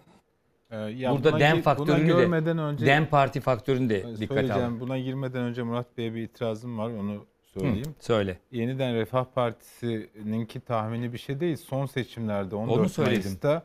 Ee, 0.70 0.76
ya 0.76 1.12
Burada 1.12 1.32
buna 1.32 1.40
DEM 1.40 1.62
faktörünü 1.62 2.14
buna 2.14 2.46
de 2.46 2.50
önce 2.50 2.86
DEM 2.86 3.06
Parti 3.06 3.40
faktörünü 3.40 3.88
de 3.88 4.00
söyleyeceğim. 4.00 4.74
al. 4.74 4.80
Buna 4.80 4.98
girmeden 4.98 5.42
önce 5.42 5.62
Murat 5.62 5.98
Bey'e 5.98 6.14
bir 6.14 6.22
itirazım 6.22 6.78
var 6.78 6.90
onu 6.90 7.26
söyleyeyim. 7.42 7.86
Hı, 7.86 8.04
söyle. 8.04 8.38
Yeniden 8.52 8.94
Refah 8.94 9.24
Partisi'ninki 9.24 10.60
tahmini 10.60 11.12
bir 11.12 11.18
şey 11.18 11.40
değil. 11.40 11.56
Son 11.56 11.86
seçimlerde 11.86 12.56
14 12.56 12.92
söyledim. 12.92 13.22
Mayıs'ta 13.22 13.62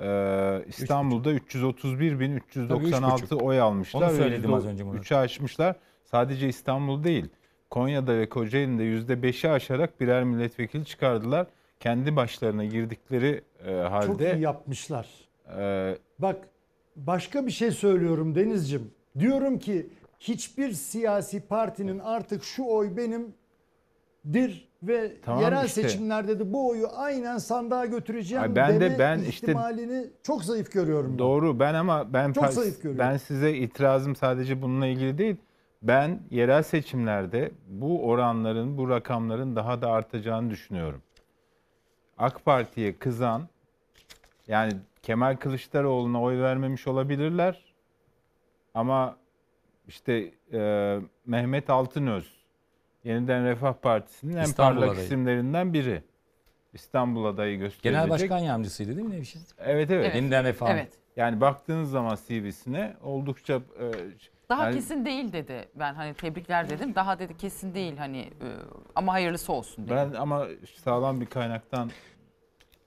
e, 0.00 0.64
İstanbul'da 0.68 1.32
331.396 1.32 2.68
Tabii, 2.68 2.84
üç 2.86 3.22
buçuk. 3.22 3.42
oy 3.42 3.60
almışlar. 3.60 4.02
Onu 4.10 4.16
söyledim 4.16 4.54
az 4.54 4.66
önce 4.66 4.84
Murat. 4.84 5.04
3'ü 5.04 5.16
aşmışlar. 5.16 5.76
Sadece 6.04 6.48
İstanbul 6.48 7.04
değil. 7.04 7.28
Konya'da 7.70 8.18
ve 8.18 8.28
Kocaeli'nde 8.28 8.82
%5'i 8.82 9.50
aşarak 9.50 10.00
birer 10.00 10.24
milletvekili 10.24 10.84
çıkardılar. 10.84 11.46
Kendi 11.80 12.16
başlarına 12.16 12.64
girdikleri 12.64 13.42
e, 13.66 13.72
halde 13.72 14.06
Çok 14.06 14.20
iyi 14.20 14.40
yapmışlar. 14.40 15.08
e, 15.58 15.98
Bak 16.18 16.36
başka 16.96 17.46
bir 17.46 17.50
şey 17.50 17.70
söylüyorum 17.70 18.34
Deniz'cim. 18.34 18.90
Diyorum 19.18 19.58
ki 19.58 19.86
hiçbir 20.20 20.72
siyasi 20.72 21.40
partinin 21.40 21.98
artık 21.98 22.44
şu 22.44 22.64
oy 22.64 22.96
benimdir 24.24 24.68
ve 24.82 25.20
Tamam 25.24 25.42
yerel 25.42 25.64
işte. 25.66 25.82
seçimlerde 25.82 26.38
de 26.38 26.52
bu 26.52 26.68
oyu 26.68 26.86
aynen 26.96 27.38
sandığa 27.38 27.86
götüreceğim 27.86 28.42
Ay 28.42 28.56
ben 28.56 28.74
de- 28.74 28.80
deme 28.80 28.98
ben 28.98 29.18
işte- 29.18 29.46
ihtimalini 29.46 30.06
çok 30.22 30.44
zayıf 30.44 30.72
görüyorum. 30.72 31.12
ben. 31.12 31.18
Doğru 31.18 31.60
ben 31.60 31.74
ama 31.74 32.12
ben 32.12 32.32
Çok 32.32 32.46
zayıf 32.52 32.76
görüyorum. 32.76 32.98
ben 32.98 33.16
size 33.16 33.56
itirazım 33.56 34.16
sadece 34.16 34.62
bununla 34.62 34.86
ilgili 34.86 35.18
değil. 35.18 35.36
Ben 35.82 36.20
yerel 36.30 36.62
seçimlerde 36.62 37.50
bu 37.68 38.06
oranların, 38.06 38.78
bu 38.78 38.88
rakamların 38.88 39.56
daha 39.56 39.82
da 39.82 39.90
artacağını 39.90 40.50
düşünüyorum. 40.50 41.02
AK 42.18 42.44
Parti'ye 42.44 42.98
kızan 42.98 43.48
yani 44.48 44.72
Kemal 45.02 45.36
Kılıçdaroğlu'na 45.36 46.22
oy 46.22 46.40
vermemiş 46.40 46.86
olabilirler. 46.86 47.74
Ama 48.74 49.16
işte 49.88 50.30
e, 50.52 50.98
Mehmet 51.26 51.70
Altınöz 51.70 52.39
Yeniden 53.04 53.44
Refah 53.44 53.72
Partisi'nin 53.72 54.36
en 54.36 54.42
İstanbul 54.42 54.74
parlak 54.80 54.92
adayı. 54.92 55.06
isimlerinden 55.06 55.72
biri. 55.72 56.02
İstanbul 56.72 57.24
adayı 57.24 57.58
gösterilecek. 57.58 57.82
Genel 57.82 58.10
Başkan 58.10 58.38
Yardımcısıydı 58.38 58.96
değil 58.96 59.08
mi 59.08 59.14
Nevşin? 59.16 59.40
Evet 59.58 59.90
evet. 59.90 60.04
Evet. 60.04 60.14
Yeniden 60.14 60.44
Refah. 60.44 60.70
Evet. 60.70 60.92
Yani 61.16 61.40
baktığınız 61.40 61.90
zaman 61.90 62.18
CV'sine 62.28 62.96
oldukça 63.02 63.54
e, 63.54 63.92
Daha 64.48 64.64
yani 64.64 64.74
kesin 64.74 65.04
değil 65.04 65.32
dedi. 65.32 65.68
Ben 65.74 65.94
hani 65.94 66.14
tebrikler 66.14 66.70
dedim. 66.70 66.94
Daha 66.94 67.18
dedi 67.18 67.36
kesin 67.36 67.74
değil 67.74 67.96
hani 67.96 68.18
e, 68.18 68.48
ama 68.94 69.12
hayırlısı 69.12 69.52
olsun 69.52 69.84
dedi. 69.84 69.94
ben 69.94 70.12
ama 70.12 70.46
sağlam 70.84 71.20
bir 71.20 71.26
kaynaktan 71.26 71.90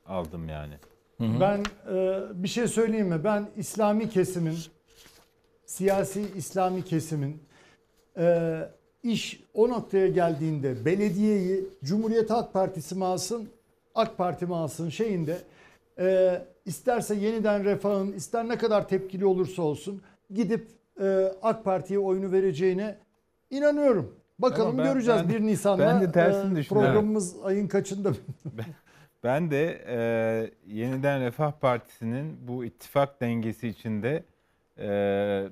aldım 0.05 0.49
yani. 0.49 0.73
Ben 1.19 1.63
e, 1.93 2.21
bir 2.43 2.47
şey 2.47 2.67
söyleyeyim 2.67 3.07
mi? 3.07 3.23
Ben 3.23 3.49
İslami 3.55 4.09
kesimin, 4.09 4.57
siyasi 5.65 6.21
İslami 6.35 6.83
kesimin 6.83 7.43
e, 8.17 8.59
iş 9.03 9.43
o 9.53 9.69
noktaya 9.69 10.07
geldiğinde 10.07 10.85
belediyeyi 10.85 11.65
Cumhuriyet 11.83 12.29
Halk 12.29 12.53
Partisi 12.53 12.95
mi 12.95 13.05
alsın, 13.05 13.49
AK 13.95 14.17
Parti 14.17 14.45
mi 14.45 14.55
alsın 14.55 14.89
şeyinde 14.89 15.37
e, 15.99 16.41
isterse 16.65 17.15
yeniden 17.15 17.63
refahın 17.65 18.11
ister 18.13 18.47
ne 18.47 18.57
kadar 18.57 18.87
tepkili 18.87 19.25
olursa 19.25 19.61
olsun 19.61 20.01
gidip 20.33 20.67
e, 21.01 21.31
AK 21.41 21.63
Parti'ye 21.63 21.99
oyunu 21.99 22.31
vereceğine 22.31 22.95
inanıyorum. 23.49 24.15
Bakalım 24.39 24.77
ben- 24.77 24.93
göreceğiz 24.93 25.21
ben- 25.23 25.29
1 25.29 25.41
Nisan'da 25.41 25.85
ben 25.85 26.01
de 26.01 26.11
tersini 26.11 26.59
e, 26.59 26.63
programımız 26.63 27.35
ayın 27.43 27.67
kaçında? 27.67 28.11
Ben 29.23 29.51
de 29.51 29.83
e, 29.87 29.95
Yeniden 30.67 31.21
Refah 31.21 31.51
Partisi'nin 31.51 32.37
bu 32.47 32.65
ittifak 32.65 33.21
dengesi 33.21 33.67
içinde 33.67 34.23
e, 34.79 35.47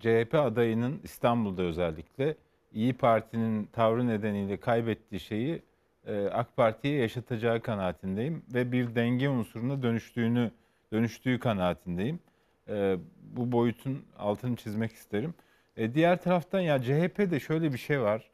CHP 0.00 0.34
adayının 0.34 1.00
İstanbul'da 1.04 1.62
özellikle 1.62 2.34
İyi 2.76 2.92
Parti'nin 2.92 3.66
tavrı 3.72 4.06
nedeniyle 4.06 4.56
kaybettiği 4.56 5.20
şeyi 5.20 5.62
e, 6.06 6.26
AK 6.26 6.56
Parti'ye 6.56 6.96
yaşatacağı 7.00 7.60
kanaatindeyim 7.60 8.42
ve 8.54 8.72
bir 8.72 8.94
denge 8.94 9.28
unsuruna 9.28 9.82
dönüştüğünü 9.82 10.50
dönüştüğü 10.92 11.38
kanaatindeyim. 11.38 12.20
E, 12.68 12.96
bu 13.22 13.52
boyutun 13.52 14.04
altını 14.18 14.56
çizmek 14.56 14.92
isterim. 14.92 15.34
E, 15.76 15.94
diğer 15.94 16.22
taraftan 16.22 16.60
ya 16.60 16.82
CHP'de 16.82 17.40
şöyle 17.40 17.72
bir 17.72 17.78
şey 17.78 18.00
var. 18.00 18.30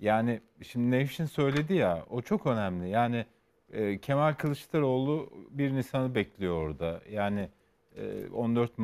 Yani 0.00 0.40
şimdi 0.62 0.90
Nevşin 0.90 1.26
söyledi 1.26 1.74
ya 1.74 2.04
o 2.10 2.22
çok 2.22 2.46
önemli. 2.46 2.88
Yani 2.88 3.26
Kemal 4.02 4.32
Kılıçdaroğlu 4.34 5.30
1 5.50 5.72
Nisan'ı 5.72 6.14
bekliyor 6.14 6.56
orada. 6.56 7.00
Yani 7.10 7.48
e, 7.96 8.28
14 8.28 8.78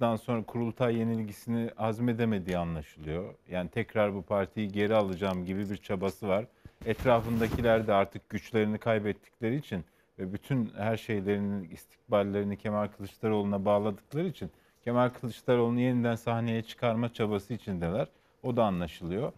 Mayıs'tan 0.00 0.24
sonra 0.24 0.42
kurultay 0.42 0.96
yenilgisini 0.96 1.70
hazmedemediği 1.76 2.58
anlaşılıyor. 2.58 3.34
Yani 3.50 3.70
tekrar 3.70 4.14
bu 4.14 4.22
partiyi 4.22 4.68
geri 4.68 4.94
alacağım 4.94 5.44
gibi 5.44 5.70
bir 5.70 5.76
çabası 5.76 6.28
var. 6.28 6.46
Etrafındakiler 6.86 7.86
de 7.86 7.92
artık 7.92 8.28
güçlerini 8.28 8.78
kaybettikleri 8.78 9.56
için 9.56 9.84
ve 10.18 10.32
bütün 10.32 10.72
her 10.76 10.96
şeylerini, 10.96 11.66
istikballerini 11.66 12.56
Kemal 12.56 12.88
Kılıçdaroğlu'na 12.88 13.64
bağladıkları 13.64 14.26
için 14.26 14.50
Kemal 14.84 15.08
Kılıçdaroğlu'nu 15.08 15.80
yeniden 15.80 16.16
sahneye 16.16 16.62
çıkarma 16.62 17.12
çabası 17.12 17.54
içindeler. 17.54 18.08
O 18.42 18.56
da 18.56 18.64
anlaşılıyor. 18.64 19.32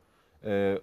Ee, 0.45 0.79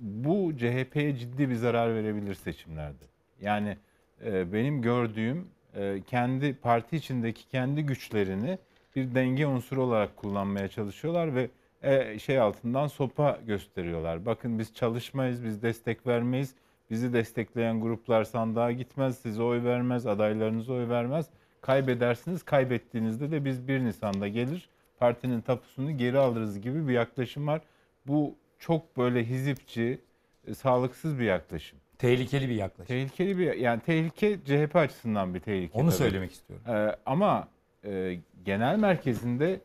bu 0.00 0.52
CHP'ye 0.56 1.16
ciddi 1.16 1.48
bir 1.50 1.54
zarar 1.54 1.94
verebilir 1.94 2.34
seçimlerde. 2.34 3.04
Yani 3.40 3.76
e, 4.24 4.52
benim 4.52 4.82
gördüğüm 4.82 5.48
e, 5.74 6.02
kendi 6.06 6.54
parti 6.54 6.96
içindeki 6.96 7.48
kendi 7.48 7.82
güçlerini 7.82 8.58
bir 8.96 9.14
denge 9.14 9.46
unsuru 9.46 9.82
olarak 9.82 10.16
kullanmaya 10.16 10.68
çalışıyorlar 10.68 11.34
ve 11.34 11.50
e, 11.82 12.18
şey 12.18 12.40
altından 12.40 12.86
sopa 12.86 13.38
gösteriyorlar. 13.46 14.26
Bakın 14.26 14.58
biz 14.58 14.74
çalışmayız, 14.74 15.44
biz 15.44 15.62
destek 15.62 16.06
vermeyiz. 16.06 16.54
Bizi 16.90 17.12
destekleyen 17.12 17.80
gruplar 17.80 18.24
sandığa 18.24 18.72
gitmez, 18.72 19.18
size 19.18 19.42
oy 19.42 19.64
vermez, 19.64 20.06
adaylarınıza 20.06 20.72
oy 20.72 20.88
vermez. 20.88 21.26
Kaybedersiniz, 21.60 22.42
kaybettiğinizde 22.42 23.30
de 23.30 23.44
biz 23.44 23.68
1 23.68 23.80
Nisan'da 23.80 24.28
gelir 24.28 24.68
partinin 25.00 25.40
tapusunu 25.40 25.96
geri 25.96 26.18
alırız 26.18 26.60
gibi 26.60 26.88
bir 26.88 26.92
yaklaşım 26.92 27.46
var. 27.46 27.60
Bu 28.06 28.34
çok 28.58 28.96
böyle 28.96 29.24
hizipçi, 29.24 30.00
e, 30.46 30.54
sağlıksız 30.54 31.18
bir 31.18 31.24
yaklaşım. 31.24 31.78
Tehlikeli 31.98 32.48
bir 32.48 32.54
yaklaşım. 32.54 32.86
Tehlikeli 32.86 33.38
bir 33.38 33.54
yani 33.54 33.80
tehlike 33.80 34.38
CHP 34.44 34.76
açısından 34.76 35.34
bir 35.34 35.40
tehlike. 35.40 35.78
Onu 35.78 35.88
tabii. 35.88 35.98
söylemek 35.98 36.32
istiyorum. 36.32 36.64
Ee, 36.68 36.96
ama 37.06 37.48
e, 37.84 38.18
genel 38.44 38.78
merkezinde 38.78 39.60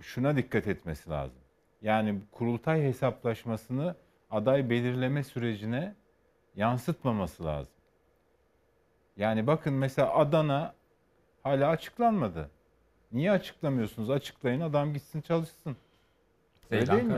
şuna 0.00 0.36
dikkat 0.36 0.66
etmesi 0.66 1.10
lazım. 1.10 1.38
Yani 1.82 2.20
kurultay 2.32 2.82
hesaplaşmasını 2.82 3.94
aday 4.30 4.70
belirleme 4.70 5.24
sürecine 5.24 5.94
yansıtmaması 6.56 7.44
lazım. 7.44 7.74
Yani 9.16 9.46
bakın 9.46 9.74
mesela 9.74 10.14
Adana 10.14 10.74
hala 11.42 11.68
açıklanmadı. 11.68 12.50
Niye 13.12 13.30
açıklamıyorsunuz? 13.30 14.10
Açıklayın 14.10 14.60
adam 14.60 14.92
gitsin 14.92 15.20
çalışsın. 15.20 15.76
Öyle 16.70 16.86
değil 16.86 17.02
mi? 17.02 17.14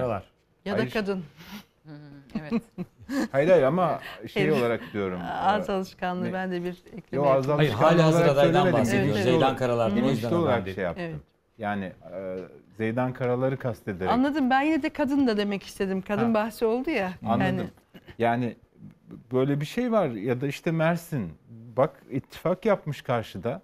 Ya 0.64 0.74
da 0.74 0.78
Hayır. 0.78 0.90
kadın. 0.90 1.24
evet. 2.40 2.62
Hayır 3.32 3.48
hayır 3.48 3.62
ama 3.62 4.00
şey 4.32 4.52
olarak 4.52 4.80
diyorum. 4.92 5.20
Ağız 5.42 5.68
Ee, 5.68 5.72
alışkanlığı 5.72 6.24
ne- 6.24 6.32
ben 6.32 6.52
de 6.52 6.64
bir 6.64 6.82
ekleme 6.96 7.24
Yo, 7.26 7.32
ağız. 7.32 7.48
Hayır, 7.48 7.70
hala 7.70 8.04
hazır 8.04 8.26
adaydan 8.26 8.72
bahsediyoruz. 8.72 9.08
Bilinçli 9.14 9.30
Zeydan 9.30 9.56
Karalar'dan, 9.56 9.92
o 9.92 9.96
bilinçli 9.96 10.12
yüzden 10.12 10.28
adam 10.28 10.40
olarak 10.42 10.68
şey 10.68 10.84
yaptım. 10.84 11.04
Evet. 11.04 11.16
Yani 11.58 11.84
e, 11.84 12.36
Zeydan 12.76 13.12
Karalar'ı 13.12 13.56
kastederek. 13.56 14.12
Anladım 14.12 14.50
ben 14.50 14.62
yine 14.62 14.82
de 14.82 14.90
kadın 14.90 15.26
da 15.26 15.36
demek 15.36 15.62
istedim. 15.62 16.02
Kadın 16.02 16.28
Ha. 16.28 16.34
bahsi 16.34 16.66
oldu 16.66 16.90
ya. 16.90 17.12
Anladım. 17.26 17.56
Yani 17.56 17.70
Yani 18.18 18.56
böyle 19.32 19.60
bir 19.60 19.66
şey 19.66 19.92
var 19.92 20.08
ya 20.08 20.40
da 20.40 20.46
işte 20.46 20.70
Mersin. 20.70 21.32
Bak 21.76 22.02
ittifak 22.10 22.66
yapmış 22.66 23.02
karşıda. 23.02 23.62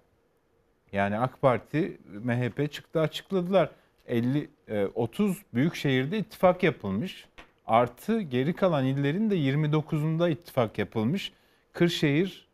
Yani 0.91 1.17
AK 1.19 1.41
Parti, 1.41 1.97
MHP 2.23 2.71
çıktı 2.71 2.99
açıkladılar. 3.01 3.69
50 4.07 4.49
e, 4.67 4.85
30 4.85 5.37
büyük 5.53 5.75
şehirde 5.75 6.17
ittifak 6.17 6.63
yapılmış. 6.63 7.25
Artı 7.65 8.21
geri 8.21 8.53
kalan 8.53 8.85
illerin 8.85 9.29
de 9.29 9.35
29'unda 9.35 10.31
ittifak 10.31 10.77
yapılmış. 10.77 11.33
Kırşehir 11.73 12.47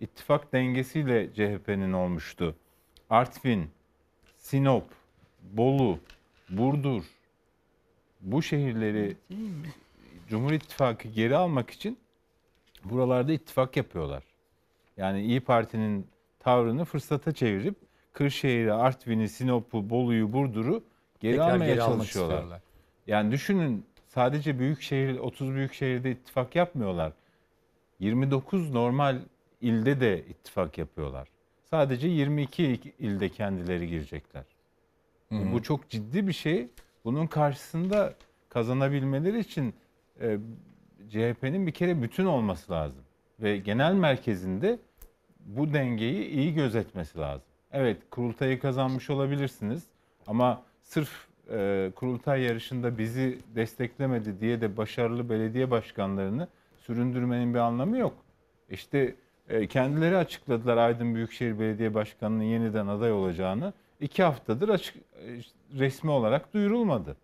ittifak 0.00 0.52
dengesiyle 0.52 1.32
CHP'nin 1.34 1.92
olmuştu. 1.92 2.56
Artvin, 3.10 3.70
Sinop, 4.36 4.84
Bolu, 5.42 5.98
Burdur 6.48 7.04
bu 8.20 8.42
şehirleri 8.42 9.16
Cumhur 10.28 10.52
İttifakı 10.52 11.08
geri 11.08 11.36
almak 11.36 11.70
için 11.70 11.98
buralarda 12.84 13.32
ittifak 13.32 13.76
yapıyorlar. 13.76 14.24
Yani 14.96 15.22
İyi 15.22 15.40
Parti'nin 15.40 16.06
tavrını 16.38 16.84
fırsata 16.84 17.32
çevirip 17.32 17.74
Kırşehir'i, 18.12 18.72
Artvin'i, 18.72 19.28
Sinop'u, 19.28 19.90
Bolu'yu, 19.90 20.32
Burdur'u 20.32 20.84
geri 21.20 21.32
Tekrar 21.32 21.50
almaya 21.50 21.74
geri 21.74 21.78
çalışıyorlar. 21.78 22.60
Yani 23.06 23.32
düşünün 23.32 23.86
sadece 24.08 24.58
büyük 24.58 24.82
şehir 24.82 25.18
30 25.18 25.54
büyük 25.54 25.74
şehirde 25.74 26.10
ittifak 26.10 26.56
yapmıyorlar. 26.56 27.12
29 28.00 28.70
normal 28.70 29.18
ilde 29.60 30.00
de 30.00 30.24
ittifak 30.24 30.78
yapıyorlar. 30.78 31.28
Sadece 31.70 32.08
22 32.08 32.80
ilde 32.98 33.28
kendileri 33.28 33.88
girecekler. 33.88 34.44
Hı 35.28 35.34
hı. 35.34 35.52
Bu 35.52 35.62
çok 35.62 35.88
ciddi 35.88 36.28
bir 36.28 36.32
şey. 36.32 36.68
Bunun 37.04 37.26
karşısında 37.26 38.14
kazanabilmeleri 38.48 39.38
için 39.38 39.74
e, 40.20 40.38
CHP'nin 41.10 41.66
bir 41.66 41.72
kere 41.72 42.02
bütün 42.02 42.24
olması 42.24 42.72
lazım. 42.72 43.04
Ve 43.40 43.56
genel 43.56 43.92
merkezinde 43.92 44.78
bu 45.40 45.74
dengeyi 45.74 46.28
iyi 46.28 46.54
gözetmesi 46.54 47.18
lazım. 47.18 47.46
Evet 47.72 48.02
kurultayı 48.10 48.60
kazanmış 48.60 49.10
olabilirsiniz 49.10 49.82
ama 50.26 50.62
sırf 50.82 51.27
e, 51.50 51.90
kurultay 51.96 52.42
yarışında 52.42 52.98
bizi 52.98 53.38
desteklemedi 53.54 54.40
diye 54.40 54.60
de 54.60 54.76
başarılı 54.76 55.30
belediye 55.30 55.70
başkanlarını 55.70 56.48
süründürmenin 56.76 57.54
bir 57.54 57.58
anlamı 57.58 57.98
yok. 57.98 58.14
İşte 58.70 59.14
e, 59.48 59.66
kendileri 59.66 60.16
açıkladılar 60.16 60.76
Aydın 60.76 61.14
Büyükşehir 61.14 61.58
Belediye 61.58 61.94
Başkanı'nın 61.94 62.42
yeniden 62.42 62.86
aday 62.86 63.12
olacağını. 63.12 63.72
İki 64.00 64.22
haftadır 64.22 64.68
açık, 64.68 64.96
e, 64.96 65.02
resmi 65.78 66.10
olarak 66.10 66.54
duyurulmadı. 66.54 67.16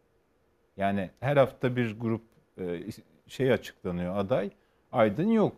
Yani 0.77 1.11
her 1.21 1.37
hafta 1.37 1.77
bir 1.77 2.01
grup 2.01 2.23
e, 2.59 2.81
şey 3.27 3.53
açıklanıyor 3.53 4.17
aday. 4.17 4.51
Aydın 4.93 5.29
yok, 5.29 5.57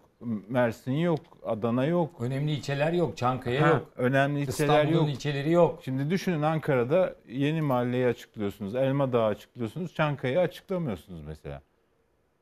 Mersin 0.49 0.93
yok, 0.93 1.21
Adana 1.45 1.85
yok. 1.85 2.21
Önemli 2.21 2.53
ilçeler 2.53 2.93
yok, 2.93 3.17
Çankaya 3.17 3.63
Ha, 3.63 3.69
yok. 3.69 3.89
Önemli 3.97 4.41
ilçeler 4.41 4.69
İstanbul'un 4.83 5.07
yok. 5.07 5.09
ilçeleri 5.17 5.51
yok. 5.51 5.81
Şimdi 5.85 6.11
düşünün 6.11 6.43
Ankara'da 6.43 7.15
yeni 7.29 7.63
mahalleyi 7.63 8.07
açıklıyorsunuz, 8.07 8.75
Elma 8.75 9.13
Dağı 9.13 9.25
açıklıyorsunuz, 9.27 9.95
Çankaya'yı 9.95 10.41
açıklamıyorsunuz 10.41 11.21
mesela. 11.27 11.63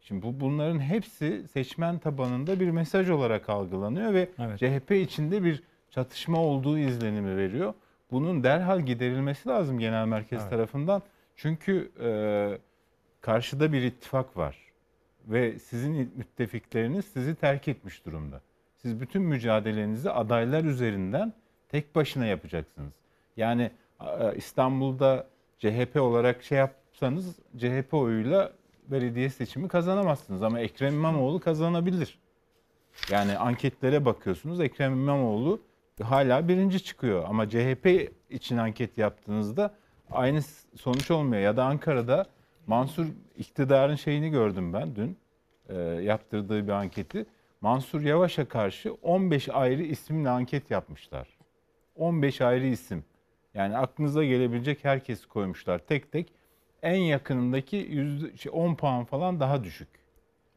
Şimdi 0.00 0.22
bu 0.22 0.40
bunların 0.40 0.80
hepsi 0.80 1.48
seçmen 1.52 1.98
tabanında 1.98 2.60
bir 2.60 2.70
mesaj 2.70 3.10
olarak 3.10 3.48
algılanıyor 3.48 4.14
ve 4.14 4.28
Evet. 4.38 4.58
CHP 4.58 4.90
içinde 4.92 5.44
bir 5.44 5.62
çatışma 5.90 6.38
olduğu 6.38 6.78
izlenimi 6.78 7.36
veriyor. 7.36 7.74
Bunun 8.10 8.42
derhal 8.44 8.80
giderilmesi 8.80 9.48
lazım 9.48 9.78
genel 9.78 10.06
merkez 10.06 10.40
Evet. 10.42 10.50
tarafından. 10.50 11.02
Çünkü 11.36 11.92
e, 12.02 12.08
karşıda 13.20 13.72
bir 13.72 13.82
ittifak 13.82 14.36
var 14.36 14.63
ve 15.28 15.58
sizin 15.58 16.12
müttefikleriniz 16.16 17.04
sizi 17.04 17.34
terk 17.34 17.68
etmiş 17.68 18.06
durumda. 18.06 18.40
Siz 18.76 19.00
bütün 19.00 19.22
mücadelenizi 19.22 20.10
adaylar 20.10 20.64
üzerinden 20.64 21.32
tek 21.68 21.94
başına 21.94 22.26
yapacaksınız. 22.26 22.92
Yani 23.36 23.70
İstanbul'da 24.36 25.26
CHP 25.58 25.96
olarak 25.96 26.42
şey 26.42 26.58
yapsanız 26.58 27.36
CHP 27.56 27.94
oyuyla 27.94 28.52
belediye 28.88 29.30
seçimi 29.30 29.68
kazanamazsınız 29.68 30.42
ama 30.42 30.60
Ekrem 30.60 30.94
İmamoğlu 30.94 31.40
kazanabilir. 31.40 32.18
Yani 33.10 33.38
anketlere 33.38 34.04
bakıyorsunuz 34.04 34.60
Ekrem 34.60 34.92
İmamoğlu 34.92 35.60
hala 36.02 36.48
birinci 36.48 36.84
çıkıyor 36.84 37.24
ama 37.28 37.48
CHP 37.48 38.12
için 38.30 38.56
anket 38.56 38.98
yaptığınızda 38.98 39.74
aynı 40.10 40.42
sonuç 40.76 41.10
olmuyor. 41.10 41.42
Ya 41.42 41.56
da 41.56 41.64
Ankara'da 41.64 42.26
Mansur 42.66 43.06
iktidarın 43.36 43.94
şeyini 43.94 44.30
gördüm 44.30 44.72
ben 44.72 44.96
dün 44.96 45.18
e, 45.68 45.74
yaptırdığı 45.78 46.66
bir 46.66 46.72
anketi. 46.72 47.26
Mansur 47.60 48.00
Yavaş'a 48.00 48.48
karşı 48.48 48.94
15 48.94 49.48
ayrı 49.48 49.82
isimle 49.82 50.28
anket 50.28 50.70
yapmışlar. 50.70 51.28
15 51.96 52.40
ayrı 52.40 52.66
isim. 52.66 53.04
Yani 53.54 53.76
aklınıza 53.76 54.24
gelebilecek 54.24 54.84
herkesi 54.84 55.28
koymuşlar 55.28 55.78
tek 55.78 56.12
tek. 56.12 56.32
En 56.82 56.96
yakınındaki 56.96 57.76
yüzde, 57.76 58.36
şey, 58.36 58.52
10 58.54 58.74
puan 58.74 59.04
falan 59.04 59.40
daha 59.40 59.64
düşük. 59.64 59.88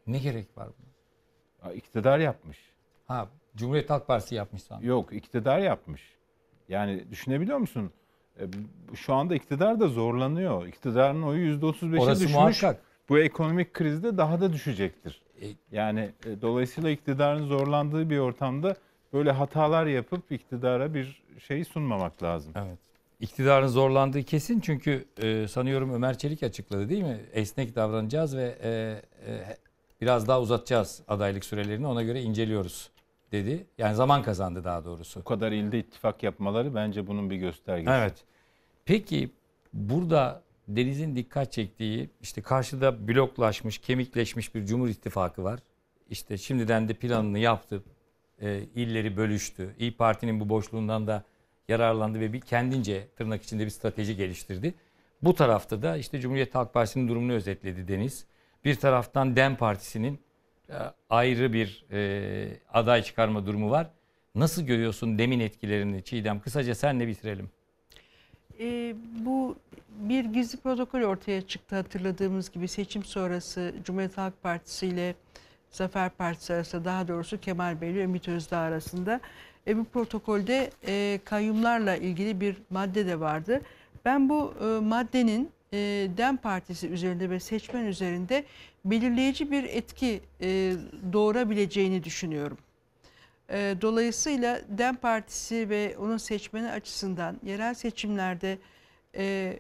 Ne 0.08 0.20
gerek 0.20 0.58
var 0.58 0.68
buna? 0.68 1.74
İktidar 1.74 2.20
yapmış. 2.20 2.58
Ha, 3.08 3.28
Cumhuriyet 3.56 3.90
Halk 3.90 4.08
Partisi 4.08 4.36
yapmış 4.36 4.64
sandım. 4.64 4.88
Yok 4.88 5.14
iktidar 5.14 5.60
yapmış. 5.60 6.16
Yani 6.70 7.12
düşünebiliyor 7.12 7.58
musun? 7.58 7.92
E, 8.40 8.44
Şu 8.96 9.14
anda 9.14 9.36
iktidar 9.36 9.80
da 9.80 9.88
zorlanıyor. 9.88 10.68
İktidarın 10.68 11.22
oyu 11.22 11.56
%35'e 11.60 12.00
Orası 12.00 12.20
düşmüş. 12.22 12.34
muhakkak. 12.36 12.82
Bu 13.10 13.20
ekonomik 13.20 13.74
krizde 13.74 14.18
daha 14.18 14.42
da 14.42 14.54
düşecektir. 14.54 15.22
E, 15.42 15.46
Yani 15.72 16.10
e, 16.26 16.42
dolayısıyla 16.42 16.90
iktidarın 16.90 17.46
zorlandığı 17.48 18.10
bir 18.10 18.18
ortamda 18.18 18.76
böyle 19.14 19.32
hatalar 19.32 19.86
yapıp 19.86 20.32
iktidara 20.32 20.94
bir 20.94 21.24
şey 21.48 21.64
sunmamak 21.66 22.24
lazım. 22.24 22.52
Evet. 22.56 22.78
İktidarın 23.20 23.68
zorlandığı 23.68 24.24
kesin 24.24 24.60
çünkü 24.60 25.06
e, 25.22 25.48
sanıyorum 25.48 25.94
Ömer 25.94 26.18
Çelik 26.18 26.44
açıkladı 26.44 26.90
değil 26.90 27.04
mi? 27.04 27.20
Esnek 27.34 27.76
davranacağız 27.76 28.38
ve 28.38 28.56
e, 28.64 28.70
e, 29.32 29.58
biraz 30.02 30.28
daha 30.28 30.42
uzatacağız 30.42 31.02
adaylık 31.08 31.46
sürelerini 31.46 31.88
ona 31.88 32.04
göre 32.04 32.22
inceliyoruz 32.22 32.90
dedi. 33.32 33.68
Yani 33.78 33.96
zaman 33.96 34.24
kazandı 34.24 34.64
daha 34.64 34.86
doğrusu. 34.86 35.20
Bu 35.20 35.24
kadar 35.24 35.52
ilde 35.52 35.80
ittifak 35.80 36.24
yapmaları 36.24 36.76
bence 36.76 37.08
bunun 37.08 37.30
bir 37.30 37.36
göstergesi. 37.36 37.92
Evet. 37.92 38.24
Peki 38.86 39.30
burada 39.74 40.44
Deniz'in 40.68 41.16
dikkat 41.16 41.52
çektiği 41.52 42.10
işte 42.22 42.42
karşıda 42.42 43.08
bloklaşmış, 43.08 43.78
kemikleşmiş 43.78 44.56
bir 44.56 44.66
Cumhur 44.66 44.88
İttifakı 44.90 45.44
var. 45.44 45.60
İşte 46.10 46.38
şimdiden 46.38 46.90
de 46.90 46.94
planını 46.94 47.40
yaptı. 47.40 47.84
e, 48.42 48.60
illeri 48.76 49.18
bölüştü. 49.18 49.76
İyi 49.80 49.98
Parti'nin 49.98 50.40
bu 50.40 50.50
boşluğundan 50.50 51.08
da 51.08 51.24
yararlandı 51.68 52.20
ve 52.20 52.34
bir 52.34 52.42
kendince 52.42 53.08
tırnak 53.16 53.44
içinde 53.44 53.66
bir 53.66 53.70
strateji 53.70 54.16
geliştirdi. 54.16 54.74
Bu 55.22 55.36
tarafta 55.36 55.82
da 55.82 55.98
işte 55.98 56.20
Cumhuriyet 56.20 56.56
Halk 56.56 56.74
Partisi'nin 56.74 57.08
durumunu 57.08 57.34
özetledi 57.34 57.88
Deniz. 57.88 58.26
Bir 58.66 58.76
taraftan 58.76 59.36
DEM 59.36 59.56
Partisi'nin 59.56 60.20
ayrı 61.10 61.54
bir 61.54 61.86
e, 61.92 62.60
aday 62.74 63.04
çıkarma 63.04 63.46
durumu 63.46 63.72
var. 63.72 63.88
Nasıl 64.36 64.62
görüyorsun 64.62 65.18
demin 65.18 65.40
etkilerini 65.40 66.04
Çiğdem? 66.04 66.40
Kısaca 66.40 66.76
senle 66.76 67.08
bitirelim. 67.08 67.50
E, 68.60 68.96
bu 69.20 69.56
bir 69.90 70.26
gizli 70.26 70.58
protokol 70.58 71.02
ortaya 71.02 71.42
çıktı 71.42 71.76
hatırladığımız 71.76 72.52
gibi 72.52 72.68
seçim 72.68 73.04
sonrası 73.04 73.74
Cumhuriyet 73.84 74.18
Halk 74.18 74.44
Partisi 74.44 74.88
ile 74.88 75.16
Zafer 75.72 76.10
Partisi 76.10 76.54
arasında 76.54 76.86
daha 76.86 77.08
doğrusu 77.08 77.40
Kemal 77.40 77.82
Bey 77.82 77.92
ile 77.92 78.04
Ümit 78.04 78.28
Özdağ 78.28 78.58
arasında. 78.58 79.20
E, 79.68 79.78
bu 79.78 79.86
protokolde 79.86 80.72
e, 80.88 81.20
kayyumlarla 81.26 81.96
ilgili 81.96 82.42
bir 82.42 82.58
madde 82.70 83.06
de 83.06 83.20
vardı. 83.20 83.62
Ben 84.06 84.30
bu 84.30 84.54
e, 84.62 84.66
maddenin 84.86 85.52
e, 85.74 85.78
DEM 86.18 86.38
Partisi 86.38 86.88
üzerinde 86.88 87.30
ve 87.30 87.40
seçmen 87.40 87.86
üzerinde 87.86 88.44
belirleyici 88.92 89.52
bir 89.52 89.64
etki 89.64 90.22
e, 90.42 90.74
doğurabileceğini 91.14 92.04
düşünüyorum. 92.04 92.58
E, 93.50 93.76
dolayısıyla 93.82 94.62
DEM 94.70 94.96
Partisi 94.96 95.70
ve 95.70 95.98
onun 95.98 96.18
seçmeni 96.18 96.72
açısından 96.72 97.38
yerel 97.44 97.74
seçimlerde 97.74 98.58
e, 99.16 99.58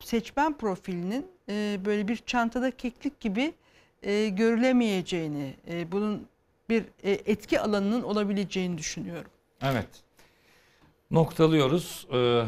seçmen 0.00 0.58
profilinin 0.58 1.26
e, 1.48 1.78
böyle 1.84 2.08
bir 2.08 2.16
çantada 2.16 2.70
keklik 2.70 3.20
gibi 3.20 3.54
e, 4.02 4.28
görülemeyeceğini, 4.28 5.54
e, 5.70 5.92
bunun 5.92 6.26
bir 6.68 6.84
e, 7.02 7.10
etki 7.10 7.60
alanının 7.60 8.02
olabileceğini 8.02 8.78
düşünüyorum. 8.78 9.30
Evet. 9.62 9.88
Noktalıyoruz. 11.10 12.06
Ee, 12.12 12.42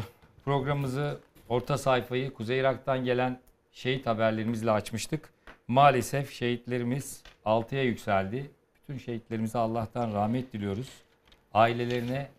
programımızı 0.45 1.19
orta 1.49 1.77
sayfayı 1.77 2.33
Kuzey 2.33 2.59
Irak'tan 2.59 3.05
gelen 3.05 3.39
şehit 3.71 4.05
haberlerimizle 4.05 4.71
açmıştık. 4.71 5.29
Maalesef 5.67 6.33
şehitlerimiz 6.33 7.23
6'ya 7.45 7.83
yükseldi. 7.83 8.51
Bütün 8.75 8.97
şehitlerimize 8.97 9.57
Allah'tan 9.57 10.13
rahmet 10.13 10.53
diliyoruz. 10.53 10.89
Ailelerine 11.53 12.29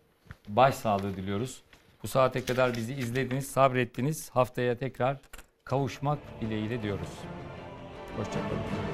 başsağlığı 0.47 1.17
diliyoruz. 1.17 1.61
Bu 2.03 2.07
saate 2.07 2.45
kadar 2.45 2.75
bizi 2.75 2.93
izlediniz, 2.93 3.47
sabrettiniz. 3.47 4.29
Haftaya 4.29 4.77
tekrar 4.77 5.17
kavuşmak 5.63 6.19
dileğiyle 6.41 6.83
diyoruz. 6.83 7.09
Hoşçakalın. 8.17 8.90